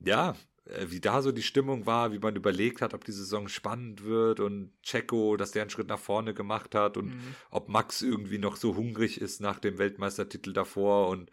ja, 0.00 0.34
äh, 0.64 0.86
wie 0.88 1.00
da 1.00 1.22
so 1.22 1.32
die 1.32 1.42
Stimmung 1.42 1.86
war, 1.86 2.12
wie 2.12 2.18
man 2.18 2.36
überlegt 2.36 2.82
hat, 2.82 2.94
ob 2.94 3.04
die 3.04 3.12
Saison 3.12 3.48
spannend 3.48 4.04
wird 4.04 4.40
und 4.40 4.72
Checo, 4.82 5.36
dass 5.36 5.52
der 5.52 5.62
einen 5.62 5.70
Schritt 5.70 5.88
nach 5.88 5.98
vorne 5.98 6.34
gemacht 6.34 6.74
hat 6.74 6.96
und 6.96 7.14
mhm. 7.14 7.34
ob 7.50 7.68
Max 7.68 8.02
irgendwie 8.02 8.38
noch 8.38 8.56
so 8.56 8.76
hungrig 8.76 9.20
ist 9.20 9.40
nach 9.40 9.58
dem 9.58 9.78
Weltmeistertitel 9.78 10.52
davor 10.52 11.08
und 11.08 11.30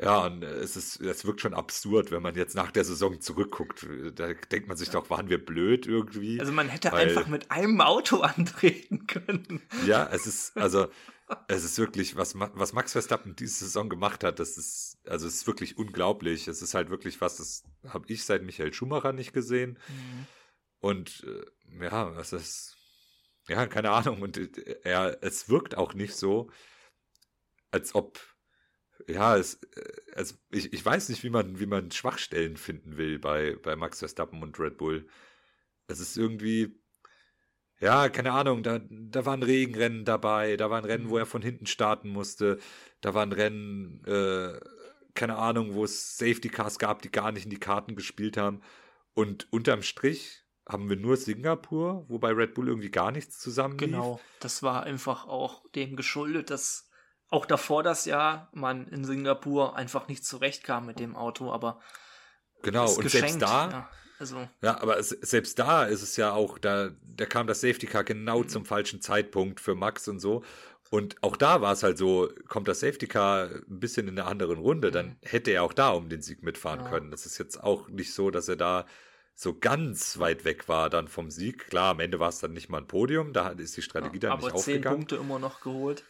ja, 0.00 0.26
und 0.26 0.42
es 0.42 0.76
ist, 0.76 1.00
es 1.00 1.24
wirkt 1.24 1.40
schon 1.40 1.54
absurd, 1.54 2.10
wenn 2.10 2.22
man 2.22 2.34
jetzt 2.34 2.54
nach 2.54 2.70
der 2.70 2.84
Saison 2.84 3.20
zurückguckt. 3.20 3.86
Da 4.14 4.34
denkt 4.34 4.68
man 4.68 4.76
sich 4.76 4.90
doch, 4.90 5.08
waren 5.08 5.30
wir 5.30 5.42
blöd 5.42 5.86
irgendwie? 5.86 6.38
Also 6.38 6.52
man 6.52 6.68
hätte 6.68 6.92
weil, 6.92 7.08
einfach 7.08 7.26
mit 7.28 7.50
einem 7.50 7.80
Auto 7.80 8.20
antreten 8.20 9.06
können. 9.06 9.62
Ja, 9.86 10.06
es 10.12 10.26
ist, 10.26 10.54
also, 10.56 10.88
es 11.48 11.64
ist 11.64 11.78
wirklich, 11.78 12.14
was, 12.14 12.34
was 12.38 12.74
Max 12.74 12.92
Verstappen 12.92 13.36
diese 13.36 13.64
Saison 13.64 13.88
gemacht 13.88 14.22
hat, 14.22 14.38
das 14.38 14.58
ist, 14.58 14.98
also 15.06 15.26
es 15.26 15.36
ist 15.36 15.46
wirklich 15.46 15.78
unglaublich. 15.78 16.46
Es 16.46 16.60
ist 16.60 16.74
halt 16.74 16.90
wirklich 16.90 17.22
was, 17.22 17.38
das 17.38 17.64
habe 17.88 18.04
ich 18.08 18.24
seit 18.24 18.42
Michael 18.42 18.74
Schumacher 18.74 19.14
nicht 19.14 19.32
gesehen. 19.32 19.78
Mhm. 19.88 20.26
Und 20.80 21.24
äh, 21.26 21.84
ja, 21.84 22.10
es 22.20 22.34
ist, 22.34 22.76
ja, 23.48 23.66
keine 23.66 23.92
Ahnung. 23.92 24.20
Und 24.20 24.36
äh, 24.36 24.76
er, 24.84 25.22
es 25.22 25.48
wirkt 25.48 25.78
auch 25.78 25.94
nicht 25.94 26.14
so, 26.14 26.50
als 27.70 27.94
ob 27.94 28.20
ja, 29.06 29.36
es, 29.36 29.54
äh, 29.74 29.92
also 30.14 30.34
ich, 30.50 30.72
ich 30.72 30.84
weiß 30.84 31.08
nicht, 31.08 31.22
wie 31.22 31.30
man, 31.30 31.58
wie 31.58 31.66
man 31.66 31.90
Schwachstellen 31.90 32.56
finden 32.56 32.96
will 32.96 33.18
bei, 33.18 33.56
bei 33.62 33.76
Max 33.76 33.98
Verstappen 33.98 34.42
und 34.42 34.58
Red 34.58 34.78
Bull. 34.78 35.06
Es 35.88 36.00
ist 36.00 36.16
irgendwie, 36.16 36.80
ja, 37.80 38.08
keine 38.08 38.32
Ahnung, 38.32 38.62
da, 38.62 38.80
da 38.88 39.26
waren 39.26 39.42
Regenrennen 39.42 40.04
dabei, 40.04 40.56
da 40.56 40.70
waren 40.70 40.84
Rennen, 40.84 41.08
wo 41.08 41.14
mhm. 41.14 41.20
er 41.20 41.26
von 41.26 41.42
hinten 41.42 41.66
starten 41.66 42.08
musste, 42.08 42.58
da 43.00 43.14
waren 43.14 43.32
Rennen, 43.32 44.02
äh, 44.04 44.58
keine 45.14 45.36
Ahnung, 45.36 45.74
wo 45.74 45.84
es 45.84 46.16
Safety 46.16 46.48
Cars 46.48 46.78
gab, 46.78 47.02
die 47.02 47.10
gar 47.10 47.32
nicht 47.32 47.44
in 47.44 47.50
die 47.50 47.60
Karten 47.60 47.96
gespielt 47.96 48.36
haben. 48.36 48.60
Und 49.14 49.50
unterm 49.50 49.82
Strich 49.82 50.44
haben 50.68 50.88
wir 50.88 50.96
nur 50.96 51.16
Singapur, 51.16 52.04
wobei 52.08 52.32
Red 52.32 52.54
Bull 52.54 52.68
irgendwie 52.68 52.90
gar 52.90 53.12
nichts 53.12 53.38
zusammen. 53.38 53.76
Genau, 53.76 54.20
das 54.40 54.62
war 54.62 54.82
einfach 54.82 55.26
auch 55.26 55.62
dem 55.70 55.96
geschuldet, 55.96 56.50
dass 56.50 56.85
auch 57.28 57.46
davor 57.46 57.82
das 57.82 58.04
Jahr 58.04 58.48
man 58.52 58.86
in 58.88 59.04
Singapur 59.04 59.76
einfach 59.76 60.08
nicht 60.08 60.24
zurechtkam 60.24 60.86
mit 60.86 61.00
dem 61.00 61.16
Auto, 61.16 61.52
aber 61.52 61.80
genau 62.62 62.90
und 62.90 63.10
selbst 63.10 63.42
da 63.42 63.70
ja, 63.70 63.90
also 64.18 64.48
ja, 64.62 64.80
aber 64.80 65.02
selbst 65.02 65.58
da 65.58 65.84
ist 65.84 66.02
es 66.02 66.16
ja 66.16 66.32
auch 66.32 66.58
da 66.58 66.90
da 67.02 67.26
kam 67.26 67.46
das 67.46 67.60
Safety 67.60 67.86
Car 67.86 68.04
genau 68.04 68.40
mhm. 68.40 68.48
zum 68.48 68.64
falschen 68.64 69.00
Zeitpunkt 69.00 69.60
für 69.60 69.74
Max 69.74 70.08
und 70.08 70.20
so 70.20 70.42
und 70.90 71.16
auch 71.22 71.36
da 71.36 71.60
war 71.60 71.72
es 71.72 71.82
halt 71.82 71.98
so, 71.98 72.30
kommt 72.48 72.68
das 72.68 72.80
Safety 72.80 73.06
Car 73.06 73.50
ein 73.50 73.80
bisschen 73.80 74.08
in 74.08 74.18
einer 74.18 74.28
anderen 74.28 74.58
Runde, 74.58 74.90
dann 74.90 75.06
mhm. 75.06 75.16
hätte 75.22 75.50
er 75.50 75.62
auch 75.64 75.72
da 75.72 75.90
um 75.90 76.08
den 76.08 76.22
Sieg 76.22 76.42
mitfahren 76.42 76.80
ja. 76.80 76.88
können. 76.88 77.10
Das 77.10 77.26
ist 77.26 77.38
jetzt 77.38 77.62
auch 77.62 77.88
nicht 77.88 78.14
so, 78.14 78.30
dass 78.30 78.48
er 78.48 78.56
da 78.56 78.86
so 79.34 79.58
ganz 79.58 80.18
weit 80.18 80.44
weg 80.44 80.68
war 80.68 80.88
dann 80.88 81.08
vom 81.08 81.30
Sieg. 81.30 81.66
Klar, 81.68 81.90
am 81.90 82.00
Ende 82.00 82.20
war 82.20 82.28
es 82.28 82.38
dann 82.38 82.52
nicht 82.52 82.68
mal 82.68 82.78
ein 82.78 82.86
Podium, 82.86 83.32
da 83.32 83.48
ist 83.48 83.76
die 83.76 83.82
Strategie 83.82 84.20
ja, 84.22 84.30
dann 84.30 84.38
nicht 84.38 84.52
aufgegangen. 84.52 84.86
Aber 84.86 84.94
zehn 84.94 84.98
Punkte 84.98 85.16
immer 85.16 85.38
noch 85.38 85.60
geholt. 85.60 86.04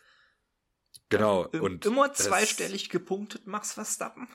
Genau. 1.08 1.48
Ja, 1.52 1.60
und 1.60 1.86
immer 1.86 2.12
zweistellig 2.12 2.88
gepunktet, 2.88 3.46
Max 3.46 3.74
Verstappen. 3.74 4.28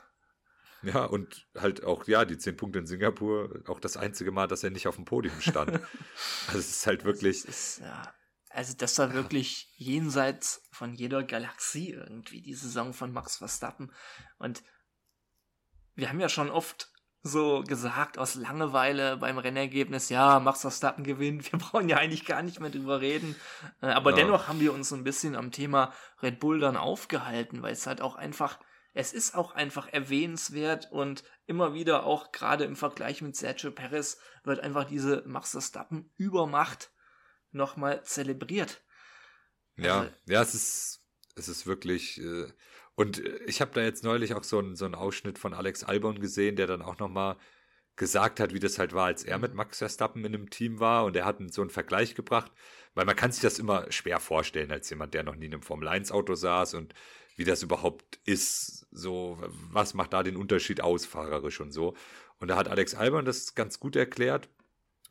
Ja, 0.84 1.06
und 1.06 1.48
halt 1.56 1.84
auch, 1.84 2.08
ja, 2.08 2.26
die 2.26 2.38
zehn 2.38 2.58
Punkte 2.58 2.80
in 2.80 2.88
Singapur, 2.88 3.62
auch 3.68 3.80
das 3.80 3.98
einzige 3.98 4.32
Mal, 4.32 4.48
dass 4.48 4.64
er 4.64 4.72
nicht 4.72 4.88
auf 4.88 4.96
dem 4.96 5.06
Podium 5.06 5.40
stand. 5.40 5.72
also 6.48 6.60
es 6.60 6.70
ist 6.72 6.88
halt 6.88 7.04
wirklich. 7.04 7.44
Das 7.44 7.50
ist, 7.50 7.80
ja, 7.82 8.14
also 8.50 8.74
das 8.76 8.98
war 8.98 9.10
ja. 9.10 9.14
wirklich 9.14 9.72
jenseits 9.76 10.64
von 10.72 10.94
jeder 10.94 11.24
Galaxie 11.24 11.92
irgendwie, 11.92 12.42
die 12.42 12.54
Saison 12.54 12.94
von 12.94 13.12
Max 13.12 13.38
Verstappen. 13.38 13.92
Und 14.40 14.64
wir 15.94 16.10
haben 16.10 16.20
ja 16.20 16.30
schon 16.30 16.50
oft 16.50 16.91
so 17.24 17.62
gesagt 17.62 18.18
aus 18.18 18.36
Langeweile 18.36 19.18
beim 19.18 19.38
Rennergebnis, 19.38 20.10
ja, 20.10 20.40
Max 20.40 20.62
Verstappen 20.62 21.04
gewinnt, 21.04 21.52
wir 21.52 21.60
brauchen 21.60 21.90
ja 21.90 21.98
eigentlich 21.98 22.26
gar 22.26 22.42
nicht 22.42 22.60
mehr 22.60 22.70
drüber 22.70 23.02
reden. 23.02 23.36
Äh, 23.82 23.88
aber 23.88 24.12
ja. 24.12 24.18
dennoch 24.18 24.48
haben 24.48 24.60
wir 24.60 24.74
uns 24.74 24.90
so 24.90 24.96
ein 24.96 25.04
bisschen 25.04 25.36
am 25.36 25.52
Thema 25.52 25.94
Red 26.22 26.40
Bull 26.40 26.60
dann 26.60 26.78
aufgehalten, 26.78 27.62
weil 27.62 27.74
es 27.74 27.86
halt 27.86 28.02
auch 28.02 28.16
einfach, 28.16 28.60
es 28.94 29.14
ist 29.14 29.36
auch 29.36 29.54
einfach 29.54 29.88
erwähnenswert 29.92 30.92
und 30.92 31.24
immer 31.46 31.74
wieder 31.74 32.06
auch 32.06 32.32
gerade 32.32 32.64
im 32.64 32.76
Vergleich 32.76 33.22
mit 33.22 33.36
Sergio 33.36 33.72
Perez 33.72 34.18
wird 34.44 34.60
einfach 34.60 34.86
diese 34.86 35.24
Max 35.26 35.52
Verstappen 35.52 36.12
Übermacht 36.18 36.92
nochmal 37.52 38.04
zelebriert. 38.04 38.82
Ja, 39.78 40.02
also, 40.02 40.12
ja, 40.26 40.42
es 40.42 40.56
ist, 40.56 41.06
es 41.36 41.48
ist 41.48 41.66
wirklich, 41.66 42.20
äh, 42.20 42.52
und 42.96 43.24
äh, 43.24 43.40
ich 43.46 43.62
habe 43.62 43.72
da 43.74 43.82
jetzt 43.82 44.04
neulich 44.04 44.34
auch 44.34 44.44
so 44.44 44.60
einen, 44.60 44.76
so 44.76 44.86
einen 44.86 44.96
Ausschnitt 44.96 45.40
von 45.40 45.54
Alex 45.54 45.84
Albon 45.84 46.20
gesehen, 46.20 46.56
der 46.56 46.68
dann 46.68 46.82
auch 46.82 47.00
nochmal 47.00 47.38
gesagt 47.96 48.40
hat, 48.40 48.54
wie 48.54 48.60
das 48.60 48.80
halt 48.80 48.94
war, 48.94 49.06
als 49.06 49.24
er 49.24 49.38
mit 49.38 49.54
Max 49.54 49.80
Verstappen 49.80 50.26
in 50.26 50.34
einem 50.34 50.50
Team 50.50 50.80
war 50.80 51.06
und 51.06 51.16
er 51.16 51.26
hat 51.26 51.38
so 51.52 51.62
einen 51.62 51.70
Vergleich 51.70 52.16
gebracht, 52.16 52.52
weil 52.96 53.06
man 53.06 53.16
kann 53.16 53.32
sich 53.32 53.42
das 53.42 53.60
immer 53.60 53.92
schwer 53.92 54.20
vorstellen 54.20 54.72
als 54.72 54.90
jemand, 54.90 55.14
der 55.14 55.24
noch 55.24 55.36
nie 55.36 55.46
in 55.46 55.54
einem 55.54 55.62
Formel 55.62 55.88
1 55.88 56.12
Auto 56.12 56.34
saß 56.34 56.74
und 56.76 56.94
wie 57.36 57.44
das 57.44 57.64
überhaupt 57.64 58.20
ist, 58.26 58.88
so 58.92 59.38
was 59.72 59.94
macht 59.94 60.14
da 60.14 60.24
den 60.24 60.38
Unterschied 60.38 60.82
aus, 60.82 61.06
fahrerisch 61.06 61.60
und 61.60 61.72
so. 61.72 61.96
Und 62.40 62.48
da 62.48 62.56
hat 62.56 62.68
Alex 62.68 62.96
Albon 62.96 63.26
das 63.26 63.56
ganz 63.56 63.80
gut 63.80 63.96
erklärt, 63.96 64.50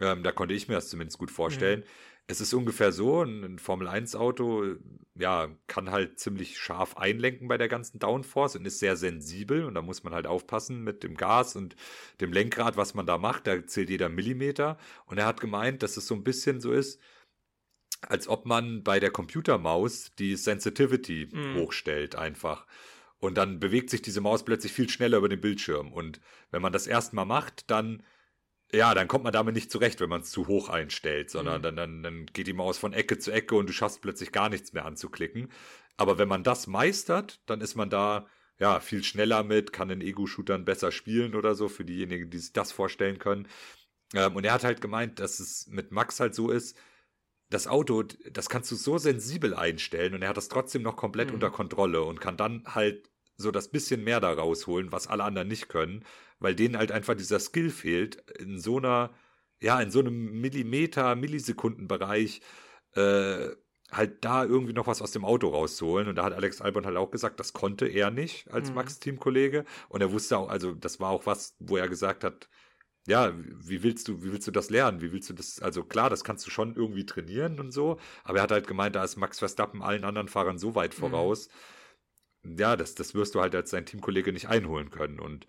ähm, 0.01 0.23
da 0.23 0.33
konnte 0.33 0.55
ich 0.55 0.69
mir 0.69 0.75
das 0.75 0.89
zumindest 0.89 1.19
gut 1.19 1.31
vorstellen. 1.31 1.81
Mhm 1.81 2.10
es 2.31 2.41
ist 2.41 2.55
ungefähr 2.55 2.93
so, 2.93 3.23
ein 3.23 3.59
Formel-1-Auto, 3.59 4.77
ja, 5.19 5.49
kann 5.67 5.91
halt 5.91 6.21
ziemlich 6.21 6.59
scharf 6.59 6.97
einlenken 6.97 7.49
bei 7.49 7.59
der 7.59 7.69
ganzen 7.69 7.99
Downforce 7.99 8.57
und 8.57 8.65
ist 8.67 8.79
sehr 8.79 8.97
sensibel 8.97 9.65
und 9.65 9.75
da 9.75 9.83
muss 9.83 10.05
man 10.05 10.15
halt 10.15 10.29
aufpassen 10.29 10.85
mit 10.85 11.03
dem 11.03 11.17
Gas 11.17 11.57
und 11.57 11.75
dem 12.21 12.33
Lenkrad, 12.33 12.77
was 12.77 12.95
man 12.95 13.05
da 13.05 13.19
macht, 13.19 13.49
da 13.49 13.67
zählt 13.67 13.91
jeder 13.91 14.09
Millimeter 14.09 14.79
und 15.07 15.19
er 15.19 15.27
hat 15.27 15.41
gemeint, 15.41 15.83
dass 15.83 15.97
es 15.97 16.07
so 16.07 16.15
ein 16.15 16.23
bisschen 16.23 16.61
so 16.61 16.73
ist, 16.73 17.01
als 18.03 18.29
ob 18.29 18.47
man 18.47 18.85
bei 18.85 19.01
der 19.01 19.11
Computermaus 19.11 20.13
die 20.19 20.37
Sensitivity 20.37 21.29
mm. 21.31 21.57
hochstellt 21.57 22.15
einfach. 22.15 22.67
Und 23.19 23.37
dann 23.37 23.61
bewegt 23.61 23.91
sich 23.91 24.01
diese 24.01 24.23
Maus 24.23 24.45
plötzlich 24.45 24.73
viel 24.73 24.89
schneller 24.89 25.19
über 25.19 25.29
den 25.29 25.43
Bildschirm. 25.43 25.93
Und 25.93 26.21
wenn 26.51 26.63
man 26.63 26.73
das 26.73 26.87
erstmal 26.87 27.27
macht, 27.27 27.71
dann 27.71 28.03
ja, 28.73 28.95
dann 28.95 29.09
kommt 29.09 29.25
man 29.25 29.33
damit 29.33 29.55
nicht 29.55 29.71
zurecht, 29.71 30.01
wenn 30.01 30.09
man 30.09 30.21
es 30.21 30.31
zu 30.31 30.47
hoch 30.47 30.69
einstellt, 30.69 31.31
sondern 31.31 31.59
mhm. 31.59 31.63
dann, 31.63 31.77
dann, 31.77 32.03
dann 32.03 32.27
geht 32.27 32.47
die 32.47 32.53
Maus 32.53 32.79
von 32.79 32.93
Ecke 32.93 33.19
zu 33.19 33.31
Ecke 33.33 33.55
und 33.55 33.69
du 33.69 33.73
schaffst 33.73 34.01
plötzlich 34.01 34.33
gar 34.33 34.49
nichts 34.49 34.73
mehr 34.73 34.85
anzuklicken. 34.85 35.51
Aber 35.97 36.19
wenn 36.19 36.29
man 36.29 36.45
das 36.45 36.67
meistert, 36.67 37.41
dann 37.47 37.61
ist 37.61 37.75
man 37.75 37.91
da 37.91 38.27
ja 38.59 38.81
viel 38.81 39.03
schneller 39.03 39.43
mit, 39.43 39.73
kann 39.73 39.89
den 39.89 40.01
Ego-Shootern 40.01 40.65
besser 40.65 40.93
spielen 40.93 41.35
oder 41.35 41.55
so, 41.55 41.69
für 41.69 41.85
diejenigen, 41.85 42.31
die 42.31 42.39
sich 42.39 42.53
das 42.53 42.73
vorstellen 42.73 43.19
können. 43.19 43.49
Ähm, 44.15 44.37
und 44.37 44.45
er 44.45 44.53
hat 44.53 44.65
halt 44.65 44.81
gemeint, 44.81 45.19
dass 45.19 45.41
es 45.41 45.67
mit 45.67 45.93
Max 45.93 46.21
halt 46.21 46.35
so 46.35 46.51
ist, 46.51 46.77
das 47.49 47.67
Auto, 47.67 48.05
das 48.31 48.49
kannst 48.49 48.71
du 48.71 48.77
so 48.77 48.97
sensibel 48.99 49.55
einstellen 49.55 50.15
und 50.15 50.23
er 50.23 50.29
hat 50.29 50.37
das 50.37 50.49
trotzdem 50.49 50.83
noch 50.83 50.97
komplett 50.97 51.29
mhm. 51.29 51.35
unter 51.35 51.51
Kontrolle 51.51 52.03
und 52.03 52.21
kann 52.21 52.37
dann 52.37 52.63
halt 52.67 53.11
so 53.37 53.51
das 53.51 53.71
bisschen 53.71 54.05
mehr 54.05 54.21
da 54.21 54.33
rausholen, 54.33 54.93
was 54.93 55.09
alle 55.09 55.25
anderen 55.25 55.49
nicht 55.49 55.69
können, 55.69 56.05
weil 56.41 56.55
denen 56.55 56.77
halt 56.77 56.93
einfach 56.93 57.15
dieser 57.15 57.41
Skill 57.41 57.71
fehlt, 57.71 58.17
in 58.39 58.59
so 58.59 58.79
einer, 58.79 59.11
ja, 59.61 59.81
in 59.81 59.91
so 59.91 60.01
einem 60.01 60.41
Millimeter, 60.41 61.15
Millisekundenbereich, 61.17 62.41
äh, 62.95 63.51
halt 63.93 64.25
da 64.25 64.45
irgendwie 64.45 64.73
noch 64.73 64.87
was 64.87 65.03
aus 65.03 65.13
dem 65.13 65.25
Auto 65.25 65.49
rauszuholen. 65.49 66.09
Und 66.09 66.17
da 66.17 66.25
hat 66.25 66.33
Alex 66.33 66.61
Albon 66.61 66.87
halt 66.87 66.97
auch 66.97 67.11
gesagt, 67.11 67.41
das 67.41 67.53
konnte 67.53 67.87
er 67.87 68.11
nicht 68.11 68.51
als 68.51 68.71
mhm. 68.71 68.77
Max-Teamkollege. 68.77 69.65
Und 69.89 70.01
er 70.01 70.13
wusste 70.13 70.39
auch, 70.39 70.49
also 70.49 70.73
das 70.75 71.01
war 71.01 71.11
auch 71.11 71.27
was, 71.27 71.57
wo 71.59 71.77
er 71.77 71.89
gesagt 71.89 72.25
hat, 72.25 72.49
ja, 73.07 73.33
wie 73.37 73.83
willst 73.83 74.09
du, 74.09 74.23
wie 74.23 74.33
willst 74.33 74.47
du 74.47 74.53
das 74.53 74.71
lernen? 74.71 75.01
Wie 75.01 75.13
willst 75.13 75.31
du 75.31 75.35
das, 75.35 75.61
also 75.61 75.83
klar, 75.85 76.11
das 76.11 76.23
kannst 76.25 76.47
du 76.47 76.51
schon 76.51 76.77
irgendwie 76.77 77.07
trainieren 77.07 77.59
und 77.59 77.73
so, 77.73 77.99
aber 78.25 78.39
er 78.39 78.43
hat 78.43 78.53
halt 78.53 78.67
gemeint, 78.67 78.95
da 78.95 79.03
ist 79.03 79.17
Max 79.17 79.39
Verstappen 79.39 79.83
allen 79.83 80.05
anderen 80.05 80.29
Fahrern 80.29 80.59
so 80.59 80.75
weit 80.75 80.95
mhm. 80.95 81.01
voraus. 81.01 81.49
Mhm. 82.43 82.59
Ja, 82.59 82.77
das, 82.77 82.95
das 82.95 83.15
wirst 83.15 83.35
du 83.35 83.41
halt 83.41 83.55
als 83.55 83.71
sein 83.71 83.87
Teamkollege 83.87 84.33
nicht 84.33 84.49
einholen 84.49 84.91
können. 84.91 85.19
Und 85.21 85.47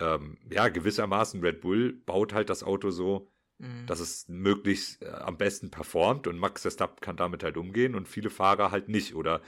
ähm, 0.00 0.38
ja, 0.50 0.68
gewissermaßen 0.68 1.40
Red 1.40 1.60
Bull 1.60 1.92
baut 1.92 2.32
halt 2.32 2.50
das 2.50 2.62
Auto 2.62 2.90
so, 2.90 3.30
mhm. 3.58 3.86
dass 3.86 4.00
es 4.00 4.28
möglichst 4.28 5.02
äh, 5.02 5.08
am 5.08 5.36
besten 5.36 5.70
performt 5.70 6.26
und 6.26 6.38
Max 6.38 6.62
Verstappen 6.62 7.00
kann 7.00 7.16
damit 7.16 7.42
halt 7.42 7.56
umgehen 7.56 7.94
und 7.94 8.08
viele 8.08 8.30
Fahrer 8.30 8.70
halt 8.70 8.88
nicht 8.88 9.14
oder 9.14 9.40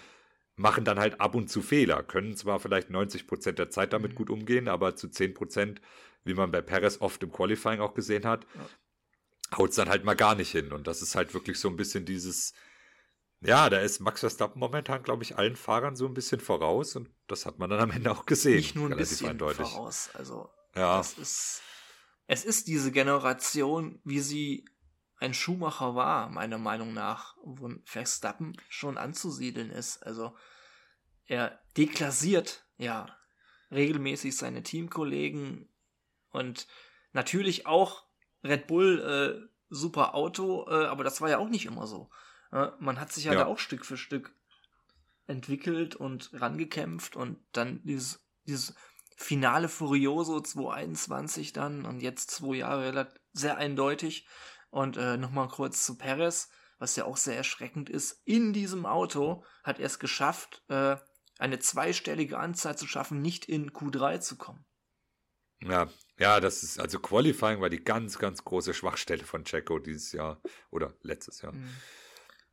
machen 0.57 0.85
dann 0.85 0.99
halt 0.99 1.20
ab 1.20 1.35
und 1.35 1.49
zu 1.49 1.62
Fehler, 1.62 2.03
können 2.03 2.37
zwar 2.37 2.61
vielleicht 2.61 2.91
90 2.91 3.27
Prozent 3.27 3.59
der 3.59 3.70
Zeit 3.70 3.93
damit 3.93 4.12
mhm. 4.12 4.16
gut 4.16 4.31
umgehen, 4.31 4.69
aber 4.69 4.95
zu 4.97 5.09
10 5.09 5.35
Prozent, 5.35 5.81
wie 6.24 6.35
man 6.35 6.51
bei 6.51 6.61
Perez 6.61 7.01
oft 7.01 7.23
im 7.23 7.33
Qualifying 7.33 7.81
auch 7.81 7.95
gesehen 7.95 8.24
hat, 8.24 8.47
ja. 8.55 9.59
haut 9.59 9.70
es 9.70 9.77
dann 9.77 9.89
halt 9.89 10.05
mal 10.05 10.15
gar 10.15 10.35
nicht 10.35 10.51
hin 10.51 10.73
und 10.73 10.87
das 10.87 11.03
ist 11.03 11.15
halt 11.15 11.35
wirklich 11.35 11.59
so 11.59 11.69
ein 11.69 11.77
bisschen 11.77 12.05
dieses, 12.05 12.53
ja, 13.43 13.69
da 13.70 13.78
ist 13.78 14.01
Max 14.01 14.20
Verstappen 14.20 14.60
momentan, 14.60 15.02
glaube 15.02 15.23
ich, 15.23 15.36
allen 15.36 15.56
Fahrern 15.56 15.97
so 15.97 16.06
ein 16.06 16.14
bisschen 16.14 16.40
voraus 16.40 16.97
und 16.97 17.10
das 17.27 17.47
hat 17.47 17.59
man 17.59 17.70
dann 17.70 17.81
am 17.81 17.90
Ende 17.90 18.10
auch 18.10 18.27
gesehen. 18.27 18.56
Nicht 18.56 18.77
nur 18.77 18.90
ein 18.90 18.97
bisschen 18.97 19.31
eindeutig. 19.31 19.66
voraus, 19.66 20.10
also 20.14 20.51
ja. 20.74 20.98
das 20.98 21.19
ist 21.19 21.62
es 22.27 22.44
ist 22.44 22.69
diese 22.69 22.93
Generation, 22.93 24.01
wie 24.05 24.20
sie 24.20 24.64
ein 25.19 25.35
Schuhmacher 25.35 25.94
war, 25.94 26.28
meiner 26.31 26.59
Meinung 26.59 26.94
nach, 26.94 27.36
wo 27.44 27.70
Verstappen 27.85 28.56
schon 28.69 28.98
anzusiedeln 28.98 29.70
ist. 29.70 30.05
Also 30.05 30.35
er 31.27 31.60
deklassiert 31.77 32.64
ja 32.78 33.06
regelmäßig 33.70 34.36
seine 34.36 34.62
Teamkollegen 34.62 35.69
und 36.31 36.66
natürlich 37.12 37.66
auch 37.66 38.05
Red 38.43 38.66
Bull 38.66 39.01
äh, 39.01 39.48
super 39.69 40.14
Auto, 40.14 40.66
äh, 40.69 40.86
aber 40.86 41.05
das 41.05 41.20
war 41.20 41.31
ja 41.31 41.39
auch 41.39 41.48
nicht 41.48 41.66
immer 41.66 41.86
so. 41.86 42.10
Man 42.53 43.01
hat 43.01 43.12
sich 43.12 43.24
ja, 43.24 43.33
ja 43.33 43.41
da 43.41 43.47
auch 43.47 43.59
Stück 43.59 43.87
für 43.87 43.97
Stück 43.97 44.35
entwickelt 45.27 45.97
und 45.97 46.31
rangekämpft 46.35 47.16
und 47.16 47.39
dann 47.53 47.83
dieses, 47.85 48.27
dieses 48.47 48.74
Finale 49.16 49.69
Furioso 49.69 50.41
221 50.41 51.53
dann 51.53 51.87
und 51.87 52.01
jetzt 52.01 52.31
zwei 52.31 52.57
Jahre 52.57 53.12
sehr 53.33 53.57
eindeutig. 53.57 54.27
Und 54.70 54.97
äh, 54.97 55.16
nochmal 55.16 55.49
kurz 55.49 55.85
zu 55.85 55.99
Perez, 55.99 56.49
was 56.79 56.97
ja 56.97 57.05
auch 57.05 57.16
sehr 57.16 57.37
erschreckend 57.37 57.91
ist. 57.91 58.23
In 58.24 58.53
diesem 58.53 58.87
Auto 58.87 59.45
hat 59.65 59.79
er 59.79 59.87
es 59.87 59.99
geschafft, 59.99 60.62
äh, 60.69 60.97
eine 61.39 61.59
zweistellige 61.59 62.39
Anzahl 62.39 62.77
zu 62.77 62.87
schaffen, 62.87 63.20
nicht 63.20 63.45
in 63.45 63.70
Q3 63.70 64.20
zu 64.20 64.37
kommen. 64.37 64.65
Ja, 65.61 65.89
ja, 66.19 66.41
das 66.41 66.62
ist, 66.62 66.81
also 66.81 66.99
Qualifying 66.99 67.61
war 67.61 67.70
die 67.70 67.85
ganz, 67.85 68.19
ganz 68.19 68.45
große 68.45 68.74
Schwachstelle 68.74 69.24
von 69.24 69.45
Checo 69.45 69.79
dieses 69.79 70.12
Jahr 70.12 70.41
oder 70.70 70.95
letztes 71.03 71.43
Jahr. 71.43 71.53
Mhm. 71.53 71.69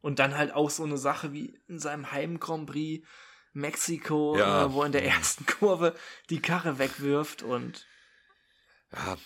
Und 0.02 0.20
dann 0.20 0.38
halt 0.38 0.54
auch 0.54 0.70
so 0.70 0.84
eine 0.84 0.98
Sache 0.98 1.34
wie 1.34 1.60
in 1.68 1.80
seinem 1.80 2.12
Heim 2.12 2.40
Grand 2.40 2.68
Prix, 2.68 3.06
Mexiko, 3.54 4.38
ja. 4.38 4.66
äh, 4.66 4.74
wo 4.74 4.84
in 4.84 4.92
der 4.92 5.06
ersten 5.06 5.46
Kurve 5.46 5.96
die 6.30 6.42
Karre 6.42 6.80
wegwirft 6.80 7.44
und. 7.44 7.86
Ja, 8.94 9.18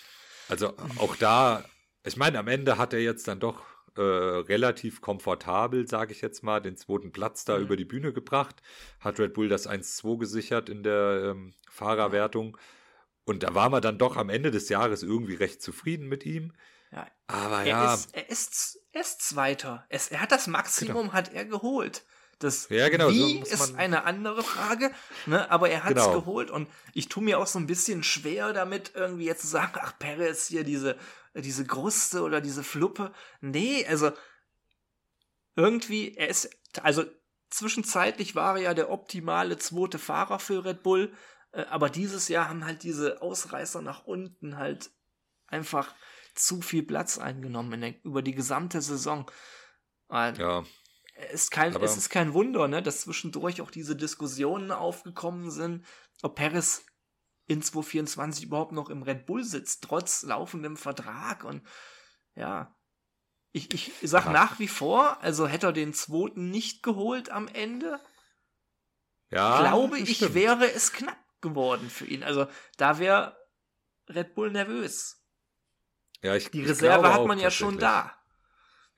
also 0.48 0.74
auch 0.98 1.16
da, 1.16 1.64
ich 2.04 2.16
meine, 2.16 2.38
am 2.38 2.48
Ende 2.48 2.76
hat 2.76 2.92
er 2.92 3.00
jetzt 3.00 3.28
dann 3.28 3.40
doch 3.40 3.62
äh, 3.96 4.02
relativ 4.02 5.00
komfortabel, 5.00 5.86
sage 5.86 6.12
ich 6.12 6.20
jetzt 6.20 6.42
mal, 6.42 6.60
den 6.60 6.76
zweiten 6.76 7.12
Platz 7.12 7.44
da 7.44 7.56
mhm. 7.56 7.62
über 7.62 7.76
die 7.76 7.84
Bühne 7.84 8.12
gebracht. 8.12 8.62
Hat 9.00 9.18
Red 9.18 9.34
Bull 9.34 9.48
das 9.48 9.68
1-2 9.68 10.18
gesichert 10.18 10.68
in 10.68 10.82
der 10.82 11.30
ähm, 11.30 11.54
Fahrerwertung. 11.70 12.58
Und 13.24 13.42
da 13.42 13.54
war 13.54 13.70
man 13.70 13.82
dann 13.82 13.98
doch 13.98 14.16
am 14.16 14.28
Ende 14.28 14.50
des 14.50 14.68
Jahres 14.68 15.02
irgendwie 15.02 15.34
recht 15.34 15.62
zufrieden 15.62 16.08
mit 16.08 16.26
ihm. 16.26 16.52
Aber 17.26 17.60
er 17.60 17.66
ja. 17.66 17.94
Ist, 17.94 18.14
er, 18.14 18.28
ist, 18.28 18.78
er 18.92 19.00
ist 19.00 19.22
Zweiter. 19.22 19.86
Es, 19.88 20.08
er 20.08 20.20
hat 20.20 20.32
das 20.32 20.46
Maximum, 20.46 21.02
genau. 21.02 21.12
hat 21.12 21.32
er 21.32 21.44
geholt. 21.44 22.04
Das 22.38 22.68
ja, 22.68 22.88
genau, 22.88 23.10
Wie 23.10 23.42
so 23.44 23.52
ist 23.52 23.76
eine 23.76 24.04
andere 24.04 24.42
Frage, 24.42 24.90
ne? 25.26 25.50
aber 25.50 25.70
er 25.70 25.84
hat 25.84 25.96
es 25.96 26.04
genau. 26.04 26.20
geholt 26.20 26.50
und 26.50 26.68
ich 26.92 27.08
tue 27.08 27.22
mir 27.22 27.38
auch 27.38 27.46
so 27.46 27.58
ein 27.58 27.66
bisschen 27.66 28.02
schwer 28.02 28.52
damit, 28.52 28.92
irgendwie 28.94 29.24
jetzt 29.24 29.42
zu 29.42 29.46
sagen, 29.46 29.78
ach, 29.80 29.98
Perez 29.98 30.48
hier, 30.48 30.64
diese, 30.64 30.98
diese 31.34 31.64
Gruste 31.64 32.22
oder 32.22 32.40
diese 32.40 32.64
Fluppe. 32.64 33.12
Nee, 33.40 33.86
also 33.86 34.10
irgendwie, 35.56 36.14
er 36.16 36.28
ist, 36.28 36.50
also 36.82 37.04
zwischenzeitlich 37.50 38.34
war 38.34 38.56
er 38.56 38.62
ja 38.62 38.74
der 38.74 38.90
optimale 38.90 39.56
zweite 39.56 39.98
Fahrer 39.98 40.38
für 40.38 40.64
Red 40.64 40.82
Bull, 40.82 41.12
äh, 41.52 41.64
aber 41.66 41.88
dieses 41.88 42.28
Jahr 42.28 42.48
haben 42.48 42.64
halt 42.64 42.82
diese 42.82 43.22
Ausreißer 43.22 43.80
nach 43.80 44.04
unten 44.06 44.58
halt 44.58 44.90
einfach 45.46 45.94
zu 46.34 46.60
viel 46.60 46.82
Platz 46.82 47.18
eingenommen 47.18 47.80
der, 47.80 48.04
über 48.04 48.22
die 48.22 48.34
gesamte 48.34 48.80
Saison. 48.80 49.30
Ja 50.38 50.64
ist 51.32 51.50
kein, 51.50 51.74
es 51.76 51.96
ist 51.96 52.10
kein 52.10 52.34
Wunder, 52.34 52.68
ne, 52.68 52.82
dass 52.82 53.02
zwischendurch 53.02 53.60
auch 53.60 53.70
diese 53.70 53.96
Diskussionen 53.96 54.72
aufgekommen 54.72 55.50
sind, 55.50 55.86
ob 56.22 56.34
Perez 56.34 56.84
in 57.46 57.62
2024 57.62 58.44
überhaupt 58.44 58.72
noch 58.72 58.90
im 58.90 59.02
Red 59.02 59.26
Bull 59.26 59.44
sitzt, 59.44 59.84
trotz 59.84 60.22
laufendem 60.22 60.76
Vertrag 60.76 61.44
und 61.44 61.62
ja. 62.34 62.74
Ich, 63.52 63.72
ich 63.72 63.92
sag 64.02 64.24
ja. 64.24 64.32
nach 64.32 64.58
wie 64.58 64.66
vor, 64.66 65.22
also 65.22 65.46
hätte 65.46 65.66
er 65.66 65.72
den 65.72 65.94
zweiten 65.94 66.50
nicht 66.50 66.82
geholt 66.82 67.30
am 67.30 67.46
Ende, 67.46 68.00
ja, 69.30 69.60
glaube 69.60 69.98
ich, 70.00 70.16
stimmt. 70.16 70.34
wäre 70.34 70.72
es 70.72 70.92
knapp 70.92 71.22
geworden 71.40 71.88
für 71.88 72.04
ihn. 72.04 72.24
Also 72.24 72.48
da 72.78 72.98
wäre 72.98 73.36
Red 74.08 74.34
Bull 74.34 74.50
nervös. 74.50 75.23
Ja, 76.24 76.34
ich, 76.34 76.50
Die 76.50 76.64
Reserve 76.64 77.12
hat 77.12 77.26
man 77.26 77.38
ja 77.38 77.50
schon 77.50 77.78
da. 77.78 78.12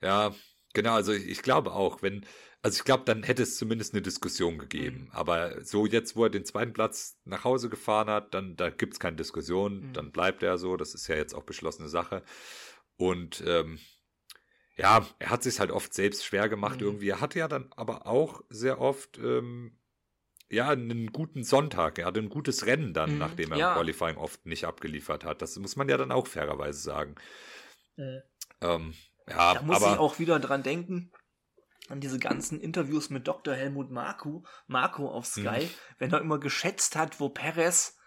Ja, 0.01 0.33
Genau, 0.77 0.93
also 0.93 1.11
ich, 1.11 1.27
ich 1.27 1.41
glaube 1.41 1.73
auch, 1.73 2.03
wenn, 2.03 2.23
also 2.61 2.77
ich 2.77 2.83
glaube, 2.83 3.03
dann 3.03 3.23
hätte 3.23 3.41
es 3.41 3.57
zumindest 3.57 3.95
eine 3.95 4.03
Diskussion 4.03 4.59
gegeben. 4.59 5.05
Mhm. 5.05 5.11
Aber 5.11 5.63
so 5.63 5.87
jetzt, 5.87 6.15
wo 6.15 6.25
er 6.25 6.29
den 6.29 6.45
zweiten 6.45 6.71
Platz 6.71 7.19
nach 7.25 7.43
Hause 7.43 7.67
gefahren 7.69 8.11
hat, 8.11 8.35
dann 8.35 8.55
da 8.55 8.69
gibt 8.69 8.93
es 8.93 8.99
keine 8.99 9.15
Diskussion, 9.15 9.79
mhm. 9.79 9.93
dann 9.93 10.11
bleibt 10.11 10.43
er 10.43 10.59
so. 10.59 10.77
Das 10.77 10.93
ist 10.93 11.07
ja 11.07 11.15
jetzt 11.15 11.33
auch 11.33 11.41
beschlossene 11.41 11.89
Sache. 11.89 12.21
Und 12.95 13.43
ähm, 13.47 13.79
ja, 14.75 15.07
er 15.17 15.29
hat 15.31 15.41
sich 15.41 15.59
halt 15.59 15.71
oft 15.71 15.95
selbst 15.95 16.23
schwer 16.23 16.47
gemacht 16.47 16.79
mhm. 16.81 16.85
irgendwie. 16.85 17.09
Er 17.09 17.21
hatte 17.21 17.39
ja 17.39 17.47
dann 17.47 17.71
aber 17.75 18.05
auch 18.05 18.43
sehr 18.49 18.79
oft 18.79 19.17
ähm, 19.17 19.76
ja 20.49 20.69
einen 20.69 21.11
guten 21.11 21.43
Sonntag. 21.43 21.99
Er 21.99 22.05
hatte 22.05 22.19
ein 22.19 22.29
gutes 22.29 22.65
Rennen 22.65 22.93
dann, 22.93 23.13
mhm. 23.13 23.17
nachdem 23.17 23.51
er 23.51 23.57
ja. 23.57 23.69
im 23.69 23.75
Qualifying 23.75 24.17
oft 24.17 24.45
nicht 24.45 24.65
abgeliefert 24.65 25.23
hat. 25.23 25.41
Das 25.41 25.57
muss 25.57 25.75
man 25.75 25.89
ja 25.89 25.97
dann 25.97 26.11
auch 26.11 26.27
fairerweise 26.27 26.79
sagen. 26.79 27.15
Mhm. 27.95 28.21
Ähm, 28.61 28.93
ja, 29.29 29.55
da 29.55 29.61
muss 29.61 29.77
aber, 29.77 29.93
ich 29.93 29.99
auch 29.99 30.19
wieder 30.19 30.39
dran 30.39 30.63
denken, 30.63 31.11
an 31.89 31.99
diese 31.99 32.19
ganzen 32.19 32.59
Interviews 32.59 33.09
mit 33.09 33.27
Dr. 33.27 33.53
Helmut 33.53 33.91
Marko, 33.91 34.45
Marco 34.67 35.09
auf 35.09 35.25
Sky, 35.25 35.65
mh. 35.65 35.69
wenn 35.99 36.11
er 36.11 36.21
immer 36.21 36.39
geschätzt 36.39 36.95
hat, 36.95 37.19
wo 37.19 37.29
Perez 37.29 37.97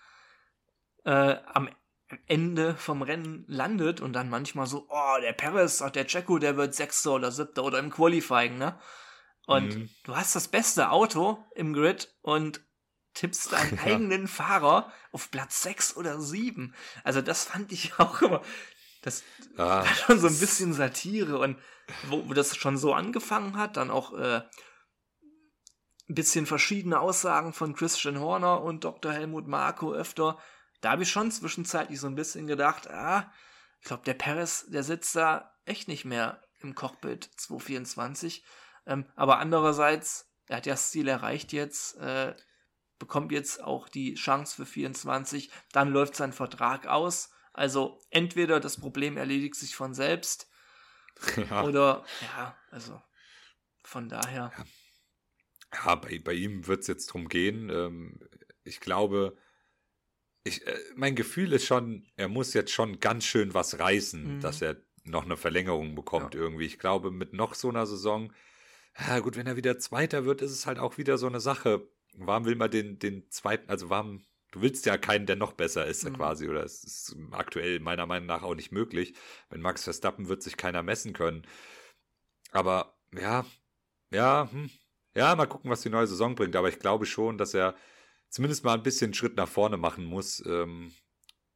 äh, 1.05 1.37
am 1.47 1.71
Ende 2.27 2.75
vom 2.75 3.03
Rennen 3.03 3.45
landet 3.47 4.01
und 4.01 4.13
dann 4.13 4.29
manchmal 4.29 4.67
so, 4.67 4.87
oh, 4.89 5.21
der 5.21 5.33
Perez, 5.33 5.81
ach, 5.81 5.91
der 5.91 6.07
Checo, 6.07 6.39
der 6.39 6.57
wird 6.57 6.75
Sechster 6.75 7.13
oder 7.13 7.31
Siebter 7.31 7.65
oder 7.65 7.79
im 7.79 7.91
Qualifying, 7.91 8.59
ne? 8.59 8.79
Und 9.51 9.75
mhm. 9.75 9.91
du 10.05 10.15
hast 10.15 10.37
das 10.37 10.47
beste 10.47 10.91
Auto 10.91 11.45
im 11.57 11.73
Grid 11.73 12.15
und 12.23 12.65
tippst 13.15 13.53
deinen 13.53 13.79
ja. 13.79 13.83
eigenen 13.83 14.29
Fahrer 14.29 14.93
auf 15.11 15.33
Platz 15.33 15.63
6 15.63 15.97
oder 15.97 16.21
7. 16.21 16.73
Also 17.03 17.21
das 17.21 17.47
fand 17.47 17.73
ich 17.73 17.93
auch 17.99 18.23
immer, 18.23 18.43
das 19.03 19.25
ah, 19.57 19.81
war 19.81 19.87
schon 19.87 20.21
so 20.21 20.29
ein 20.29 20.39
bisschen 20.39 20.73
Satire 20.73 21.39
und 21.41 21.59
wo, 22.05 22.29
wo 22.29 22.33
das 22.33 22.57
schon 22.57 22.79
so 22.79 22.95
angefangen 22.95 23.57
hat, 23.57 23.77
dann 23.77 23.91
auch 23.91 24.13
äh, 24.13 24.43
ein 26.09 26.15
bisschen 26.15 26.47
verschiedene 26.47 27.01
Aussagen 27.01 27.53
von 27.53 27.75
Christian 27.75 28.21
Horner 28.21 28.63
und 28.63 28.85
Dr. 28.85 29.13
Helmut 29.13 29.49
Marko 29.49 29.93
öfter. 29.93 30.39
Da 30.81 30.93
habe 30.93 31.03
ich 31.03 31.11
schon 31.11 31.33
zwischenzeitlich 31.33 31.99
so 31.99 32.07
ein 32.07 32.15
bisschen 32.15 32.47
gedacht, 32.47 32.89
ah, 32.89 33.33
ich 33.81 33.89
glaube, 33.89 34.05
der 34.05 34.15
Perez, 34.15 34.67
der 34.69 34.85
sitzt 34.85 35.17
da 35.17 35.53
echt 35.65 35.89
nicht 35.89 36.05
mehr 36.05 36.41
im 36.61 36.77
Cockpit 36.77 37.31
224. 37.37 38.45
Ähm, 38.91 39.07
aber 39.17 39.39
andererseits, 39.39 40.31
er 40.47 40.59
hat 40.59 40.67
ja 40.67 40.75
das 40.75 40.91
Ziel 40.91 41.09
erreicht 41.09 41.53
jetzt, 41.53 41.97
äh, 41.97 42.35
bekommt 42.99 43.33
jetzt 43.33 43.65
auch 43.65 43.89
die 43.89 44.15
Chance 44.15 44.57
für 44.57 44.67
24, 44.67 45.51
dann 45.73 45.91
läuft 45.91 46.15
sein 46.17 46.35
Vertrag 46.35 46.87
aus 46.87 47.31
also 47.53 48.01
entweder 48.11 48.61
das 48.61 48.79
Problem 48.79 49.17
erledigt 49.17 49.55
sich 49.55 49.75
von 49.75 49.95
selbst 49.95 50.49
ja. 51.51 51.65
oder 51.65 52.05
ja, 52.23 52.57
also 52.71 53.01
von 53.83 54.09
daher. 54.09 54.53
Ja, 54.57 54.65
ja 55.87 55.95
bei, 55.97 56.19
bei 56.19 56.33
ihm 56.33 56.67
wird 56.67 56.83
es 56.83 56.87
jetzt 56.87 57.07
drum 57.09 57.29
gehen. 57.29 57.69
Ähm, 57.71 58.21
ich 58.63 58.81
glaube, 58.81 59.37
ich, 60.45 60.67
äh, 60.67 60.79
mein 60.95 61.17
Gefühl 61.17 61.53
ist 61.53 61.67
schon, 61.67 62.07
er 62.17 62.29
muss 62.29 62.55
jetzt 62.55 62.73
schon 62.73 63.01
ganz 63.01 63.25
schön 63.25 63.53
was 63.53 63.79
reißen, 63.79 64.37
mhm. 64.37 64.41
dass 64.41 64.63
er 64.63 64.77
noch 65.05 65.25
eine 65.25 65.37
Verlängerung 65.37 65.95
bekommt 65.95 66.35
ja. 66.35 66.41
irgendwie. 66.41 66.67
Ich 66.67 66.79
glaube, 66.79 67.11
mit 67.11 67.33
noch 67.33 67.55
so 67.55 67.69
einer 67.69 67.87
Saison, 67.87 68.33
ja 68.99 69.19
gut, 69.21 69.37
wenn 69.37 69.47
er 69.47 69.57
wieder 69.57 69.79
Zweiter 69.79 70.25
wird, 70.25 70.43
ist 70.43 70.53
es 70.53 70.67
halt 70.67 70.79
auch 70.79 70.99
wieder 70.99 71.19
so 71.19 71.27
eine 71.27 71.41
Sache. 71.41 71.89
Warum 72.15 72.45
will 72.45 72.57
man 72.57 72.71
den, 72.71 72.99
den 72.99 73.31
zweiten, 73.31 73.69
also 73.71 73.89
warum, 73.89 74.25
du 74.51 74.63
willst 74.63 74.87
ja 74.87 74.99
keinen, 74.99 75.27
der 75.27 75.37
noch 75.37 75.53
besser 75.53 75.87
ist 75.87 76.05
mhm. 76.05 76.15
quasi, 76.15 76.49
oder 76.49 76.65
es 76.65 76.83
ist 76.85 77.17
aktuell 77.31 77.81
meiner 77.81 78.07
Meinung 78.07 78.27
nach 78.27 78.43
auch 78.43 78.55
nicht 78.55 78.73
möglich. 78.73 79.15
Wenn 79.49 79.61
Max 79.61 79.85
Verstappen 79.85 80.29
wird 80.29 80.43
sich 80.43 80.57
keiner 80.57 80.83
messen 80.83 81.13
können. 81.13 81.47
Aber 82.53 82.99
ja, 83.13 83.45
ja, 84.11 84.49
hm, 84.51 84.71
ja, 85.15 85.35
mal 85.35 85.47
gucken, 85.47 85.71
was 85.71 85.83
die 85.83 85.91
neue 85.91 86.07
Saison 86.07 86.35
bringt. 86.35 86.57
Aber 86.57 86.69
ich 86.69 86.79
glaube 86.79 87.07
schon, 87.07 87.39
dass 87.39 87.55
er 87.55 87.75
zumindest 88.29 88.65
mal 88.65 88.75
ein 88.75 88.83
bisschen 88.83 89.15
Schritt 89.15 89.37
nach 89.37 89.49
vorne 89.49 89.77
machen 89.77 90.05
muss, 90.05 90.45
ähm, 90.47 90.93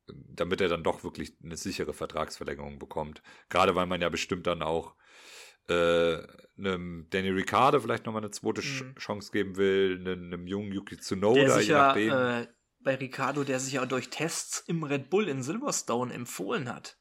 damit 0.07 0.61
er 0.61 0.69
dann 0.69 0.85
doch 0.85 1.05
wirklich 1.05 1.37
eine 1.43 1.57
sichere 1.57 1.95
Vertragsverlängerung 1.95 2.79
bekommt. 2.79 3.23
Gerade 3.49 3.75
weil 3.75 3.87
man 3.87 4.01
ja 4.01 4.09
bestimmt 4.09 4.47
dann 4.47 4.63
auch 4.63 4.95
äh, 5.69 6.19
einem 6.57 7.07
Danny 7.11 7.31
Ricciardo 7.31 7.81
vielleicht 7.81 8.07
nochmal 8.07 8.23
eine 8.23 8.31
zweite 8.31 8.63
mhm. 8.63 8.95
Chance 8.97 9.33
geben 9.33 9.57
will, 9.57 9.99
einem, 10.01 10.33
einem 10.33 10.47
jungen 10.47 10.73
Yuki 10.73 10.99
Tsunoda, 10.99 11.61
je 11.61 11.73
nachdem. 11.73 12.13
Äh, 12.13 12.47
bei 12.81 12.97
Ricciardo, 12.97 13.45
der 13.45 13.59
sich 13.59 13.75
ja 13.75 13.87
durch 13.87 14.11
Tests 14.11 14.63
im 14.67 14.83
Red 14.85 15.11
Bull 15.11 15.29
in 15.29 15.43
Silverstone 15.43 16.13
empfohlen 16.13 16.73
hat. 16.73 16.99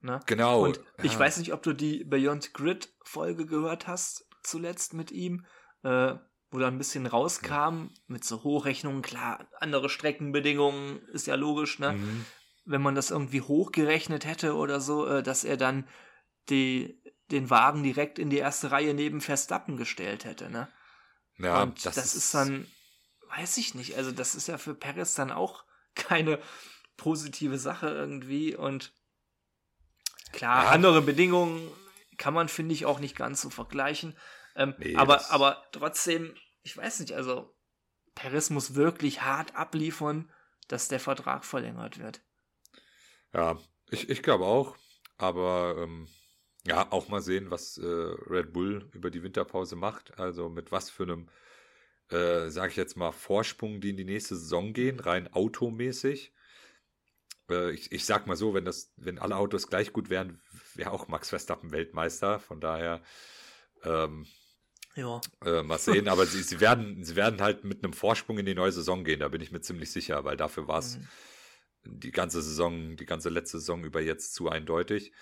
Ne? 0.00 0.20
Genau. 0.26 0.64
Und 0.64 0.76
ja. 0.98 1.04
ich 1.04 1.18
weiß 1.18 1.38
nicht, 1.38 1.52
ob 1.52 1.62
du 1.62 1.72
die 1.72 2.04
Beyond 2.04 2.54
Grid 2.54 2.94
Folge 3.02 3.46
gehört 3.46 3.86
hast, 3.86 4.28
zuletzt 4.42 4.94
mit 4.94 5.10
ihm, 5.10 5.44
äh, 5.82 6.14
wo 6.50 6.58
da 6.58 6.68
ein 6.68 6.78
bisschen 6.78 7.06
rauskam, 7.06 7.88
mit 8.06 8.22
so 8.22 8.44
Hochrechnungen, 8.44 9.02
klar, 9.02 9.48
andere 9.58 9.88
Streckenbedingungen, 9.88 11.00
ist 11.12 11.26
ja 11.26 11.34
logisch, 11.34 11.78
ne? 11.78 11.94
Mhm. 11.94 12.26
Wenn 12.66 12.82
man 12.82 12.94
das 12.94 13.10
irgendwie 13.10 13.40
hochgerechnet 13.40 14.24
hätte 14.24 14.54
oder 14.54 14.80
so, 14.80 15.06
äh, 15.06 15.22
dass 15.22 15.42
er 15.42 15.56
dann 15.56 15.88
die, 16.48 17.02
den 17.34 17.50
Wagen 17.50 17.82
direkt 17.82 18.18
in 18.18 18.30
die 18.30 18.38
erste 18.38 18.70
Reihe 18.70 18.94
neben 18.94 19.20
Verstappen 19.20 19.76
gestellt 19.76 20.24
hätte, 20.24 20.50
ne? 20.50 20.68
Ja, 21.36 21.62
Und 21.62 21.84
das, 21.84 21.96
das 21.96 22.06
ist, 22.06 22.14
ist 22.14 22.34
dann, 22.34 22.66
weiß 23.36 23.56
ich 23.58 23.74
nicht, 23.74 23.96
also 23.96 24.12
das 24.12 24.34
ist 24.34 24.46
ja 24.46 24.56
für 24.56 24.74
Perez 24.74 25.14
dann 25.14 25.32
auch 25.32 25.64
keine 25.94 26.40
positive 26.96 27.58
Sache 27.58 27.88
irgendwie 27.88 28.54
und 28.54 28.92
klar, 30.32 30.64
ja. 30.64 30.70
andere 30.70 31.02
Bedingungen 31.02 31.70
kann 32.16 32.34
man, 32.34 32.48
finde 32.48 32.74
ich, 32.74 32.86
auch 32.86 33.00
nicht 33.00 33.16
ganz 33.16 33.40
so 33.40 33.50
vergleichen. 33.50 34.16
Ähm, 34.54 34.74
nee, 34.78 34.94
aber, 34.94 35.30
aber 35.32 35.64
trotzdem, 35.72 36.36
ich 36.62 36.76
weiß 36.76 37.00
nicht, 37.00 37.12
also 37.12 37.52
Paris 38.14 38.50
muss 38.50 38.76
wirklich 38.76 39.22
hart 39.22 39.56
abliefern, 39.56 40.32
dass 40.68 40.86
der 40.86 41.00
Vertrag 41.00 41.44
verlängert 41.44 41.98
wird. 41.98 42.20
Ja, 43.32 43.58
ich, 43.90 44.08
ich 44.08 44.22
glaube 44.22 44.44
auch. 44.44 44.76
Aber 45.18 45.76
ähm, 45.78 46.08
ja, 46.66 46.90
auch 46.90 47.08
mal 47.08 47.20
sehen, 47.20 47.50
was 47.50 47.78
äh, 47.78 47.84
Red 47.84 48.52
Bull 48.52 48.88
über 48.92 49.10
die 49.10 49.22
Winterpause 49.22 49.76
macht. 49.76 50.18
Also 50.18 50.48
mit 50.48 50.72
was 50.72 50.90
für 50.90 51.02
einem, 51.04 51.28
äh, 52.10 52.48
sage 52.48 52.70
ich 52.70 52.76
jetzt 52.76 52.96
mal, 52.96 53.12
Vorsprung, 53.12 53.80
die 53.80 53.90
in 53.90 53.96
die 53.96 54.04
nächste 54.04 54.36
Saison 54.36 54.72
gehen, 54.72 55.00
rein 55.00 55.32
automäßig. 55.32 56.32
Äh, 57.50 57.72
ich, 57.72 57.92
ich 57.92 58.06
sag 58.06 58.26
mal 58.26 58.36
so, 58.36 58.54
wenn 58.54 58.64
das, 58.64 58.92
wenn 58.96 59.18
alle 59.18 59.36
Autos 59.36 59.68
gleich 59.68 59.92
gut 59.92 60.08
wären, 60.08 60.40
wäre 60.74 60.92
auch 60.92 61.08
Max 61.08 61.28
Verstappen 61.28 61.70
Weltmeister. 61.70 62.40
Von 62.40 62.60
daher 62.60 63.02
ähm, 63.84 64.26
ja. 64.96 65.20
Äh, 65.44 65.62
mal 65.62 65.78
sehen, 65.78 66.08
aber 66.08 66.26
sie, 66.26 66.42
sie, 66.42 66.60
werden, 66.60 67.04
sie 67.04 67.16
werden 67.16 67.40
halt 67.40 67.64
mit 67.64 67.82
einem 67.82 67.92
Vorsprung 67.92 68.38
in 68.38 68.46
die 68.46 68.54
neue 68.54 68.72
Saison 68.72 69.04
gehen, 69.04 69.20
da 69.20 69.28
bin 69.28 69.40
ich 69.40 69.50
mir 69.50 69.60
ziemlich 69.60 69.90
sicher, 69.90 70.24
weil 70.24 70.36
dafür 70.36 70.68
war 70.68 70.78
es 70.78 70.98
mhm. 70.98 72.00
die 72.00 72.12
ganze 72.12 72.40
Saison, 72.42 72.96
die 72.96 73.06
ganze 73.06 73.28
letzte 73.28 73.58
Saison 73.58 73.84
über 73.84 74.00
jetzt 74.00 74.34
zu 74.34 74.48
eindeutig. 74.48 75.12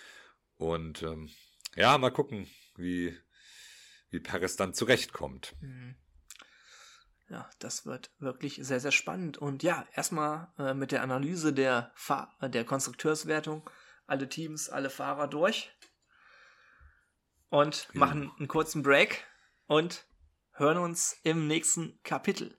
Und 0.56 1.02
ähm, 1.02 1.30
ja, 1.74 1.96
mal 1.98 2.10
gucken, 2.10 2.48
wie, 2.76 3.16
wie 4.10 4.20
Paris 4.20 4.56
dann 4.56 4.74
zurechtkommt. 4.74 5.54
Mhm. 5.60 5.96
Ja, 7.28 7.48
das 7.60 7.86
wird 7.86 8.10
wirklich 8.18 8.58
sehr, 8.62 8.80
sehr 8.80 8.92
spannend. 8.92 9.38
Und 9.38 9.62
ja, 9.62 9.86
erstmal 9.94 10.52
äh, 10.58 10.74
mit 10.74 10.92
der 10.92 11.02
Analyse 11.02 11.52
der, 11.52 11.90
Fahr 11.94 12.36
der 12.42 12.64
Konstrukteurswertung 12.64 13.68
alle 14.06 14.28
Teams, 14.28 14.68
alle 14.68 14.90
Fahrer 14.90 15.28
durch 15.28 15.72
und 17.48 17.88
ja. 17.92 18.00
machen 18.00 18.30
einen 18.38 18.48
kurzen 18.48 18.82
Break 18.82 19.26
und 19.66 20.06
hören 20.52 20.78
uns 20.78 21.18
im 21.22 21.46
nächsten 21.46 21.98
Kapitel. 22.02 22.58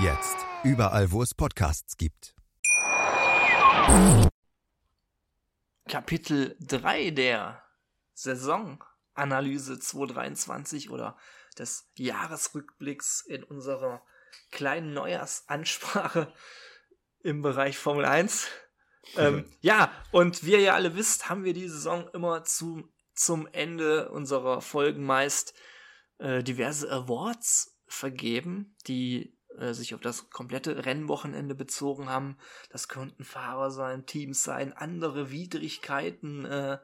Jetzt 0.00 0.36
überall, 0.62 1.10
wo 1.10 1.24
es 1.24 1.34
Podcasts 1.34 1.96
gibt. 1.96 2.36
Kapitel 5.88 6.56
3 6.60 7.10
der 7.10 7.64
Saisonanalyse 8.14 9.80
2023 9.80 10.90
oder 10.90 11.16
des 11.58 11.90
Jahresrückblicks 11.96 13.22
in 13.22 13.42
unserer 13.42 14.00
kleinen 14.52 14.94
Neujahrsansprache 14.94 16.32
im 17.24 17.42
Bereich 17.42 17.76
Formel 17.76 18.04
1. 18.04 18.46
ähm, 19.16 19.50
ja, 19.60 19.90
und 20.12 20.44
wie 20.44 20.52
ihr 20.52 20.60
ja 20.60 20.74
alle 20.74 20.94
wisst, 20.94 21.28
haben 21.28 21.42
wir 21.42 21.54
die 21.54 21.68
Saison 21.68 22.08
immer 22.14 22.44
zu, 22.44 22.88
zum 23.14 23.48
Ende 23.48 24.10
unserer 24.10 24.60
Folgen 24.60 25.02
meist 25.02 25.54
äh, 26.18 26.44
diverse 26.44 26.88
Awards 26.88 27.80
vergeben, 27.88 28.76
die 28.86 29.37
äh, 29.58 29.74
sich 29.74 29.94
auf 29.94 30.00
das 30.00 30.30
komplette 30.30 30.84
Rennwochenende 30.86 31.54
bezogen 31.54 32.08
haben. 32.08 32.36
Das 32.70 32.88
könnten 32.88 33.24
Fahrer 33.24 33.70
sein, 33.70 34.06
Teams 34.06 34.42
sein, 34.42 34.72
andere 34.72 35.30
Widrigkeiten. 35.30 36.44
Äh, 36.44 36.78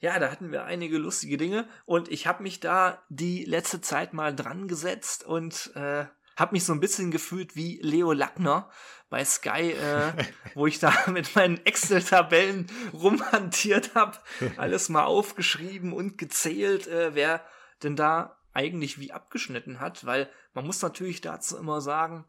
ja, 0.00 0.18
da 0.18 0.30
hatten 0.30 0.50
wir 0.50 0.64
einige 0.64 0.98
lustige 0.98 1.36
Dinge 1.36 1.68
und 1.86 2.08
ich 2.10 2.26
habe 2.26 2.42
mich 2.42 2.58
da 2.60 3.02
die 3.08 3.44
letzte 3.44 3.80
Zeit 3.80 4.12
mal 4.12 4.34
dran 4.34 4.66
gesetzt 4.66 5.24
und 5.24 5.70
äh, 5.76 6.06
habe 6.36 6.52
mich 6.52 6.64
so 6.64 6.72
ein 6.72 6.80
bisschen 6.80 7.10
gefühlt 7.10 7.54
wie 7.56 7.78
Leo 7.82 8.12
Lackner 8.12 8.68
bei 9.10 9.24
Sky, 9.24 9.72
äh, 9.72 10.12
wo 10.54 10.66
ich 10.66 10.80
da 10.80 10.92
mit 11.06 11.36
meinen 11.36 11.64
Excel-Tabellen 11.64 12.66
rumhantiert 12.92 13.94
habe, 13.94 14.18
alles 14.56 14.88
mal 14.88 15.04
aufgeschrieben 15.04 15.92
und 15.92 16.18
gezählt, 16.18 16.88
äh, 16.88 17.14
wer 17.14 17.44
denn 17.82 17.94
da 17.94 18.41
eigentlich 18.54 18.98
wie 18.98 19.12
abgeschnitten 19.12 19.80
hat, 19.80 20.04
weil 20.04 20.30
man 20.54 20.66
muss 20.66 20.82
natürlich 20.82 21.20
dazu 21.20 21.56
immer 21.56 21.80
sagen, 21.80 22.24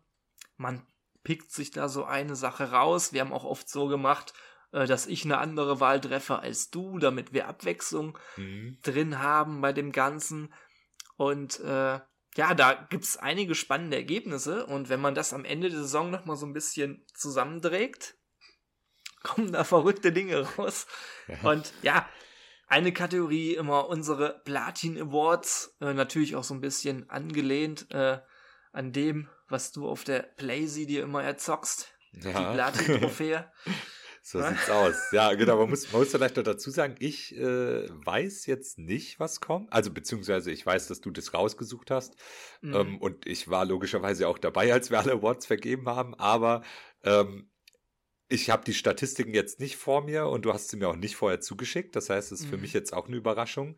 man 0.58 0.86
pickt 1.24 1.52
sich 1.52 1.72
da 1.72 1.90
so 1.90 2.06
eine 2.06 2.36
Sache 2.36 2.72
raus. 2.72 3.14
Wir 3.14 3.22
haben 3.22 3.34
auch 3.34 3.45
oft 3.45 3.70
so 3.70 3.88
gemacht, 3.88 4.34
äh, 4.72 4.86
dass 4.86 5.08
ich 5.08 5.26
eine 5.26 5.38
andere 5.38 5.80
Wahl 5.80 6.02
treffe 6.02 6.40
als 6.40 6.70
du, 6.70 7.00
damit 7.00 7.34
wir 7.34 7.48
Abwechslung 7.48 8.18
mhm. 8.38 8.78
drin 8.82 9.20
haben 9.20 9.62
bei 9.62 9.74
dem 9.74 9.91
Ganzen. 9.91 10.54
Und 11.16 11.60
äh, 11.62 12.00
ja, 12.36 12.54
da 12.56 12.74
gibt's 12.90 13.18
einige 13.18 13.56
spannende 13.56 13.98
Ergebnisse. 13.98 14.66
Und 14.66 14.90
wenn 14.90 15.02
man 15.02 15.16
das 15.16 15.34
am 15.34 15.45
Ende 15.45 15.70
der 15.70 15.80
Saison 15.80 16.12
nochmal 16.12 16.36
so 16.36 16.45
ein 16.45 16.54
bisschen 16.54 17.06
zusammenträgt, 17.14 18.16
kommen 19.24 19.52
da 19.52 19.64
verrückte 19.64 20.12
Dinge 20.12 20.41
raus. 20.58 20.88
Ja. 21.28 21.52
Und 21.52 21.74
ja, 21.82 22.10
eine 22.74 22.91
Kategorie 22.91 23.54
immer 23.54 23.88
unsere 23.88 24.41
Platin 24.45 25.00
Awards, 25.00 25.76
äh, 25.80 25.94
natürlich 25.94 26.36
auch 26.36 26.44
so 26.44 26.56
ein 26.56 26.62
bisschen 26.62 27.08
angelehnt 27.08 27.86
äh, 27.91 28.18
an 28.72 28.91
dem, 28.91 29.30
was 29.48 29.72
du 29.72 29.88
auf 29.88 30.04
der 30.04 30.24
Playsee 30.24 30.88
dir 30.88 31.04
immer 31.04 31.24
erzockst. 31.24 31.94
Ja. 32.14 32.32
Die 32.32 32.56
Platin-Trophäe. 32.56 33.45
so 34.24 34.40
ja? 34.40 34.50
sieht's 34.50 34.72
aus. 34.72 34.95
Ja, 35.12 35.36
genau. 35.36 35.58
Man 35.58 35.70
muss, 35.70 35.91
man 35.91 36.02
muss 36.02 36.10
vielleicht 36.10 36.36
noch 36.36 36.44
dazu 36.44 36.72
sagen, 36.72 36.95
ich 36.98 37.36
äh, 37.38 37.88
weiß 37.90 38.48
jetzt 38.48 38.80
nicht, 38.80 39.20
was 39.20 39.40
kommt. 39.40 39.72
Also 39.72 39.91
beziehungsweise 39.91 40.50
ich 40.50 40.66
weiß, 40.66 40.88
dass 40.88 41.00
du 41.00 41.12
das 41.12 41.32
rausgesucht 41.36 41.91
hast. 41.91 42.16
Mhm. 42.62 42.74
Ähm, 42.74 42.98
und 42.98 43.28
ich 43.28 43.50
war 43.50 43.66
logischerweise 43.66 44.28
auch 44.28 44.40
dabei, 44.40 44.74
als 44.74 44.90
wir 44.90 44.98
alle 44.98 45.12
Awards 45.12 45.45
vergeben 45.45 45.88
haben. 45.90 46.16
Aber 46.16 46.64
ähm, 47.04 47.52
ich 48.34 48.49
habe 48.49 48.64
die 48.65 48.73
Statistiken 48.73 49.34
jetzt 49.34 49.60
nicht 49.60 49.77
vor 49.77 50.01
mir 50.03 50.27
und 50.27 50.43
du 50.45 50.53
hast 50.53 50.69
sie 50.69 50.77
mir 50.77 50.89
auch 50.89 50.95
nicht 50.95 51.15
vorher 51.15 51.39
zugeschickt. 51.41 51.95
Das 51.95 52.10
heißt, 52.10 52.31
es 52.31 52.41
ist 52.41 52.47
für 52.47 52.55
Mhm. 52.55 52.61
mich 52.61 52.73
jetzt 52.73 52.93
auch 52.93 53.07
eine 53.07 53.15
Überraschung 53.15 53.77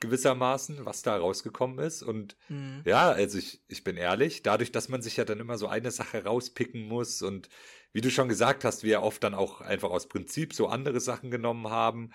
gewissermaßen, 0.00 0.84
was 0.84 1.02
da 1.02 1.16
rausgekommen 1.16 1.78
ist. 1.78 2.02
Und 2.02 2.36
Mhm. 2.48 2.82
ja, 2.84 3.10
also 3.10 3.38
ich, 3.38 3.62
ich 3.68 3.82
bin 3.84 3.96
ehrlich, 3.96 4.42
dadurch, 4.42 4.72
dass 4.72 4.88
man 4.88 5.00
sich 5.02 5.16
ja 5.16 5.24
dann 5.24 5.40
immer 5.40 5.56
so 5.58 5.68
eine 5.68 5.90
Sache 5.90 6.24
rauspicken 6.24 6.86
muss 6.86 7.22
und 7.22 7.48
wie 7.92 8.00
du 8.02 8.10
schon 8.10 8.28
gesagt 8.28 8.64
hast, 8.64 8.82
wir 8.82 8.90
ja 8.92 9.02
oft 9.02 9.22
dann 9.24 9.34
auch 9.34 9.60
einfach 9.60 9.90
aus 9.90 10.08
Prinzip 10.08 10.52
so 10.52 10.66
andere 10.68 11.00
Sachen 11.00 11.30
genommen 11.30 11.68
haben, 11.70 12.10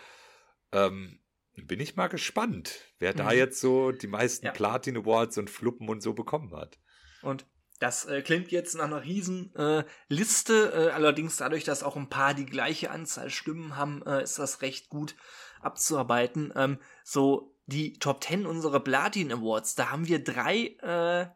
ähm, 0.71 1.19
bin 1.55 1.79
ich 1.79 1.95
mal 1.95 2.07
gespannt, 2.07 2.93
wer 2.99 3.13
da 3.13 3.31
Mhm. 3.31 3.37
jetzt 3.37 3.59
so 3.59 3.91
die 3.91 4.07
meisten 4.07 4.45
Ja. 4.45 4.51
Platin 4.51 4.97
Awards 4.97 5.37
und 5.37 5.49
Fluppen 5.49 5.89
und 5.89 6.01
so 6.01 6.13
bekommen 6.13 6.55
hat. 6.55 6.79
Und 7.21 7.47
das 7.80 8.06
äh, 8.06 8.22
klingt 8.22 8.51
jetzt 8.51 8.76
nach 8.76 8.85
einer 8.85 9.03
riesen 9.03 9.56
äh, 9.56 9.85
Liste. 10.10 10.72
Äh, 10.73 10.91
allerdings 10.91 11.38
dadurch, 11.38 11.64
dass 11.64 11.84
auch 11.84 11.95
ein 11.95 12.10
paar 12.10 12.34
die 12.34 12.45
gleiche 12.45 12.91
Anzahl 12.91 13.30
Stimmen 13.30 13.77
haben, 13.77 14.06
äh, 14.06 14.22
ist 14.22 14.38
das 14.38 14.61
recht 14.61 14.89
gut 14.89 15.15
abzuarbeiten. 15.61 16.51
Ähm, 16.56 16.80
so 17.03 17.57
die 17.65 17.93
Top 17.93 18.23
10 18.23 18.45
unserer 18.45 18.81
Platin 18.81 19.31
Awards, 19.31 19.76
da 19.76 19.91
haben 19.91 20.07
wir 20.07 20.23
drei 20.23 20.76
äh, 20.81 21.30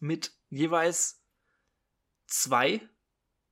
mit 0.00 0.32
jeweils 0.48 1.22
zwei 2.26 2.80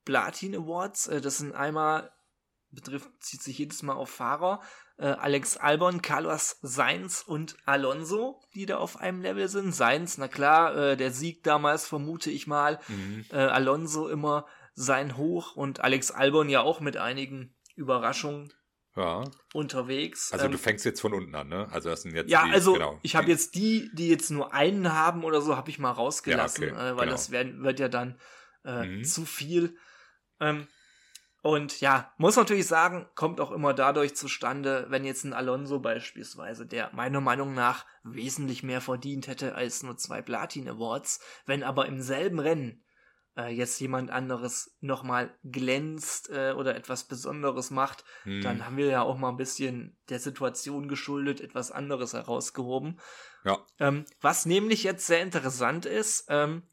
Platin 0.07 0.57
Awards. 0.57 1.09
Äh, 1.09 1.21
das 1.21 1.39
sind 1.39 1.55
einmal, 1.55 2.11
betrifft, 2.71 3.11
zieht 3.21 3.43
sich 3.43 3.59
jedes 3.59 3.83
Mal 3.83 3.95
auf 3.95 4.11
Fahrer, 4.11 4.63
äh, 5.01 5.07
Alex 5.07 5.57
Albon, 5.57 6.03
Carlos 6.03 6.59
Sainz 6.63 7.23
und 7.27 7.57
Alonso, 7.65 8.41
die 8.55 8.67
da 8.67 8.77
auf 8.77 8.99
einem 8.99 9.23
Level 9.23 9.49
sind. 9.49 9.75
Sainz, 9.75 10.19
na 10.19 10.29
klar, 10.29 10.77
äh, 10.77 10.97
der 10.97 11.11
Sieg 11.11 11.43
damals 11.43 11.87
vermute 11.87 12.31
ich 12.31 12.47
mal. 12.47 12.79
Mhm. 12.89 13.25
Äh, 13.31 13.37
Alonso 13.37 14.09
immer 14.09 14.47
sein 14.75 15.17
Hoch 15.17 15.57
und 15.57 15.81
Alex 15.81 16.11
Albon 16.11 16.49
ja 16.49 16.61
auch 16.61 16.81
mit 16.81 16.97
einigen 16.97 17.57
Überraschungen 17.77 18.53
Ja. 18.95 19.25
unterwegs. 19.55 20.33
Also 20.33 20.47
Ähm, 20.47 20.53
du 20.53 20.59
fängst 20.59 20.85
jetzt 20.85 21.01
von 21.01 21.15
unten 21.15 21.35
an, 21.35 21.49
ne? 21.49 21.69
Also 21.71 21.89
das 21.89 22.03
sind 22.03 22.15
jetzt 22.15 22.31
ja, 22.31 22.45
die, 22.45 22.53
also 22.53 22.75
genau, 22.75 22.99
ich 23.03 23.17
habe 23.17 23.29
jetzt 23.29 23.55
die, 23.55 23.91
die 23.95 24.09
jetzt 24.09 24.31
nur 24.31 24.53
einen 24.53 24.93
haben 24.93 25.25
oder 25.25 25.41
so, 25.41 25.57
habe 25.57 25.71
ich 25.71 25.79
mal 25.79 25.91
rausgelassen, 25.93 26.65
Ja, 26.65 26.73
okay, 26.73 26.81
äh, 26.91 26.97
weil 26.97 27.07
genau. 27.07 27.13
das 27.13 27.31
werden, 27.31 27.63
wird 27.63 27.81
ja 27.81 27.89
dann 27.89 28.21
äh, 28.65 28.85
Mhm. 28.87 29.05
zu 29.05 29.25
viel. 29.25 29.77
Ähm, 30.41 30.67
und 31.43 31.81
ja, 31.81 32.13
muss 32.19 32.37
natürlich 32.37 32.67
sagen, 32.67 33.09
kommt 33.15 33.41
auch 33.41 33.51
immer 33.51 33.73
dadurch 33.73 34.15
zustande, 34.15 34.87
wenn 34.91 35.05
jetzt 35.05 35.25
ein 35.25 35.33
Alonso 35.33 35.81
beispielsweise, 35.81 36.67
der 36.67 36.91
meiner 36.93 37.21
Meinung 37.21 37.55
nach 37.55 37.87
wesentlich 38.05 38.63
mehr 38.63 38.81
verdient 38.81 39.27
hätte 39.27 39.55
als 39.55 39.83
nur 39.83 39.97
zwei 39.97 40.21
Platin 40.21 40.69
Awards, 40.69 41.21
wenn 41.47 41.63
aber 41.63 41.87
im 41.87 42.03
selben 42.03 42.41
Rennen 42.41 42.85
äh, 43.37 43.49
jetzt 43.55 43.81
jemand 43.81 44.11
anderes 44.11 44.77
nochmal 44.81 45.35
glänzt 45.45 46.29
äh, 46.31 46.53
oder 46.53 46.77
etwas 46.77 47.05
Besonderes 47.05 47.71
macht, 47.71 48.05
Mhm. 48.25 48.43
dann 48.43 48.67
haben 48.67 48.77
wir 48.77 48.87
ja 48.87 49.03
auch 49.03 49.17
mal 49.17 49.31
ein 49.31 49.37
bisschen 49.37 49.97
der 50.09 50.19
Situation 50.19 50.89
geschuldet 50.89 51.41
etwas 51.41 51.71
anderes 51.71 52.13
herausgehoben. 52.13 53.01
Ja. 53.45 53.65
Ähm, 53.79 54.05
was 54.21 54.45
nämlich 54.45 54.83
jetzt 54.83 55.07
sehr 55.07 55.23
interessant 55.23 55.87
ist, 55.87 56.27
ähm, 56.29 56.65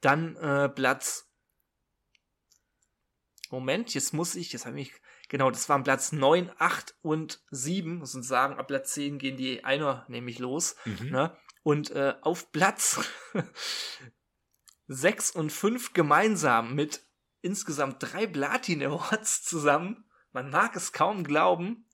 dann 0.00 0.34
äh, 0.36 0.68
Platz. 0.68 1.28
Moment, 3.52 3.92
jetzt 3.92 4.14
muss 4.14 4.34
ich, 4.34 4.50
jetzt 4.54 4.64
habe 4.64 4.80
ich, 4.80 4.94
genau, 5.28 5.50
das 5.50 5.68
waren 5.68 5.84
Platz 5.84 6.10
9, 6.10 6.50
8 6.58 6.94
und 7.02 7.42
7, 7.50 7.98
muss 7.98 8.14
man 8.14 8.22
sagen, 8.22 8.56
ab 8.56 8.66
Platz 8.66 8.94
10 8.94 9.18
gehen 9.18 9.36
die 9.36 9.62
Einer 9.62 10.06
nämlich 10.08 10.38
los. 10.38 10.74
Mhm. 10.86 11.10
Ne? 11.10 11.36
Und 11.62 11.90
äh, 11.90 12.14
auf 12.22 12.50
Platz 12.50 12.98
6 14.88 15.32
und 15.32 15.52
5 15.52 15.92
gemeinsam 15.92 16.74
mit 16.74 17.02
insgesamt 17.42 17.96
drei 17.98 18.26
Platin 18.26 18.82
Awards 18.82 19.44
zusammen, 19.44 20.06
man 20.32 20.48
mag 20.48 20.74
es 20.74 20.94
kaum 20.94 21.22
glauben, 21.22 21.86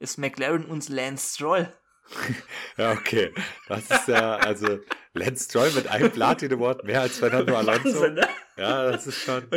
ist 0.00 0.18
McLaren 0.18 0.64
und 0.64 0.88
Lance 0.88 1.34
Stroll. 1.34 1.72
Ja, 2.76 2.92
okay. 2.92 3.32
Das 3.68 3.88
ist 3.88 4.08
ja, 4.08 4.36
also 4.36 4.80
Lance 5.12 5.44
Stroll 5.44 5.70
mit 5.72 5.86
einem 5.86 6.10
Platin 6.10 6.52
Award 6.54 6.82
mehr 6.82 7.02
als 7.02 7.18
Fernando 7.18 7.54
Alonso. 7.58 7.84
Wahnsinn, 7.84 8.14
ne? 8.14 8.28
Ja, 8.56 8.90
das 8.90 9.06
ist 9.06 9.22
schon. 9.22 9.48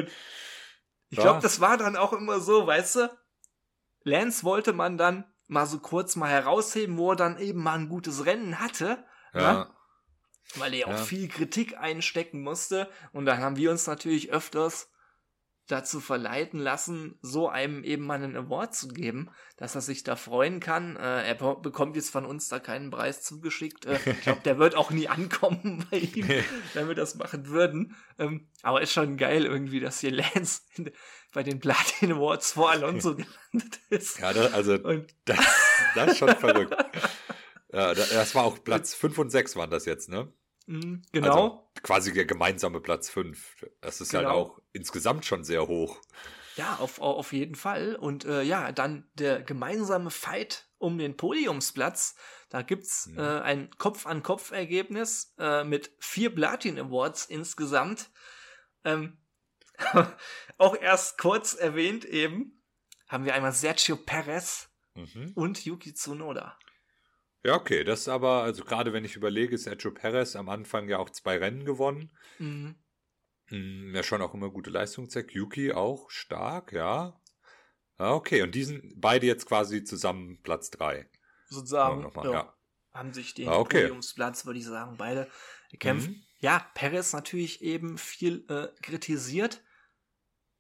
Ich 1.17 1.21
glaube, 1.21 1.41
das 1.41 1.61
war 1.61 1.77
dann 1.77 1.95
auch 1.95 2.13
immer 2.13 2.39
so, 2.39 2.67
weißt 2.67 2.95
du? 2.97 3.17
Lance 4.03 4.43
wollte 4.43 4.73
man 4.73 4.97
dann 4.97 5.25
mal 5.47 5.65
so 5.65 5.79
kurz 5.79 6.15
mal 6.15 6.29
herausheben, 6.29 6.97
wo 6.97 7.11
er 7.11 7.15
dann 7.15 7.37
eben 7.39 7.61
mal 7.61 7.77
ein 7.79 7.89
gutes 7.89 8.25
Rennen 8.25 8.59
hatte, 8.59 9.05
ne? 9.33 9.41
Ja, 9.41 9.75
weil 10.55 10.73
er 10.73 10.87
auch 10.87 10.91
Ja. 10.91 10.97
viel 10.97 11.27
Kritik 11.27 11.77
einstecken 11.77 12.41
musste. 12.41 12.89
Und 13.13 13.25
dann 13.25 13.39
haben 13.39 13.55
wir 13.57 13.71
uns 13.71 13.87
natürlich 13.87 14.31
öfters 14.31 14.89
dazu 15.67 15.99
verleiten 15.99 16.59
lassen, 16.59 17.17
so 17.21 17.49
einem 17.49 17.83
eben 17.83 18.05
mal 18.05 18.15
einen 18.21 18.35
Award 18.35 18.75
zu 18.75 18.87
geben, 18.87 19.29
dass 19.57 19.73
er 19.75 19.81
sich 19.81 20.03
da 20.03 20.15
freuen 20.15 20.59
kann. 20.59 20.95
Äh, 20.95 21.27
er 21.27 21.35
be- 21.35 21.57
bekommt 21.61 21.95
jetzt 21.95 22.09
von 22.11 22.25
uns 22.25 22.47
da 22.49 22.59
keinen 22.59 22.91
Preis 22.91 23.23
zugeschickt. 23.23 23.85
Äh, 23.85 23.99
ich 24.05 24.21
glaube, 24.21 24.41
der 24.45 24.59
wird 24.59 24.75
auch 24.75 24.91
nie 24.91 25.07
ankommen 25.09 25.85
bei 25.89 25.97
ihm, 25.97 26.27
wenn 26.73 26.87
wir 26.87 26.95
das 26.95 27.15
machen 27.15 27.47
würden. 27.47 27.95
Ähm, 28.19 28.47
aber 28.61 28.81
ist 28.81 28.93
schon 28.93 29.17
geil 29.17 29.45
irgendwie, 29.45 29.79
dass 29.79 29.99
hier 29.99 30.11
Lance 30.11 30.61
in, 30.75 30.91
bei 31.33 31.41
den 31.43 31.59
Platin 31.59 32.11
Awards 32.13 32.51
vor 32.53 32.69
Alonso 32.71 33.15
gelandet 33.15 33.79
ist. 33.89 34.19
ja 34.19 34.33
da, 34.33 34.45
also 34.47 34.73
Und 34.75 35.13
das, 35.25 35.39
das 35.95 36.11
ist 36.11 36.17
schon 36.19 36.29
verrückt. 36.35 36.73
Ja, 37.73 37.93
da- 37.93 38.05
das 38.05 38.35
war 38.35 38.43
auch 38.45 38.63
Platz 38.63 38.93
5 38.93 39.17
und 39.17 39.29
6 39.31 39.55
waren 39.55 39.69
das 39.71 39.85
jetzt, 39.85 40.09
ne? 40.09 40.31
Mh, 40.65 41.01
genau. 41.11 41.27
Also 41.27 41.69
quasi 41.83 42.13
der 42.13 42.25
gemeinsame 42.25 42.79
Platz 42.81 43.09
5. 43.09 43.65
Das 43.81 44.01
ist 44.01 44.13
halt 44.13 44.25
Genau. 44.25 44.35
auch 44.37 44.61
insgesamt 44.73 45.25
schon 45.25 45.43
sehr 45.43 45.67
hoch. 45.67 45.99
Ja, 46.55 46.77
auf, 46.77 46.99
auf 47.01 47.33
jeden 47.33 47.55
Fall. 47.55 47.95
Und 47.95 48.23
äh, 48.25 48.41
ja, 48.41 48.71
dann 48.71 49.09
der 49.15 49.41
gemeinsame 49.41 50.09
Fight 50.09 50.69
um 50.77 50.97
den 50.97 51.17
Podiumsplatz. 51.17 52.15
Da 52.49 52.61
gibt's 52.61 53.07
Mhm. 53.07 53.19
äh, 53.19 53.41
ein 53.41 53.69
Kopf-an-Kopf-Ergebnis 53.77 55.33
äh, 55.37 55.63
mit 55.63 55.91
vier 55.99 56.33
Platin 56.33 56.79
Awards 56.79 57.25
insgesamt. 57.25 58.09
Ähm, 58.85 59.17
auch 60.57 60.75
erst 60.79 61.17
kurz 61.17 61.53
erwähnt 61.53 62.05
eben, 62.05 62.61
haben 63.09 63.25
wir 63.25 63.33
einmal 63.35 63.51
Sergio 63.51 63.97
Perez 63.97 64.69
Mhm. 64.95 65.33
und 65.35 65.65
Yuki 65.65 65.93
Tsunoda. 65.93 66.57
Ja, 67.45 67.55
okay. 67.55 67.84
Das 67.84 68.01
ist 68.01 68.07
aber, 68.07 68.41
also 68.41 68.63
gerade 68.63 68.91
wenn 68.91 69.05
ich 69.05 69.15
überlege, 69.15 69.55
Sergio 69.57 69.91
Perez 69.91 70.35
am 70.35 70.49
Anfang 70.49 70.89
ja 70.89 70.97
auch 70.97 71.11
zwei 71.11 71.38
Rennen 71.38 71.63
gewonnen. 71.63 72.09
Mhm. 72.39 72.76
Hm, 73.47 73.93
Ja, 73.93 74.01
schon 74.01 74.23
auch 74.23 74.34
immer 74.34 74.49
gute 74.49 74.72
Leistung 74.72 75.09
zeigt. 75.09 75.31
Yuki 75.31 75.72
auch 75.72 76.09
stark, 76.09 76.73
ja. 76.73 77.22
Ja, 77.99 78.13
okay. 78.13 78.41
Und 78.41 78.55
die 78.55 78.63
sind 78.63 78.99
beide 78.99 79.27
jetzt 79.27 79.45
quasi 79.45 79.84
zusammen 79.84 80.41
Platz 80.41 80.72
3. 80.72 81.07
Sozusagen 81.47 82.11
ja, 82.15 82.31
ja. 82.31 82.53
haben 82.93 83.13
sich 83.13 83.35
den 83.35 83.47
Ah, 83.47 83.57
okay. 83.57 83.84
Podiumsplatz, 83.84 84.47
würde 84.47 84.57
ich 84.59 84.65
sagen, 84.65 84.97
beide 84.97 85.30
gekämpft. 85.69 86.09
Mhm. 86.09 86.23
Ja, 86.39 86.65
Perez 86.73 87.13
natürlich 87.13 87.61
eben 87.61 87.99
viel 87.99 88.43
äh, 88.49 88.69
kritisiert, 88.81 89.63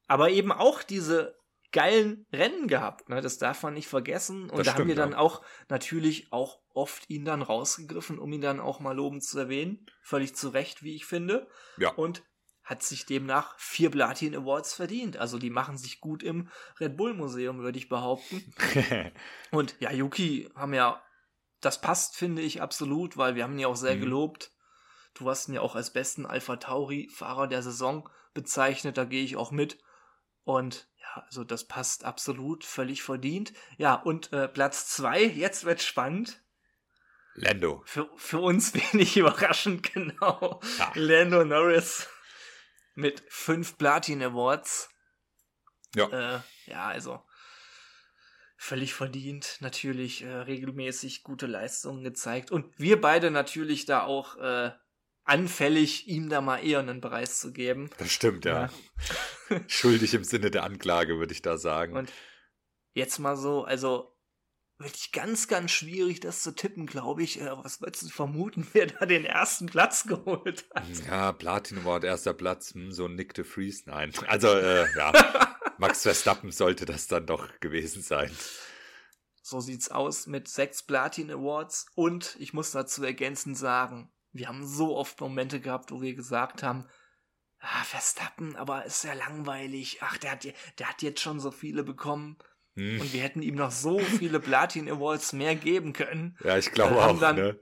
aber 0.07 0.29
eben 0.29 0.51
auch 0.51 0.83
diese 0.83 1.35
geilen 1.75 2.25
Rennen 2.33 2.67
gehabt. 2.67 3.09
Ne? 3.09 3.21
Das 3.21 3.37
darf 3.37 3.61
man 3.61 3.73
nicht 3.75 3.87
vergessen. 3.87 4.49
Und 4.49 4.57
Das 4.59 4.65
da 4.65 4.71
haben 4.71 4.77
stimmt, 4.77 4.87
wir 4.87 4.95
dann 4.95 5.11
ja. 5.11 5.17
auch 5.17 5.43
natürlich 5.69 6.31
auch 6.31 6.61
oft 6.73 7.09
ihn 7.09 7.25
dann 7.25 7.41
rausgegriffen, 7.41 8.17
um 8.17 8.31
ihn 8.33 8.41
dann 8.41 8.59
auch 8.59 8.79
mal 8.79 8.95
lobend 8.95 9.23
zu 9.23 9.37
erwähnen. 9.37 9.85
Völlig 10.01 10.35
zu 10.35 10.49
Recht, 10.49 10.81
wie 10.83 10.95
ich 10.95 11.05
finde. 11.05 11.47
Ja. 11.77 11.89
Und 11.91 12.23
hat 12.63 12.81
sich 12.81 13.05
demnach 13.05 13.59
vier 13.59 13.91
Platin 13.91 14.35
Awards 14.35 14.73
verdient. 14.73 15.17
Also 15.17 15.37
die 15.37 15.51
machen 15.51 15.77
sich 15.77 15.99
gut 15.99 16.23
im 16.23 16.49
Red 16.79 16.97
Bull 16.97 17.13
Museum, 17.13 17.59
würde 17.59 17.77
ich 17.77 17.89
behaupten. 17.89 18.53
Und 19.51 19.75
ja, 19.79 19.91
Yuki 19.91 20.49
haben 20.55 20.73
ja, 20.73 21.03
das 21.61 21.79
passt, 21.81 22.15
finde 22.15 22.41
ich, 22.41 22.61
absolut, 22.61 23.17
weil 23.17 23.35
wir 23.35 23.43
haben 23.43 23.53
ihn 23.53 23.59
ja 23.59 23.67
auch 23.67 23.75
sehr 23.75 23.95
Mhm. 23.97 24.01
gelobt. 24.01 24.51
Du 25.13 25.29
hast 25.29 25.47
ihn 25.47 25.55
ja 25.55 25.61
auch 25.61 25.75
als 25.75 25.93
besten 25.93 26.25
Alpha 26.25 26.55
Tauri-Fahrer 26.55 27.47
der 27.47 27.61
Saison 27.61 28.09
bezeichnet, 28.33 28.97
da 28.97 29.05
gehe 29.05 29.23
ich 29.23 29.35
auch 29.35 29.51
mit. 29.51 29.77
Und 30.45 30.87
ja, 31.01 31.23
also 31.25 31.43
das 31.43 31.67
passt 31.67 32.05
absolut, 32.05 32.63
völlig 32.63 33.03
verdient. 33.03 33.51
Ja, 33.77 33.95
und 33.95 34.31
äh, 34.31 34.47
Platz 34.47 34.87
zwei, 34.87 35.23
jetzt 35.23 35.65
wird 35.65 35.81
spannend. 35.81 36.41
Lando. 37.33 37.81
Für, 37.85 38.09
für 38.15 38.39
uns 38.39 38.73
wenig 38.93 39.17
überraschend, 39.17 39.91
genau. 39.91 40.61
Ja. 40.77 40.91
Lando 40.95 41.43
Norris 41.43 42.07
mit 42.93 43.23
fünf 43.27 43.77
Platin 43.77 44.23
Awards. 44.23 44.89
Ja. 45.95 46.35
Äh, 46.35 46.39
ja, 46.67 46.87
also 46.87 47.23
völlig 48.57 48.93
verdient, 48.93 49.57
natürlich 49.59 50.23
äh, 50.23 50.29
regelmäßig 50.29 51.23
gute 51.23 51.47
Leistungen 51.47 52.03
gezeigt. 52.03 52.51
Und 52.51 52.73
wir 52.77 53.01
beide 53.01 53.31
natürlich 53.31 53.85
da 53.85 54.03
auch 54.03 54.37
äh, 54.37 54.71
anfällig, 55.25 56.07
ihm 56.07 56.29
da 56.29 56.39
mal 56.39 56.59
eher 56.59 56.79
einen 56.79 57.01
Preis 57.01 57.39
zu 57.39 57.51
geben. 57.51 57.89
Das 57.97 58.11
stimmt, 58.11 58.45
ja. 58.45 58.69
Schuldig 59.67 60.13
im 60.13 60.23
Sinne 60.23 60.51
der 60.51 60.63
Anklage, 60.63 61.17
würde 61.17 61.33
ich 61.33 61.41
da 61.41 61.57
sagen. 61.57 61.95
Und 61.95 62.13
jetzt 62.93 63.19
mal 63.19 63.35
so, 63.35 63.63
also 63.63 64.15
wirklich 64.77 65.11
ganz, 65.11 65.47
ganz 65.47 65.71
schwierig, 65.71 66.19
das 66.19 66.43
zu 66.43 66.53
tippen, 66.53 66.85
glaube 66.85 67.23
ich. 67.23 67.41
Äh, 67.41 67.51
was 67.63 67.81
würdest 67.81 68.03
du 68.03 68.09
vermuten, 68.09 68.67
wer 68.73 68.87
da 68.87 69.05
den 69.05 69.25
ersten 69.25 69.65
Platz 69.65 70.05
geholt 70.05 70.65
hat? 70.73 70.83
ja, 71.07 71.31
Platin 71.31 71.79
Award, 71.79 72.03
erster 72.03 72.33
Platz, 72.33 72.73
hm, 72.73 72.91
so 72.91 73.05
ein 73.05 73.15
Nick 73.15 73.33
de 73.33 73.43
Vries, 73.43 73.85
nein. 73.85 74.11
Also, 74.27 74.49
äh, 74.49 74.85
ja. 74.95 75.11
Max 75.77 76.03
Verstappen 76.03 76.51
sollte 76.51 76.85
das 76.85 77.07
dann 77.07 77.25
doch 77.25 77.59
gewesen 77.59 78.01
sein. 78.01 78.31
So 79.41 79.59
sieht's 79.59 79.91
aus 79.91 80.25
mit 80.25 80.47
sechs 80.47 80.83
Platin 80.83 81.29
Awards 81.29 81.87
und 81.95 82.37
ich 82.39 82.53
muss 82.53 82.71
dazu 82.71 83.03
ergänzend 83.03 83.57
sagen, 83.57 84.09
wir 84.35 84.49
haben 84.49 84.67
so 84.67 84.97
oft 84.97 85.19
Momente 85.21 85.61
gehabt, 85.61 85.91
wo 85.91 86.01
wir 86.01 86.13
gesagt 86.13 86.61
haben, 86.61 86.85
ah, 87.59 87.83
Verstappen, 87.85 88.55
aber 88.57 88.85
ist 88.85 89.03
ja 89.05 89.13
langweilig. 89.13 89.99
Ach, 90.01 90.17
der 90.17 90.31
hat, 90.31 90.43
der 90.43 90.89
hat 90.89 91.01
jetzt 91.01 91.21
schon 91.21 91.39
so 91.39 91.51
viele 91.51 91.83
bekommen. 91.83 92.37
Hm. 92.75 92.99
Und 92.99 93.13
wir 93.13 93.21
hätten 93.21 93.41
ihm 93.41 93.55
noch 93.55 93.71
so 93.71 93.97
viele 93.99 94.41
Platin 94.41 94.91
Awards 94.91 95.31
mehr 95.31 95.55
geben 95.55 95.93
können. 95.93 96.37
Ja, 96.43 96.57
ich 96.57 96.71
glaube 96.71 96.97
auch. 97.01 97.17
Dann, 97.17 97.35
ne? 97.37 97.59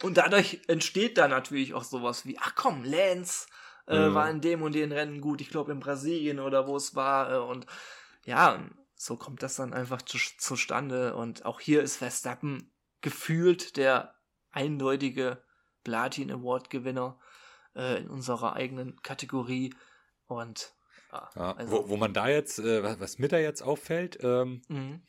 Und 0.00 0.16
dadurch 0.16 0.62
entsteht 0.68 1.18
da 1.18 1.28
natürlich 1.28 1.74
auch 1.74 1.84
sowas 1.84 2.24
wie, 2.24 2.38
ach 2.38 2.54
komm, 2.54 2.82
Lance 2.82 3.46
äh, 3.86 4.08
mhm. 4.08 4.14
war 4.14 4.30
in 4.30 4.40
dem 4.40 4.62
und 4.62 4.74
den 4.74 4.92
Rennen 4.92 5.20
gut, 5.20 5.42
ich 5.42 5.50
glaube 5.50 5.72
in 5.72 5.80
Brasilien 5.80 6.40
oder 6.40 6.66
wo 6.66 6.76
es 6.76 6.94
war. 6.94 7.32
Äh, 7.32 7.38
und 7.38 7.66
ja, 8.24 8.66
so 8.94 9.16
kommt 9.16 9.42
das 9.42 9.56
dann 9.56 9.74
einfach 9.74 10.00
zu, 10.00 10.16
zustande. 10.38 11.14
Und 11.14 11.44
auch 11.44 11.60
hier 11.60 11.82
ist 11.82 11.96
Verstappen 11.96 12.72
gefühlt 13.02 13.76
der 13.76 14.14
eindeutige 14.50 15.42
Platin 15.84 16.30
Award 16.30 16.70
Gewinner 16.70 17.18
äh, 17.74 17.98
in 17.98 18.08
unserer 18.08 18.54
eigenen 18.54 19.00
Kategorie. 19.02 19.74
Und 20.26 20.74
ja, 21.12 21.54
also, 21.56 21.72
wo, 21.72 21.88
wo 21.90 21.96
man 21.96 22.14
da 22.14 22.28
jetzt, 22.28 22.58
äh, 22.58 23.00
was 23.00 23.18
mir 23.18 23.28
da 23.28 23.38
jetzt 23.38 23.62
auffällt, 23.62 24.18
ähm, 24.22 24.62
mhm. 24.68 25.02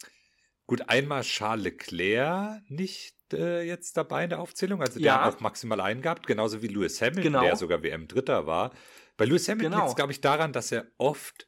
gut, 0.65 0.89
einmal 0.89 1.21
Charles 1.21 1.63
Leclerc 1.65 2.61
nicht 2.69 3.15
äh, 3.33 3.61
jetzt 3.61 3.97
dabei 3.97 4.23
in 4.23 4.29
der 4.31 4.39
Aufzählung, 4.39 4.81
also 4.81 4.99
der 4.99 5.05
ja. 5.05 5.25
hat 5.25 5.35
auch 5.35 5.39
maximal 5.39 5.79
einen 5.81 6.01
gehabt, 6.01 6.27
genauso 6.27 6.61
wie 6.61 6.67
Lewis 6.67 7.01
Hamilton, 7.01 7.23
genau. 7.23 7.41
der 7.41 7.55
sogar 7.55 7.83
WM-Dritter 7.83 8.47
war. 8.47 8.71
Bei 9.17 9.25
Lewis 9.25 9.47
Hamilton 9.47 9.71
genau. 9.71 9.83
liegt 9.83 9.89
es, 9.89 9.95
glaube 9.95 10.11
ich, 10.11 10.21
daran, 10.21 10.53
dass 10.53 10.71
er 10.71 10.87
oft 10.97 11.47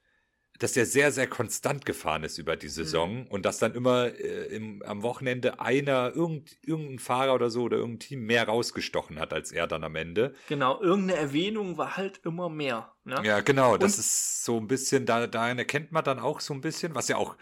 dass 0.60 0.78
er 0.78 0.86
sehr, 0.86 1.12
sehr 1.12 1.28
konstant 1.28 1.86
gefahren 1.86 2.24
ist 2.24 2.38
über 2.38 2.56
die 2.56 2.68
Saison 2.68 3.22
mhm. 3.22 3.28
und 3.28 3.46
dass 3.46 3.58
dann 3.58 3.74
immer 3.74 4.08
äh, 4.08 4.46
im, 4.56 4.84
am 4.84 5.02
Wochenende 5.02 5.60
einer, 5.60 6.16
irgend, 6.16 6.58
irgendein 6.62 7.00
Fahrer 7.00 7.34
oder 7.34 7.50
so 7.50 7.64
oder 7.64 7.78
irgendein 7.78 8.00
Team 8.00 8.26
mehr 8.26 8.48
rausgestochen 8.48 9.20
hat 9.20 9.34
als 9.34 9.52
er 9.52 9.68
dann 9.68 9.84
am 9.84 9.96
Ende. 9.96 10.34
Genau, 10.48 10.80
irgendeine 10.82 11.20
Erwähnung 11.20 11.78
war 11.78 11.98
halt 11.98 12.22
immer 12.24 12.50
mehr. 12.50 12.94
Ne? 13.04 13.20
Ja, 13.24 13.42
genau, 13.42 13.74
und 13.74 13.84
das 13.84 13.98
ist 13.98 14.46
so 14.46 14.58
ein 14.58 14.68
bisschen, 14.68 15.06
da, 15.06 15.28
daran 15.28 15.58
erkennt 15.58 15.92
man 15.92 16.04
dann 16.04 16.20
auch 16.20 16.40
so 16.40 16.54
ein 16.54 16.62
bisschen, 16.62 16.94
was 16.94 17.08
ja 17.08 17.18
auch, 17.18 17.36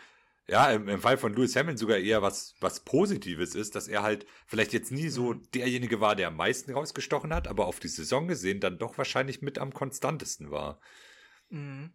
ja, 0.47 0.71
im, 0.71 0.87
im 0.87 1.01
Fall 1.01 1.17
von 1.17 1.33
Lewis 1.33 1.55
Hamilton 1.55 1.77
sogar 1.77 1.97
eher 1.97 2.21
was, 2.21 2.55
was 2.59 2.79
Positives 2.79 3.55
ist, 3.55 3.75
dass 3.75 3.87
er 3.87 4.03
halt 4.03 4.25
vielleicht 4.47 4.73
jetzt 4.73 4.91
nie 4.91 5.09
so 5.09 5.33
mhm. 5.33 5.43
derjenige 5.53 5.99
war, 5.99 6.15
der 6.15 6.29
am 6.29 6.37
meisten 6.37 6.73
rausgestochen 6.73 7.33
hat, 7.33 7.47
aber 7.47 7.67
auf 7.67 7.79
die 7.79 7.89
Saison 7.89 8.27
gesehen 8.27 8.61
dann 8.61 8.77
doch 8.77 8.97
wahrscheinlich 8.97 9.41
mit 9.41 9.59
am 9.59 9.73
konstantesten 9.73 10.49
war. 10.49 10.79
Mhm. 11.49 11.91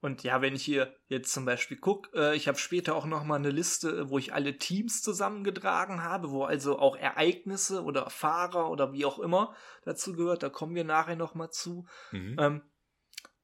Und 0.00 0.22
ja, 0.22 0.42
wenn 0.42 0.54
ich 0.54 0.62
hier 0.62 0.94
jetzt 1.08 1.32
zum 1.32 1.44
Beispiel 1.44 1.78
gucke, 1.78 2.10
äh, 2.14 2.36
ich 2.36 2.48
habe 2.48 2.58
später 2.58 2.94
auch 2.94 3.06
noch 3.06 3.24
mal 3.24 3.36
eine 3.36 3.50
Liste, 3.50 4.10
wo 4.10 4.18
ich 4.18 4.34
alle 4.34 4.58
Teams 4.58 5.02
zusammengetragen 5.02 6.02
habe, 6.02 6.30
wo 6.30 6.44
also 6.44 6.78
auch 6.78 6.96
Ereignisse 6.96 7.82
oder 7.82 8.10
Fahrer 8.10 8.70
oder 8.70 8.92
wie 8.92 9.06
auch 9.06 9.18
immer 9.18 9.54
dazu 9.84 10.12
gehört. 10.12 10.42
Da 10.42 10.50
kommen 10.50 10.74
wir 10.74 10.84
nachher 10.84 11.16
noch 11.16 11.34
mal 11.34 11.50
zu. 11.50 11.86
Mhm. 12.12 12.36
Ähm, 12.38 12.62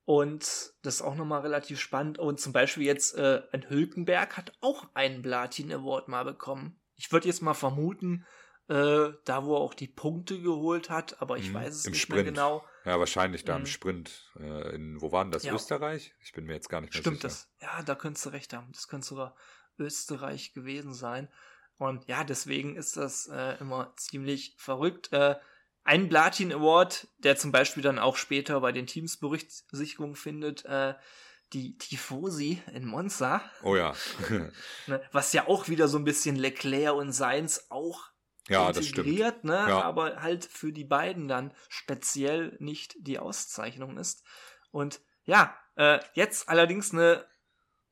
und 0.05 0.75
das 0.83 0.97
ist 0.97 1.03
auch 1.03 1.15
noch 1.15 1.25
mal 1.25 1.41
relativ 1.41 1.81
spannend. 1.81 2.19
Und 2.19 2.41
zum 2.41 2.53
Beispiel 2.53 2.85
jetzt 2.85 3.17
äh, 3.17 3.43
ein 3.53 3.69
Hülkenberg 3.69 4.37
hat 4.37 4.53
auch 4.61 4.89
einen 4.95 5.23
Platin 5.23 5.73
Award 5.73 6.09
mal 6.09 6.25
bekommen. 6.25 6.81
Ich 6.97 7.13
würde 7.13 7.29
jetzt 7.29 7.41
mal 7.41 7.55
vermuten, 7.55 8.27
äh, 8.69 9.11
da 9.25 9.45
wo 9.45 9.55
er 9.57 9.61
auch 9.61 9.75
die 9.75 9.89
Punkte 9.89 10.41
geholt 10.41 10.91
hat, 10.91 11.21
aber 11.23 11.39
ich 11.39 11.51
mhm, 11.51 11.55
weiß 11.55 11.75
es 11.75 11.87
nicht 11.87 12.01
Sprint. 12.01 12.25
mehr 12.25 12.33
genau. 12.33 12.65
Ja, 12.85 12.99
wahrscheinlich 12.99 13.45
da 13.45 13.57
im 13.57 13.63
mhm. 13.63 13.67
Sprint. 13.67 14.33
Äh, 14.39 14.75
in, 14.75 15.01
wo 15.01 15.13
war 15.13 15.25
denn 15.25 15.33
das? 15.33 15.45
Ja. 15.45 15.55
Österreich? 15.55 16.15
Ich 16.21 16.33
bin 16.33 16.47
mir 16.47 16.55
jetzt 16.55 16.69
gar 16.69 16.81
nicht 16.81 16.93
mehr 16.93 17.01
Stimmt 17.01 17.23
sicher. 17.23 17.31
Stimmt 17.31 17.51
das? 17.61 17.77
Ja, 17.77 17.83
da 17.83 17.95
könntest 17.95 18.27
du 18.27 18.31
recht 18.31 18.53
haben. 18.53 18.71
Das 18.73 18.89
könnte 18.89 19.07
sogar 19.07 19.37
Österreich 19.79 20.53
gewesen 20.53 20.95
sein. 20.95 21.29
Und 21.79 22.07
ja, 22.07 22.25
deswegen 22.25 22.77
ist 22.77 22.97
das 22.97 23.29
äh, 23.29 23.57
immer 23.61 23.93
ziemlich 23.97 24.55
verrückt. 24.59 25.13
Äh, 25.13 25.37
ein 25.85 26.09
Platin 26.09 26.53
Award, 26.53 27.09
der 27.19 27.37
zum 27.37 27.51
Beispiel 27.51 27.83
dann 27.83 27.99
auch 27.99 28.17
später 28.17 28.61
bei 28.61 28.73
den 28.73 28.87
Teams 28.87 29.17
Berücksichtigung 29.17 30.15
findet, 30.15 30.65
äh, 30.65 30.95
die 31.53 31.77
Tifosi 31.77 32.63
in 32.73 32.87
Monza. 32.87 33.43
Oh 33.63 33.77
ja. 33.77 33.95
Ne, 34.87 35.03
was 35.13 35.33
ja 35.33 35.49
auch 35.49 35.69
wieder 35.69 35.89
so 35.89 35.99
ein 35.99 36.05
bisschen 36.05 36.37
Leclerc 36.37 36.95
und 36.95 37.13
Seins 37.13 37.71
auch 37.71 38.12
ja, 38.49 38.69
integriert, 38.69 39.45
ne? 39.45 39.55
Ja. 39.55 39.83
aber 39.83 40.23
halt 40.23 40.45
für 40.45 40.73
die 40.73 40.85
beiden 40.85 41.29
dann 41.29 41.53
speziell 41.69 42.57
nicht 42.59 42.97
die 42.99 43.19
Auszeichnung 43.19 43.99
ist. 43.99 44.25
Und 44.71 45.01
ja, 45.25 45.57
äh, 45.77 46.01
jetzt 46.15 46.49
allerdings 46.49 46.93
eine, 46.93 47.25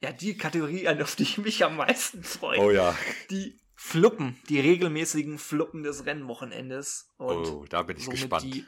ja, 0.00 0.12
die 0.12 0.36
Kategorie, 0.36 0.88
auf 0.88 1.16
die 1.16 1.22
ich 1.22 1.38
mich 1.38 1.64
am 1.64 1.76
meisten 1.76 2.24
freue. 2.24 2.58
Oh 2.58 2.70
ja. 2.70 2.96
Die 3.30 3.60
Fluppen, 3.76 4.40
die 4.48 4.60
regelmäßigen 4.60 5.38
Fluppen 5.38 5.82
des 5.82 6.04
Rennwochenendes. 6.04 7.08
Und 7.16 7.46
oh, 7.46 7.64
da 7.68 7.82
bin 7.82 7.96
ich 7.96 8.10
gespannt. 8.10 8.42
Die 8.42 8.66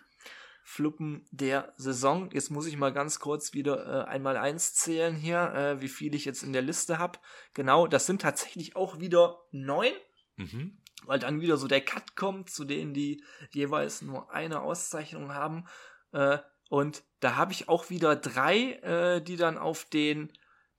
Fluppen 0.65 1.27
der 1.33 1.75
Saison. 1.77 2.31
Jetzt 2.33 2.51
muss 2.51 2.67
ich 2.67 2.77
mal 2.77 2.93
ganz 2.93 3.19
kurz 3.19 3.53
wieder 3.53 4.05
äh, 4.07 4.09
einmal 4.09 4.37
eins 4.37 4.75
zählen 4.75 5.17
hier, 5.17 5.53
äh, 5.53 5.81
wie 5.83 5.89
viel 5.89 6.15
ich 6.15 6.25
jetzt 6.25 6.45
in 6.45 6.53
der 6.53 6.63
Liste 6.63 6.99
habe. 6.99 7.19
Genau, 7.53 7.89
das 7.89 8.07
sind 8.07 8.23
tatsächlich 8.23 8.77
auch 8.77 9.01
wieder 9.01 9.41
neun. 9.51 9.93
Mhm 10.37 10.82
weil 11.07 11.19
dann 11.19 11.41
wieder 11.41 11.57
so 11.57 11.69
der 11.69 11.81
Cut 11.81 12.17
kommt 12.17 12.51
zu 12.51 12.65
denen, 12.65 12.95
die 12.95 13.25
jeweils 13.51 14.03
nur 14.03 14.33
eine 14.33 14.61
Auszeichnung 14.61 15.35
haben. 15.35 15.67
Äh, 16.13 16.39
und 16.69 17.03
da 17.21 17.37
habe 17.37 17.53
ich 17.53 17.69
auch 17.69 17.91
wieder 17.91 18.17
drei, 18.17 18.73
äh, 18.83 19.21
die 19.23 19.37
dann 19.37 19.59
auf 19.59 19.85
den 19.85 20.33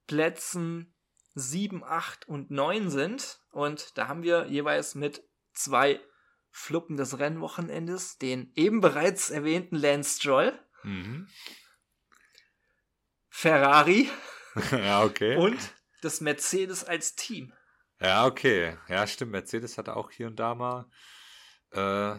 Plätzen 0.08 0.94
7, 1.36 1.84
8 1.84 2.28
und 2.28 2.52
9 2.52 2.90
sind. 2.90 3.40
Und 3.52 3.98
da 3.98 4.08
haben 4.08 4.24
wir 4.24 4.48
jeweils 4.48 4.96
mit 4.96 5.24
zwei 5.54 6.00
Fluppen 6.50 6.98
des 6.98 7.18
Rennwochenendes 7.20 8.20
den 8.20 8.52
eben 8.56 8.80
bereits 8.80 9.32
erwähnten 9.32 9.76
Lance 9.76 10.20
Stroll, 10.20 10.58
mhm. 10.84 11.28
Ferrari 13.30 14.10
ja, 14.72 15.04
okay. 15.04 15.36
und 15.36 15.58
das 16.02 16.22
Mercedes 16.22 16.84
als 16.84 17.16
Team. 17.16 17.52
Ja, 18.04 18.26
okay. 18.26 18.78
Ja, 18.90 19.08
stimmt. 19.08 19.32
Mercedes 19.32 19.78
hatte 19.78 19.96
auch 19.96 20.12
hier 20.12 20.28
und 20.28 20.38
da 20.38 20.56
mal. 20.56 20.90
Äh, 21.72 22.18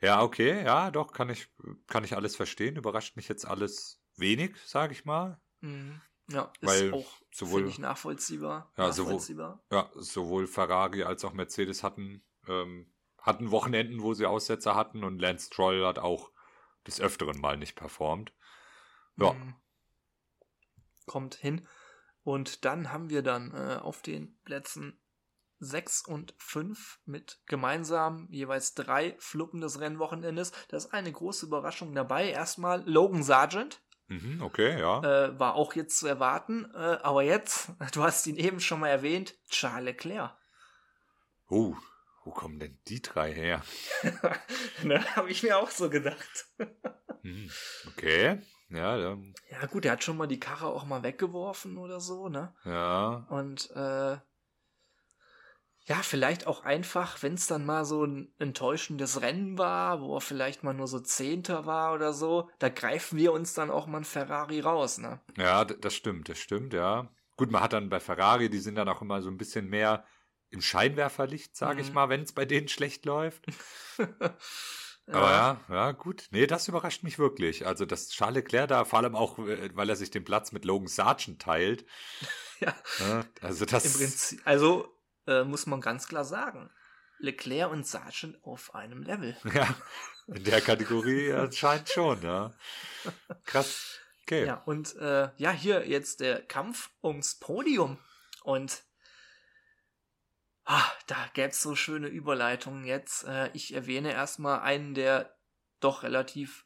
ja, 0.00 0.22
okay. 0.22 0.64
Ja, 0.64 0.90
doch, 0.90 1.12
kann 1.12 1.28
ich, 1.30 1.48
kann 1.88 2.04
ich 2.04 2.14
alles 2.14 2.36
verstehen. 2.36 2.76
Überrascht 2.76 3.16
mich 3.16 3.28
jetzt 3.28 3.44
alles 3.44 4.00
wenig, 4.16 4.56
sage 4.64 4.92
ich 4.92 5.04
mal. 5.04 5.40
Mhm. 5.60 6.00
Ja, 6.30 6.52
Weil 6.60 6.86
ist 6.86 6.92
auch 6.92 7.12
sowohl, 7.32 7.66
ich 7.66 7.80
nachvollziehbar. 7.80 8.72
Ja, 8.76 8.86
nachvollziehbar. 8.86 9.64
Sowohl, 9.68 9.78
ja, 9.78 9.90
sowohl 10.00 10.46
Ferrari 10.46 11.02
als 11.02 11.24
auch 11.24 11.32
Mercedes 11.32 11.82
hatten, 11.82 12.24
ähm, 12.46 12.92
hatten 13.18 13.50
Wochenenden, 13.50 14.02
wo 14.02 14.14
sie 14.14 14.26
Aussetzer 14.26 14.76
hatten 14.76 15.02
und 15.02 15.18
Lance 15.18 15.46
Stroll 15.46 15.84
hat 15.84 15.98
auch 15.98 16.30
des 16.86 17.00
Öfteren 17.00 17.40
mal 17.40 17.56
nicht 17.56 17.74
performt. 17.74 18.32
Ja. 19.16 19.32
Mhm. 19.32 19.56
Kommt 21.06 21.34
hin. 21.34 21.66
Und 22.22 22.64
dann 22.64 22.92
haben 22.92 23.10
wir 23.10 23.22
dann 23.22 23.52
äh, 23.52 23.78
auf 23.80 24.02
den 24.02 24.38
Plätzen 24.44 24.99
6 25.60 26.06
und 26.06 26.34
5 26.38 27.00
mit 27.04 27.38
gemeinsam 27.46 28.26
jeweils 28.30 28.74
drei 28.74 29.14
Fluppen 29.18 29.60
des 29.60 29.80
Rennwochenendes. 29.80 30.52
Da 30.68 30.76
ist 30.76 30.92
eine 30.92 31.12
große 31.12 31.46
Überraschung 31.46 31.94
dabei. 31.94 32.30
Erstmal 32.30 32.82
Logan 32.88 33.22
Sargent. 33.22 33.82
Mhm, 34.08 34.42
okay, 34.42 34.80
ja. 34.80 35.02
Äh, 35.02 35.38
war 35.38 35.54
auch 35.54 35.74
jetzt 35.74 35.98
zu 35.98 36.06
erwarten. 36.08 36.64
Äh, 36.74 36.98
aber 37.02 37.22
jetzt, 37.22 37.70
du 37.92 38.02
hast 38.02 38.26
ihn 38.26 38.36
eben 38.36 38.60
schon 38.60 38.80
mal 38.80 38.88
erwähnt, 38.88 39.34
Charles 39.48 39.84
Leclerc. 39.84 40.36
Uh, 41.48 41.76
wo 42.24 42.30
kommen 42.30 42.58
denn 42.58 42.78
die 42.88 43.02
drei 43.02 43.32
her? 43.32 43.62
ne, 44.82 45.04
habe 45.16 45.30
ich 45.30 45.42
mir 45.42 45.58
auch 45.58 45.70
so 45.70 45.88
gedacht. 45.88 46.46
Hm, 47.22 47.50
okay. 47.86 48.40
Ja, 48.70 48.96
ja. 48.96 49.18
Ja, 49.50 49.66
gut, 49.66 49.84
er 49.84 49.92
hat 49.92 50.02
schon 50.02 50.16
mal 50.16 50.26
die 50.26 50.40
Karre 50.40 50.68
auch 50.68 50.86
mal 50.86 51.02
weggeworfen 51.02 51.76
oder 51.76 52.00
so, 52.00 52.30
ne? 52.30 52.54
Ja. 52.64 53.26
Und 53.28 53.70
äh, 53.72 54.16
ja, 55.90 55.96
vielleicht 56.04 56.46
auch 56.46 56.62
einfach, 56.62 57.20
wenn 57.20 57.34
es 57.34 57.48
dann 57.48 57.66
mal 57.66 57.84
so 57.84 58.04
ein 58.04 58.32
enttäuschendes 58.38 59.22
Rennen 59.22 59.58
war, 59.58 60.00
wo 60.00 60.18
er 60.18 60.20
vielleicht 60.20 60.62
mal 60.62 60.72
nur 60.72 60.86
so 60.86 61.00
Zehnter 61.00 61.66
war 61.66 61.94
oder 61.94 62.12
so, 62.12 62.48
da 62.60 62.68
greifen 62.68 63.18
wir 63.18 63.32
uns 63.32 63.54
dann 63.54 63.72
auch 63.72 63.88
mal 63.88 63.98
ein 63.98 64.04
Ferrari 64.04 64.60
raus, 64.60 64.98
ne? 64.98 65.20
Ja, 65.36 65.64
das 65.64 65.96
stimmt, 65.96 66.28
das 66.28 66.38
stimmt, 66.38 66.74
ja. 66.74 67.10
Gut, 67.36 67.50
man 67.50 67.60
hat 67.60 67.72
dann 67.72 67.88
bei 67.88 67.98
Ferrari, 67.98 68.48
die 68.48 68.60
sind 68.60 68.76
dann 68.76 68.88
auch 68.88 69.02
immer 69.02 69.20
so 69.20 69.30
ein 69.30 69.36
bisschen 69.36 69.68
mehr 69.68 70.04
im 70.50 70.60
Scheinwerferlicht, 70.62 71.56
sage 71.56 71.82
mhm. 71.82 71.88
ich 71.88 71.92
mal, 71.92 72.08
wenn 72.08 72.22
es 72.22 72.32
bei 72.34 72.44
denen 72.44 72.68
schlecht 72.68 73.04
läuft. 73.04 73.46
Aber 75.08 75.30
ja, 75.32 75.60
ja, 75.68 75.90
gut. 75.90 76.28
Nee, 76.30 76.46
das 76.46 76.68
überrascht 76.68 77.02
mich 77.02 77.18
wirklich. 77.18 77.66
Also, 77.66 77.84
dass 77.84 78.10
Charles 78.10 78.44
Leclerc 78.44 78.68
da, 78.68 78.84
vor 78.84 79.00
allem 79.00 79.16
auch, 79.16 79.40
äh, 79.40 79.74
weil 79.74 79.88
er 79.88 79.96
sich 79.96 80.12
den 80.12 80.22
Platz 80.22 80.52
mit 80.52 80.64
Logan 80.64 80.86
Sargent 80.86 81.42
teilt. 81.42 81.84
ja. 82.60 82.76
ja. 83.00 83.24
Also, 83.40 83.64
das. 83.64 83.86
Im 83.86 83.92
Prinzip, 83.94 84.40
also, 84.44 84.88
äh, 85.26 85.44
muss 85.44 85.66
man 85.66 85.80
ganz 85.80 86.08
klar 86.08 86.24
sagen. 86.24 86.70
Leclerc 87.18 87.70
und 87.70 87.86
Sargent 87.86 88.42
auf 88.44 88.74
einem 88.74 89.02
Level. 89.02 89.36
Ja, 89.54 89.74
in 90.26 90.44
der 90.44 90.60
Kategorie 90.60 91.32
anscheinend 91.32 91.88
schon, 91.88 92.22
ja. 92.22 92.54
Krass. 93.44 93.98
Okay. 94.22 94.46
Ja, 94.46 94.62
und 94.64 94.94
äh, 94.96 95.28
ja, 95.36 95.50
hier 95.50 95.88
jetzt 95.88 96.20
der 96.20 96.40
Kampf 96.46 96.90
ums 97.02 97.34
Podium. 97.40 97.98
Und 98.42 98.84
ah, 100.64 100.84
da 101.08 101.16
gäbe 101.34 101.48
es 101.48 101.60
so 101.60 101.74
schöne 101.74 102.06
Überleitungen 102.08 102.84
jetzt. 102.84 103.24
Äh, 103.24 103.50
ich 103.54 103.74
erwähne 103.74 104.12
erstmal 104.12 104.60
einen, 104.60 104.94
der 104.94 105.34
doch 105.80 106.04
relativ 106.04 106.64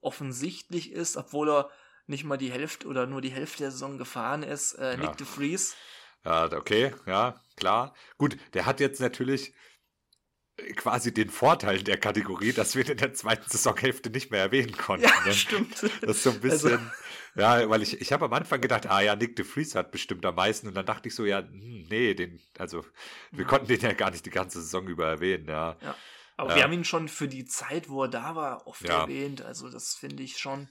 offensichtlich 0.00 0.92
ist, 0.92 1.16
obwohl 1.16 1.48
er 1.50 1.70
nicht 2.06 2.24
mal 2.24 2.36
die 2.36 2.52
Hälfte 2.52 2.86
oder 2.88 3.06
nur 3.06 3.20
die 3.20 3.30
Hälfte 3.30 3.62
der 3.64 3.70
Saison 3.70 3.98
gefahren 3.98 4.42
ist. 4.42 4.74
Äh, 4.74 4.96
Nick 4.96 5.06
Ja. 5.06 5.14
de 5.14 5.26
Vries. 5.26 5.74
Ja, 6.24 6.44
okay, 6.52 6.94
ja, 7.06 7.40
klar. 7.56 7.94
Gut, 8.18 8.36
der 8.54 8.66
hat 8.66 8.80
jetzt 8.80 9.00
natürlich 9.00 9.54
quasi 10.76 11.14
den 11.14 11.30
Vorteil 11.30 11.82
der 11.84 11.98
Kategorie, 11.98 12.52
dass 12.52 12.74
wir 12.74 12.84
ihn 12.84 12.90
in 12.92 12.96
der 12.98 13.14
zweiten 13.14 13.48
Saisonhälfte 13.48 14.10
nicht 14.10 14.30
mehr 14.32 14.40
erwähnen 14.40 14.76
konnten. 14.76 15.06
Ja, 15.06 15.24
ne? 15.24 15.32
stimmt. 15.32 15.82
Das 16.02 16.16
ist 16.16 16.22
so 16.24 16.30
ein 16.30 16.36
Also- 16.42 16.68
bisschen, 16.68 16.90
ja, 17.36 17.68
weil 17.70 17.82
ich, 17.82 18.00
ich 18.00 18.12
habe 18.12 18.24
am 18.24 18.32
Anfang 18.32 18.60
gedacht, 18.60 18.86
ah 18.90 19.00
ja, 19.00 19.14
Nick 19.14 19.36
de 19.36 19.44
Vries 19.44 19.76
hat 19.76 19.92
bestimmt 19.92 20.26
am 20.26 20.34
meisten 20.34 20.66
und 20.66 20.74
dann 20.74 20.84
dachte 20.86 21.08
ich 21.08 21.14
so, 21.14 21.24
ja, 21.24 21.38
hm, 21.38 21.86
nee, 21.88 22.14
den, 22.14 22.40
also 22.58 22.84
wir 23.30 23.42
Ja. 23.42 23.48
konnten 23.48 23.68
den 23.68 23.80
ja 23.80 23.92
gar 23.92 24.10
nicht 24.10 24.26
die 24.26 24.30
ganze 24.30 24.60
Saison 24.60 24.88
über 24.88 25.06
erwähnen, 25.06 25.46
ja. 25.48 25.76
Aber 26.36 26.50
Ja. 26.50 26.56
wir 26.56 26.62
haben 26.64 26.72
ihn 26.72 26.84
schon 26.84 27.08
für 27.08 27.28
die 27.28 27.44
Zeit, 27.44 27.88
wo 27.88 28.02
er 28.02 28.08
da 28.08 28.34
war, 28.34 28.66
oft 28.66 28.82
Ja. 28.88 29.02
erwähnt. 29.02 29.42
Also 29.42 29.70
das 29.70 29.94
finde 29.94 30.24
ich 30.24 30.38
schon 30.38 30.68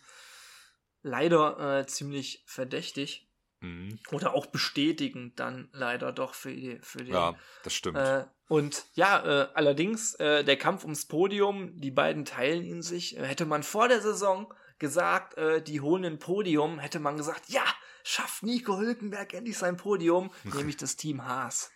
leider 1.01 1.79
äh, 1.79 1.87
ziemlich 1.87 2.43
verdächtig. 2.45 3.26
Mhm. 3.59 3.99
Oder 4.11 4.33
auch 4.33 4.45
bestätigend 4.45 5.39
dann 5.39 5.69
leider 5.71 6.11
doch 6.11 6.33
für, 6.35 6.53
die, 6.53 6.79
für 6.81 6.99
den. 6.99 7.13
Ja, 7.13 7.35
das 7.63 7.73
stimmt. 7.73 7.97
Äh, 7.97 8.25
und 8.47 8.85
ja, 8.93 9.25
äh, 9.25 9.49
allerdings, 9.53 10.13
äh, 10.15 10.43
der 10.43 10.57
Kampf 10.57 10.83
ums 10.83 11.07
Podium, 11.07 11.79
die 11.79 11.91
beiden 11.91 12.23
teilen 12.23 12.63
ihn 12.63 12.81
sich. 12.81 13.17
Äh, 13.17 13.25
hätte 13.25 13.45
man 13.45 13.63
vor 13.63 13.87
der 13.87 14.01
Saison 14.01 14.53
gesagt, 14.79 15.37
äh, 15.37 15.61
die 15.61 15.81
holen 15.81 16.05
ein 16.05 16.19
Podium, 16.19 16.79
hätte 16.79 16.99
man 16.99 17.17
gesagt, 17.17 17.49
ja, 17.49 17.65
schafft 18.03 18.43
Nico 18.43 18.77
Hülkenberg 18.77 19.33
endlich 19.33 19.57
sein 19.57 19.75
Podium, 19.75 20.31
nämlich 20.43 20.77
das 20.77 20.95
Team 20.95 21.25
Haas. 21.25 21.71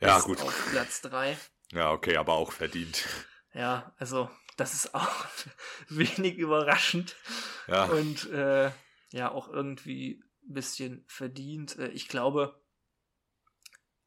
ja, 0.00 0.20
gut. 0.20 0.40
Auf 0.42 0.70
Platz 0.70 1.00
3. 1.00 1.36
Ja, 1.72 1.90
okay, 1.92 2.16
aber 2.16 2.34
auch 2.34 2.52
verdient. 2.52 3.04
Ja, 3.52 3.94
also 3.96 4.28
das 4.58 4.74
ist 4.74 4.94
auch 4.94 5.24
wenig 5.88 6.36
überraschend 6.36 7.16
Ja, 7.68 7.84
und 7.84 8.30
äh, 8.30 8.70
ja 9.12 9.30
auch 9.30 9.48
irgendwie 9.48 10.22
bisschen 10.52 11.04
verdient. 11.06 11.78
Äh, 11.78 11.88
ich 11.88 12.08
glaube, 12.08 12.60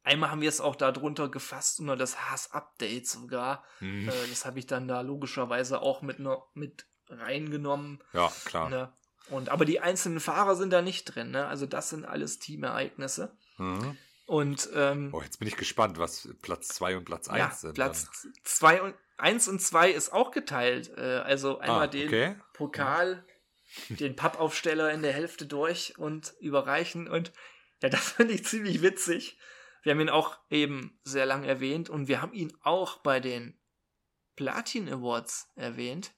einmal 0.02 0.30
haben 0.30 0.40
wir 0.40 0.48
es 0.48 0.60
auch 0.60 0.76
darunter 0.76 1.28
gefasst 1.28 1.80
unter 1.80 1.96
das 1.96 2.30
Haas-Update 2.30 3.06
sogar. 3.06 3.64
mhm. 3.80 4.08
Äh, 4.08 4.28
das 4.28 4.44
habe 4.44 4.58
ich 4.58 4.66
dann 4.66 4.88
da 4.88 5.00
logischerweise 5.00 5.82
auch 5.82 6.02
mit, 6.02 6.18
ne, 6.18 6.38
mit 6.54 6.86
reingenommen. 7.08 8.02
ja, 8.12 8.32
klar. 8.44 8.68
Ne? 8.68 8.92
Und 9.28 9.48
aber 9.48 9.64
die 9.64 9.80
einzelnen 9.80 10.20
Fahrer 10.20 10.56
sind 10.56 10.72
da 10.72 10.82
nicht 10.82 11.04
drin. 11.04 11.30
Ne? 11.30 11.46
Also 11.46 11.66
das 11.66 11.90
sind 11.90 12.04
alles 12.04 12.38
Teamereignisse. 12.38 13.36
Mhm. 13.58 13.96
Und 14.26 14.68
ähm, 14.74 15.10
Oh, 15.12 15.22
jetzt 15.22 15.38
bin 15.38 15.48
ich 15.48 15.56
gespannt, 15.56 15.98
was 15.98 16.28
Platz 16.40 16.68
2 16.68 16.98
und 16.98 17.04
Platz 17.04 17.28
1 17.28 17.38
ja, 17.38 17.50
sind. 17.50 17.74
Platz 17.74 18.08
2 18.44 18.82
und 18.82 18.94
1 19.18 19.48
und 19.48 19.60
2 19.60 19.90
ist 19.90 20.12
auch 20.12 20.30
geteilt. 20.30 20.92
Äh, 20.96 21.18
also 21.18 21.58
einmal 21.58 21.82
ah, 21.82 21.86
den 21.88 22.06
okay. 22.06 22.36
Pokal, 22.52 23.24
den 23.88 24.16
Pappaufsteller 24.16 24.92
in 24.92 25.02
der 25.02 25.12
Hälfte 25.12 25.46
durch 25.46 25.98
und 25.98 26.34
überreichen. 26.40 27.08
Und 27.08 27.32
ja, 27.82 27.88
das 27.88 28.12
finde 28.12 28.34
ich 28.34 28.44
ziemlich 28.44 28.82
witzig. 28.82 29.38
Wir 29.82 29.92
haben 29.92 30.00
ihn 30.00 30.08
auch 30.10 30.38
eben 30.50 30.98
sehr 31.04 31.26
lang 31.26 31.44
erwähnt 31.44 31.88
und 31.88 32.08
wir 32.08 32.20
haben 32.20 32.32
ihn 32.34 32.52
auch 32.62 32.98
bei 32.98 33.20
den 33.20 33.58
Platin 34.36 34.88
Awards 34.88 35.48
erwähnt. 35.54 36.12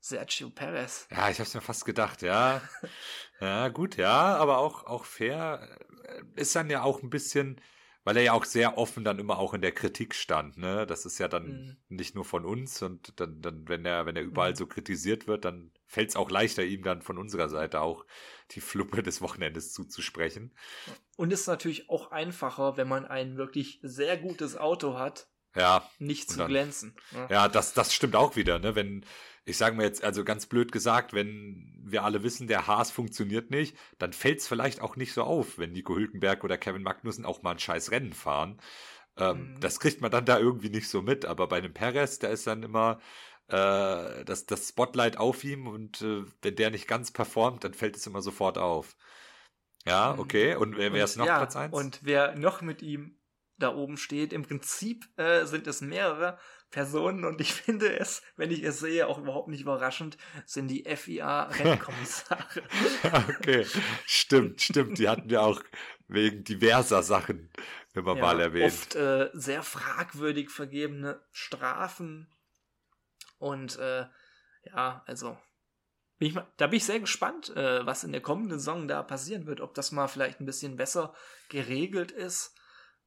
Sergio 0.00 0.50
Perez. 0.50 1.08
Ja, 1.10 1.28
ich 1.28 1.40
hab's 1.40 1.54
mir 1.54 1.60
fast 1.60 1.84
gedacht, 1.84 2.22
ja. 2.22 2.60
Ja, 3.40 3.68
gut, 3.68 3.96
ja, 3.96 4.36
aber 4.36 4.58
auch, 4.58 4.84
auch 4.84 5.04
fair. 5.04 5.78
Ist 6.34 6.56
dann 6.56 6.70
ja 6.70 6.82
auch 6.82 7.02
ein 7.04 7.10
bisschen, 7.10 7.60
weil 8.02 8.16
er 8.16 8.22
ja 8.24 8.32
auch 8.32 8.44
sehr 8.44 8.78
offen 8.78 9.04
dann 9.04 9.20
immer 9.20 9.38
auch 9.38 9.54
in 9.54 9.60
der 9.60 9.70
Kritik 9.72 10.14
stand, 10.16 10.56
ne? 10.56 10.86
Das 10.86 11.04
ist 11.06 11.18
ja 11.18 11.28
dann 11.28 11.46
Mhm. 11.46 11.76
nicht 11.88 12.14
nur 12.16 12.24
von 12.24 12.44
uns 12.44 12.82
und 12.82 13.20
dann, 13.20 13.40
dann, 13.40 13.68
wenn 13.68 13.84
er, 13.84 14.06
wenn 14.06 14.16
er 14.16 14.22
überall 14.22 14.52
Mhm. 14.52 14.56
so 14.56 14.66
kritisiert 14.66 15.28
wird, 15.28 15.44
dann 15.44 15.70
fällt's 15.88 16.14
auch 16.16 16.30
leichter, 16.30 16.62
ihm 16.64 16.82
dann 16.84 17.02
von 17.02 17.18
unserer 17.18 17.48
Seite 17.48 17.80
auch 17.80 18.04
die 18.52 18.60
Fluppe 18.60 19.02
des 19.02 19.20
Wochenendes 19.20 19.72
zuzusprechen. 19.72 20.54
Und 21.16 21.32
ist 21.32 21.48
natürlich 21.48 21.90
auch 21.90 22.12
einfacher, 22.12 22.76
wenn 22.76 22.86
man 22.88 23.04
ein 23.06 23.36
wirklich 23.36 23.80
sehr 23.82 24.16
gutes 24.18 24.56
Auto 24.56 24.98
hat, 24.98 25.28
Ja, 25.56 25.88
nicht 25.98 26.30
zu 26.30 26.38
dann- 26.38 26.48
glänzen. 26.48 26.94
ne? 27.10 27.26
Ja, 27.30 27.48
das, 27.48 27.72
das 27.74 27.92
stimmt 27.92 28.14
auch 28.14 28.36
wieder, 28.36 28.58
ne? 28.58 28.74
Wenn, 28.76 29.04
ich 29.46 29.56
sage 29.56 29.74
mal 29.76 29.84
jetzt, 29.84 30.04
also 30.04 30.24
ganz 30.24 30.44
blöd 30.46 30.72
gesagt, 30.72 31.14
wenn 31.14 31.74
wir 31.82 32.04
alle 32.04 32.22
wissen, 32.22 32.46
der 32.48 32.66
Haas 32.66 32.90
funktioniert 32.90 33.50
nicht, 33.50 33.74
dann 33.98 34.12
fällt 34.12 34.40
es 34.40 34.46
vielleicht 34.46 34.82
auch 34.82 34.96
nicht 34.96 35.14
so 35.14 35.22
auf, 35.22 35.56
wenn 35.58 35.72
Nico 35.72 35.96
Hülkenberg 35.96 36.44
oder 36.44 36.58
Kevin 36.58 36.82
Magnussen 36.82 37.24
auch 37.24 37.42
mal 37.42 37.52
ein 37.52 37.58
scheiß 37.58 37.90
Rennen 37.90 38.12
fahren. 38.12 38.60
Ähm, 39.16 39.54
Mhm. 39.54 39.60
Das 39.60 39.80
kriegt 39.80 40.00
man 40.02 40.10
dann 40.12 40.26
da 40.26 40.38
irgendwie 40.38 40.68
nicht 40.70 40.88
so 40.88 41.02
mit, 41.02 41.24
aber 41.24 41.48
bei 41.48 41.56
einem 41.58 41.72
Perez, 41.74 42.18
da 42.20 42.28
ist 42.28 42.46
dann 42.46 42.62
immer 42.62 43.00
äh, 43.48 44.24
das, 44.24 44.46
das 44.46 44.68
Spotlight 44.68 45.16
auf 45.18 45.44
ihm 45.44 45.66
und 45.66 46.02
äh, 46.02 46.24
wenn 46.42 46.56
der 46.56 46.70
nicht 46.70 46.88
ganz 46.88 47.10
performt, 47.12 47.64
dann 47.64 47.74
fällt 47.74 47.96
es 47.96 48.06
immer 48.06 48.22
sofort 48.22 48.58
auf. 48.58 48.96
Ja, 49.86 50.14
Mhm. 50.14 50.20
okay. 50.20 50.54
Und 50.56 50.76
wer, 50.76 50.92
wer 50.92 51.04
Und 51.04 51.04
ist 51.04 51.16
noch 51.16 51.26
ja, 51.26 51.38
Platz 51.38 51.56
1? 51.56 51.72
Und 51.74 52.00
wer 52.02 52.34
noch 52.36 52.60
mit 52.62 52.82
ihm 52.82 53.18
da 53.58 53.74
oben 53.74 53.96
steht, 53.96 54.32
im 54.32 54.42
Prinzip 54.42 55.06
äh, 55.16 55.44
sind 55.44 55.66
es 55.66 55.80
mehrere 55.80 56.38
Personen 56.70 57.24
und 57.24 57.40
ich 57.40 57.52
finde 57.54 57.98
es, 57.98 58.22
wenn 58.36 58.50
ich 58.50 58.62
es 58.62 58.78
sehe, 58.80 59.06
auch 59.06 59.18
überhaupt 59.18 59.48
nicht 59.48 59.62
überraschend, 59.62 60.16
sind 60.46 60.68
die 60.68 60.84
FIA-Rennkommissare. 60.84 62.62
okay, 63.30 63.66
stimmt, 64.06 64.60
stimmt. 64.62 64.98
Die 64.98 65.08
hatten 65.08 65.30
wir 65.30 65.42
auch 65.42 65.62
wegen 66.06 66.44
diverser 66.44 67.02
Sachen 67.02 67.50
immer 67.94 68.14
mal 68.14 68.40
erwähnt. 68.40 68.72
Oft 68.72 68.94
äh, 68.96 69.30
sehr 69.32 69.62
fragwürdig 69.62 70.50
vergebene 70.50 71.20
Strafen. 71.32 72.28
Und 73.38 73.78
äh, 73.78 74.06
ja, 74.64 75.02
also 75.06 75.38
bin 76.18 76.28
ich 76.28 76.34
mal, 76.34 76.46
da 76.56 76.66
bin 76.66 76.76
ich 76.78 76.84
sehr 76.84 77.00
gespannt, 77.00 77.54
äh, 77.56 77.86
was 77.86 78.04
in 78.04 78.12
der 78.12 78.20
kommenden 78.20 78.58
Saison 78.58 78.88
da 78.88 79.02
passieren 79.02 79.46
wird, 79.46 79.60
ob 79.60 79.74
das 79.74 79.92
mal 79.92 80.08
vielleicht 80.08 80.40
ein 80.40 80.46
bisschen 80.46 80.76
besser 80.76 81.14
geregelt 81.48 82.10
ist. 82.10 82.54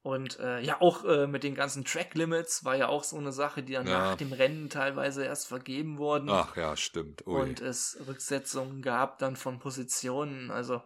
Und 0.04 0.40
äh, 0.40 0.62
ja, 0.62 0.82
auch 0.82 1.04
äh, 1.06 1.28
mit 1.28 1.44
den 1.44 1.54
ganzen 1.54 1.86
Track 1.86 2.16
Limits 2.16 2.64
war 2.66 2.76
ja 2.76 2.88
auch 2.88 3.04
so 3.04 3.18
eine 3.18 3.32
Sache, 3.32 3.62
die 3.62 3.74
dann 3.74 3.86
Ja. 3.86 4.00
nach 4.12 4.16
dem 4.16 4.34
Rennen 4.34 4.70
teilweise 4.70 5.24
erst 5.24 5.48
vergeben 5.48 5.98
wurden. 6.00 6.30
Ach 6.30 6.56
ja, 6.56 6.76
stimmt. 6.76 7.28
Ui. 7.28 7.40
und 7.40 7.60
es 7.62 7.98
Rücksetzungen 8.08 8.82
gab 8.82 9.20
dann 9.20 9.36
von 9.36 9.60
Positionen. 9.60 10.50
Also 10.50 10.82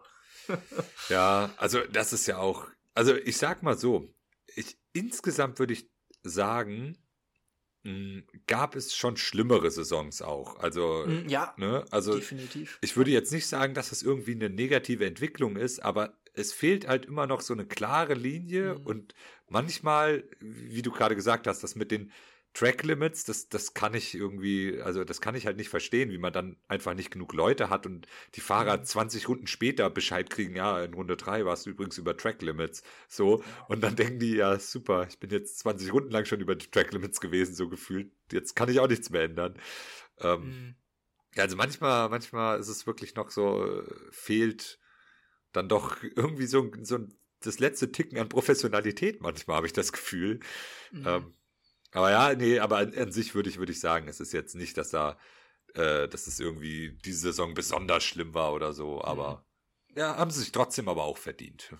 Ja, 1.08 1.50
also 1.56 1.80
das 1.92 2.12
ist 2.12 2.26
ja 2.26 2.38
auch, 2.38 2.66
also 2.94 3.14
ich 3.14 3.38
sag 3.38 3.62
mal 3.62 3.78
so, 3.78 4.12
ich, 4.54 4.76
insgesamt 4.92 5.58
würde 5.60 5.72
ich 5.72 5.90
sagen, 6.22 6.98
gab 8.46 8.76
es 8.76 8.94
schon 8.94 9.16
schlimmere 9.16 9.70
Saisons 9.70 10.22
auch. 10.22 10.58
Also, 10.58 11.04
mm, 11.06 11.28
ja, 11.28 11.54
ne, 11.56 11.84
also 11.90 12.14
definitiv. 12.14 12.78
ich 12.80 12.96
würde 12.96 13.10
jetzt 13.10 13.32
nicht 13.32 13.46
sagen, 13.46 13.74
dass 13.74 13.92
es 13.92 14.02
irgendwie 14.02 14.32
eine 14.32 14.50
negative 14.50 15.06
Entwicklung 15.06 15.56
ist, 15.56 15.80
aber 15.82 16.14
es 16.34 16.52
fehlt 16.52 16.86
halt 16.88 17.06
immer 17.06 17.26
noch 17.26 17.40
so 17.40 17.54
eine 17.54 17.64
klare 17.66 18.14
Linie 18.14 18.74
Mhm. 18.74 18.86
und 18.86 19.14
manchmal, 19.48 20.24
wie 20.40 20.82
du 20.82 20.90
gerade 20.90 21.14
gesagt 21.16 21.46
hast, 21.46 21.62
das 21.62 21.74
mit 21.76 21.90
den 21.90 22.10
Track 22.56 22.84
Limits, 22.84 23.24
das, 23.24 23.50
das 23.50 23.74
kann 23.74 23.92
ich 23.92 24.14
irgendwie, 24.14 24.80
also 24.80 25.04
das 25.04 25.20
kann 25.20 25.34
ich 25.34 25.44
halt 25.44 25.58
nicht 25.58 25.68
verstehen, 25.68 26.10
wie 26.10 26.16
man 26.16 26.32
dann 26.32 26.56
einfach 26.68 26.94
nicht 26.94 27.10
genug 27.10 27.34
Leute 27.34 27.68
hat 27.68 27.84
und 27.84 28.06
die 28.34 28.40
Fahrer 28.40 28.78
Mhm. 28.78 28.84
20 28.84 29.28
Runden 29.28 29.46
später 29.46 29.90
Bescheid 29.90 30.30
kriegen, 30.30 30.56
ja, 30.56 30.82
in 30.82 30.94
Runde 30.94 31.18
3 31.18 31.44
warst 31.44 31.66
du 31.66 31.70
übrigens 31.70 31.98
über 31.98 32.16
Track 32.16 32.40
Limits. 32.40 32.82
So. 33.08 33.44
Und 33.68 33.82
dann 33.82 33.94
denken 33.94 34.20
die, 34.20 34.36
ja, 34.36 34.58
super, 34.58 35.06
ich 35.06 35.18
bin 35.18 35.28
jetzt 35.28 35.58
20 35.58 35.92
Runden 35.92 36.10
lang 36.10 36.24
schon 36.24 36.40
über 36.40 36.54
die 36.54 36.70
Track 36.70 36.94
Limits 36.94 37.20
gewesen, 37.20 37.54
so 37.54 37.68
gefühlt. 37.68 38.10
Jetzt 38.32 38.56
kann 38.56 38.70
ich 38.70 38.80
auch 38.80 38.88
nichts 38.88 39.10
mehr 39.10 39.24
ändern. 39.24 39.58
Ähm, 40.20 40.76
ja, 41.34 41.42
also 41.42 41.56
manchmal, 41.56 42.08
manchmal 42.08 42.58
ist 42.58 42.68
es 42.68 42.86
wirklich 42.86 43.16
noch 43.16 43.30
so, 43.30 43.66
äh, 43.66 43.84
fehlt 44.12 44.78
dann 45.52 45.68
doch 45.68 46.02
irgendwie 46.02 46.46
so, 46.46 46.72
so 46.80 47.00
das 47.40 47.58
letzte 47.58 47.92
Ticken 47.92 48.18
an 48.18 48.30
Professionalität 48.30 49.20
manchmal, 49.20 49.58
habe 49.58 49.66
ich 49.66 49.74
das 49.74 49.92
Gefühl. 49.92 50.40
Mhm. 50.90 51.06
Ähm, 51.06 51.34
aber 51.92 52.10
ja, 52.10 52.34
nee, 52.34 52.58
aber 52.58 52.78
an, 52.78 52.94
an 52.96 53.12
sich 53.12 53.34
würde 53.34 53.48
ich, 53.48 53.58
würde 53.58 53.72
ich 53.72 53.80
sagen, 53.80 54.08
es 54.08 54.20
ist 54.20 54.32
jetzt 54.32 54.54
nicht, 54.54 54.76
dass 54.76 54.90
da, 54.90 55.18
äh, 55.74 56.08
dass 56.08 56.26
es 56.26 56.40
irgendwie 56.40 56.98
diese 57.04 57.20
Saison 57.20 57.54
besonders 57.54 58.04
schlimm 58.04 58.34
war 58.34 58.52
oder 58.52 58.72
so, 58.72 59.02
aber 59.02 59.44
ja, 59.94 60.16
haben 60.16 60.30
sie 60.30 60.40
sich 60.40 60.52
trotzdem 60.52 60.88
aber 60.88 61.04
auch 61.04 61.16
verdient. 61.16 61.74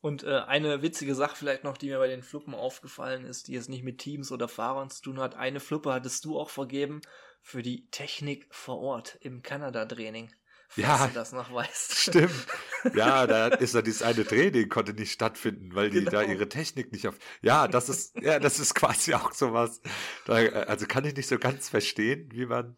Und 0.00 0.22
äh, 0.22 0.38
eine 0.46 0.80
witzige 0.80 1.14
Sache 1.14 1.36
vielleicht 1.36 1.64
noch, 1.64 1.76
die 1.76 1.88
mir 1.88 1.98
bei 1.98 2.08
den 2.08 2.22
Fluppen 2.22 2.54
aufgefallen 2.54 3.24
ist, 3.24 3.48
die 3.48 3.52
jetzt 3.52 3.68
nicht 3.68 3.82
mit 3.82 3.98
Teams 3.98 4.32
oder 4.32 4.48
Fahrern 4.48 4.88
zu 4.88 5.02
tun 5.02 5.18
hat. 5.18 5.34
Eine 5.34 5.60
Fluppe 5.60 5.92
hattest 5.92 6.24
du 6.24 6.38
auch 6.38 6.48
vergeben 6.48 7.02
für 7.42 7.62
die 7.62 7.88
Technik 7.90 8.46
vor 8.50 8.78
Ort 8.78 9.18
im 9.20 9.42
Kanada-Training. 9.42 10.32
Ja. 10.76 11.06
du 11.08 11.14
das 11.14 11.32
noch 11.32 11.52
weißt. 11.52 11.94
Stimmt. 11.96 12.30
Ja, 12.94 13.26
da 13.26 13.48
ist 13.48 13.74
ja 13.74 13.82
dieses 13.82 14.02
eine 14.02 14.24
Training 14.24 14.68
konnte 14.68 14.92
nicht 14.94 15.12
stattfinden, 15.12 15.74
weil 15.74 15.90
die 15.90 16.04
da 16.04 16.22
Genau. 16.22 16.32
ihre 16.34 16.48
Technik 16.48 16.92
nicht 16.92 17.06
auf. 17.06 17.16
Ja, 17.42 17.68
das 17.68 17.88
ist, 17.88 18.16
ja, 18.20 18.38
das 18.38 18.58
ist 18.58 18.74
quasi 18.74 19.14
auch 19.14 19.32
sowas. 19.32 19.80
Da, 20.26 20.40
äh, 20.40 20.52
also 20.66 20.86
kann 20.86 21.04
ich 21.04 21.14
nicht 21.16 21.28
so 21.28 21.38
ganz 21.38 21.68
verstehen, 21.68 22.28
wie 22.32 22.46
man 22.46 22.76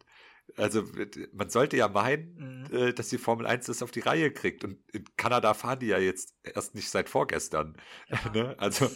Also 0.57 0.83
man 1.31 1.49
sollte 1.49 1.77
ja 1.77 1.87
meinen, 1.87 2.67
Mhm. 2.69 2.75
äh, 2.75 2.93
dass 2.93 3.07
die 3.07 3.17
Formel 3.17 3.45
1 3.47 3.67
das 3.67 3.81
auf 3.81 3.91
die 3.91 4.01
Reihe 4.01 4.29
kriegt. 4.31 4.63
Und 4.65 4.77
in 4.91 5.05
Kanada 5.15 5.53
fahren 5.53 5.79
die 5.79 5.87
ja 5.87 5.97
jetzt 5.99 6.35
erst 6.43 6.75
nicht 6.75 6.89
seit 6.89 7.07
vorgestern. 7.09 7.77
ne? 8.33 8.55
Also 8.59 8.89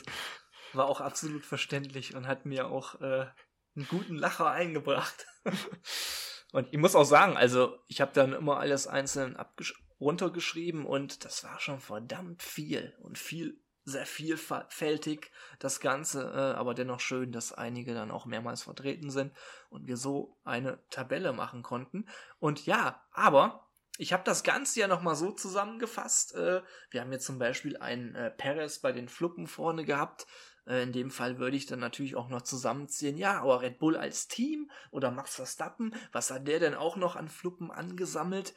War 0.74 0.86
auch 0.88 1.00
absolut 1.00 1.46
verständlich 1.46 2.16
und 2.16 2.28
hat 2.28 2.46
mir 2.46 2.68
auch 2.68 3.00
äh, 3.02 3.28
einen 3.76 3.88
guten 3.88 4.16
Lacher 4.18 4.52
eingebracht. 4.52 5.26
und 6.52 6.68
ich 6.72 6.78
muss 6.78 6.96
auch 6.96 7.06
sagen, 7.06 7.38
also 7.38 7.78
ich 7.88 8.02
habe 8.02 8.12
dann 8.14 8.34
immer 8.34 8.58
alles 8.60 8.86
einzeln 8.88 9.38
abgesch 9.38 9.74
runtergeschrieben 10.00 10.86
und 10.86 11.26
das 11.26 11.44
war 11.44 11.60
schon 11.60 11.80
verdammt 11.80 12.44
viel 12.44 12.96
und 13.00 13.18
viel, 13.18 13.60
sehr 13.84 14.06
vielfältig 14.06 15.32
das 15.60 15.80
Ganze, 15.80 16.24
äh, 16.24 16.58
aber 16.58 16.74
dennoch 16.74 17.00
schön, 17.00 17.32
dass 17.32 17.54
einige 17.54 17.94
dann 17.94 18.12
auch 18.12 18.26
mehrmals 18.26 18.64
vertreten 18.64 19.10
sind 19.10 19.34
und 19.70 19.88
wir 19.88 19.98
so 19.98 20.38
eine 20.44 20.80
Tabelle 20.90 21.32
machen 21.32 21.64
konnten. 21.64 22.06
Und 22.40 22.66
ja, 22.66 23.02
aber 23.12 23.68
ich 23.98 24.14
habe 24.14 24.24
das 24.24 24.44
Ganze 24.44 24.80
ja 24.80 24.88
nochmal 24.88 25.16
so 25.16 25.32
zusammengefasst. 25.32 26.36
Äh, 26.36 26.62
wir 26.92 27.02
haben 27.02 27.12
jetzt 27.12 27.26
zum 27.26 27.40
Beispiel 27.40 27.78
einen 27.78 28.16
äh, 28.16 28.30
Perez 28.30 28.80
bei 28.80 28.92
den 28.92 29.10
Fluppen 29.10 29.48
vorne 29.48 29.86
gehabt. 29.86 30.28
Äh, 30.68 30.84
in 30.84 30.92
dem 30.92 31.10
Fall 31.10 31.40
würde 31.40 31.58
ich 31.58 31.66
dann 31.66 31.80
natürlich 31.80 32.16
auch 32.16 32.30
noch 32.30 32.44
zusammenziehen. 32.44 33.18
Ja, 33.18 33.42
aber 33.42 33.62
Red 33.62 33.80
Bull 33.80 33.98
als 33.98 34.28
Team 34.28 34.70
oder 34.92 35.12
Max 35.12 35.36
Verstappen, 35.36 35.96
was 36.12 36.30
hat 36.30 36.48
der 36.48 36.60
denn 36.60 36.76
auch 36.76 36.96
noch 36.96 37.16
an 37.16 37.30
Fluppen 37.30 37.72
angesammelt? 37.72 38.54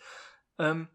Ähm, 0.59 0.89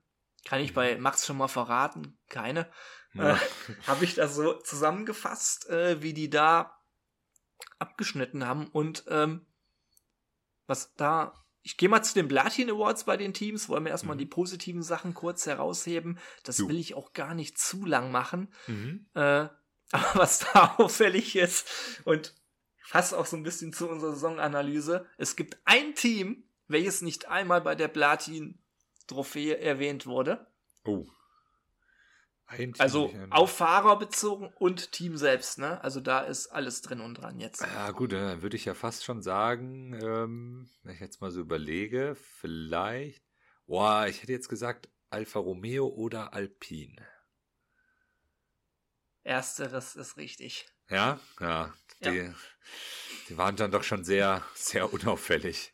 kann 0.45 0.61
ich 0.61 0.73
bei 0.73 0.95
Max 0.97 1.25
schon 1.25 1.37
mal 1.37 1.47
verraten? 1.49 2.17
Keine. 2.29 2.69
ja. 3.13 3.35
Äh, 3.35 3.37
habe 3.87 4.05
ich 4.05 4.15
das 4.15 4.35
so 4.35 4.53
zusammengefasst, 4.53 5.69
äh, 5.69 6.01
wie 6.01 6.13
die 6.13 6.29
da 6.29 6.79
abgeschnitten 7.79 8.45
haben 8.47 8.67
und 8.67 9.03
ähm, 9.09 9.45
was 10.67 10.93
da. 10.95 11.33
Ich 11.61 11.77
gehe 11.77 11.89
mal 11.89 12.03
zu 12.03 12.13
den 12.13 12.27
Platin 12.27 12.69
Awards 12.69 13.05
bei 13.05 13.17
den 13.17 13.33
Teams, 13.33 13.69
wollen 13.69 13.85
wir 13.85 13.89
erstmal 13.91 14.15
Mhm. 14.15 14.19
die 14.19 14.25
positiven 14.27 14.83
Sachen 14.83 15.15
kurz 15.15 15.47
herausheben. 15.47 16.19
Das 16.43 16.59
Jo. 16.59 16.69
will 16.69 16.77
ich 16.77 16.93
auch 16.93 17.11
gar 17.13 17.33
nicht 17.33 17.57
zu 17.57 17.85
lang 17.85 18.11
machen. 18.11 18.53
Mhm. 18.67 19.07
Äh, 19.15 19.19
aber 19.91 20.11
was 20.13 20.39
da 20.39 20.75
auffällig 20.77 21.35
ist 21.35 21.67
und 22.05 22.35
fast 22.83 23.15
auch 23.15 23.25
so 23.25 23.35
ein 23.35 23.41
bisschen 23.43 23.73
zu 23.73 23.89
unserer 23.89 24.11
Saisonanalyse, 24.11 25.07
es 25.17 25.35
gibt 25.35 25.57
ein 25.65 25.95
Team, 25.95 26.47
welches 26.67 27.01
nicht 27.01 27.27
einmal 27.29 27.61
bei 27.61 27.73
der 27.73 27.87
Platin-Trophäe 29.07 29.59
erwähnt 29.59 30.05
wurde. 30.05 30.47
Oh. 30.85 31.05
Ein 32.47 32.73
Team, 32.73 32.81
Also 32.81 33.09
ja. 33.09 33.25
auf 33.31 33.57
Fahrer 33.57 33.97
bezogen 33.97 34.53
und 34.59 34.91
Team 34.91 35.17
selbst, 35.17 35.57
ne? 35.57 35.83
Also 35.83 35.99
da 35.99 36.19
ist 36.19 36.47
alles 36.47 36.81
drin 36.81 37.01
und 37.01 37.15
dran 37.15 37.39
jetzt. 37.39 37.61
Ja, 37.61 37.89
gut, 37.91 38.11
dann 38.11 38.43
würde 38.43 38.55
ich 38.55 38.65
ja 38.65 38.75
fast 38.75 39.03
schon 39.03 39.23
sagen, 39.23 39.93
ähm, 40.01 40.69
wenn 40.83 40.93
ich 40.93 40.99
jetzt 40.99 41.21
mal 41.21 41.31
so 41.31 41.41
überlege, 41.41 42.15
vielleicht. 42.15 43.23
Boah, 43.65 44.05
ich 44.07 44.21
hätte 44.21 44.31
jetzt 44.31 44.49
gesagt 44.49 44.89
Alfa 45.09 45.39
Romeo 45.39 45.87
oder 45.87 46.33
Alpine. 46.33 47.03
Ersteres 49.23 49.95
ist 49.95 50.17
richtig. 50.17 50.67
Ja, 50.87 51.19
ja. 51.39 51.73
Die, 52.03 52.09
Ja. 52.09 52.33
die 53.27 53.37
waren 53.37 53.55
dann 53.55 53.71
doch 53.71 53.83
schon 53.83 54.03
sehr, 54.03 54.43
sehr 54.53 54.93
unauffällig. 54.93 55.73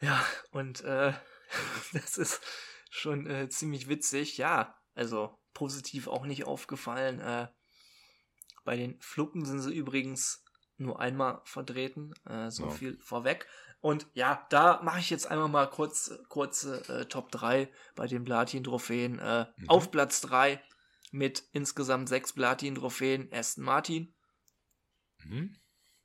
Ja, 0.00 0.26
und 0.50 0.80
äh, 0.80 1.12
das 1.92 2.16
ist 2.18 2.40
schon 2.90 3.26
äh, 3.26 3.48
ziemlich 3.48 3.88
witzig. 3.88 4.38
Ja, 4.38 4.76
also 4.94 5.38
positiv 5.54 6.08
auch 6.08 6.24
nicht 6.26 6.44
aufgefallen. 6.44 7.20
Äh, 7.20 7.48
bei 8.64 8.76
den 8.76 9.00
Fluppen 9.00 9.44
sind 9.44 9.60
sie 9.60 9.74
übrigens 9.74 10.44
nur 10.76 11.00
einmal 11.00 11.40
vertreten, 11.44 12.12
äh, 12.26 12.50
so 12.50 12.64
Ja. 12.64 12.70
viel 12.70 12.98
vorweg. 13.00 13.46
Und 13.80 14.06
ja, 14.14 14.46
da 14.50 14.80
mache 14.82 15.00
ich 15.00 15.10
jetzt 15.10 15.26
einmal 15.26 15.48
mal 15.48 15.68
kurz, 15.68 16.12
kurze 16.28 16.82
äh, 16.88 17.06
Top 17.06 17.32
3 17.32 17.68
bei 17.96 18.06
den 18.06 18.24
Platin-Trophäen. 18.24 19.18
Äh, 19.18 19.46
Mhm. 19.56 19.68
Auf 19.68 19.90
Platz 19.90 20.20
3 20.20 20.62
mit 21.10 21.42
insgesamt 21.52 22.08
sechs 22.08 22.32
Platin-Trophäen 22.32 23.28
Aston 23.32 23.64
Martin, 23.64 24.14
Mhm. 25.24 25.56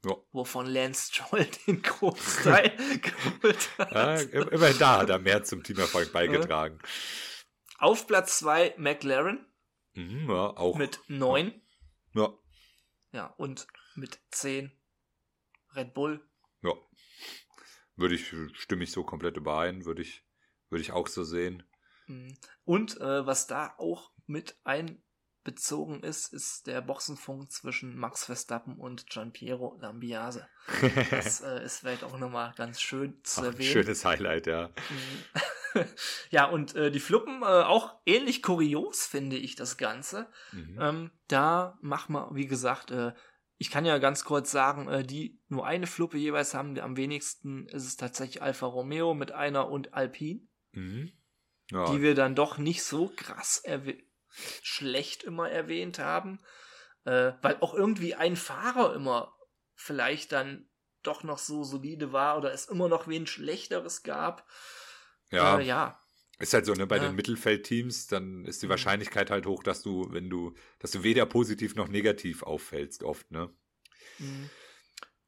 Ja. 0.05 0.15
wovon 0.31 0.67
Lance 0.67 1.11
Stroll 1.11 1.45
den 1.67 1.81
Großteil 1.81 2.69
geholt 3.01 3.69
hat. 3.77 3.91
Ja, 3.91 4.15
im- 4.19 4.49
immerhin 4.49 4.77
da 4.77 4.99
hat 4.99 5.09
er 5.09 5.19
mehr 5.19 5.43
zum 5.43 5.63
Teamerfolg 5.63 6.13
beigetragen. 6.13 6.79
Auf 7.79 8.07
Platz 8.07 8.39
2 8.39 8.75
McLaren 8.77 9.45
Mhm, 9.93 10.29
ja, 10.29 10.55
auch. 10.55 10.77
mit 10.77 10.99
9. 11.07 11.59
Ja, 12.13 12.33
Ja, 13.11 13.25
und 13.37 13.67
mit 13.95 14.19
10 14.31 14.71
Red 15.75 15.93
Bull. 15.93 16.23
ja. 16.61 16.73
Würde 17.95 18.13
ich, 18.13 18.31
stimme 18.53 18.83
ich 18.83 18.91
so 18.91 19.03
komplett 19.03 19.37
überein, 19.37 19.85
würde 19.85 20.03
ich, 20.03 20.23
würde 20.69 20.83
ich 20.83 20.91
auch 20.91 21.07
so 21.07 21.23
sehen. 21.23 21.63
Mhm. 22.05 22.37
Und 22.63 22.97
äh, 23.01 23.25
was 23.25 23.47
da 23.47 23.73
auch 23.79 24.11
mit 24.27 24.55
einbezogen 25.47 26.03
ist, 26.03 26.33
ist 26.33 26.67
der 26.67 26.81
Boxenfunk 26.81 27.51
zwischen 27.51 27.97
Max 27.97 28.25
Verstappen 28.25 28.75
und 28.77 29.07
Gianpiero 29.09 29.77
Lambiase. 29.81 30.47
Das 31.11 31.41
äh, 31.41 31.63
ist 31.63 31.79
vielleicht 31.79 32.03
auch 32.03 32.17
nochmal 32.17 32.53
ganz 32.57 32.81
schön 32.81 33.19
zu 33.23 33.41
ein 33.41 33.45
erwähnen. 33.53 33.71
schönes 33.71 34.03
Highlight, 34.03 34.47
ja. 34.47 34.69
Mhm. 35.73 35.83
ja, 36.29 36.45
und 36.45 36.75
äh, 36.75 36.91
die 36.91 36.99
Fluppen 36.99 37.41
äh, 37.41 37.45
auch 37.45 37.95
ähnlich 38.05 38.41
kurios, 38.43 39.05
finde 39.05 39.37
ich, 39.37 39.55
das 39.55 39.77
Ganze. 39.77 40.27
Mhm. 40.51 40.77
Ähm, 40.81 41.11
da 41.27 41.77
mach 41.81 42.09
mal, 42.09 42.29
wie 42.33 42.47
gesagt, 42.47 42.91
äh, 42.91 43.13
ich 43.57 43.71
kann 43.71 43.85
ja 43.85 43.97
ganz 43.97 44.23
kurz 44.25 44.51
sagen, 44.51 44.87
äh, 44.89 45.03
die 45.03 45.39
nur 45.47 45.65
eine 45.65 45.87
Fluppe 45.87 46.17
jeweils 46.17 46.53
haben, 46.53 46.77
am 46.79 46.97
wenigsten 46.97 47.67
ist 47.69 47.85
es 47.85 47.95
tatsächlich 47.95 48.41
Alfa 48.41 48.65
Romeo 48.65 49.13
mit 49.13 49.31
einer 49.31 49.69
und 49.69 49.93
Alpine, 49.93 50.41
Mhm. 50.73 51.11
Ja, 51.71 51.91
die 51.91 52.01
wir 52.01 52.13
dann 52.15 52.35
doch 52.35 52.57
nicht 52.57 52.83
so 52.83 53.11
krass 53.15 53.61
erwäh- 53.65 54.03
schlecht 54.61 55.23
immer 55.23 55.49
erwähnt 55.49 55.99
haben, 55.99 56.39
äh, 57.05 57.33
weil 57.41 57.57
auch 57.61 57.73
irgendwie 57.73 58.15
ein 58.15 58.35
Fahrer 58.35 58.93
immer 58.95 59.33
vielleicht 59.75 60.31
dann 60.31 60.69
doch 61.03 61.23
noch 61.23 61.37
so 61.39 61.63
solide 61.63 62.11
war 62.13 62.37
oder 62.37 62.53
es 62.53 62.67
immer 62.67 62.89
noch 62.89 63.07
wen 63.07 63.27
schlechteres 63.27 64.03
gab. 64.03 64.47
ja. 65.31 65.59
Äh, 65.59 65.63
ja. 65.65 66.01
Ist 66.39 66.53
halt 66.53 66.65
so, 66.67 66.75
ne, 66.75 66.87
bei 66.87 66.97
Ja. 66.97 66.99
den 66.99 67.15
Mittelfeldteams, 67.15 68.07
dann 68.07 68.45
ist 68.45 68.61
die 68.63 68.69
Mhm. 68.69 68.69
Wahrscheinlichkeit 68.69 69.31
halt 69.31 69.45
hoch, 69.47 69.63
dass 69.63 69.81
du, 69.83 70.07
wenn 70.11 70.29
du, 70.29 70.55
dass 70.79 70.91
du 70.91 71.03
weder 71.03 71.25
positiv 71.25 71.75
noch 71.75 71.87
negativ 71.89 72.43
auffällst, 72.43 73.03
oft, 73.03 73.31
ne? 73.31 73.51
Mhm. 74.19 74.51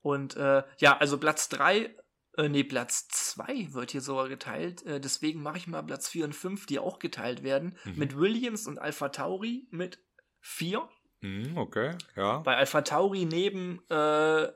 Und 0.01 0.35
äh, 0.37 0.63
ja, 0.79 0.97
also 0.97 1.17
Platz 1.19 1.49
3, 1.49 1.95
äh, 2.39 2.49
nee, 2.49 2.63
Platz 2.63 3.07
2 3.09 3.73
wird 3.73 3.91
hier 3.91 4.01
sogar 4.01 4.29
geteilt. 4.29 4.83
Äh, 4.85 4.99
deswegen 4.99 5.41
mache 5.41 5.57
ich 5.57 5.67
mal 5.67 5.81
Platz 5.83 6.07
4 6.09 6.25
und 6.25 6.33
5, 6.33 6.65
die 6.65 6.79
auch 6.79 6.99
geteilt 6.99 7.43
werden. 7.43 7.77
Mhm. 7.85 7.95
Mit 7.97 8.17
Williams 8.17 8.67
und 8.67 8.79
Alpha 8.79 9.09
Tauri 9.09 9.67
mit 9.71 9.99
4. 10.41 10.87
Mhm, 11.21 11.57
okay, 11.57 11.97
ja. 12.15 12.39
Bei 12.39 12.55
Alpha 12.55 12.81
Tauri 12.81 13.25
neben 13.25 13.81
äh, 13.89 14.49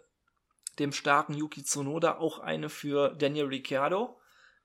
dem 0.79 0.91
starken 0.93 1.33
Yuki 1.33 1.63
Tsunoda 1.63 2.17
auch 2.17 2.39
eine 2.39 2.69
für 2.69 3.09
Daniel 3.15 3.45
Ricciardo 3.47 4.17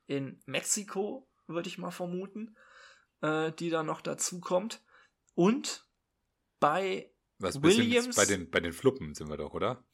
in 0.06 0.40
Mexiko, 0.46 1.28
würde 1.48 1.68
ich 1.68 1.76
mal 1.78 1.90
vermuten, 1.90 2.56
äh, 3.20 3.50
die 3.52 3.68
da 3.70 3.82
noch 3.82 4.00
dazu 4.00 4.40
kommt. 4.40 4.80
Und 5.34 5.86
bei 6.60 7.10
Was 7.38 7.62
Williams- 7.62 8.16
bei 8.16 8.24
den, 8.24 8.48
bei 8.50 8.60
den 8.60 8.72
Fluppen 8.72 9.14
sind 9.14 9.28
wir 9.28 9.36
doch, 9.36 9.52
oder? 9.52 9.84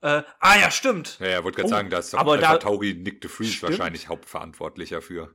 Äh, 0.00 0.22
ah 0.40 0.56
ja, 0.58 0.70
stimmt. 0.70 1.18
Ja, 1.20 1.26
ja, 1.28 1.44
wollte 1.44 1.56
gerade 1.56 1.66
Oh, 1.66 1.70
sagen, 1.70 1.90
da 1.90 1.98
ist 1.98 2.12
doch 2.14 2.18
aber 2.18 2.38
da- 2.38 2.56
Tauri 2.58 2.94
Nick 2.94 3.20
de 3.20 3.30
Vries 3.30 3.62
wahrscheinlich 3.62 4.08
hauptverantwortlicher 4.08 5.02
für. 5.02 5.34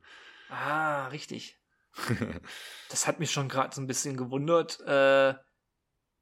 Ah, 0.49 1.07
richtig. 1.07 1.60
Das 2.90 3.07
hat 3.07 3.19
mich 3.19 3.31
schon 3.31 3.49
gerade 3.49 3.73
so 3.73 3.81
ein 3.81 3.88
bisschen 3.88 4.18
gewundert, 4.18 4.80
äh, 4.81 5.34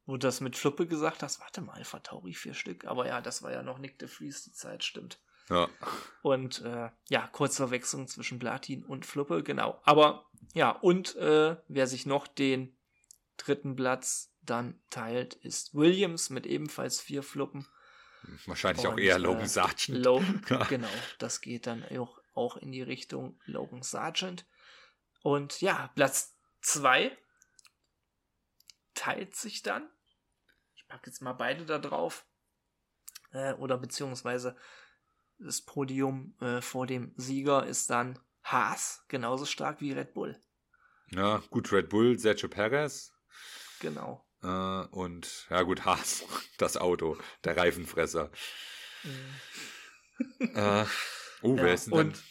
wo 0.05 0.13
du 0.13 0.19
das 0.19 0.39
mit 0.39 0.55
Fluppe 0.55 0.87
gesagt 0.87 1.21
hast. 1.21 1.39
Warte 1.41 1.61
mal, 1.61 1.73
Alpha 1.73 1.99
Tauri 1.99 2.33
vier 2.33 2.53
Stück. 2.53 2.85
Aber 2.85 3.07
ja, 3.07 3.19
das 3.21 3.43
war 3.43 3.51
ja 3.51 3.61
noch 3.61 3.77
Nick 3.77 3.99
de 3.99 4.07
Vries 4.07 4.43
die 4.43 4.53
Zeit, 4.53 4.83
stimmt. 4.83 5.19
ja. 5.49 5.67
Und 6.21 6.61
äh, 6.61 6.89
ja, 7.09 7.27
kurze 7.27 7.57
Verwechslung 7.57 8.07
zwischen 8.07 8.39
Platin 8.39 8.85
und 8.85 9.05
Fluppe, 9.05 9.43
genau. 9.43 9.81
Aber 9.83 10.29
ja, 10.53 10.69
und 10.71 11.15
äh, 11.17 11.57
wer 11.67 11.87
sich 11.87 12.05
noch 12.05 12.27
den 12.27 12.77
dritten 13.37 13.75
Platz 13.75 14.33
dann 14.41 14.81
teilt, 14.89 15.33
ist 15.35 15.73
Williams 15.75 16.29
mit 16.29 16.45
ebenfalls 16.45 17.01
vier 17.01 17.21
Fluppen. 17.23 17.67
Wahrscheinlich 18.45 18.85
auch 18.87 18.93
Und, 18.93 18.99
eher 18.99 19.15
äh, 19.15 19.19
Logan 19.19 19.47
Sargent. 19.47 20.05
Lo 20.05 20.23
genau, 20.69 20.87
das 21.19 21.41
geht 21.41 21.67
dann 21.67 21.83
auch, 21.97 22.19
auch 22.33 22.57
in 22.57 22.71
die 22.71 22.81
Richtung 22.81 23.39
Logan 23.45 23.83
Sargent. 23.83 24.45
Und 25.21 25.61
ja, 25.61 25.89
Platz 25.95 26.35
2 26.61 27.15
teilt 28.93 29.35
sich 29.35 29.61
dann. 29.61 29.89
Ich 30.75 30.87
packe 30.87 31.09
jetzt 31.09 31.21
mal 31.21 31.33
beide 31.33 31.65
da 31.65 31.79
drauf. 31.79 32.25
Äh, 33.31 33.53
oder 33.53 33.77
beziehungsweise 33.77 34.55
das 35.39 35.61
Podium 35.61 36.35
äh, 36.41 36.61
vor 36.61 36.85
dem 36.85 37.13
Sieger 37.17 37.65
ist 37.65 37.89
dann 37.89 38.19
Haas, 38.43 39.05
genauso 39.07 39.45
stark 39.45 39.81
wie 39.81 39.93
Red 39.93 40.13
Bull. 40.13 40.39
Ja, 41.11 41.41
gut, 41.49 41.71
Red 41.71 41.89
Bull, 41.89 42.17
Sergio 42.17 42.49
Perez. 42.49 43.13
Genau. 43.79 44.25
Äh, 44.43 44.47
und 44.47 45.47
ja 45.49 45.61
gut, 45.63 45.85
Haas, 45.85 46.23
das 46.57 46.77
Auto, 46.77 47.17
der 47.43 47.57
Reifenfresser. 47.57 48.31
Mhm. 49.03 50.55
äh, 50.55 50.85
Oh, 51.43 51.55
Ja, 51.55 51.63
wer 51.63 51.73
ist 51.73 51.87
denn 51.87 51.93
und 51.93 52.23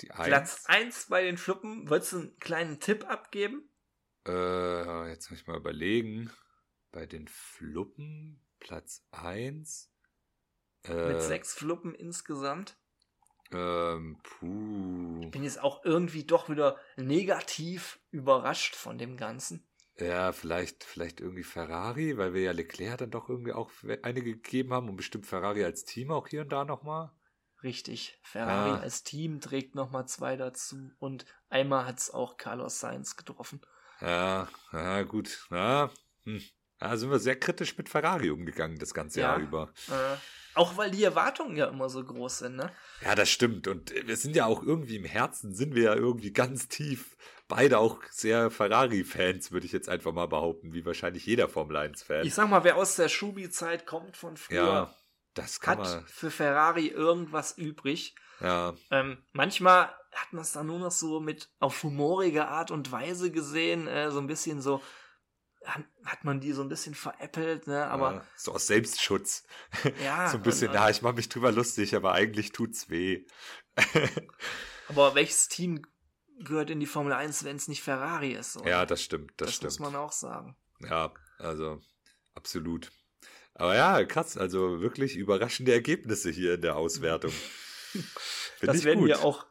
die 0.00 0.10
Eins? 0.10 0.26
Platz 0.26 0.64
1 0.66 1.06
bei 1.06 1.22
den 1.22 1.38
Fluppen. 1.38 1.88
Wolltest 1.88 2.12
du 2.12 2.16
einen 2.18 2.36
kleinen 2.38 2.80
Tipp 2.80 3.08
abgeben? 3.08 3.70
Äh, 4.26 5.08
jetzt 5.08 5.30
muss 5.30 5.40
ich 5.40 5.46
mal 5.46 5.56
überlegen. 5.56 6.30
Bei 6.90 7.06
den 7.06 7.28
Fluppen, 7.28 8.44
Platz 8.58 9.06
1. 9.12 9.90
Äh, 10.84 11.12
Mit 11.12 11.22
sechs 11.22 11.54
Fluppen 11.54 11.94
insgesamt. 11.94 12.76
Ähm, 13.52 14.18
puh. 14.22 15.20
Ich 15.22 15.30
bin 15.30 15.44
jetzt 15.44 15.60
auch 15.60 15.84
irgendwie 15.84 16.24
doch 16.24 16.48
wieder 16.48 16.80
negativ 16.96 18.00
überrascht 18.10 18.74
von 18.74 18.98
dem 18.98 19.16
Ganzen. 19.16 19.64
Ja, 19.98 20.32
vielleicht, 20.32 20.84
vielleicht 20.84 21.20
irgendwie 21.20 21.42
Ferrari, 21.42 22.18
weil 22.18 22.34
wir 22.34 22.42
ja 22.42 22.52
Leclerc 22.52 22.98
dann 22.98 23.10
doch 23.10 23.28
irgendwie 23.30 23.52
auch 23.52 23.70
einige 24.02 24.32
gegeben 24.36 24.72
haben 24.72 24.88
und 24.90 24.96
bestimmt 24.96 25.26
Ferrari 25.26 25.64
als 25.64 25.84
Team 25.84 26.10
auch 26.10 26.28
hier 26.28 26.42
und 26.42 26.52
da 26.52 26.64
nochmal. 26.64 27.10
Richtig. 27.62 28.18
Ferrari 28.22 28.70
Ah. 28.70 28.80
als 28.80 29.02
Team 29.02 29.40
trägt 29.40 29.74
nochmal 29.74 30.06
zwei 30.06 30.36
dazu 30.36 30.90
und 30.98 31.24
einmal 31.48 31.86
hat 31.86 31.98
es 31.98 32.10
auch 32.10 32.36
Carlos 32.36 32.78
Sainz 32.80 33.16
getroffen. 33.16 33.60
Ja, 34.02 34.48
ja, 34.72 35.02
gut. 35.04 35.46
Ja, 35.50 35.90
hm. 36.24 36.42
ja, 36.82 36.96
sind 36.98 37.10
wir 37.10 37.18
sehr 37.18 37.40
kritisch 37.40 37.78
mit 37.78 37.88
Ferrari 37.88 38.28
umgegangen 38.30 38.78
das 38.78 38.92
ganze 38.92 39.20
Ja. 39.20 39.30
Jahr 39.32 39.40
über. 39.40 39.72
Äh, 39.88 40.16
auch 40.54 40.76
weil 40.76 40.90
die 40.90 41.04
Erwartungen 41.04 41.56
ja 41.56 41.66
immer 41.66 41.88
so 41.88 42.04
groß 42.04 42.38
sind, 42.40 42.56
ne? 42.56 42.70
Ja, 43.02 43.14
das 43.14 43.30
stimmt. 43.30 43.66
Und 43.68 43.92
wir 44.06 44.16
sind 44.16 44.36
ja 44.36 44.44
auch 44.44 44.62
irgendwie 44.62 44.96
im 44.96 45.04
Herzen, 45.04 45.54
sind 45.54 45.74
wir 45.74 45.84
ja 45.84 45.94
irgendwie 45.94 46.32
ganz 46.34 46.68
tief. 46.68 47.16
Beide 47.48 47.78
auch 47.78 48.00
sehr 48.10 48.50
Ferrari-Fans, 48.50 49.52
würde 49.52 49.66
ich 49.66 49.72
jetzt 49.72 49.88
einfach 49.88 50.12
mal 50.12 50.26
behaupten, 50.26 50.72
wie 50.72 50.84
wahrscheinlich 50.84 51.26
jeder 51.26 51.48
Formel 51.48 51.76
1-Fan. 51.76 52.26
Ich 52.26 52.34
sag 52.34 52.48
mal, 52.50 52.64
wer 52.64 52.76
aus 52.76 52.96
der 52.96 53.08
Schubi-Zeit 53.08 53.86
kommt 53.86 54.16
von 54.16 54.36
früher, 54.36 54.56
Ja, 54.64 54.94
das 55.34 55.60
kann 55.60 55.78
hat 55.78 55.84
man. 55.86 56.06
für 56.06 56.30
Ferrari 56.30 56.88
irgendwas 56.88 57.56
übrig. 57.56 58.16
Ja, 58.40 58.74
Ähm, 58.90 59.18
manchmal 59.32 59.94
hat 60.12 60.32
man 60.32 60.42
es 60.42 60.52
dann 60.52 60.66
nur 60.66 60.78
noch 60.78 60.90
so 60.90 61.20
mit 61.20 61.48
auf 61.60 61.82
humorige 61.82 62.48
Art 62.48 62.70
und 62.70 62.90
Weise 62.90 63.30
gesehen, 63.30 63.86
äh, 63.86 64.10
so 64.10 64.18
ein 64.18 64.26
bisschen 64.26 64.60
so, 64.60 64.82
hat, 65.64 66.24
man 66.24 66.40
die 66.40 66.52
so 66.52 66.62
ein 66.62 66.68
bisschen 66.68 66.94
veräppelt, 66.94 67.66
ne? 67.66 67.86
Aber 67.86 68.12
ja, 68.14 68.26
so 68.36 68.52
aus 68.54 68.66
Selbstschutz. 68.66 69.44
ja, 70.02 70.28
so 70.30 70.36
ein 70.38 70.42
bisschen, 70.42 70.70
na, 70.72 70.90
ich 70.90 71.02
mache 71.02 71.14
mich 71.14 71.28
drüber 71.28 71.52
lustig, 71.52 71.94
aber 71.94 72.12
eigentlich 72.12 72.52
tut's 72.52 72.88
weh. 72.90 73.24
aber 74.88 75.14
welches 75.14 75.48
Team 75.48 75.82
gehört 76.44 76.70
in 76.70 76.80
die 76.80 76.86
Formel 76.86 77.12
1, 77.12 77.44
wenn 77.44 77.56
es 77.56 77.68
nicht 77.68 77.82
Ferrari 77.82 78.32
ist? 78.32 78.54
So? 78.54 78.64
ja, 78.64 78.86
das 78.86 79.02
stimmt, 79.02 79.32
das, 79.36 79.46
das 79.48 79.54
stimmt. 79.56 79.70
muss 79.72 79.78
man 79.80 79.96
auch 79.96 80.12
sagen. 80.12 80.56
Ja, 80.80 81.12
also 81.38 81.80
absolut. 82.34 82.90
Aber 83.54 83.74
ja, 83.74 84.04
krass, 84.04 84.36
also 84.36 84.80
wirklich 84.80 85.16
überraschende 85.16 85.72
Ergebnisse 85.72 86.30
hier 86.30 86.54
in 86.54 86.60
der 86.62 86.76
Auswertung. 86.76 87.32
Find 88.58 88.72
das 88.74 88.84
werden 88.84 89.00
gut. 89.00 89.08
wir 89.08 89.24
auch 89.24 89.46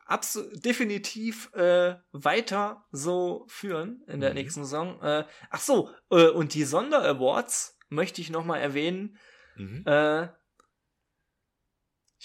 definitiv 0.54 1.52
äh, 1.54 1.96
weiter 2.12 2.86
so 2.92 3.46
führen 3.48 4.04
in 4.08 4.20
der 4.20 4.32
Mhm. 4.32 4.36
nächsten 4.36 4.64
Saison. 4.64 5.02
Äh, 5.02 5.26
ach 5.50 5.60
so, 5.62 5.90
äh, 6.12 6.28
und 6.28 6.54
die 6.54 6.64
Sonderawards 6.64 7.80
möchte 7.90 8.22
ich 8.22 8.30
noch 8.30 8.46
mal 8.46 8.58
erwähnen. 8.58 9.18
Mhm. 9.56 9.84
Äh, 9.86 10.28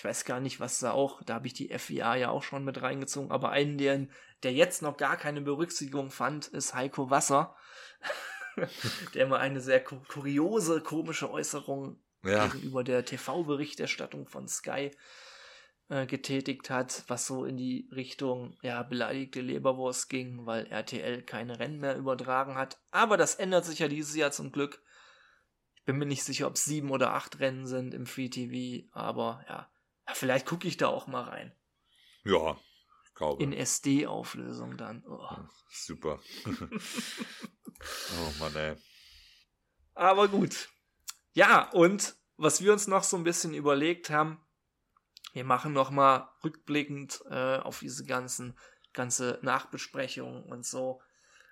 ich 0.01 0.05
weiß 0.07 0.25
gar 0.25 0.41
nicht, 0.41 0.61
was 0.61 0.79
da 0.79 0.93
auch, 0.93 1.23
da 1.25 1.35
habe 1.35 1.47
ich 1.47 1.53
die 1.53 1.69
FIA 1.79 2.15
ja 2.17 2.31
auch 2.31 2.43
schon 2.43 2.65
mit 2.65 2.81
reingezogen, 2.81 3.31
aber 3.31 3.51
einen, 3.51 3.77
der, 3.77 4.07
der 4.43 4.55
jetzt 4.55 4.81
noch 4.81 4.97
gar 4.97 5.19
keine 5.19 5.43
Berücksichtigung 5.43 6.11
fand, 6.11 6.47
ist 6.47 6.73
Heiko 6.75 7.11
Wasser, 7.11 7.55
der 9.15 9.27
mal 9.27 9.41
eine 9.41 9.61
sehr 9.61 9.85
ku- 9.85 10.01
kuriose, 10.09 10.81
komische 10.81 11.31
Äußerung 11.31 12.03
Ja, 12.25 12.47
gegenüber 12.47 12.83
der 12.83 13.05
TV-Berichterstattung 13.05 14.27
von 14.27 14.49
Sky 14.49 14.91
äh, 15.91 16.07
getätigt 16.07 16.71
hat, 16.71 17.05
was 17.09 17.27
so 17.27 17.45
in 17.45 17.59
die 17.59 17.87
Richtung, 17.93 18.57
ja, 18.63 18.83
beleidigte 18.83 19.43
Leberwurst 19.43 20.09
ging, 20.09 20.47
weil 20.47 20.65
RTL 20.69 21.21
keine 21.25 21.59
Rennen 21.59 21.79
mehr 21.79 21.99
übertragen 21.99 22.55
hat. 22.55 22.81
Aber 22.91 23.19
das 23.19 23.35
ändert 23.35 23.67
sich 23.67 23.81
ja 23.81 23.89
dieses 23.89 24.17
Jahr 24.17 24.33
zum 24.33 24.51
Glück. 24.51 24.83
Ich 25.75 25.85
bin 25.85 25.99
mir 25.99 26.07
nicht 26.07 26.25
sicher, 26.25 26.47
ob 26.47 26.55
es 26.55 26.65
sieben 26.65 26.91
oder 26.91 27.13
acht 27.13 27.39
Rennen 27.39 27.67
sind 27.67 27.93
im 27.93 28.07
Free 28.07 28.31
TV, 28.31 28.89
aber 28.93 29.45
ja, 29.47 29.71
ja 30.11 30.15
vielleicht 30.15 30.47
gucke 30.47 30.69
ich 30.69 30.77
da 30.77 30.89
auch 30.89 31.07
mal 31.07 31.23
rein. 31.23 31.55
ja, 32.25 32.59
ich 33.05 33.15
glaube. 33.15 33.43
In 33.43 33.53
SD-Auflösung 33.53 34.77
dann. 34.77 35.05
Oh. 35.07 35.29
Super. 35.71 36.21
oh 36.47 38.33
Mann, 38.39 38.57
ey. 38.57 38.77
Aber 39.95 40.29
gut. 40.29 40.69
Ja, 41.33 41.71
und 41.71 42.17
was 42.37 42.63
wir 42.63 42.73
uns 42.73 42.87
noch 42.87 43.05
so 43.05 43.17
ein 43.17 43.25
bisschen 43.25 43.55
überlegt 43.55 44.11
haben, 44.11 44.45
wir 45.33 45.45
machen 45.45 45.73
noch 45.73 45.91
mal 45.91 46.33
rückblickend 46.43 47.23
äh, 47.31 47.59
auf 47.59 47.81
diese 47.81 48.05
ganzen 48.05 48.59
ganze 48.93 49.39
Nachbesprechungen 49.43 50.43
und 50.43 50.67
so 50.67 51.01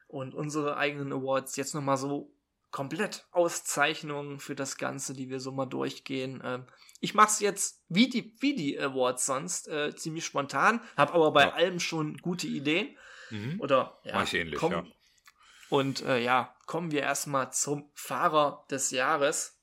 und 0.09 0.35
unsere 0.35 0.76
eigenen 0.76 1.12
Awards 1.12 1.55
jetzt 1.55 1.74
noch 1.74 1.82
mal 1.82 1.97
so 1.97 2.35
komplett 2.70 3.27
Auszeichnungen 3.32 4.39
für 4.40 4.55
das 4.55 4.77
Ganze, 4.77 5.15
die 5.15 5.28
wir 5.31 5.40
so 5.40 5.53
mal 5.53 5.66
durchgehen. 5.66 6.40
Ähm, 6.45 6.66
ich 7.01 7.15
mache 7.15 7.28
es 7.28 7.40
jetzt 7.40 7.82
wie 7.89 8.09
die 8.09 8.36
wie 8.40 8.55
die 8.55 8.78
Awards 8.78 9.24
sonst 9.27 9.69
äh, 9.69 9.95
ziemlich 9.97 10.24
spontan, 10.24 10.81
habe 10.97 11.15
aber 11.15 11.32
bei 11.32 11.43
Ja. 11.45 11.53
allem 11.53 11.81
schon 11.81 12.16
gute 12.19 12.47
Ideen 12.47 12.97
Mhm. 13.31 13.61
oder 13.61 13.99
ja, 14.05 14.15
Mach 14.15 14.24
ich 14.24 14.35
ähnlich, 14.35 14.59
komm- 14.59 14.73
ja. 14.73 14.86
Und 15.70 16.01
äh, 16.03 16.19
ja, 16.19 16.57
kommen 16.66 16.90
wir 16.93 17.03
erstmal 17.03 17.53
zum 17.53 17.90
Fahrer 17.95 18.65
des 18.70 18.90
Jahres. 18.90 19.61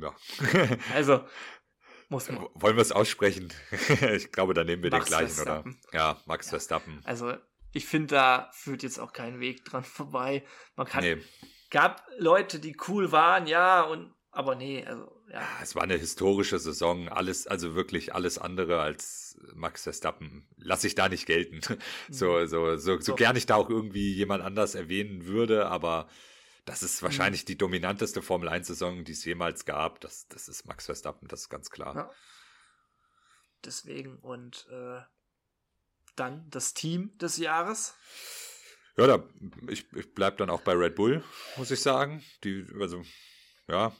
Ja. 0.00 0.14
Also, 0.92 1.24
muss 2.08 2.28
man. 2.30 2.48
Wollen 2.54 2.76
wir 2.76 2.82
es 2.82 2.90
aussprechen? 2.92 3.52
ich 4.12 4.32
glaube, 4.32 4.54
da 4.54 4.64
nehmen 4.64 4.82
wir 4.82 4.90
Max 4.90 5.04
den 5.06 5.08
gleichen, 5.10 5.34
Verstappen. 5.34 5.80
oder? 5.88 5.96
Ja, 5.98 6.20
Max 6.26 6.48
Verstappen. 6.50 7.00
Also, 7.04 7.34
ich 7.72 7.86
finde, 7.86 8.08
da 8.16 8.50
führt 8.52 8.82
jetzt 8.82 8.98
auch 8.98 9.12
kein 9.12 9.38
Weg 9.40 9.64
dran 9.64 9.84
vorbei. 9.84 10.44
Man 10.74 10.86
kann. 10.88 11.04
Nee, 11.04 11.22
Gab 11.70 12.06
Leute, 12.18 12.60
die 12.60 12.76
cool 12.88 13.12
waren, 13.12 13.46
ja, 13.46 13.82
und 13.82 14.14
aber 14.30 14.54
nee, 14.54 14.84
also, 14.86 15.10
ja. 15.32 15.42
es 15.62 15.74
war 15.74 15.82
eine 15.82 15.96
historische 15.96 16.58
Saison. 16.58 17.08
Alles, 17.08 17.46
also 17.46 17.74
wirklich 17.74 18.14
alles 18.14 18.38
andere 18.38 18.80
als 18.80 19.38
Max 19.54 19.82
Verstappen. 19.84 20.46
Lass 20.56 20.84
ich 20.84 20.94
da 20.94 21.08
nicht 21.08 21.26
gelten. 21.26 21.60
So, 22.10 22.46
so, 22.46 22.76
so, 22.76 22.98
so 23.00 23.00
So. 23.00 23.14
gern 23.16 23.36
ich 23.36 23.46
da 23.46 23.56
auch 23.56 23.68
irgendwie 23.70 24.12
jemand 24.14 24.42
anders 24.44 24.74
erwähnen 24.74 25.26
würde, 25.26 25.66
aber 25.66 26.08
das 26.64 26.82
Mhm. 26.82 26.86
ist 26.86 27.02
wahrscheinlich 27.02 27.44
die 27.46 27.56
dominanteste 27.58 28.22
Formel 28.22 28.48
1-Saison, 28.48 29.04
die 29.04 29.12
es 29.12 29.24
jemals 29.24 29.64
gab. 29.64 30.00
Das, 30.00 30.28
das 30.28 30.48
ist 30.48 30.66
Max 30.66 30.86
Verstappen, 30.86 31.26
das 31.28 31.42
ist 31.42 31.48
ganz 31.48 31.70
klar. 31.70 31.94
Ja. 31.96 32.10
Deswegen 33.64 34.18
und 34.18 34.66
äh, 34.70 35.00
dann 36.16 36.48
das 36.50 36.74
Team 36.74 37.16
des 37.18 37.36
Jahres. 37.38 37.94
Ja, 38.98 39.06
da, 39.06 39.28
ich, 39.68 39.86
ich 39.94 40.12
bleib 40.12 40.38
dann 40.38 40.50
auch 40.50 40.62
bei 40.62 40.72
Red 40.72 40.96
Bull, 40.96 41.22
muss 41.56 41.70
ich 41.70 41.80
sagen. 41.80 42.20
Die, 42.42 42.66
also, 42.80 43.02
ja, 43.68 43.94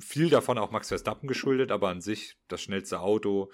viel 0.00 0.28
davon 0.28 0.58
auch 0.58 0.72
Max 0.72 0.88
Verstappen 0.88 1.28
geschuldet, 1.28 1.70
aber 1.70 1.88
an 1.88 2.00
sich 2.00 2.36
das 2.48 2.62
schnellste 2.62 2.98
Auto. 2.98 3.52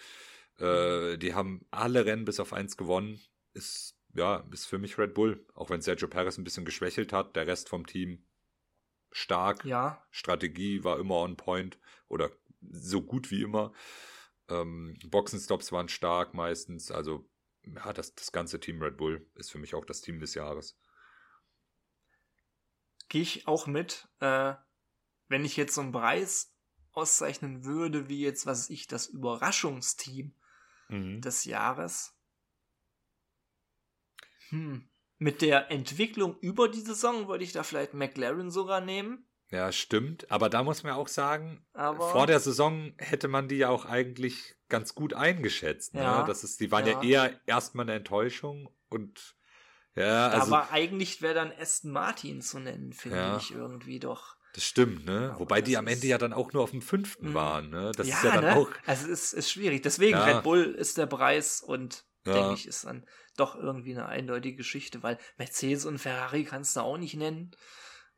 Äh, 0.59 1.19
die 1.19 1.35
haben 1.35 1.67
alle 1.71 2.07
Rennen 2.07 2.25
bis 2.25 2.41
auf 2.41 2.55
eins 2.55 2.79
gewonnen. 2.79 3.21
Ist, 3.53 3.99
ja, 4.15 4.49
ist 4.51 4.65
für 4.65 4.79
mich 4.79 4.97
Red 4.97 5.13
Bull. 5.13 5.45
Auch 5.55 5.69
wenn 5.69 5.83
Sergio 5.83 6.09
Perez 6.09 6.39
ein 6.39 6.45
bisschen 6.45 6.65
geschwächelt 6.65 7.13
hat, 7.13 7.37
der 7.37 7.47
Rest 7.47 7.69
vom 7.69 7.87
Team 7.87 8.25
stark. 9.11 9.67
Ja, 9.67 10.03
Strategie 10.11 10.83
war 10.83 10.99
immer 10.99 11.17
on 11.17 11.37
point 11.37 11.79
oder 12.09 12.31
so 12.71 13.03
gut 13.03 13.31
wie 13.31 13.43
immer. 13.43 13.75
Ähm, 14.49 14.97
Boxenstops 15.05 15.73
waren 15.73 15.91
stark 15.91 16.33
meistens. 16.33 16.91
Also, 16.91 17.29
ja, 17.65 17.93
das, 17.93 18.15
das 18.15 18.33
ganze 18.33 18.61
Team 18.61 18.83
Red 18.83 18.97
Bull 18.97 19.29
ist 19.35 19.51
für 19.51 19.59
mich 19.59 19.75
auch 19.75 19.85
das 19.85 20.01
Team 20.01 20.21
des 20.21 20.35
Jahres. 20.35 20.79
gehe 23.09 23.23
ich 23.23 23.47
auch 23.47 23.67
mit. 23.67 24.09
Äh, 24.21 24.55
wenn 25.29 25.45
ich 25.45 25.57
jetzt 25.57 25.75
so 25.75 25.81
einen 25.81 25.93
Preis 25.93 26.55
auszeichnen 26.93 27.65
würde, 27.65 28.09
wie 28.09 28.21
jetzt, 28.21 28.47
was 28.47 28.69
ich, 28.69 28.87
das 28.87 29.07
Überraschungsteam 29.07 30.35
des 30.93 31.45
Jahres. 31.45 32.15
Hm. 34.51 34.89
Mit 35.19 35.41
der 35.41 35.71
Entwicklung 35.71 36.39
über 36.41 36.69
die 36.69 36.81
Saison 36.81 37.29
würde 37.29 37.45
ich 37.45 37.53
da 37.53 37.63
vielleicht 37.63 37.95
McLaren 37.95 38.51
sogar 38.51 38.81
nehmen. 38.81 39.27
Ja, 39.51 39.71
stimmt. 39.73 40.31
Aber 40.31 40.49
da 40.49 40.63
muss 40.63 40.83
man 40.83 40.93
auch 40.93 41.09
sagen, 41.09 41.65
Aber 41.73 42.11
vor 42.11 42.27
der 42.27 42.41
Saison 42.41 42.95
hätte 42.99 43.29
man 43.29 43.49
die 43.49 43.57
ja 43.57 43.69
auch 43.69 43.85
eigentlich 43.85 44.57
ganz 44.73 44.95
gut 44.97 45.15
eingeschätzt. 45.15 45.95
Ne? 45.95 46.01
Ja, 46.03 46.25
Das 46.25 46.43
ist, 46.43 46.59
die 46.61 46.73
waren 46.73 46.85
ja, 46.87 47.01
ja. 47.03 47.03
eher 47.29 47.41
erstmal 47.47 47.85
eine 47.85 47.95
Enttäuschung 47.95 48.69
und 48.89 49.37
ja, 49.95 50.29
also 50.29 50.51
war 50.51 50.73
eigentlich 50.73 51.21
wäre 51.23 51.35
dann 51.35 51.53
Aston 51.61 51.93
Martin 51.93 52.41
zu 52.41 52.59
nennen, 52.59 52.93
finde 52.95 53.19
Ja. 53.19 53.37
ich 53.37 53.51
irgendwie 53.53 54.01
doch. 54.01 54.37
das 54.55 54.65
stimmt, 54.65 55.05
ne? 55.07 55.31
Aber 55.31 55.41
Wobei 55.41 55.61
die 55.63 55.77
am 55.79 55.87
Ende 55.87 56.07
ja 56.07 56.19
dann 56.19 56.33
auch 56.35 56.53
nur 56.53 56.63
auf 56.63 56.71
dem 56.73 56.83
fünften 56.83 57.31
Mhm. 57.31 57.35
waren, 57.35 57.71
ne? 57.71 57.93
Das 57.97 58.07
ja, 58.09 58.17
ist 58.17 58.25
ja 58.25 58.33
dann 58.33 58.45
ne? 58.45 58.57
auch. 58.57 58.71
Also 58.87 59.05
es 59.07 59.25
ist, 59.25 59.33
ist 59.35 59.51
schwierig. 59.51 59.83
Deswegen 59.83 60.17
Ja. 60.19 60.25
Red 60.25 60.43
Bull 60.43 60.65
ist 60.65 60.99
der 60.99 61.07
Preis 61.07 61.61
und 61.63 62.05
Ja. 62.27 62.33
denke 62.35 62.55
ich, 62.55 62.67
ist 62.67 62.85
dann 62.85 63.07
doch 63.37 63.55
irgendwie 63.57 63.93
eine 63.93 64.07
eindeutige 64.07 64.57
Geschichte, 64.57 65.03
weil 65.03 65.19
Mercedes 65.39 65.85
und 65.87 65.99
Ferrari 65.99 66.45
kannst 66.45 66.77
du 66.77 66.81
auch 66.81 66.99
nicht 66.99 67.15
nennen. 67.15 67.51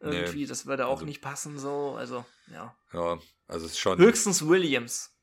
Irgendwie, 0.01 0.45
das 0.47 0.67
würde 0.67 0.87
auch 0.87 0.95
Also- 0.95 1.05
nicht 1.07 1.23
passen 1.23 1.59
so. 1.59 1.95
Also, 1.97 2.25
ja. 2.53 2.77
Ja, 2.93 3.19
also 3.47 3.67
es 3.67 3.73
ist 3.73 3.79
schon. 3.79 3.99
Höchstens 3.99 4.47
Williams. 4.47 5.14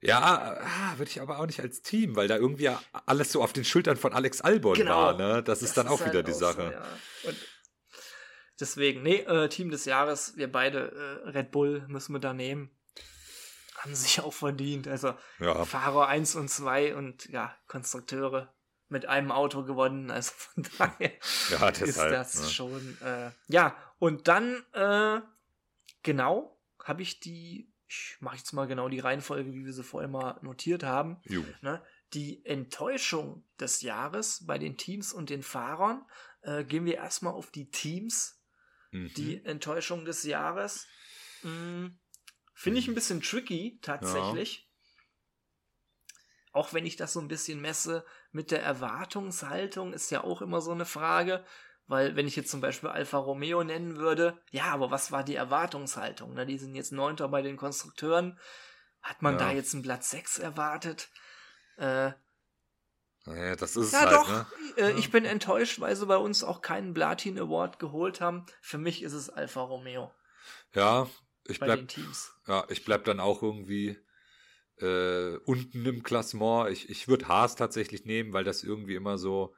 Ja, 0.00 0.58
ah, 0.60 0.98
würde 0.98 1.10
ich 1.10 1.20
aber 1.20 1.38
auch 1.40 1.46
nicht 1.46 1.60
als 1.60 1.82
Team, 1.82 2.14
weil 2.14 2.28
da 2.28 2.36
irgendwie 2.36 2.64
ja 2.64 2.80
alles 3.06 3.32
so 3.32 3.42
auf 3.42 3.52
den 3.52 3.64
Schultern 3.64 3.96
von 3.96 4.12
Alex 4.12 4.40
Albon 4.40 4.74
Genau. 4.74 4.90
war, 4.96 5.16
ne? 5.16 5.42
Das, 5.42 5.62
ist 5.62 5.76
dann 5.76 5.88
auch 5.88 6.00
halt 6.00 6.10
wieder 6.12 6.22
die 6.22 6.32
so, 6.32 6.38
Sache. 6.38 6.70
ja. 6.72 7.28
Und 7.28 7.36
deswegen, 8.60 9.02
nee, 9.02 9.16
äh, 9.22 9.48
Team 9.48 9.70
des 9.70 9.84
Jahres, 9.86 10.36
wir 10.36 10.50
beide, 10.52 11.22
äh, 11.24 11.28
Red 11.30 11.50
Bull 11.50 11.84
müssen 11.88 12.12
wir 12.12 12.20
da 12.20 12.32
nehmen. 12.32 12.70
Haben 13.78 13.94
sich 13.94 14.20
auch 14.20 14.32
verdient. 14.32 14.86
Also 14.88 15.14
Ja. 15.40 15.64
Fahrer 15.64 16.06
1 16.08 16.34
und 16.36 16.48
2 16.48 16.94
und 16.94 17.26
ja, 17.30 17.54
Konstrukteure 17.66 18.52
mit 18.88 19.06
einem 19.06 19.30
Auto 19.32 19.64
gewonnen. 19.64 20.10
Also 20.10 20.32
von 20.36 20.64
daher 20.78 21.12
Ja, 21.50 21.68
ist 21.70 21.80
deshalb. 21.80 22.12
das 22.12 22.40
ne? 22.40 22.48
schon. 22.48 22.98
Äh, 23.02 23.30
ja, 23.48 23.76
und 23.98 24.28
dann, 24.28 24.64
äh, 24.72 25.20
genau, 26.04 26.56
habe 26.84 27.02
ich 27.02 27.20
die, 27.20 27.68
ich 27.88 28.16
mache 28.20 28.36
jetzt 28.36 28.52
mal 28.52 28.66
genau 28.66 28.88
die 28.88 29.00
Reihenfolge, 29.00 29.52
wie 29.54 29.64
wir 29.64 29.72
sie 29.72 29.82
vorher 29.82 30.08
mal 30.08 30.38
notiert 30.42 30.82
haben. 30.82 31.20
Jo. 31.24 31.42
Ne? 31.62 31.82
Die 32.12 32.44
Enttäuschung 32.44 33.44
des 33.58 33.80
Jahres 33.80 34.44
bei 34.46 34.58
den 34.58 34.76
Teams 34.76 35.12
und 35.12 35.30
den 35.30 35.42
Fahrern. 35.42 36.04
Äh, 36.42 36.64
gehen 36.64 36.84
wir 36.84 36.96
erstmal 36.96 37.32
auf 37.32 37.50
die 37.50 37.70
Teams. 37.70 38.42
Mhm. 38.90 39.12
Die 39.14 39.44
Enttäuschung 39.44 40.04
des 40.04 40.22
Jahres. 40.24 40.86
Hm, 41.42 41.98
Finde 42.54 42.80
ich 42.80 42.88
ein 42.88 42.94
bisschen 42.94 43.22
tricky, 43.22 43.78
tatsächlich. 43.82 44.68
Auch 46.52 46.72
wenn 46.72 46.86
ich 46.86 46.96
das 46.96 47.12
so 47.12 47.20
ein 47.20 47.28
bisschen 47.28 47.60
messe 47.60 48.04
mit 48.32 48.50
der 48.50 48.62
Erwartungshaltung, 48.62 49.92
ist 49.92 50.10
ja 50.10 50.24
auch 50.24 50.42
immer 50.42 50.60
so 50.60 50.72
eine 50.72 50.86
Frage. 50.86 51.44
Weil, 51.88 52.16
wenn 52.16 52.26
ich 52.28 52.36
jetzt 52.36 52.50
zum 52.50 52.60
Beispiel 52.60 52.90
Alfa 52.90 53.18
Romeo 53.18 53.64
nennen 53.64 53.96
würde, 53.96 54.38
ja, 54.50 54.66
aber 54.66 54.90
was 54.90 55.10
war 55.10 55.24
die 55.24 55.34
Erwartungshaltung? 55.34 56.34
Ne? 56.34 56.46
Die 56.46 56.58
sind 56.58 56.74
jetzt 56.74 56.92
Neunter 56.92 57.28
bei 57.28 57.42
den 57.42 57.56
Konstrukteuren. 57.56 58.38
Hat 59.00 59.22
man 59.22 59.34
Ja. 59.34 59.38
da 59.38 59.52
jetzt 59.52 59.72
einen 59.74 59.82
Platz 59.82 60.10
6 60.10 60.38
erwartet? 60.38 61.08
Äh, 61.78 62.12
Ja, 63.26 63.56
das 63.56 63.76
ist 63.76 63.92
ja, 63.92 64.06
halt, 64.06 64.10
doch. 64.10 64.28
ne? 64.28 64.46
Äh, 64.76 64.92
ich 64.98 65.10
bin 65.10 65.24
enttäuscht, 65.24 65.80
weil 65.80 65.94
sie 65.96 66.06
bei 66.06 66.16
uns 66.16 66.42
auch 66.44 66.60
keinen 66.62 66.94
Platin 66.94 67.38
Award 67.38 67.78
geholt 67.78 68.20
haben. 68.20 68.46
Für 68.60 68.78
mich 68.78 69.02
ist 69.02 69.12
es 69.12 69.30
Alfa 69.30 69.60
Romeo 69.62 70.10
Ja, 70.74 71.08
ich 71.46 71.58
bei 71.58 71.66
bleib, 71.66 71.80
den 71.80 71.88
Teams. 71.88 72.32
ja, 72.46 72.64
ich 72.68 72.84
bleib 72.84 73.04
dann 73.04 73.20
auch 73.20 73.42
irgendwie 73.42 73.98
äh, 74.80 75.36
unten 75.44 75.84
im 75.86 76.02
Klassement. 76.02 76.70
Ich, 76.70 76.88
ich 76.90 77.08
würde 77.08 77.28
Haas 77.28 77.56
tatsächlich 77.56 78.04
nehmen, 78.04 78.32
weil 78.32 78.44
das 78.44 78.62
irgendwie 78.62 78.94
immer 78.94 79.18
so, 79.18 79.54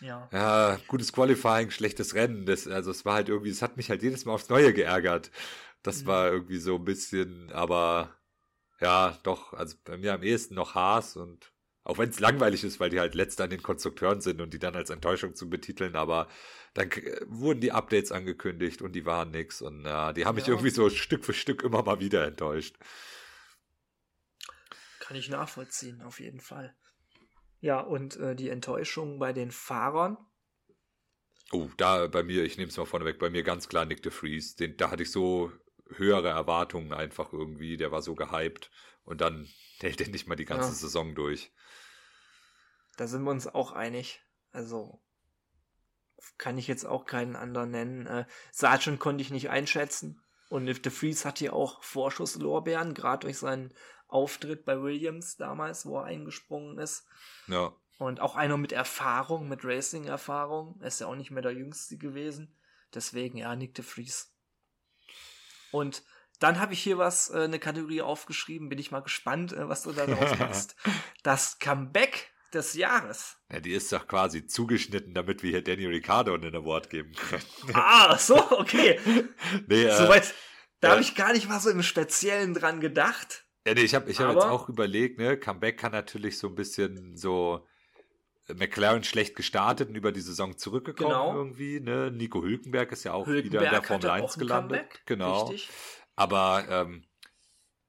Ja. 0.00 0.30
ja, 0.32 0.78
gutes 0.88 1.12
Qualifying, 1.12 1.70
schlechtes 1.70 2.14
Rennen. 2.14 2.46
Das, 2.46 2.66
also 2.66 2.90
es 2.90 3.04
war 3.04 3.14
halt 3.14 3.28
irgendwie, 3.28 3.50
es 3.50 3.62
hat 3.62 3.76
mich 3.76 3.90
halt 3.90 4.02
jedes 4.02 4.24
Mal 4.24 4.32
aufs 4.34 4.48
Neue 4.48 4.72
geärgert. 4.72 5.30
Das 5.82 6.02
Mhm. 6.02 6.06
war 6.06 6.30
irgendwie 6.32 6.58
so 6.58 6.76
ein 6.76 6.84
bisschen, 6.84 7.50
aber 7.52 8.16
ja, 8.80 9.18
doch, 9.24 9.54
also 9.54 9.76
bei 9.84 9.98
mir 9.98 10.14
am 10.14 10.22
ehesten 10.22 10.54
noch 10.56 10.74
Haas 10.76 11.16
und 11.16 11.52
auch 11.84 11.98
wenn 11.98 12.10
es 12.10 12.20
langweilig 12.20 12.64
ist, 12.64 12.80
weil 12.80 12.90
die 12.90 13.00
halt 13.00 13.14
letzte 13.16 13.44
an 13.44 13.50
den 13.50 13.62
Konstrukteuren 13.62 14.20
sind 14.22 14.40
und 14.42 14.54
die 14.54 14.60
dann 14.60 14.76
als 14.76 14.90
Enttäuschung 14.90 15.34
zu 15.36 15.50
betiteln, 15.50 15.96
aber 15.96 16.28
dann 16.74 16.90
wurden 17.28 17.60
die 17.60 17.72
Updates 17.72 18.12
angekündigt 18.12 18.82
und 18.82 18.92
die 18.94 19.06
waren 19.06 19.30
nix 19.32 19.62
und 19.62 19.84
ja, 19.86 20.12
die 20.12 20.26
haben 20.26 20.36
mich 20.36 20.46
Ja. 20.46 20.52
irgendwie 20.54 20.70
so 20.70 20.90
Stück 20.90 21.24
für 21.24 21.34
Stück 21.34 21.62
immer 21.64 21.82
mal 21.84 22.00
wieder 22.00 22.26
enttäuscht. 22.26 22.76
Kann 24.98 25.16
ich 25.16 25.28
nachvollziehen, 25.28 26.02
auf 26.02 26.18
jeden 26.18 26.40
Fall. 26.40 26.74
Ja, 27.64 27.80
und 27.80 28.18
äh, 28.18 28.36
die 28.36 28.50
Enttäuschung 28.50 29.18
bei 29.18 29.32
den 29.32 29.50
Fahrern. 29.50 30.18
Oh, 31.50 31.70
da 31.78 32.08
bei 32.08 32.22
mir, 32.22 32.44
ich 32.44 32.58
nehme 32.58 32.68
es 32.68 32.76
mal 32.76 32.84
vorneweg, 32.84 33.18
bei 33.18 33.30
mir 33.30 33.42
ganz 33.42 33.70
klar 33.70 33.86
Nick 33.86 34.02
de 34.02 34.12
Vries. 34.12 34.54
Den, 34.54 34.76
da 34.76 34.90
hatte 34.90 35.04
ich 35.04 35.10
so 35.10 35.50
höhere 35.96 36.28
Erwartungen 36.28 36.92
einfach 36.92 37.32
irgendwie, 37.32 37.78
der 37.78 37.90
war 37.90 38.02
so 38.02 38.14
gehypt 38.14 38.70
und 39.04 39.22
dann 39.22 39.48
hält 39.80 40.02
er 40.02 40.08
nicht 40.08 40.26
mal 40.26 40.36
die 40.36 40.44
ganze 40.44 40.68
Ja. 40.68 40.74
Saison 40.74 41.14
durch. 41.14 41.54
Da 42.98 43.06
sind 43.06 43.22
wir 43.24 43.30
uns 43.30 43.46
auch 43.46 43.72
einig. 43.72 44.20
Also 44.52 45.00
kann 46.36 46.58
ich 46.58 46.68
jetzt 46.68 46.84
auch 46.84 47.06
keinen 47.06 47.34
anderen 47.34 47.70
nennen. 47.70 48.06
Äh, 48.06 48.26
Sargent 48.52 49.00
konnte 49.00 49.22
ich 49.22 49.30
nicht 49.30 49.48
einschätzen. 49.48 50.20
Und 50.50 50.66
De 50.66 50.92
Vries 50.92 51.24
hat 51.24 51.38
hier 51.38 51.54
auch 51.54 51.82
Vorschusslorbeeren, 51.82 52.92
gerade 52.92 53.20
durch 53.20 53.38
seinen 53.38 53.72
Auftritt 54.14 54.64
bei 54.64 54.80
Williams 54.80 55.36
damals, 55.36 55.84
wo 55.84 55.98
er 55.98 56.04
eingesprungen 56.04 56.78
ist. 56.78 57.04
Ja, 57.48 57.74
Und 57.98 58.20
auch 58.20 58.36
einer 58.36 58.56
mit 58.56 58.70
Erfahrung, 58.72 59.48
mit 59.48 59.64
Racing-Erfahrung. 59.64 60.78
Er 60.80 60.86
ist 60.86 61.00
ja 61.00 61.08
auch 61.08 61.16
nicht 61.16 61.32
mehr 61.32 61.42
der 61.42 61.52
Jüngste 61.52 61.96
gewesen. 61.98 62.56
Deswegen, 62.94 63.38
ja, 63.38 63.56
Nick 63.56 63.74
de 63.74 63.84
Vries. 63.84 64.32
Und 65.72 66.04
dann 66.38 66.60
habe 66.60 66.74
ich 66.74 66.82
hier 66.82 66.96
was, 66.96 67.30
äh, 67.30 67.42
eine 67.44 67.58
Kategorie 67.58 68.02
aufgeschrieben. 68.02 68.68
Bin 68.68 68.78
ich 68.78 68.92
mal 68.92 69.00
gespannt, 69.00 69.52
äh, 69.52 69.68
was 69.68 69.82
du 69.82 69.92
da 69.92 70.06
drauf 70.06 70.38
machst. 70.38 70.76
Das 71.24 71.58
Comeback 71.58 72.30
des 72.52 72.74
Jahres. 72.74 73.36
ja, 73.50 73.58
die 73.58 73.72
ist 73.72 73.92
doch 73.92 74.06
quasi 74.06 74.46
zugeschnitten, 74.46 75.12
damit 75.12 75.42
wir 75.42 75.50
hier 75.50 75.64
Danny 75.64 75.86
Ricciardo 75.86 76.34
einen 76.34 76.54
Award 76.54 76.88
geben 76.88 77.12
können. 77.14 77.42
Ah, 77.74 78.16
so, 78.16 78.36
okay. 78.52 79.00
nee, 79.66 79.82
äh, 79.86 79.96
Soweit, 79.96 80.32
da 80.78 80.88
ja. 80.88 80.92
habe 80.92 81.02
ich 81.02 81.16
gar 81.16 81.32
nicht 81.32 81.48
mal 81.48 81.58
so 81.58 81.68
im 81.68 81.82
Speziellen 81.82 82.54
dran 82.54 82.78
gedacht. 82.78 83.43
Ja, 83.66 83.74
nee, 83.74 83.80
ich 83.82 83.94
habe 83.94 84.10
ich 84.10 84.18
hab 84.20 84.28
Aber- 84.30 84.40
jetzt 84.40 84.50
auch 84.50 84.68
überlegt, 84.68 85.18
ne, 85.18 85.36
Comeback 85.38 85.78
kann 85.78 85.92
natürlich 85.92 86.38
so 86.38 86.48
ein 86.48 86.54
bisschen 86.54 87.16
so 87.16 87.66
äh, 88.48 88.54
McLaren 88.54 89.04
schlecht 89.04 89.36
gestartet 89.36 89.88
und 89.88 89.94
über 89.94 90.12
die 90.12 90.20
Saison 90.20 90.58
zurückgekommen 90.58 91.08
Genau. 91.10 91.34
irgendwie, 91.34 91.80
ne? 91.80 92.10
Nico 92.10 92.42
Hülkenberg 92.42 92.92
ist 92.92 93.04
ja 93.04 93.14
auch 93.14 93.26
wieder 93.26 93.38
in 93.38 93.50
der 93.50 93.60
Hülkenberg 93.62 93.86
Formel 93.86 94.02
hatte 94.10 94.12
1 94.12 94.24
auch 94.32 94.36
ein 94.36 94.38
gelandet. 94.40 94.80
Comeback, 94.80 95.02
Genau. 95.06 95.42
Richtig. 95.46 95.70
Aber 96.16 96.64
ähm, 96.68 97.04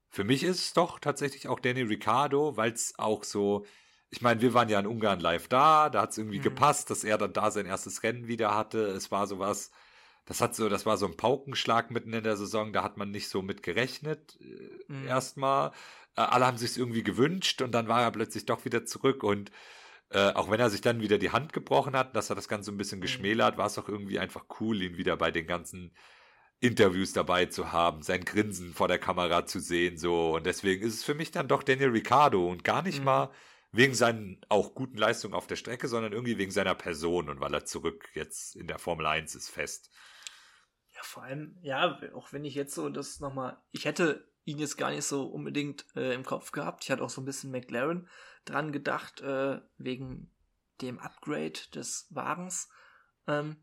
für 0.08 0.24
mich 0.24 0.42
ist 0.44 0.58
es 0.60 0.72
doch 0.72 0.98
tatsächlich 0.98 1.46
auch 1.48 1.60
Danny 1.60 1.82
Ricciardo, 1.82 2.56
weil 2.56 2.72
es 2.72 2.94
auch 2.98 3.22
so, 3.22 3.66
ich 4.08 4.22
meine, 4.22 4.40
wir 4.40 4.54
waren 4.54 4.70
ja 4.70 4.80
in 4.80 4.86
Ungarn 4.86 5.20
live 5.20 5.46
da, 5.48 5.90
da 5.90 6.02
hat 6.02 6.12
es 6.12 6.18
irgendwie 6.18 6.38
Mhm. 6.38 6.42
gepasst, 6.44 6.88
dass 6.88 7.04
er 7.04 7.18
dann 7.18 7.34
da 7.34 7.50
sein 7.50 7.66
erstes 7.66 8.02
Rennen 8.02 8.26
wieder 8.26 8.54
hatte. 8.54 8.78
Es 8.86 9.10
war 9.10 9.26
sowas, 9.26 9.70
das 10.26 10.40
hat 10.40 10.54
so, 10.54 10.68
das 10.68 10.86
war 10.86 10.96
so 10.98 11.06
ein 11.06 11.16
Paukenschlag 11.16 11.90
mitten 11.90 12.12
in 12.12 12.24
der 12.24 12.36
Saison, 12.36 12.72
da 12.72 12.82
hat 12.84 12.96
man 12.98 13.10
nicht 13.10 13.28
so 13.28 13.42
mit 13.42 13.62
gerechnet 13.62 14.38
äh, 14.40 14.80
Mhm. 14.88 15.06
erstmal. 15.08 15.70
Äh, 16.16 16.22
alle 16.22 16.46
haben 16.46 16.58
sich 16.58 16.76
irgendwie 16.78 17.02
gewünscht 17.04 17.62
und 17.62 17.72
dann 17.72 17.88
war 17.88 18.02
er 18.02 18.10
plötzlich 18.12 18.46
doch 18.46 18.64
wieder 18.64 18.84
zurück 18.86 19.22
und 19.24 19.50
äh, 20.10 20.32
auch 20.32 20.50
wenn 20.50 20.60
er 20.60 20.70
sich 20.70 20.80
dann 20.82 21.00
wieder 21.00 21.18
die 21.18 21.30
Hand 21.32 21.52
gebrochen 21.52 21.96
hat, 21.96 22.16
dass 22.16 22.30
er 22.30 22.36
das 22.36 22.48
Ganze 22.48 22.72
ein 22.72 22.78
bisschen 22.78 23.00
Mhm. 23.00 23.02
geschmälert, 23.02 23.58
war 23.58 23.66
es 23.66 23.78
auch 23.78 23.88
irgendwie 23.88 24.18
einfach 24.20 24.46
cool, 24.60 24.82
ihn 24.82 24.96
wieder 24.98 25.16
bei 25.16 25.30
den 25.32 25.46
ganzen 25.46 25.92
Interviews 26.60 27.12
dabei 27.12 27.46
zu 27.46 27.72
haben, 27.72 28.02
sein 28.02 28.24
Grinsen 28.24 28.72
vor 28.74 28.88
der 28.88 28.98
Kamera 28.98 29.46
zu 29.46 29.60
sehen, 29.60 29.98
so. 29.98 30.34
Und 30.36 30.46
deswegen 30.46 30.82
ist 30.84 30.94
es 30.94 31.04
für 31.04 31.14
mich 31.14 31.30
dann 31.30 31.48
doch 31.48 31.62
Daniel 31.62 31.90
Ricciardo 31.90 32.48
und 32.48 32.64
gar 32.64 32.82
nicht 32.82 33.02
Mhm. 33.02 33.04
mal 33.04 33.30
wegen 33.72 33.94
seinen 33.94 34.40
auch 34.48 34.74
guten 34.74 34.96
Leistungen 34.96 35.34
auf 35.34 35.46
der 35.46 35.56
Strecke, 35.56 35.88
sondern 35.88 36.12
irgendwie 36.12 36.38
wegen 36.38 36.50
seiner 36.50 36.74
Person 36.74 37.28
und 37.28 37.40
weil 37.40 37.52
er 37.54 37.64
zurück 37.66 38.08
jetzt 38.14 38.56
in 38.56 38.66
der 38.68 38.78
Formel 38.78 39.06
1 39.06 39.34
ist 39.34 39.50
fest. 39.50 39.90
Ja, 40.96 41.02
vor 41.02 41.24
allem, 41.24 41.58
ja, 41.60 42.00
auch 42.14 42.32
wenn 42.32 42.44
ich 42.44 42.54
jetzt 42.54 42.74
so 42.74 42.88
das 42.88 43.20
nochmal, 43.20 43.58
ich 43.70 43.84
hätte 43.84 44.26
ihn 44.44 44.58
jetzt 44.58 44.78
gar 44.78 44.90
nicht 44.90 45.04
so 45.04 45.26
unbedingt 45.26 45.84
äh, 45.94 46.14
im 46.14 46.24
Kopf 46.24 46.52
gehabt. 46.52 46.84
Ich 46.84 46.90
hatte 46.90 47.02
auch 47.02 47.10
so 47.10 47.20
ein 47.20 47.26
bisschen 47.26 47.50
McLaren 47.50 48.08
dran 48.46 48.72
gedacht, 48.72 49.20
äh, 49.20 49.60
wegen 49.76 50.30
dem 50.80 50.98
Upgrade 50.98 51.58
des 51.74 52.06
Wagens. 52.10 52.70
Ähm, 53.26 53.56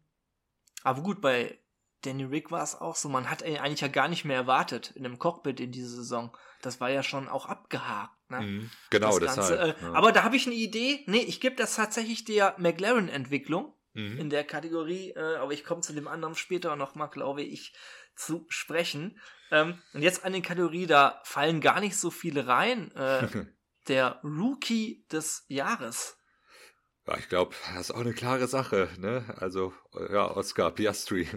aber 0.84 1.02
gut, 1.02 1.22
bei 1.22 1.58
Danny 2.02 2.26
Rick 2.26 2.52
war 2.52 2.64
es 2.64 2.76
auch 2.76 2.96
so, 2.96 3.10
man 3.10 3.30
hat 3.30 3.42
ihn 3.42 3.58
eigentlich 3.58 3.82
ja 3.82 3.88
gar 3.88 4.10
nicht 4.10 4.26
mehr 4.26 4.36
erwartet 4.36 4.92
in 4.96 5.06
einem 5.06 5.18
Cockpit 5.18 5.60
in 5.60 5.72
dieser 5.72 5.96
Saison. 5.96 6.38
Das 6.62 6.82
war 6.82 6.90
ja 6.90 7.02
schon 7.02 7.30
auch 7.30 7.48
abgehakt. 7.48 8.14
Ne? 8.30 8.42
Mhm, 8.42 8.72
genau, 8.90 9.18
das 9.18 9.36
deshalb. 9.36 9.60
Ganze, 9.60 9.80
äh, 9.80 9.82
ja. 9.82 9.94
Aber 9.94 10.12
da 10.12 10.24
habe 10.24 10.36
ich 10.36 10.46
eine 10.46 10.56
Idee. 10.56 11.04
Nee, 11.08 11.24
ich 11.24 11.40
gebe 11.40 11.56
das 11.56 11.76
tatsächlich 11.78 12.26
der 12.26 12.56
McLaren-Entwicklung 12.60 13.74
Mhm. 13.94 14.18
in 14.20 14.30
der 14.30 14.44
Kategorie, 14.44 15.12
äh, 15.12 15.36
aber 15.36 15.52
ich 15.54 15.64
komme 15.64 15.82
zu 15.82 15.94
dem 15.94 16.08
anderen 16.08 16.36
später 16.36 16.76
nochmal, 16.76 17.10
glaube 17.10 17.44
ich, 17.44 17.74
zu 18.16 18.46
sprechen. 18.50 19.20
Ähm, 19.52 19.82
und 19.94 20.02
jetzt 20.02 20.26
an 20.26 20.34
die 20.34 20.42
Kategorie, 20.42 20.88
da 20.88 21.22
fallen 21.24 21.62
gar 21.62 21.80
nicht 21.80 21.98
so 21.98 22.10
viele 22.10 22.48
rein. 22.48 22.92
Äh, 22.96 23.28
der 23.88 24.20
Rookie 24.24 25.06
des 25.12 25.46
Jahres. 25.48 26.18
Ja, 27.06 27.18
ich 27.18 27.28
glaube, 27.28 27.54
das 27.74 27.90
ist 27.90 27.92
auch 27.92 28.00
eine 28.00 28.14
klare 28.14 28.48
Sache, 28.48 28.90
ne? 28.98 29.36
Also, 29.38 29.74
ja, 30.10 30.26
Oscar 30.36 30.72
Piastri, 30.72 31.28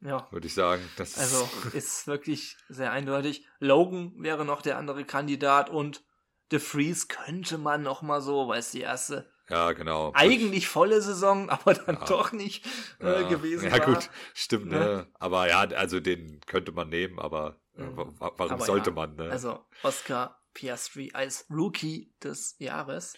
Ja, 0.00 0.28
würde 0.30 0.46
ich 0.46 0.54
sagen. 0.54 0.82
Das 0.96 1.18
also 1.18 1.48
ist, 1.68 1.74
ist 1.74 2.06
wirklich 2.06 2.56
sehr 2.68 2.92
eindeutig. 2.92 3.46
Logan 3.58 4.12
wäre 4.18 4.44
noch 4.44 4.62
der 4.62 4.78
andere 4.78 5.04
Kandidat 5.04 5.70
und 5.70 6.04
The 6.50 6.58
Freeze 6.58 7.06
könnte 7.06 7.58
man 7.58 7.82
noch 7.82 8.02
mal 8.02 8.20
so, 8.20 8.48
weil 8.48 8.58
es 8.58 8.72
die 8.72 8.80
erste 8.80 9.32
ja, 9.50 9.72
genau. 9.72 10.12
eigentlich 10.14 10.68
volle 10.68 11.02
Saison, 11.02 11.50
aber 11.50 11.74
dann 11.74 11.96
Ja. 11.96 12.04
doch 12.06 12.32
nicht 12.32 12.66
äh, 13.00 13.22
ja, 13.22 13.28
gewesen 13.28 13.70
Ja, 13.70 13.78
war. 13.78 13.94
gut, 13.94 14.10
stimmt, 14.34 14.66
ne? 14.66 14.78
Ne? 14.78 15.06
Aber 15.18 15.48
ja, 15.48 15.60
also 15.60 16.00
den 16.00 16.40
könnte 16.46 16.72
man 16.72 16.88
nehmen, 16.88 17.18
aber 17.18 17.60
äh, 17.76 17.82
Mhm. 17.82 17.96
wa- 17.96 18.12
wa- 18.18 18.32
warum 18.36 18.52
Aber 18.52 18.64
sollte 18.66 18.90
ja, 18.90 18.96
man, 18.96 19.16
ne? 19.16 19.30
Also 19.30 19.64
Oscar 19.82 20.40
Piastri 20.54 21.10
als 21.14 21.46
Rookie 21.50 22.12
des 22.22 22.56
Jahres. 22.58 23.14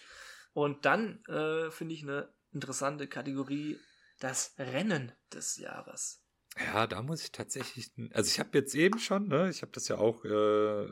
Und 0.53 0.85
dann 0.85 1.23
äh, 1.25 1.71
finde 1.71 1.95
ich 1.95 2.03
eine 2.03 2.31
interessante 2.51 3.07
Kategorie, 3.07 3.79
das 4.19 4.53
Rennen 4.59 5.11
des 5.33 5.57
Jahres. 5.57 6.21
Ja, 6.59 6.85
da 6.85 7.01
muss 7.01 7.23
ich 7.23 7.31
tatsächlich, 7.31 7.91
also 8.11 8.29
ich 8.29 8.39
habe 8.39 8.55
jetzt 8.59 8.75
eben 8.75 8.99
schon, 8.99 9.27
ne, 9.27 9.49
ich 9.49 9.63
habe 9.63 9.71
das 9.71 9.87
ja 9.87 9.97
auch 9.97 10.23
äh, 10.23 10.87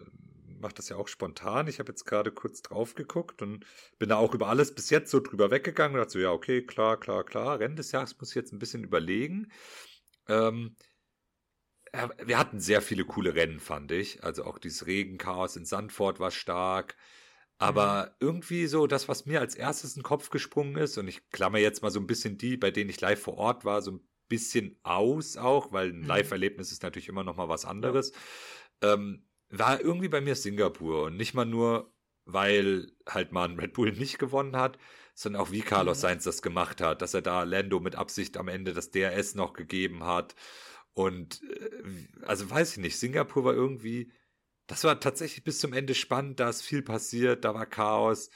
mache 0.61 0.73
das 0.75 0.89
ja 0.89 0.95
auch 0.97 1.07
spontan. 1.07 1.67
Ich 1.67 1.79
habe 1.79 1.91
jetzt 1.91 2.05
gerade 2.05 2.31
kurz 2.31 2.61
drauf 2.61 2.95
geguckt 2.95 3.41
und 3.41 3.65
bin 3.99 4.09
da 4.09 4.17
auch 4.17 4.33
über 4.33 4.47
alles 4.47 4.73
bis 4.73 4.89
jetzt 4.89 5.11
so 5.11 5.19
drüber 5.19 5.51
weggegangen 5.51 5.95
und 5.95 5.99
dachte 5.99 6.13
so, 6.13 6.19
ja, 6.19 6.31
okay, 6.31 6.65
klar, 6.65 6.99
klar, 6.99 7.23
klar. 7.23 7.59
Rennen 7.59 7.75
des 7.75 7.91
Jahres 7.91 8.17
muss 8.19 8.29
ich 8.29 8.35
jetzt 8.35 8.53
ein 8.53 8.59
bisschen 8.59 8.83
überlegen. 8.83 9.51
Ähm, 10.27 10.75
wir 12.23 12.37
hatten 12.37 12.59
sehr 12.59 12.81
viele 12.81 13.03
coole 13.03 13.35
Rennen, 13.35 13.59
fand 13.59 13.91
ich. 13.91 14.23
Also 14.23 14.45
auch 14.45 14.57
dieses 14.57 14.87
Regenchaos 14.87 15.55
in 15.57 15.65
Sandford 15.65 16.19
war 16.19 16.31
stark. 16.31 16.95
Aber 17.57 18.05
mhm. 18.05 18.27
irgendwie 18.27 18.65
so 18.67 18.87
das, 18.87 19.07
was 19.07 19.25
mir 19.25 19.39
als 19.39 19.55
erstes 19.55 19.95
in 19.95 19.99
den 19.99 20.07
Kopf 20.07 20.29
gesprungen 20.29 20.77
ist, 20.77 20.97
und 20.97 21.07
ich 21.07 21.29
klammer 21.29 21.59
jetzt 21.59 21.83
mal 21.83 21.91
so 21.91 21.99
ein 21.99 22.07
bisschen 22.07 22.37
die, 22.37 22.57
bei 22.57 22.71
denen 22.71 22.89
ich 22.89 23.01
live 23.01 23.21
vor 23.21 23.37
Ort 23.37 23.65
war, 23.65 23.81
so 23.81 23.91
ein 23.91 24.07
bisschen 24.29 24.79
aus 24.81 25.37
auch, 25.37 25.71
weil 25.71 25.89
ein 25.89 25.99
mhm. 25.99 26.07
Live-Erlebnis 26.07 26.71
ist 26.71 26.81
natürlich 26.81 27.09
immer 27.09 27.23
noch 27.23 27.35
mal 27.35 27.49
was 27.49 27.65
anderes, 27.65 28.13
ja. 28.81 28.93
ähm, 28.93 29.27
war 29.51 29.81
irgendwie 29.81 30.09
bei 30.09 30.21
mir 30.21 30.35
Singapur. 30.35 31.03
Und 31.03 31.17
nicht 31.17 31.33
mal 31.33 31.45
nur, 31.45 31.93
weil 32.25 32.91
halt 33.07 33.31
mal 33.31 33.49
ein 33.49 33.59
Red 33.59 33.73
Bull 33.73 33.91
nicht 33.91 34.19
gewonnen 34.19 34.55
hat, 34.55 34.77
sondern 35.13 35.41
auch 35.41 35.51
wie 35.51 35.61
Carlos 35.61 35.97
mhm. 35.99 36.01
Sainz 36.01 36.23
das 36.23 36.41
gemacht 36.41 36.81
hat, 36.81 37.01
dass 37.01 37.13
er 37.13 37.21
da 37.21 37.43
Lando 37.43 37.79
mit 37.79 37.95
Absicht 37.95 38.37
am 38.37 38.47
Ende 38.47 38.73
das 38.73 38.91
DRS 38.91 39.35
noch 39.35 39.53
gegeben 39.53 40.03
hat 40.05 40.35
und 40.93 41.41
äh, 41.43 41.83
also 42.23 42.49
weiß 42.49 42.73
ich 42.73 42.77
nicht, 42.77 42.97
Singapur 42.99 43.43
war 43.43 43.53
irgendwie, 43.53 44.11
das 44.67 44.83
war 44.83 44.99
tatsächlich 44.99 45.43
bis 45.43 45.59
zum 45.59 45.73
Ende 45.73 45.95
spannend, 45.95 46.39
da 46.39 46.49
ist 46.49 46.61
viel 46.61 46.81
passiert, 46.81 47.45
da 47.45 47.53
war 47.53 47.65
Chaos. 47.65 48.29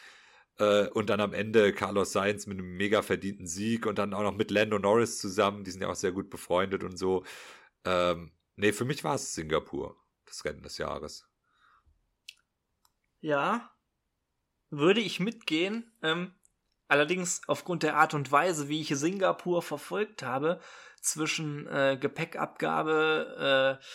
Äh, 0.58 0.88
und 0.90 1.10
dann 1.10 1.20
am 1.22 1.34
Ende 1.34 1.74
Carlos 1.74 2.14
Sainz 2.14 2.48
mit 2.48 2.58
einem 2.60 2.78
mega 2.78 3.02
verdienten 3.02 3.48
Sieg 3.48 3.86
und 3.86 3.98
dann 4.00 4.14
auch 4.14 4.24
noch 4.24 4.36
mit 4.36 4.52
Lando 4.52 4.80
Norris 4.80 5.20
zusammen, 5.20 5.64
die 5.64 5.72
sind 5.72 5.82
ja 5.82 5.90
auch 5.90 5.96
sehr 5.96 6.12
gut 6.14 6.30
befreundet 6.30 6.84
und 6.84 6.98
so. 6.98 7.26
Ähm, 7.86 8.32
nee, 8.56 8.72
für 8.74 8.86
mich 8.86 9.04
war 9.04 9.16
es 9.16 9.34
Singapur, 9.36 9.98
Rennen 10.44 10.64
des 10.64 10.78
Jahres. 10.78 11.26
Ja, 13.22 13.72
würde 14.70 15.00
ich 15.00 15.20
mitgehen. 15.20 15.92
Ähm, 16.02 16.34
allerdings 16.88 17.42
aufgrund 17.48 17.84
der 17.84 17.96
Art 17.96 18.14
und 18.14 18.32
Weise, 18.32 18.68
wie 18.68 18.82
ich 18.82 18.90
Singapur 18.90 19.62
verfolgt 19.62 20.24
habe, 20.24 20.60
zwischen 21.02 21.68
äh, 21.68 21.98
Gepäckabgabe, 22.00 23.80
äh, 23.80 23.86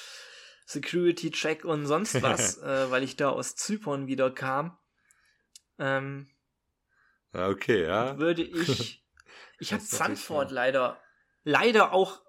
Security 0.67 1.31
Check 1.31 1.65
und 1.65 1.87
sonst 1.87 2.23
was, 2.23 2.59
äh, 2.59 2.91
weil 2.91 3.03
ich 3.03 3.17
da 3.17 3.31
aus 3.31 3.57
Zypern 3.57 4.07
wieder 4.07 4.31
kam. 4.31 4.79
Ähm, 5.79 6.31
okay, 7.33 7.85
ja. 7.85 8.19
Würde 8.19 8.43
ich. 8.43 8.99
Ich 9.63 9.75
habe 9.75 9.83
Sanford 9.83 10.51
leider, 10.53 10.99
leider 11.45 11.93
auch 11.93 12.23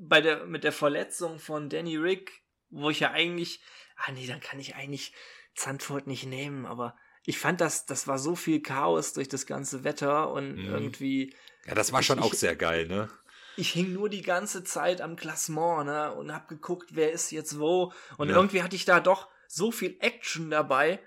bei 0.00 0.20
der 0.20 0.46
mit 0.46 0.64
der 0.64 0.72
Verletzung 0.72 1.38
von 1.38 1.68
Danny 1.68 1.96
Rick, 1.96 2.41
wo 2.72 2.90
ich 2.90 3.00
ja 3.00 3.12
eigentlich, 3.12 3.60
ah 3.96 4.12
nee, 4.12 4.26
dann 4.26 4.40
kann 4.40 4.58
ich 4.58 4.74
eigentlich 4.74 5.14
Zandvoort 5.54 6.06
nicht 6.06 6.26
nehmen, 6.26 6.66
aber 6.66 6.96
ich 7.24 7.38
fand 7.38 7.60
das, 7.60 7.86
das 7.86 8.08
war 8.08 8.18
so 8.18 8.34
viel 8.34 8.60
Chaos 8.60 9.12
durch 9.12 9.28
das 9.28 9.46
ganze 9.46 9.84
Wetter 9.84 10.32
und 10.32 10.56
mhm. 10.56 10.64
irgendwie. 10.66 11.36
Ja, 11.66 11.74
das 11.74 11.92
war 11.92 12.02
schon 12.02 12.18
ich, 12.18 12.24
auch 12.24 12.34
sehr 12.34 12.56
geil, 12.56 12.88
ne? 12.88 13.08
ich 13.56 13.70
hing 13.70 13.92
nur 13.92 14.08
die 14.08 14.22
ganze 14.22 14.64
Zeit 14.64 15.00
am 15.00 15.16
Klassement, 15.16 15.86
ne, 15.86 16.14
und 16.14 16.32
hab 16.32 16.48
geguckt, 16.48 16.90
wer 16.94 17.12
ist 17.12 17.30
jetzt 17.30 17.58
wo. 17.58 17.92
Und 18.16 18.28
ja. 18.28 18.36
irgendwie 18.36 18.62
hatte 18.62 18.76
ich 18.76 18.84
da 18.84 19.00
doch 19.00 19.28
so 19.48 19.70
viel 19.70 19.96
Action 20.00 20.50
dabei, 20.50 21.00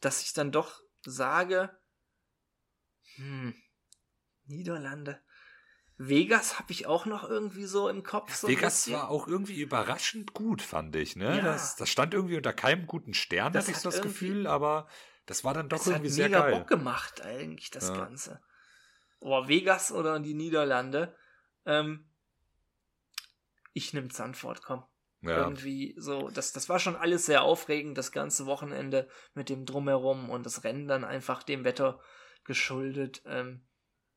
dass 0.00 0.22
ich 0.22 0.32
dann 0.32 0.52
doch 0.52 0.80
sage, 1.04 1.70
hm, 3.16 3.54
Niederlande. 4.46 5.22
Vegas 5.96 6.58
habe 6.58 6.72
ich 6.72 6.86
auch 6.86 7.06
noch 7.06 7.28
irgendwie 7.28 7.66
so 7.66 7.88
im 7.88 8.02
Kopf. 8.02 8.34
So 8.34 8.48
Vegas 8.48 8.90
war 8.90 9.10
auch 9.10 9.28
irgendwie 9.28 9.60
überraschend 9.60 10.34
gut, 10.34 10.60
fand 10.60 10.96
ich. 10.96 11.14
Ne? 11.14 11.36
Ja. 11.36 11.42
Das, 11.42 11.76
das 11.76 11.88
stand 11.88 12.14
irgendwie 12.14 12.36
unter 12.36 12.52
keinem 12.52 12.86
guten 12.86 13.14
Stern, 13.14 13.52
das 13.52 13.64
hatte 13.64 13.72
ich 13.72 13.78
so 13.78 13.90
das 13.90 14.02
Gefühl, 14.02 14.46
aber 14.46 14.88
das 15.26 15.44
war 15.44 15.54
dann 15.54 15.68
doch 15.68 15.86
irgendwie 15.86 16.10
sehr 16.10 16.28
geil. 16.28 16.32
Das 16.32 16.40
hat 16.40 16.48
mega 16.48 16.58
Bock 16.58 16.68
gemacht 16.68 17.22
eigentlich, 17.22 17.70
das 17.70 17.88
ja. 17.88 17.96
Ganze. 17.96 18.42
Oh, 19.20 19.48
Vegas 19.48 19.92
oder 19.92 20.18
die 20.20 20.34
Niederlande. 20.34 21.16
Ähm, 21.64 22.10
ich 23.72 23.94
nehme 23.94 24.08
Zandvoort, 24.08 24.62
komm. 24.62 24.84
Ja. 25.22 25.38
Irgendwie 25.38 25.94
so, 25.96 26.28
das, 26.28 26.52
das 26.52 26.68
war 26.68 26.78
schon 26.78 26.96
alles 26.96 27.24
sehr 27.24 27.42
aufregend, 27.42 27.96
das 27.96 28.12
ganze 28.12 28.44
Wochenende 28.44 29.08
mit 29.32 29.48
dem 29.48 29.64
Drumherum 29.64 30.28
und 30.28 30.44
das 30.44 30.64
Rennen 30.64 30.86
dann 30.86 31.04
einfach 31.04 31.42
dem 31.42 31.64
Wetter 31.64 32.00
geschuldet. 32.44 33.22
Ähm, 33.24 33.66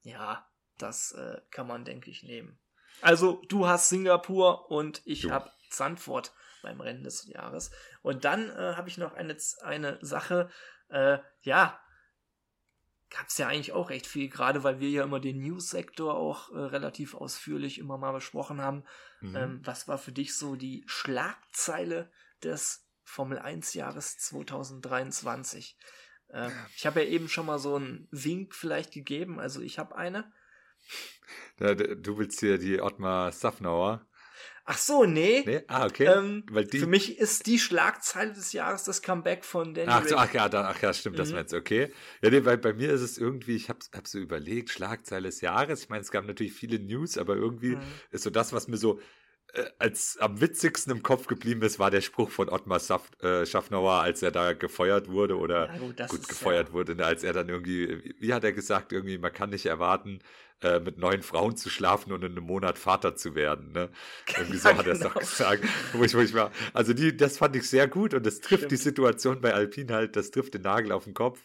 ja, 0.03 0.45
das 0.77 1.11
äh, 1.13 1.41
kann 1.51 1.67
man, 1.67 1.85
denke 1.85 2.09
ich, 2.09 2.23
nehmen. 2.23 2.59
Also, 3.01 3.43
du 3.49 3.67
hast 3.67 3.89
Singapur 3.89 4.71
und 4.71 5.01
ich 5.05 5.29
habe 5.29 5.51
Zandvoort 5.69 6.33
beim 6.61 6.81
Rennen 6.81 7.03
des 7.03 7.27
Jahres. 7.27 7.71
Und 8.01 8.25
dann 8.25 8.49
äh, 8.49 8.73
habe 8.75 8.89
ich 8.89 8.97
noch 8.97 9.13
eine, 9.13 9.37
eine 9.61 9.99
Sache, 10.01 10.49
äh, 10.89 11.19
ja, 11.41 11.79
gab 13.09 13.27
es 13.27 13.37
ja 13.37 13.47
eigentlich 13.47 13.71
auch 13.71 13.89
recht 13.89 14.05
viel, 14.05 14.29
gerade 14.29 14.63
weil 14.63 14.79
wir 14.79 14.89
ja 14.89 15.03
immer 15.03 15.19
den 15.19 15.41
News-Sektor 15.41 16.15
auch 16.15 16.51
äh, 16.51 16.57
relativ 16.57 17.15
ausführlich 17.15 17.79
immer 17.79 17.97
mal 17.97 18.11
besprochen 18.11 18.61
haben. 18.61 18.83
Mhm. 19.21 19.35
Ähm, 19.35 19.61
was 19.63 19.87
war 19.87 19.97
für 19.97 20.11
dich 20.11 20.35
so 20.35 20.55
die 20.55 20.83
Schlagzeile 20.87 22.11
des 22.43 22.85
Formel 23.03 23.39
1 23.39 23.73
Jahres 23.73 24.17
2023? 24.17 25.77
Äh, 26.29 26.49
ich 26.75 26.85
habe 26.85 27.03
ja 27.03 27.09
eben 27.09 27.29
schon 27.29 27.45
mal 27.45 27.59
so 27.59 27.75
einen 27.75 28.07
Wink 28.11 28.53
vielleicht 28.53 28.91
gegeben, 28.91 29.39
also 29.39 29.61
ich 29.61 29.79
habe 29.79 29.95
eine. 29.95 30.31
Du 31.57 32.17
willst 32.17 32.39
hier 32.39 32.57
die 32.57 32.81
Ottmar 32.81 33.31
Safnauer 33.31 34.07
Ach 34.69 34.77
so, 34.77 35.05
nee. 35.05 35.43
nee? 35.45 35.61
Ah, 35.67 35.85
okay. 35.85 36.07
Ähm, 36.07 36.43
Weil 36.51 36.65
die... 36.65 36.79
Für 36.79 36.87
mich 36.87 37.17
ist 37.17 37.45
die 37.45 37.57
Schlagzeile 37.57 38.33
des 38.33 38.51
Jahres 38.51 38.83
das 38.83 39.01
Comeback 39.01 39.45
von 39.45 39.73
Danny 39.73 39.87
ach, 39.89 40.05
so, 40.05 40.17
ach, 40.17 40.33
ja, 40.33 40.49
da, 40.49 40.67
ach 40.67 40.81
ja, 40.81 40.93
stimmt, 40.93 41.15
mhm. 41.15 41.19
das 41.19 41.31
meinst 41.31 41.53
du, 41.53 41.57
okay. 41.57 41.93
Ja, 42.21 42.29
nee, 42.29 42.43
weil 42.43 42.57
bei 42.57 42.73
mir 42.73 42.91
ist 42.91 42.99
es 42.99 43.17
irgendwie, 43.17 43.55
ich 43.55 43.69
habe 43.69 43.79
hab 43.95 44.07
so 44.07 44.19
überlegt, 44.19 44.69
Schlagzeile 44.69 45.29
des 45.29 45.39
Jahres. 45.39 45.83
Ich 45.83 45.89
meine, 45.89 46.01
es 46.01 46.11
gab 46.11 46.25
natürlich 46.25 46.51
viele 46.51 46.79
News, 46.79 47.17
aber 47.17 47.37
irgendwie 47.37 47.77
mhm. 47.77 47.81
ist 48.11 48.25
so 48.25 48.29
das, 48.29 48.51
was 48.51 48.67
mir 48.67 48.75
so 48.75 48.99
äh, 49.53 49.63
als 49.79 50.17
am 50.19 50.41
witzigsten 50.41 50.91
im 50.91 51.01
Kopf 51.01 51.27
geblieben 51.27 51.61
ist, 51.61 51.79
war 51.79 51.89
der 51.89 52.01
Spruch 52.01 52.29
von 52.29 52.49
Ottmar 52.49 52.81
Schaff, 52.81 53.09
äh, 53.21 53.45
Schaffnauer, 53.45 54.01
als 54.01 54.21
er 54.21 54.31
da 54.31 54.51
gefeuert 54.51 55.07
wurde 55.07 55.37
oder 55.37 55.67
ja, 55.67 55.77
gut, 55.77 56.07
gut 56.09 56.27
gefeuert 56.27 56.67
ja. 56.67 56.73
wurde, 56.73 56.95
ne, 56.95 57.05
als 57.05 57.23
er 57.23 57.31
dann 57.31 57.47
irgendwie, 57.47 58.15
wie 58.19 58.33
hat 58.33 58.43
er 58.43 58.51
gesagt, 58.51 58.91
irgendwie, 58.91 59.17
man 59.17 59.31
kann 59.31 59.51
nicht 59.51 59.65
erwarten, 59.65 60.19
äh, 60.61 60.79
mit 60.79 60.97
neun 60.97 61.21
Frauen 61.21 61.55
zu 61.55 61.69
schlafen 61.69 62.11
und 62.11 62.23
in 62.23 62.31
einem 62.31 62.43
Monat 62.43 62.79
Vater 62.79 63.15
zu 63.15 63.35
werden. 63.35 63.73
Ne? 63.73 63.89
Irgendwie 64.37 64.57
so 64.57 64.69
ja, 64.69 64.77
hat 64.77 64.87
er 64.87 64.93
es 64.93 64.99
doch 64.99 65.13
genau. 65.13 65.25
gesagt. 65.25 65.63
Wo 65.93 66.03
ich, 66.03 66.15
wo 66.15 66.19
ich 66.19 66.33
war. 66.33 66.51
Also 66.73 66.93
die, 66.93 67.15
das 67.15 67.37
fand 67.37 67.55
ich 67.55 67.69
sehr 67.69 67.87
gut 67.87 68.13
und 68.13 68.25
das 68.25 68.39
trifft 68.39 68.61
Stimmt. 68.61 68.71
die 68.71 68.77
Situation 68.77 69.41
bei 69.41 69.53
Alpine 69.53 69.93
halt, 69.93 70.15
das 70.15 70.31
trifft 70.31 70.55
den 70.55 70.63
Nagel 70.63 70.91
auf 70.91 71.03
den 71.03 71.13
Kopf. 71.13 71.39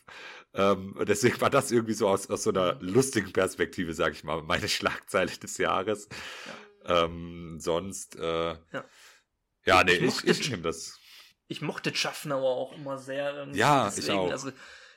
Ähm, 0.54 0.96
deswegen 1.06 1.40
war 1.40 1.50
das 1.50 1.70
irgendwie 1.70 1.94
so 1.94 2.08
aus, 2.08 2.28
aus 2.30 2.42
so 2.42 2.50
einer 2.50 2.76
mhm. 2.76 2.88
lustigen 2.88 3.32
Perspektive, 3.32 3.94
sag 3.94 4.12
ich 4.12 4.24
mal, 4.24 4.42
meine 4.42 4.68
Schlagzeile 4.68 5.30
des 5.30 5.58
Jahres. 5.58 6.08
Ja. 6.86 7.04
Ähm, 7.04 7.58
sonst, 7.58 8.16
äh, 8.16 8.52
ja. 8.52 8.84
ja, 9.64 9.84
nee, 9.84 9.92
ich, 9.92 10.24
ich, 10.24 10.40
ich 10.40 10.50
nehme 10.50 10.62
das. 10.62 10.98
Ich 11.48 11.60
mochte 11.60 11.94
Schaffnauer 11.94 12.56
auch 12.56 12.72
immer 12.72 12.98
sehr. 12.98 13.46
Ja, 13.52 13.84
deswegen, 13.86 14.06
ich 14.06 14.12
auch. 14.12 14.30
Also, 14.30 14.52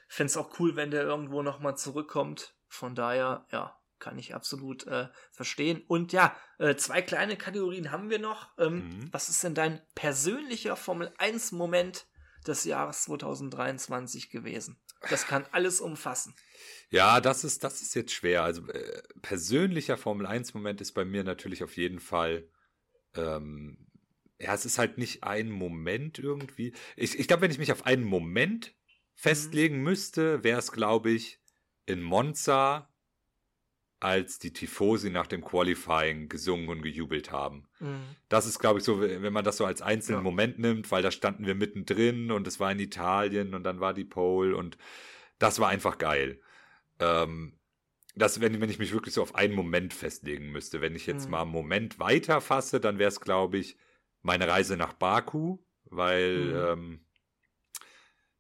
fände 0.08 0.30
es 0.30 0.38
auch 0.38 0.60
cool, 0.60 0.76
wenn 0.76 0.92
der 0.92 1.04
irgendwo 1.04 1.42
nochmal 1.42 1.78
zurückkommt. 1.78 2.56
Von 2.68 2.96
daher, 2.96 3.46
ja, 3.52 3.78
kann 4.00 4.18
ich 4.18 4.36
absolut 4.36 4.86
äh, 4.88 5.08
verstehen. 5.32 5.84
Und 5.88 6.14
ja, 6.14 6.36
äh, 6.60 6.76
zwei 6.76 7.02
kleine 7.02 7.38
Kategorien 7.38 7.92
haben 7.92 8.10
wir 8.10 8.20
noch. 8.20 8.50
Ähm, 8.58 8.90
mhm. 8.90 9.10
Was 9.12 9.30
ist 9.30 9.44
denn 9.44 9.56
dein 9.56 9.82
persönlicher 9.96 10.76
Formel 10.76 11.12
1 11.18 11.52
Moment 11.52 12.08
des 12.46 12.64
Jahres 12.66 13.04
2023 13.04 14.30
gewesen? 14.30 14.80
Das 15.10 15.28
kann 15.28 15.46
alles 15.52 15.82
umfassen. 15.82 16.36
Ja, 16.90 17.22
das 17.22 17.44
ist, 17.44 17.64
das 17.64 17.82
ist 17.82 17.94
jetzt 17.96 18.14
schwer. 18.14 18.44
Also 18.44 18.68
äh, 18.68 19.04
persönlicher 19.22 19.98
Formel 19.98 20.26
1 20.26 20.54
Moment 20.54 20.82
ist 20.82 20.94
bei 20.94 21.06
mir 21.06 21.24
natürlich 21.24 21.64
auf 21.64 21.78
jeden 21.78 22.00
Fall. 22.00 22.50
Ähm, 23.14 23.88
ja, 24.40 24.54
es 24.54 24.66
ist 24.66 24.78
halt 24.78 24.98
nicht 24.98 25.24
ein 25.24 25.50
Moment 25.50 26.20
irgendwie. 26.20 26.74
Ich, 26.96 27.18
ich 27.18 27.28
glaube, 27.28 27.44
wenn 27.44 27.52
ich 27.52 27.60
mich 27.60 27.72
auf 27.72 27.86
einen 27.86 28.04
Moment 28.04 28.76
mhm. 28.76 28.82
festlegen 29.14 29.78
mhm. 29.78 29.84
müsste, 29.84 30.44
wäre 30.44 30.60
es, 30.60 30.72
glaube 30.72 31.12
ich, 31.12 31.40
in 31.86 32.02
Monza 32.02 32.92
als 34.06 34.38
die 34.38 34.54
Tifosi 34.54 35.10
nach 35.10 35.26
dem 35.26 35.44
Qualifying 35.44 36.30
gesungen 36.30 36.70
und 36.70 36.84
gejubelt 36.84 37.32
haben. 37.32 37.66
Mhm. 37.80 38.04
Das 38.30 38.46
ist, 38.46 38.60
glaube 38.60 38.78
ich, 38.78 38.86
so, 38.86 39.02
wenn 39.02 39.34
man 39.34 39.44
das 39.44 39.58
so 39.58 39.66
als 39.66 39.82
einzelnen 39.82 40.20
ja. 40.20 40.24
Moment 40.24 40.60
nimmt, 40.60 40.92
weil 40.92 41.02
da 41.02 41.10
standen 41.10 41.48
wir 41.48 41.56
mittendrin 41.56 42.30
und 42.30 42.46
es 42.46 42.60
war 42.60 42.72
in 42.72 42.78
Italien 42.78 43.56
und 43.56 43.64
dann 43.64 43.80
war 43.80 43.96
die 43.96 44.06
Pole 44.06 44.56
und 44.56 44.78
das 45.40 45.60
war 45.60 45.70
einfach 45.70 45.98
geil. 45.98 46.40
Ähm, 47.00 47.58
das, 48.14 48.40
wenn, 48.42 48.62
wenn 48.62 48.70
ich 48.70 48.78
mich 48.78 48.94
wirklich 48.94 49.16
so 49.16 49.24
auf 49.24 49.34
einen 49.34 49.56
Moment 49.56 49.92
festlegen 49.92 50.52
müsste, 50.52 50.82
wenn 50.82 50.94
ich 50.94 51.08
jetzt 51.08 51.26
mhm. 51.26 51.32
mal 51.32 51.42
einen 51.42 51.52
Moment 51.52 51.98
weiter 51.98 52.42
fasse, 52.42 52.80
dann 52.80 53.00
wäre 53.00 53.10
es, 53.10 53.20
glaube 53.20 53.58
ich, 53.58 53.76
meine 54.22 54.48
Reise 54.48 54.78
nach 54.78 54.94
Baku, 54.94 55.58
weil, 55.86 56.38
mhm. 56.38 56.56
ähm, 56.56 57.06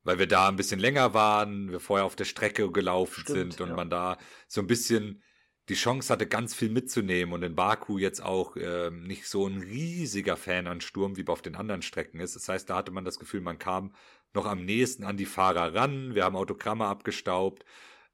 weil 0.03 0.19
wir 0.19 0.27
da 0.27 0.47
ein 0.47 0.57
bisschen 0.57 0.79
länger 0.79 1.15
waren, 1.15 1.71
wir 1.71 1.79
vorher 1.79 2.05
auf 2.05 2.15
der 2.15 2.25
Strecke 2.25 2.71
gelaufen 2.71 3.21
Stimmt, 3.21 3.53
sind 3.53 3.61
und 3.61 3.69
ja. 3.69 3.75
man 3.75 3.89
da 3.89 4.19
so 4.47 4.61
ein 4.61 4.67
bisschen 4.67 5.23
die 5.69 5.75
Chance 5.75 6.13
hatte, 6.13 6.27
ganz 6.27 6.53
viel 6.53 6.69
mitzunehmen 6.69 7.33
und 7.33 7.43
in 7.43 7.55
Baku 7.55 7.97
jetzt 7.97 8.21
auch 8.21 8.55
ähm, 8.57 9.03
nicht 9.03 9.27
so 9.27 9.47
ein 9.47 9.59
riesiger 9.61 10.37
Fan 10.37 10.67
an 10.67 10.81
Sturm 10.81 11.17
wie 11.17 11.27
auf 11.27 11.41
den 11.41 11.55
anderen 11.55 11.81
Strecken 11.81 12.19
ist. 12.19 12.35
Das 12.35 12.47
heißt, 12.47 12.69
da 12.69 12.77
hatte 12.77 12.91
man 12.91 13.05
das 13.05 13.17
Gefühl, 13.19 13.41
man 13.41 13.57
kam 13.57 13.93
noch 14.33 14.45
am 14.45 14.63
nächsten 14.63 15.03
an 15.03 15.17
die 15.17 15.25
Fahrer 15.25 15.73
ran. 15.73 16.13
Wir 16.13 16.23
haben 16.23 16.35
Autogramme 16.35 16.85
abgestaubt. 16.85 17.65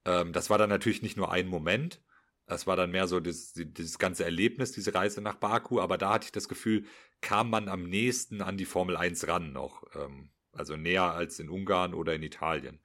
Ähm, 0.05 0.31
das 0.33 0.49
war 0.49 0.57
dann 0.57 0.69
natürlich 0.69 1.01
nicht 1.01 1.17
nur 1.17 1.31
ein 1.31 1.47
Moment. 1.47 2.01
Das 2.45 2.67
war 2.67 2.75
dann 2.75 2.91
mehr 2.91 3.07
so 3.07 3.19
das, 3.19 3.53
dieses 3.53 3.99
ganze 3.99 4.23
Erlebnis, 4.23 4.71
diese 4.71 4.93
Reise 4.93 5.21
nach 5.21 5.35
Baku. 5.35 5.81
Aber 5.81 5.97
da 5.97 6.13
hatte 6.13 6.25
ich 6.25 6.31
das 6.31 6.47
Gefühl, 6.47 6.85
kam 7.21 7.49
man 7.49 7.67
am 7.67 7.83
nächsten 7.83 8.41
an 8.41 8.57
die 8.57 8.65
Formel 8.65 8.95
1 8.97 9.27
ran 9.27 9.51
noch. 9.51 9.83
Ähm, 9.95 10.31
also 10.53 10.77
näher 10.77 11.13
als 11.13 11.39
in 11.39 11.49
Ungarn 11.49 11.93
oder 11.93 12.13
in 12.13 12.23
Italien. 12.23 12.79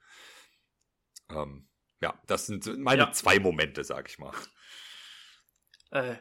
Ähm, 1.29 1.67
ja, 2.01 2.19
das 2.27 2.47
sind 2.47 2.77
meine 2.79 3.03
ja. 3.03 3.11
zwei 3.11 3.39
Momente, 3.39 3.83
sag 3.83 4.09
ich 4.09 4.19
mal. 4.19 4.33
Äh, 5.91 6.15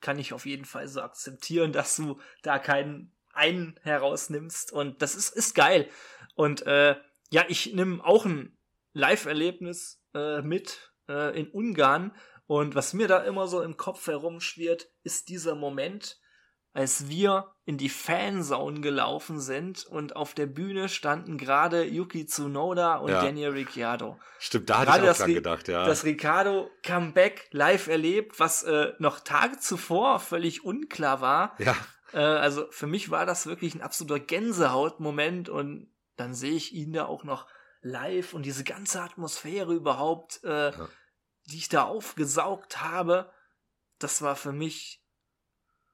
kann 0.00 0.18
ich 0.18 0.32
auf 0.32 0.46
jeden 0.46 0.64
Fall 0.64 0.88
so 0.88 1.00
akzeptieren, 1.00 1.72
dass 1.72 1.96
du 1.96 2.20
da 2.42 2.58
keinen 2.58 3.12
einen 3.32 3.78
herausnimmst. 3.82 4.72
Und 4.72 5.02
das 5.02 5.14
ist, 5.14 5.30
ist 5.30 5.54
geil. 5.54 5.88
Und 6.34 6.66
äh, 6.66 6.96
ja, 7.30 7.44
ich 7.48 7.72
nehme 7.72 8.04
auch 8.04 8.26
ein 8.26 8.56
Live-Erlebnis 8.92 10.02
äh, 10.14 10.42
mit 10.42 10.92
äh, 11.08 11.38
in 11.38 11.48
Ungarn. 11.48 12.14
Und 12.46 12.74
was 12.74 12.92
mir 12.92 13.08
da 13.08 13.22
immer 13.22 13.46
so 13.46 13.62
im 13.62 13.76
Kopf 13.76 14.06
herumschwirrt, 14.06 14.90
ist 15.02 15.28
dieser 15.28 15.54
Moment, 15.54 16.20
als 16.72 17.08
wir 17.08 17.52
in 17.64 17.78
die 17.78 17.88
Fanzone 17.88 18.80
gelaufen 18.80 19.40
sind 19.40 19.86
und 19.86 20.16
auf 20.16 20.34
der 20.34 20.46
Bühne 20.46 20.88
standen 20.88 21.38
gerade 21.38 21.84
Yuki 21.84 22.26
Tsunoda 22.26 22.96
und 22.96 23.10
ja. 23.10 23.22
Daniel 23.22 23.50
Ricciardo. 23.50 24.18
Stimmt, 24.38 24.70
da 24.70 24.78
hatte 24.78 25.04
ich 25.04 25.10
auch 25.10 25.16
dran 25.16 25.34
gedacht, 25.34 25.68
ja. 25.68 25.84
Das 25.84 26.04
Ricciardo 26.04 26.70
Comeback 26.82 27.48
live 27.52 27.88
erlebt, 27.88 28.40
was 28.40 28.62
äh, 28.64 28.92
noch 28.98 29.20
Tage 29.20 29.58
zuvor 29.58 30.18
völlig 30.18 30.64
unklar 30.64 31.20
war. 31.20 31.54
Ja. 31.58 31.76
Äh, 32.12 32.18
also 32.18 32.66
für 32.70 32.86
mich 32.86 33.10
war 33.10 33.26
das 33.26 33.46
wirklich 33.46 33.74
ein 33.74 33.82
absoluter 33.82 34.20
Gänsehautmoment 34.20 35.48
und 35.48 35.92
dann 36.16 36.34
sehe 36.34 36.54
ich 36.54 36.72
ihn 36.72 36.92
da 36.92 37.06
auch 37.06 37.24
noch 37.24 37.46
live 37.82 38.32
und 38.32 38.44
diese 38.44 38.64
ganze 38.64 39.02
Atmosphäre 39.02 39.74
überhaupt, 39.74 40.42
äh, 40.44 40.70
ja. 40.70 40.88
die 41.50 41.58
ich 41.58 41.68
da 41.68 41.84
aufgesaugt 41.84 42.80
habe, 42.80 43.30
das 43.98 44.22
war 44.22 44.36
für 44.36 44.52
mich 44.52 45.01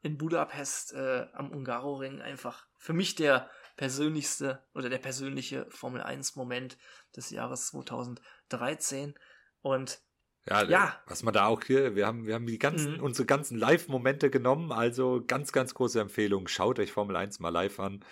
in 0.08 0.16
Budapest 0.16 0.94
äh, 0.94 1.26
am 1.34 1.50
Ungaroring 1.50 2.22
einfach 2.22 2.66
für 2.78 2.94
mich 2.94 3.14
der 3.14 3.50
persönlichste 3.76 4.64
oder 4.74 4.88
der 4.88 4.98
persönliche 4.98 5.66
Formel 5.68 6.00
1 6.00 6.34
Moment 6.34 6.78
des 7.14 7.28
Jahres 7.30 7.66
2013 7.68 9.14
und 9.60 10.00
ja, 10.46 10.64
ja, 10.64 10.96
was 11.06 11.22
man 11.22 11.34
da 11.34 11.44
auch 11.44 11.62
hier, 11.62 11.94
wir 11.94 12.06
haben, 12.06 12.26
wir 12.26 12.34
haben 12.34 12.46
die 12.46 12.58
ganzen, 12.58 12.96
mhm. 12.96 13.02
unsere 13.02 13.26
ganzen 13.26 13.58
Live-Momente 13.58 14.30
genommen, 14.30 14.72
also 14.72 15.22
ganz, 15.26 15.52
ganz 15.52 15.74
große 15.74 16.00
Empfehlung. 16.00 16.48
Schaut 16.48 16.78
euch 16.78 16.90
Formel 16.90 17.16
1 17.16 17.38
mal 17.40 17.50
live 17.50 17.78
an. 17.78 18.02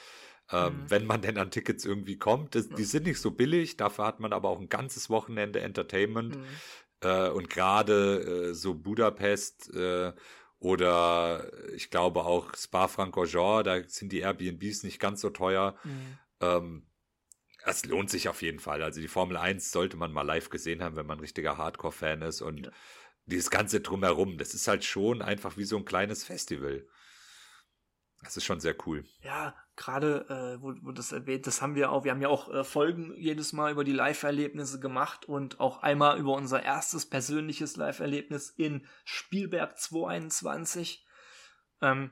Ähm, 0.53 0.75
mhm. 0.75 0.91
Wenn 0.91 1.07
man 1.07 1.23
denn 1.23 1.39
an 1.39 1.51
Tickets 1.51 1.87
irgendwie 1.87 2.19
kommt. 2.19 2.55
Das, 2.55 2.69
die 2.69 2.85
sind 2.85 3.07
nicht 3.07 3.23
so 3.23 3.31
billig, 3.31 3.79
dafür 3.79 4.05
hat 4.05 4.21
man 4.21 4.35
aber 4.35 4.51
auch 4.51 4.61
ein 4.61 4.69
ganzes 4.69 5.09
Wochenende 5.09 5.61
Entertainment. 5.61 6.37
Mhm. 6.37 6.45
Äh, 7.01 7.31
und 7.31 7.49
gerade 7.49 8.51
äh, 8.51 8.55
so 8.55 8.75
Budapest 8.75 9.75
äh, 9.75 10.13
oder 10.67 11.49
ich 11.77 11.91
glaube 11.91 12.25
auch 12.25 12.53
Spa-Francorchamps, 12.57 13.63
da 13.63 13.83
sind 13.87 14.11
die 14.11 14.19
Airbnbs 14.19 14.83
nicht 14.83 14.99
ganz 14.99 15.21
so 15.21 15.31
teuer. 15.31 15.77
Mhm. 15.85 16.19
Ähm, 16.41 16.87
es 17.65 17.85
lohnt 17.85 18.11
sich 18.11 18.29
auf 18.29 18.43
jeden 18.43 18.59
Fall. 18.59 18.83
Also 18.83 19.01
die 19.01 19.07
Formel 19.07 19.37
1 19.37 19.71
sollte 19.71 19.97
man 19.97 20.13
mal 20.13 20.23
live 20.23 20.51
gesehen 20.51 20.83
haben, 20.83 20.97
wenn 20.97 21.07
man 21.07 21.19
ein 21.19 21.21
richtiger 21.21 21.57
Hardcore-Fan 21.57 22.21
ist. 22.23 22.43
Und 22.43 22.67
ja. 22.67 22.73
dieses 23.27 23.49
ganze 23.51 23.81
drumherum, 23.81 24.39
das 24.39 24.55
ist 24.55 24.67
halt 24.67 24.85
schon 24.85 25.23
einfach 25.23 25.57
wie 25.57 25.63
so 25.63 25.77
ein 25.77 25.85
kleines 25.85 26.25
Festival. 26.25 26.85
Das 28.27 28.37
ist 28.37 28.45
schon 28.45 28.61
sehr 28.61 28.75
cool. 28.87 29.05
Ja, 29.23 29.55
gerade, 29.77 30.27
äh, 30.29 30.63
wo, 30.63 30.75
wo 30.83 30.91
das 30.91 31.13
erwähnt, 31.13 31.47
das 31.47 31.63
haben 31.63 31.75
wir 31.75 31.93
auch, 31.93 32.05
wir 32.05 32.11
haben 32.11 32.21
ja 32.21 32.29
auch 32.29 32.53
äh, 32.53 32.65
Folgen 32.65 33.15
jedes 33.17 33.53
Mal 33.53 33.71
über 33.71 33.85
die 33.85 33.93
Live-Erlebnisse 33.93 34.81
gemacht 34.81 35.27
und 35.27 35.61
auch 35.61 35.83
einmal 35.83 36.19
über 36.19 36.33
unser 36.33 36.63
erstes 36.63 37.07
persönliches 37.07 37.77
Live-Erlebnis 37.77 38.51
in 38.51 38.87
Spielberg 39.05 39.79
221, 39.79 41.07
ähm, 41.83 42.11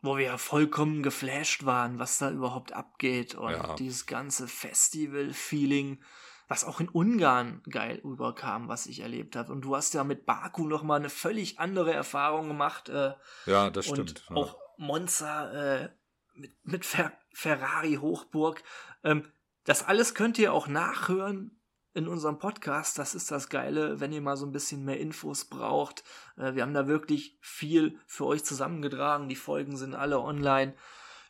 wo 0.00 0.16
wir 0.16 0.24
ja 0.24 0.38
vollkommen 0.38 1.02
geflasht 1.02 1.66
waren, 1.66 1.98
was 1.98 2.18
da 2.18 2.30
überhaupt 2.30 2.72
abgeht 2.72 3.34
und 3.34 3.50
ja. 3.50 3.74
dieses 3.74 4.06
ganze 4.06 4.46
Festival-Feeling, 4.46 6.02
was 6.46 6.64
auch 6.64 6.80
in 6.80 6.88
Ungarn 6.88 7.62
geil 7.68 8.00
überkam, 8.02 8.68
was 8.68 8.86
ich 8.86 9.00
erlebt 9.00 9.34
habe. 9.34 9.52
Und 9.52 9.62
du 9.62 9.76
hast 9.76 9.92
ja 9.92 10.04
mit 10.04 10.24
Baku 10.24 10.66
nochmal 10.66 11.00
eine 11.00 11.10
völlig 11.10 11.58
andere 11.58 11.92
Erfahrung 11.92 12.48
gemacht. 12.48 12.88
Äh, 12.88 13.14
ja, 13.46 13.70
das 13.70 13.86
stimmt. 13.86 14.24
Auch 14.30 14.56
Monza, 14.78 15.52
äh, 15.52 15.90
mit, 16.34 16.56
mit 16.62 16.84
Fer 16.86 17.12
Ferrari 17.32 17.96
Hochburg. 17.96 18.62
Ähm, 19.04 19.30
das 19.64 19.84
alles 19.84 20.14
könnt 20.14 20.38
ihr 20.38 20.52
auch 20.52 20.66
nachhören 20.66 21.60
in 21.94 22.08
unserem 22.08 22.38
Podcast. 22.38 22.98
Das 22.98 23.14
ist 23.14 23.30
das 23.30 23.48
Geile, 23.48 24.00
wenn 24.00 24.12
ihr 24.12 24.20
mal 24.20 24.36
so 24.36 24.46
ein 24.46 24.52
bisschen 24.52 24.84
mehr 24.84 24.98
Infos 24.98 25.44
braucht. 25.44 26.04
Äh, 26.36 26.54
wir 26.54 26.62
haben 26.62 26.74
da 26.74 26.86
wirklich 26.86 27.36
viel 27.40 27.98
für 28.06 28.26
euch 28.26 28.44
zusammengetragen. 28.44 29.28
Die 29.28 29.36
Folgen 29.36 29.76
sind 29.76 29.94
alle 29.94 30.20
online 30.20 30.74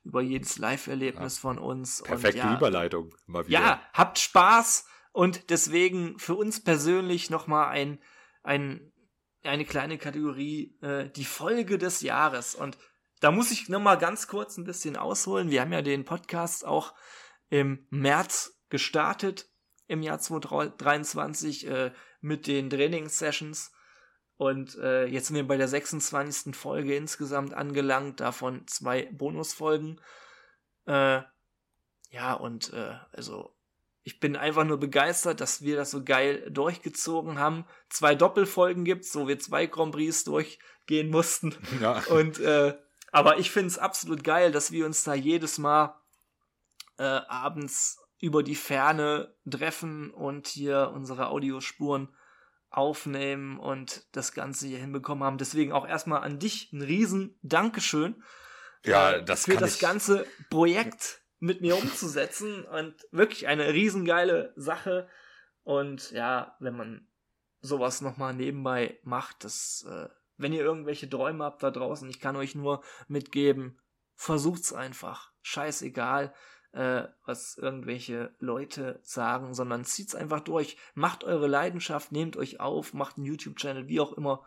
über 0.05 0.23
jedes 0.23 0.59
Live-Erlebnis 0.59 1.37
ja. 1.37 1.41
von 1.41 1.59
uns. 1.59 2.03
Perfekte 2.03 2.39
ja, 2.39 2.57
Überleitung. 2.57 3.15
Mal 3.27 3.47
wieder. 3.47 3.59
Ja, 3.59 3.83
habt 3.93 4.19
Spaß 4.19 4.87
und 5.12 5.51
deswegen 5.51 6.19
für 6.19 6.35
uns 6.35 6.62
persönlich 6.62 7.31
nochmal 7.31 7.69
ein, 7.69 7.99
ein, 8.43 8.93
eine 9.43 9.65
kleine 9.65 9.99
Kategorie, 9.99 10.79
äh, 10.81 11.11
die 11.11 11.25
Folge 11.25 11.79
des 11.79 12.03
Jahres. 12.03 12.55
Und 12.55 12.79
da 13.20 13.31
muss 13.31 13.51
ich 13.51 13.69
nochmal 13.69 13.99
ganz 13.99 14.28
kurz 14.28 14.57
ein 14.57 14.65
bisschen 14.65 14.97
ausholen. 14.97 15.51
Wir 15.51 15.61
haben 15.61 15.73
ja 15.73 15.82
den 15.82 16.05
Podcast 16.05 16.65
auch 16.65 16.95
im 17.51 17.86
März 17.90 18.61
gestartet, 18.69 19.49
im 19.86 20.03
Jahr 20.03 20.19
2023, 20.19 21.66
äh, 21.66 21.93
mit 22.20 22.47
den 22.47 22.70
Trainingssessions. 22.70 23.73
Und 24.36 24.77
äh, 24.77 25.07
jetzt 25.07 25.28
sind 25.28 25.36
wir 25.36 25.47
bei 25.47 25.57
der 25.57 25.69
26. 25.69 26.55
Folge 26.55 26.95
insgesamt 26.95 27.55
angelangt, 27.55 28.20
davon 28.20 28.66
zwei 28.69 29.09
Bonusfolgen. 29.12 30.01
Äh, 30.86 31.23
ja, 32.11 32.35
und 32.35 32.73
äh, 32.73 32.95
also 33.12 33.55
ich 34.05 34.20
bin 34.20 34.36
einfach 34.36 34.65
nur 34.65 34.78
begeistert, 34.78 35.40
dass 35.40 35.62
wir 35.62 35.77
das 35.77 35.90
so 35.90 36.05
geil 36.05 36.49
durchgezogen 36.51 37.39
haben. 37.39 37.66
Zwei 37.90 38.15
Doppelfolgen 38.15 38.85
gibt's, 38.85 39.15
wo 39.15 39.28
wir 39.28 39.39
zwei 39.39 39.66
Grand 39.66 39.93
Prix 39.93 40.24
durchgehen 40.24 41.11
mussten. 41.11 41.55
Ja. 41.81 42.03
Und 42.09 42.39
äh, 42.39 42.74
aber 43.12 43.39
ich 43.39 43.51
finde 43.51 43.68
es 43.68 43.78
absolut 43.78 44.24
geil, 44.24 44.52
dass 44.52 44.72
wir 44.72 44.86
uns 44.86 45.05
da 45.05 45.14
jedes 45.14 45.59
Mal 45.59 46.01
äh, 46.98 47.02
abends 47.02 47.98
über 48.20 48.43
die 48.43 48.56
Ferne 48.56 49.35
treffen 49.48 50.10
und 50.10 50.48
hier 50.48 50.90
unsere 50.94 51.28
Audiospuren 51.28 52.09
aufnehmen 52.70 53.59
und 53.59 54.05
das 54.14 54.32
Ganze 54.32 54.66
hier 54.66 54.78
hinbekommen 54.78 55.24
haben. 55.24 55.39
Deswegen 55.39 55.72
auch 55.72 55.86
erstmal 55.86 56.22
an 56.22 56.39
dich 56.39 56.72
ein 56.72 56.82
riesen 56.82 57.39
Dankeschön. 57.43 58.22
Ja, 58.85 59.12
äh, 59.12 59.24
das 59.24 59.44
für 59.44 59.56
das 59.56 59.76
ich. 59.76 59.80
ganze 59.80 60.26
Projekt 60.51 61.22
mit 61.39 61.60
mir 61.60 61.76
umzusetzen 61.76 62.64
und 62.64 62.94
wirklich 63.10 63.47
eine 63.47 63.72
riesengeile 63.72 64.52
Sache. 64.56 65.09
Und 65.62 66.10
ja, 66.10 66.56
wenn 66.59 66.76
man 66.76 67.09
sowas 67.60 68.01
nochmal 68.01 68.35
nebenbei 68.35 68.98
macht, 69.02 69.44
das 69.44 69.86
äh, 69.89 70.09
wenn 70.39 70.52
ihr 70.52 70.62
irgendwelche 70.62 71.09
Träume 71.09 71.44
habt 71.44 71.62
da 71.62 71.70
draußen, 71.70 72.09
ich 72.09 72.20
kann 72.20 72.36
euch 72.36 72.55
nur 72.55 72.82
mitgeben, 73.09 73.78
versucht's 74.15 74.73
einfach. 74.73 75.32
Scheißegal, 75.43 76.32
äh, 76.73 77.05
was 77.24 77.56
irgendwelche 77.56 78.35
Leute 78.39 79.01
sagen, 79.02 79.55
sondern 79.55 79.85
zieht's 79.85 80.15
einfach 80.15 80.40
durch. 80.40 80.77
Macht 80.94 81.24
eure 81.24 81.47
Leidenschaft, 81.47 82.12
nehmt 82.12 82.36
euch 82.36 82.60
auf, 82.60 82.94
macht 82.94 83.16
einen 83.16 83.27
YouTube-Channel, 83.27 83.89
wie 83.89 84.01
auch 84.01 84.12
immer. 84.12 84.47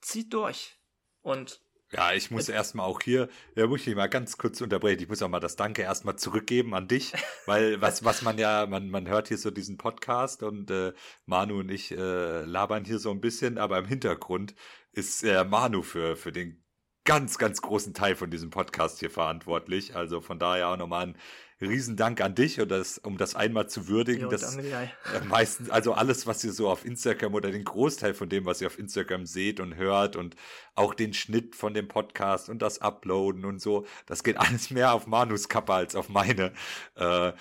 Zieht 0.00 0.32
durch. 0.32 0.78
Und 1.20 1.60
ja, 1.92 2.14
ich 2.14 2.30
muss 2.30 2.48
erstmal 2.48 2.86
auch 2.86 3.02
hier, 3.02 3.28
ja, 3.54 3.66
muss 3.66 3.86
ich 3.86 3.94
mal 3.94 4.08
ganz 4.08 4.38
kurz 4.38 4.62
unterbrechen. 4.62 5.02
Ich 5.02 5.08
muss 5.10 5.20
auch 5.20 5.28
mal 5.28 5.40
das 5.40 5.56
Danke 5.56 5.82
erstmal 5.82 6.16
zurückgeben 6.16 6.74
an 6.74 6.88
dich, 6.88 7.12
weil 7.46 7.82
was, 7.82 8.02
was 8.02 8.22
man 8.22 8.38
ja, 8.38 8.66
man, 8.66 8.88
man 8.88 9.06
hört 9.08 9.28
hier 9.28 9.36
so 9.36 9.50
diesen 9.50 9.76
Podcast 9.76 10.42
und 10.42 10.70
äh, 10.70 10.94
Manu 11.26 11.60
und 11.60 11.70
ich 11.70 11.92
äh, 11.92 12.44
labern 12.44 12.86
hier 12.86 12.98
so 12.98 13.10
ein 13.10 13.20
bisschen, 13.20 13.58
aber 13.58 13.78
im 13.78 13.84
Hintergrund 13.84 14.54
ist 14.92 15.24
äh, 15.24 15.44
Manu 15.44 15.82
für, 15.82 16.16
für 16.16 16.32
den 16.32 16.62
ganz, 17.04 17.38
ganz 17.38 17.60
großen 17.60 17.94
Teil 17.94 18.14
von 18.14 18.30
diesem 18.30 18.50
Podcast 18.50 19.00
hier 19.00 19.10
verantwortlich. 19.10 19.96
Also 19.96 20.20
von 20.20 20.38
daher 20.38 20.68
auch 20.68 20.76
nochmal 20.76 21.08
ein 21.08 21.16
Riesendank 21.60 22.20
an 22.20 22.34
dich 22.34 22.60
und 22.60 22.70
das, 22.70 22.98
um 22.98 23.16
das 23.16 23.34
einmal 23.34 23.68
zu 23.68 23.88
würdigen. 23.88 24.22
Jo, 24.22 24.28
dass 24.28 24.56
äh, 24.56 24.88
meistens, 25.26 25.70
also 25.70 25.94
alles, 25.94 26.26
was 26.26 26.42
ihr 26.44 26.52
so 26.52 26.68
auf 26.68 26.84
Instagram 26.84 27.34
oder 27.34 27.50
den 27.50 27.64
Großteil 27.64 28.14
von 28.14 28.28
dem, 28.28 28.44
was 28.44 28.60
ihr 28.60 28.66
auf 28.66 28.78
Instagram 28.78 29.26
seht 29.26 29.60
und 29.60 29.76
hört 29.76 30.16
und 30.16 30.36
auch 30.74 30.94
den 30.94 31.12
Schnitt 31.12 31.56
von 31.56 31.74
dem 31.74 31.88
Podcast 31.88 32.48
und 32.48 32.62
das 32.62 32.80
Uploaden 32.80 33.44
und 33.44 33.60
so, 33.60 33.86
das 34.06 34.22
geht 34.22 34.36
alles 34.36 34.70
mehr 34.70 34.92
auf 34.92 35.06
Manus 35.06 35.48
Kappe 35.48 35.72
als 35.72 35.94
auf 35.94 36.08
meine. 36.08 36.52
Äh, 36.96 37.32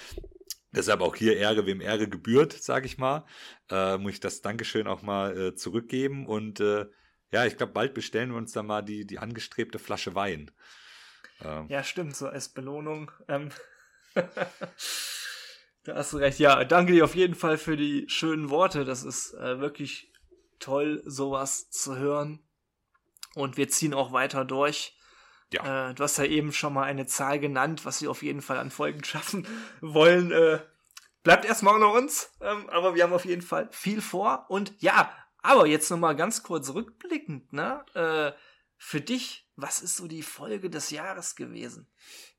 Deshalb 0.73 1.01
auch 1.01 1.17
hier 1.17 1.35
Ehre, 1.35 1.65
wem 1.65 1.81
Ehre 1.81 2.07
gebührt, 2.07 2.53
sage 2.53 2.85
ich 2.85 2.97
mal. 2.97 3.25
Äh, 3.69 3.97
muss 3.97 4.13
ich 4.13 4.19
das 4.21 4.41
Dankeschön 4.41 4.87
auch 4.87 5.01
mal 5.01 5.37
äh, 5.37 5.53
zurückgeben. 5.53 6.25
Und 6.25 6.61
äh, 6.61 6.85
ja, 7.31 7.45
ich 7.45 7.57
glaube, 7.57 7.73
bald 7.73 7.93
bestellen 7.93 8.31
wir 8.31 8.37
uns 8.37 8.51
dann 8.51 8.67
mal 8.67 8.81
die, 8.81 9.05
die 9.05 9.19
angestrebte 9.19 9.79
Flasche 9.79 10.15
Wein. 10.15 10.51
Ähm. 11.43 11.65
Ja, 11.69 11.83
stimmt, 11.83 12.15
so 12.15 12.27
als 12.27 12.49
Belohnung. 12.49 13.11
Ähm 13.27 13.49
da 15.83 15.95
hast 15.95 16.13
du 16.13 16.17
recht. 16.17 16.39
Ja, 16.39 16.63
danke 16.65 16.93
dir 16.93 17.05
auf 17.05 17.15
jeden 17.15 17.35
Fall 17.35 17.57
für 17.57 17.77
die 17.77 18.05
schönen 18.09 18.49
Worte. 18.49 18.85
Das 18.85 19.03
ist 19.03 19.33
äh, 19.33 19.59
wirklich 19.59 20.11
toll, 20.59 21.01
sowas 21.05 21.69
zu 21.69 21.97
hören. 21.97 22.39
Und 23.33 23.57
wir 23.57 23.69
ziehen 23.69 23.93
auch 23.93 24.11
weiter 24.11 24.45
durch. 24.45 24.97
Ja. 25.53 25.89
Äh, 25.89 25.93
du 25.93 26.03
hast 26.03 26.17
ja 26.17 26.25
eben 26.25 26.53
schon 26.53 26.73
mal 26.73 26.83
eine 26.83 27.05
Zahl 27.05 27.39
genannt, 27.39 27.85
was 27.85 28.01
wir 28.01 28.11
auf 28.11 28.23
jeden 28.23 28.41
Fall 28.41 28.57
an 28.57 28.71
Folgen 28.71 29.03
schaffen 29.05 29.47
wollen. 29.81 30.31
Äh, 30.31 30.59
bleibt 31.23 31.45
erstmal 31.45 31.75
unter 31.75 31.93
uns, 31.93 32.31
ähm, 32.41 32.69
aber 32.69 32.95
wir 32.95 33.03
haben 33.03 33.13
auf 33.13 33.25
jeden 33.25 33.41
Fall 33.41 33.69
viel 33.71 34.01
vor. 34.01 34.45
Und 34.49 34.73
ja, 34.79 35.11
aber 35.41 35.67
jetzt 35.67 35.89
nochmal 35.89 36.15
ganz 36.15 36.43
kurz 36.43 36.73
rückblickend, 36.73 37.53
ne? 37.53 37.83
Äh, 37.93 38.31
für 38.77 39.01
dich, 39.01 39.47
was 39.55 39.81
ist 39.81 39.97
so 39.97 40.07
die 40.07 40.23
Folge 40.23 40.69
des 40.69 40.89
Jahres 40.89 41.35
gewesen? 41.35 41.87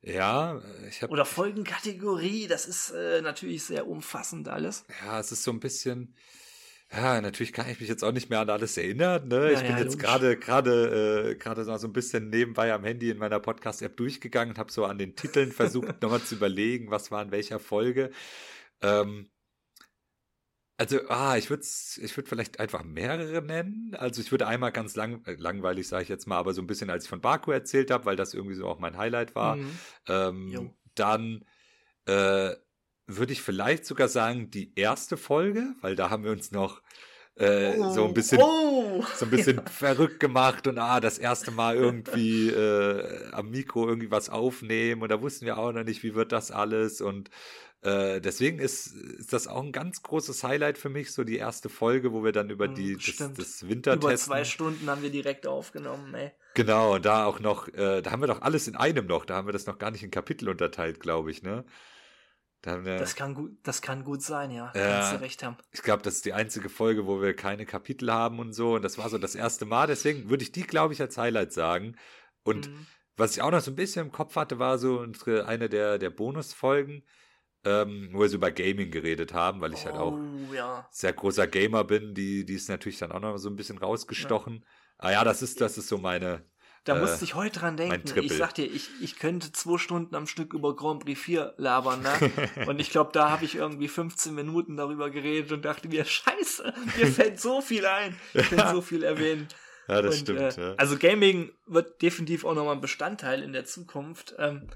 Ja, 0.00 0.60
ich 0.88 1.02
habe. 1.02 1.12
Oder 1.12 1.24
Folgenkategorie, 1.24 2.48
das 2.48 2.66
ist 2.66 2.90
äh, 2.90 3.22
natürlich 3.22 3.62
sehr 3.62 3.86
umfassend 3.86 4.48
alles. 4.48 4.84
Ja, 5.04 5.20
es 5.20 5.30
ist 5.30 5.44
so 5.44 5.52
ein 5.52 5.60
bisschen 5.60 6.16
ja, 6.94 7.22
natürlich 7.22 7.54
kann 7.54 7.70
ich 7.70 7.80
mich 7.80 7.88
jetzt 7.88 8.04
auch 8.04 8.12
nicht 8.12 8.28
mehr 8.28 8.40
an 8.40 8.50
alles 8.50 8.76
erinnern. 8.76 9.26
Ne? 9.26 9.52
Ja, 9.52 9.52
ich 9.52 9.66
bin 9.66 9.76
ja, 9.76 9.78
jetzt 9.78 9.98
gerade 9.98 10.36
gerade 10.36 11.30
äh, 11.30 11.34
gerade 11.36 11.64
so 11.64 11.72
ein 11.72 11.92
bisschen 11.92 12.28
nebenbei 12.28 12.72
am 12.72 12.84
Handy 12.84 13.08
in 13.08 13.16
meiner 13.16 13.40
Podcast-App 13.40 13.96
durchgegangen 13.96 14.52
und 14.52 14.58
habe 14.58 14.70
so 14.70 14.84
an 14.84 14.98
den 14.98 15.16
Titeln 15.16 15.52
versucht, 15.52 15.86
nochmal 16.02 16.20
zu 16.20 16.34
überlegen, 16.34 16.90
was 16.90 17.10
war 17.10 17.22
in 17.22 17.30
welcher 17.30 17.58
Folge. 17.58 18.10
Ähm, 18.82 19.30
also, 20.78 20.98
ah, 21.08 21.36
ich 21.36 21.50
würde 21.50 21.62
ich 21.62 22.16
würd 22.16 22.28
vielleicht 22.28 22.58
einfach 22.58 22.82
mehrere 22.82 23.42
nennen. 23.42 23.94
Also 23.96 24.20
ich 24.20 24.30
würde 24.30 24.46
einmal 24.46 24.72
ganz 24.72 24.96
lang, 24.96 25.22
äh, 25.26 25.34
langweilig, 25.34 25.86
sage 25.86 26.04
ich 26.04 26.08
jetzt 26.08 26.26
mal, 26.26 26.38
aber 26.38 26.54
so 26.54 26.62
ein 26.62 26.66
bisschen, 26.66 26.90
als 26.90 27.04
ich 27.04 27.10
von 27.10 27.20
Baku 27.20 27.52
erzählt 27.52 27.90
habe, 27.90 28.06
weil 28.06 28.16
das 28.16 28.34
irgendwie 28.34 28.54
so 28.54 28.66
auch 28.66 28.78
mein 28.78 28.96
Highlight 28.96 29.34
war. 29.34 29.56
Mhm. 29.56 29.78
Ähm, 30.08 30.70
dann 30.94 31.44
äh, 32.06 32.54
würde 33.06 33.32
ich 33.32 33.42
vielleicht 33.42 33.84
sogar 33.84 34.08
sagen, 34.08 34.50
die 34.50 34.72
erste 34.74 35.16
Folge, 35.16 35.74
weil 35.80 35.94
da 35.94 36.10
haben 36.10 36.24
wir 36.24 36.32
uns 36.32 36.50
noch 36.50 36.82
äh, 37.36 37.78
oh, 37.78 37.90
so 37.92 38.04
ein 38.04 38.14
bisschen, 38.14 38.40
oh, 38.42 39.04
so 39.14 39.24
ein 39.24 39.30
bisschen 39.30 39.56
ja. 39.64 39.64
verrückt 39.66 40.20
gemacht 40.20 40.66
und 40.66 40.78
ah, 40.78 41.00
das 41.00 41.18
erste 41.18 41.50
Mal 41.50 41.76
irgendwie 41.76 42.50
äh, 42.50 43.30
am 43.32 43.50
Mikro 43.50 43.88
irgendwie 43.88 44.10
was 44.10 44.28
aufnehmen 44.28 45.02
und 45.02 45.10
da 45.10 45.22
wussten 45.22 45.46
wir 45.46 45.58
auch 45.58 45.72
noch 45.72 45.84
nicht, 45.84 46.02
wie 46.02 46.14
wird 46.14 46.32
das 46.32 46.50
alles 46.50 47.00
und 47.00 47.30
äh, 47.82 48.20
deswegen 48.20 48.60
ist, 48.60 48.94
ist 48.94 49.32
das 49.32 49.48
auch 49.48 49.62
ein 49.62 49.72
ganz 49.72 50.02
großes 50.02 50.44
Highlight 50.44 50.78
für 50.78 50.88
mich, 50.88 51.12
so 51.12 51.24
die 51.24 51.36
erste 51.36 51.68
Folge, 51.68 52.12
wo 52.12 52.22
wir 52.22 52.30
dann 52.30 52.48
über 52.48 52.66
hm, 52.66 52.74
die 52.76 52.94
das, 52.94 53.32
das 53.34 53.68
Wintertesten. 53.68 54.06
Über 54.06 54.16
zwei 54.16 54.44
Stunden 54.44 54.88
haben 54.88 55.02
wir 55.02 55.10
direkt 55.10 55.48
aufgenommen, 55.48 56.14
ey. 56.14 56.30
Genau, 56.54 56.94
und 56.94 57.04
da 57.04 57.24
auch 57.24 57.40
noch, 57.40 57.66
äh, 57.68 58.00
da 58.00 58.12
haben 58.12 58.22
wir 58.22 58.28
doch 58.28 58.42
alles 58.42 58.68
in 58.68 58.76
einem 58.76 59.06
noch, 59.06 59.24
da 59.24 59.34
haben 59.34 59.48
wir 59.48 59.52
das 59.52 59.66
noch 59.66 59.78
gar 59.78 59.90
nicht 59.90 60.04
in 60.04 60.12
Kapitel 60.12 60.48
unterteilt, 60.48 61.00
glaube 61.00 61.32
ich, 61.32 61.42
ne? 61.42 61.64
Da 62.60 62.84
wir, 62.84 62.96
das, 62.96 63.16
kann 63.16 63.34
gut, 63.34 63.58
das 63.64 63.82
kann 63.82 64.04
gut 64.04 64.22
sein, 64.22 64.52
ja. 64.52 64.72
ja 64.76 65.00
Kannst 65.00 65.14
du 65.14 65.20
recht 65.20 65.42
haben. 65.42 65.56
Ich 65.72 65.82
glaube, 65.82 66.04
das 66.04 66.14
ist 66.14 66.24
die 66.24 66.32
einzige 66.32 66.68
Folge, 66.68 67.08
wo 67.08 67.20
wir 67.20 67.34
keine 67.34 67.66
Kapitel 67.66 68.12
haben 68.12 68.38
und 68.38 68.52
so. 68.52 68.76
Und 68.76 68.82
das 68.82 68.98
war 68.98 69.08
so 69.08 69.18
das 69.18 69.34
erste 69.34 69.64
Mal. 69.64 69.88
Deswegen 69.88 70.30
würde 70.30 70.44
ich 70.44 70.52
die, 70.52 70.62
glaube 70.62 70.94
ich, 70.94 71.00
als 71.00 71.18
Highlight 71.18 71.52
sagen. 71.52 71.96
Und 72.44 72.70
mhm. 72.70 72.86
was 73.16 73.32
ich 73.32 73.42
auch 73.42 73.50
noch 73.50 73.62
so 73.62 73.72
ein 73.72 73.76
bisschen 73.76 74.06
im 74.06 74.12
Kopf 74.12 74.36
hatte, 74.36 74.60
war 74.60 74.78
so 74.78 75.00
unsere, 75.00 75.46
eine 75.46 75.68
der, 75.68 75.98
der 75.98 76.10
Bonusfolgen, 76.10 77.02
ähm, 77.64 78.10
wo 78.12 78.20
wir 78.20 78.28
so 78.28 78.36
über 78.36 78.50
Gaming 78.50 78.90
geredet 78.90 79.32
haben, 79.32 79.60
weil 79.60 79.72
ich 79.72 79.82
oh, 79.82 79.86
halt 79.86 79.96
auch 79.96 80.12
oh, 80.12 80.54
ja. 80.54 80.86
sehr 80.90 81.12
großer 81.12 81.46
Gamer 81.46 81.84
bin. 81.84 82.14
Die, 82.14 82.44
die 82.44 82.54
ist 82.54 82.68
natürlich 82.68 82.98
dann 82.98 83.12
auch 83.12 83.20
noch 83.20 83.36
so 83.38 83.48
ein 83.48 83.56
bisschen 83.56 83.78
rausgestochen. 83.78 84.54
Ja. 84.54 84.62
Ah 84.98 85.12
ja, 85.12 85.24
das 85.24 85.42
ist, 85.42 85.60
das 85.60 85.78
ist 85.78 85.88
so 85.88 85.98
meine, 85.98 86.44
da 86.84 86.96
äh, 86.96 87.00
musste 87.00 87.24
ich 87.24 87.34
heute 87.34 87.60
dran 87.60 87.76
denken. 87.76 88.18
Ich 88.22 88.36
sag 88.36 88.54
dir, 88.54 88.64
ich, 88.64 88.90
ich 89.00 89.18
könnte 89.18 89.52
zwei 89.52 89.78
Stunden 89.78 90.14
am 90.16 90.26
Stück 90.26 90.52
über 90.52 90.74
Grand 90.74 91.04
Prix 91.04 91.20
4 91.20 91.54
labern, 91.56 92.02
ne? 92.02 92.12
und 92.66 92.80
ich 92.80 92.90
glaube, 92.90 93.10
da 93.12 93.30
habe 93.30 93.44
ich 93.44 93.54
irgendwie 93.54 93.88
15 93.88 94.34
Minuten 94.34 94.76
darüber 94.76 95.10
geredet 95.10 95.52
und 95.52 95.64
dachte 95.64 95.88
mir, 95.88 96.04
scheiße, 96.04 96.74
mir 96.96 97.06
fällt 97.06 97.40
so 97.40 97.60
viel 97.60 97.86
ein. 97.86 98.16
Ich 98.34 98.50
ja. 98.50 98.56
kann 98.56 98.74
so 98.74 98.82
viel 98.82 99.04
erwähnen. 99.04 99.46
Ja, 99.86 100.02
das 100.02 100.16
und, 100.16 100.20
stimmt. 100.22 100.58
Äh, 100.58 100.60
ja. 100.60 100.74
Also 100.76 100.96
Gaming 100.98 101.52
wird 101.66 102.02
definitiv 102.02 102.44
auch 102.44 102.54
nochmal 102.54 102.74
ein 102.74 102.80
Bestandteil 102.80 103.42
in 103.42 103.52
der 103.52 103.64
Zukunft. 103.64 104.34
Ähm, 104.38 104.68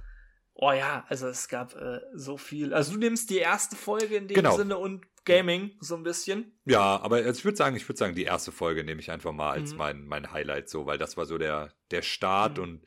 oh 0.58 0.72
ja, 0.72 1.04
also 1.08 1.28
es 1.28 1.48
gab 1.48 1.74
äh, 1.76 2.00
so 2.14 2.36
viel. 2.36 2.74
Also 2.74 2.92
du 2.92 2.98
nimmst 2.98 3.30
die 3.30 3.38
erste 3.38 3.76
Folge 3.76 4.16
in 4.16 4.28
dem 4.28 4.34
genau. 4.34 4.56
Sinne 4.56 4.78
und 4.78 5.06
Gaming 5.24 5.76
so 5.80 5.96
ein 5.96 6.02
bisschen. 6.02 6.58
Ja, 6.64 7.00
aber 7.00 7.16
also 7.16 7.38
ich 7.38 7.44
würde 7.44 7.56
sagen, 7.56 7.76
ich 7.76 7.88
würde 7.88 7.98
sagen, 7.98 8.14
die 8.14 8.24
erste 8.24 8.52
Folge 8.52 8.84
nehme 8.84 9.00
ich 9.00 9.10
einfach 9.10 9.32
mal 9.32 9.50
als 9.50 9.72
mhm. 9.72 9.78
mein, 9.78 10.06
mein 10.06 10.32
Highlight 10.32 10.68
so, 10.68 10.86
weil 10.86 10.98
das 10.98 11.16
war 11.16 11.26
so 11.26 11.36
der, 11.36 11.74
der 11.90 12.02
Start 12.02 12.58
mhm. 12.58 12.62
und 12.62 12.86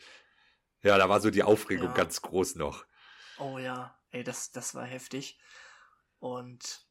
ja, 0.82 0.98
da 0.98 1.10
war 1.10 1.20
so 1.20 1.30
die 1.30 1.44
Aufregung 1.44 1.90
ja. 1.90 1.94
ganz 1.94 2.22
groß 2.22 2.56
noch. 2.56 2.86
Oh 3.38 3.58
ja, 3.58 3.98
ey, 4.12 4.24
das, 4.24 4.52
das 4.52 4.74
war 4.74 4.86
heftig. 4.86 5.40
Und 6.20 6.86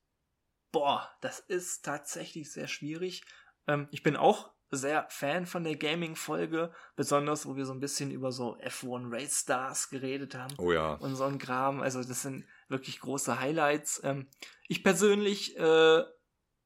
boah, 0.70 1.10
das 1.23 1.40
ist 1.40 1.84
tatsächlich 1.84 2.52
sehr 2.52 2.68
schwierig. 2.68 3.24
Ähm, 3.66 3.89
ich 3.90 4.02
bin 4.02 4.16
auch 4.16 4.52
sehr 4.70 5.06
Fan 5.08 5.47
von 5.47 5.64
der 5.64 5.76
Gaming-Folge, 5.76 6.72
besonders 6.97 7.47
wo 7.47 7.56
wir 7.56 7.64
so 7.64 7.72
ein 7.72 7.80
bisschen 7.80 8.10
über 8.10 8.32
so 8.32 8.56
F1 8.58 9.12
Race 9.12 9.40
Stars 9.40 9.88
geredet 9.90 10.34
haben. 10.34 10.55
Oh 10.58 10.72
ja. 10.72 10.94
Und 10.94 11.16
so 11.16 11.24
ein 11.24 11.38
Kram. 11.38 11.80
Also 11.80 12.02
das 12.02 12.22
sind 12.22 12.44
wirklich 12.68 13.00
große 13.00 13.40
Highlights. 13.40 14.00
Ähm, 14.05 14.28
ich 14.68 14.84
persönlich 14.84 15.56
äh, 15.58 16.02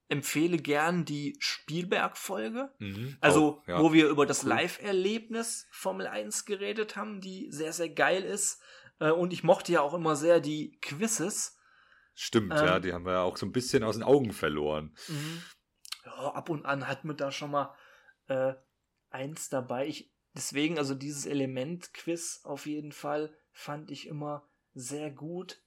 empfehle 0.08 0.58
gern 0.58 1.04
die 1.04 1.36
Spielberg-Folge. 1.38 2.70
Mhm, 2.78 3.16
also, 3.20 3.60
auch, 3.62 3.68
ja. 3.68 3.80
wo 3.80 3.92
wir 3.92 4.08
über 4.08 4.26
das 4.26 4.42
Live-Erlebnis 4.42 5.66
Formel 5.70 6.06
1 6.06 6.44
geredet 6.44 6.96
haben, 6.96 7.20
die 7.20 7.50
sehr, 7.50 7.72
sehr 7.72 7.88
geil 7.88 8.22
ist. 8.22 8.60
Äh, 8.98 9.10
und 9.10 9.32
ich 9.32 9.42
mochte 9.42 9.72
ja 9.72 9.80
auch 9.80 9.94
immer 9.94 10.16
sehr 10.16 10.40
die 10.40 10.78
Quizzes. 10.82 11.58
Stimmt, 12.14 12.52
ähm, 12.52 12.66
ja, 12.66 12.78
die 12.78 12.92
haben 12.92 13.06
wir 13.06 13.12
ja 13.12 13.22
auch 13.22 13.38
so 13.38 13.46
ein 13.46 13.52
bisschen 13.52 13.84
aus 13.84 13.96
den 13.96 14.04
Augen 14.04 14.32
verloren. 14.32 14.94
Mhm. 15.08 15.42
Ja, 16.04 16.34
ab 16.34 16.50
und 16.50 16.66
an 16.66 16.88
hat 16.88 17.04
man 17.04 17.16
da 17.16 17.32
schon 17.32 17.50
mal 17.50 17.74
äh, 18.32 18.54
eins 19.10 19.48
dabei. 19.48 19.86
Ich, 19.86 20.10
deswegen, 20.34 20.78
also 20.78 20.94
dieses 20.94 21.26
Element-Quiz 21.26 22.40
auf 22.44 22.66
jeden 22.66 22.92
Fall 22.92 23.34
fand 23.52 23.90
ich 23.90 24.06
immer 24.06 24.48
sehr 24.74 25.10
gut. 25.10 25.60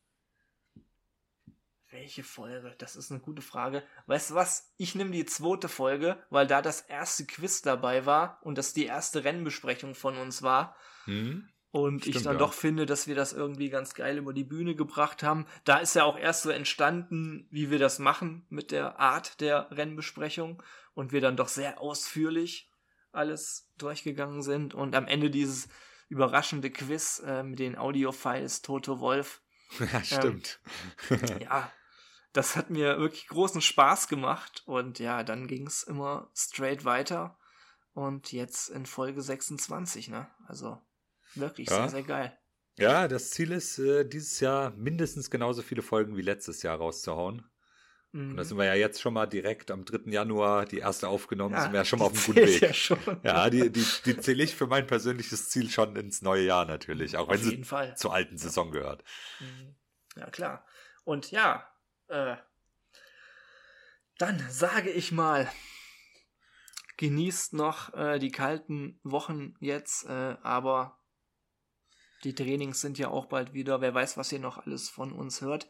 Welche 1.92 2.24
Folge? 2.24 2.76
Das 2.78 2.96
ist 2.96 3.12
eine 3.12 3.22
gute 3.22 3.42
Frage. 3.42 3.84
Weißt 4.08 4.32
du 4.32 4.36
was? 4.36 4.74
Ich 4.78 4.96
nehme 4.96 5.12
die 5.12 5.26
zweite 5.26 5.70
Folge, 5.70 6.22
weil 6.30 6.48
da 6.48 6.62
das 6.62 6.82
erste 6.82 7.26
Quiz 7.26 7.62
dabei 7.62 8.06
war 8.06 8.40
und 8.42 8.58
das 8.58 8.74
die 8.74 8.86
erste 8.86 9.24
Rennbesprechung 9.24 9.96
von 9.96 10.18
uns 10.18 10.42
war. 10.42 10.76
Mhm. 11.06 11.48
Und 11.76 12.04
Stimmt, 12.04 12.16
ich 12.16 12.24
dann 12.24 12.36
ja. 12.36 12.40
doch 12.40 12.54
finde, 12.54 12.86
dass 12.86 13.06
wir 13.06 13.16
das 13.16 13.34
irgendwie 13.34 13.70
ganz 13.70 13.96
geil 13.96 14.18
über 14.18 14.32
die 14.32 14.46
Bühne 14.46 14.76
gebracht 14.76 15.24
haben. 15.24 15.46
Da 15.66 15.80
ist 15.80 15.94
ja 15.94 16.06
auch 16.06 16.18
erst 16.18 16.44
so 16.44 16.50
entstanden, 16.50 17.50
wie 17.52 17.70
wir 17.70 17.80
das 17.80 18.00
machen 18.00 18.46
mit 18.48 18.72
der 18.72 18.98
Art 18.98 19.42
der 19.42 19.70
Rennbesprechung 19.72 20.64
und 20.94 21.12
wir 21.12 21.20
dann 21.20 21.36
doch 21.36 21.50
sehr 21.50 21.82
ausführlich 21.82 22.72
alles 23.12 23.74
durchgegangen 23.78 24.42
sind 24.42 24.74
und 24.74 24.96
am 24.96 25.06
Ende 25.06 25.30
dieses 25.30 25.68
überraschende 26.08 26.72
Quiz 26.72 27.22
äh, 27.26 27.44
mit 27.44 27.60
den 27.60 27.78
Audiofiles 27.78 28.62
Toto 28.62 29.02
Wolf. 29.02 29.42
Ja, 29.92 30.02
stimmt. 30.02 30.62
Ähm, 31.10 31.40
ja, 31.42 31.70
das 32.32 32.56
hat 32.56 32.70
mir 32.70 33.00
wirklich 33.00 33.28
großen 33.28 33.60
Spaß 33.60 34.08
gemacht 34.08 34.64
und 34.66 35.00
ja, 35.00 35.24
dann 35.24 35.46
ging 35.46 35.68
es 35.68 35.84
immer 35.84 36.30
straight 36.34 36.86
weiter 36.86 37.38
und 37.94 38.32
jetzt 38.32 38.70
in 38.70 38.86
Folge 38.86 39.22
26, 39.22 40.08
ne? 40.08 40.30
Also 40.48 40.82
wirklich 41.36 41.70
ja. 41.70 41.76
sehr, 41.76 41.90
sehr 41.90 42.04
geil. 42.04 42.38
Ja, 42.78 43.08
das 43.08 43.30
Ziel 43.32 43.52
ist, 43.52 43.80
äh, 43.80 44.06
dieses 44.06 44.40
Jahr 44.40 44.72
mindestens 44.72 45.30
genauso 45.30 45.62
viele 45.62 45.82
Folgen 45.82 46.18
wie 46.18 46.22
letztes 46.22 46.62
Jahr 46.62 46.78
rauszuhauen. 46.78 47.50
Und 48.16 48.38
da 48.38 48.44
mhm. 48.44 48.48
sind 48.48 48.58
wir 48.58 48.64
ja 48.64 48.76
jetzt 48.76 49.02
schon 49.02 49.14
mal 49.14 49.26
direkt 49.26 49.72
am 49.72 49.84
3. 49.84 50.10
Januar 50.10 50.66
die 50.66 50.78
erste 50.78 51.10
aufgenommen, 51.10 51.54
ja, 51.54 51.64
sind 51.64 51.74
wir 51.74 51.80
ja 51.80 51.86
schon 51.86 52.00
mal 52.00 52.06
auf 52.06 52.14
einem 52.14 52.24
guten 52.24 52.48
Weg. 52.48 52.62
Ja, 52.62 52.74
schon. 52.74 52.98
ja 53.24 53.50
die, 53.50 53.70
die, 53.70 53.86
die 54.06 54.18
zähle 54.18 54.42
ich 54.42 54.56
für 54.56 54.68
mein 54.68 54.88
persönliches 54.88 55.50
Ziel 55.50 55.70
schon 55.70 55.98
ins 55.98 56.22
neue 56.22 56.46
Jahr 56.46 56.66
natürlich, 56.66 57.18
auch 57.18 57.28
auf 57.28 57.34
wenn 57.34 57.44
sie 57.44 57.64
Fall. 57.66 57.98
zur 57.98 58.14
alten 58.14 58.38
Saison 58.38 58.72
gehört. 58.72 59.04
Mhm. 59.42 59.76
Ja, 60.16 60.30
klar. 60.30 60.66
Und 61.04 61.32
ja, 61.32 61.68
äh, 62.08 62.38
dann 64.18 64.42
sage 64.50 64.92
ich 64.92 65.12
mal, 65.12 65.52
genießt 66.96 67.52
noch 67.52 67.94
äh, 67.96 68.20
die 68.20 68.32
kalten 68.32 68.98
Wochen 69.04 69.56
jetzt, 69.60 70.06
äh, 70.06 70.38
aber 70.42 70.98
die 72.24 72.34
Trainings 72.34 72.82
sind 72.82 72.98
ja 72.98 73.10
auch 73.10 73.26
bald 73.26 73.54
wieder. 73.54 73.82
Wer 73.82 73.94
weiß, 73.94 74.18
was 74.18 74.32
ihr 74.32 74.40
noch 74.40 74.66
alles 74.66 74.90
von 74.90 75.12
uns 75.12 75.42
hört 75.42 75.68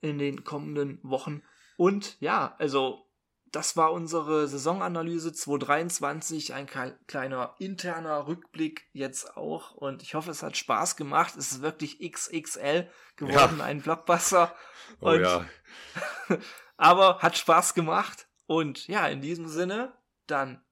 in 0.00 0.18
den 0.18 0.44
kommenden 0.44 0.98
Wochen. 1.02 1.42
Und 1.76 2.20
ja, 2.20 2.54
also 2.58 3.06
das 3.52 3.76
war 3.76 3.92
unsere 3.92 4.46
Saisonanalyse 4.46 5.32
2023, 5.32 6.54
ein 6.54 6.66
kleiner 6.66 7.54
interner 7.58 8.26
Rückblick 8.28 8.88
jetzt 8.92 9.36
auch 9.36 9.72
und 9.72 10.02
ich 10.02 10.14
hoffe, 10.14 10.30
es 10.30 10.42
hat 10.42 10.56
Spaß 10.56 10.96
gemacht. 10.96 11.36
Es 11.36 11.52
ist 11.52 11.62
wirklich 11.62 11.98
XXL 12.00 12.88
geworden, 13.16 13.56
ja. 13.58 13.64
ein 13.64 13.82
Blockbuster. 13.82 14.54
Oh 15.00 15.10
und, 15.10 15.22
ja. 15.22 15.46
aber 16.76 17.18
hat 17.18 17.36
Spaß 17.36 17.74
gemacht 17.74 18.28
und 18.46 18.86
ja, 18.86 19.08
in 19.08 19.20
diesem 19.20 19.48
Sinne, 19.48 19.92
dann 20.26 20.64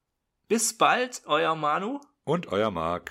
bis 0.47 0.79
bald, 0.79 1.23
euer 1.27 1.55
Manu 1.57 2.01
und 2.25 2.47
euer 2.47 2.71
Marc. 2.71 3.11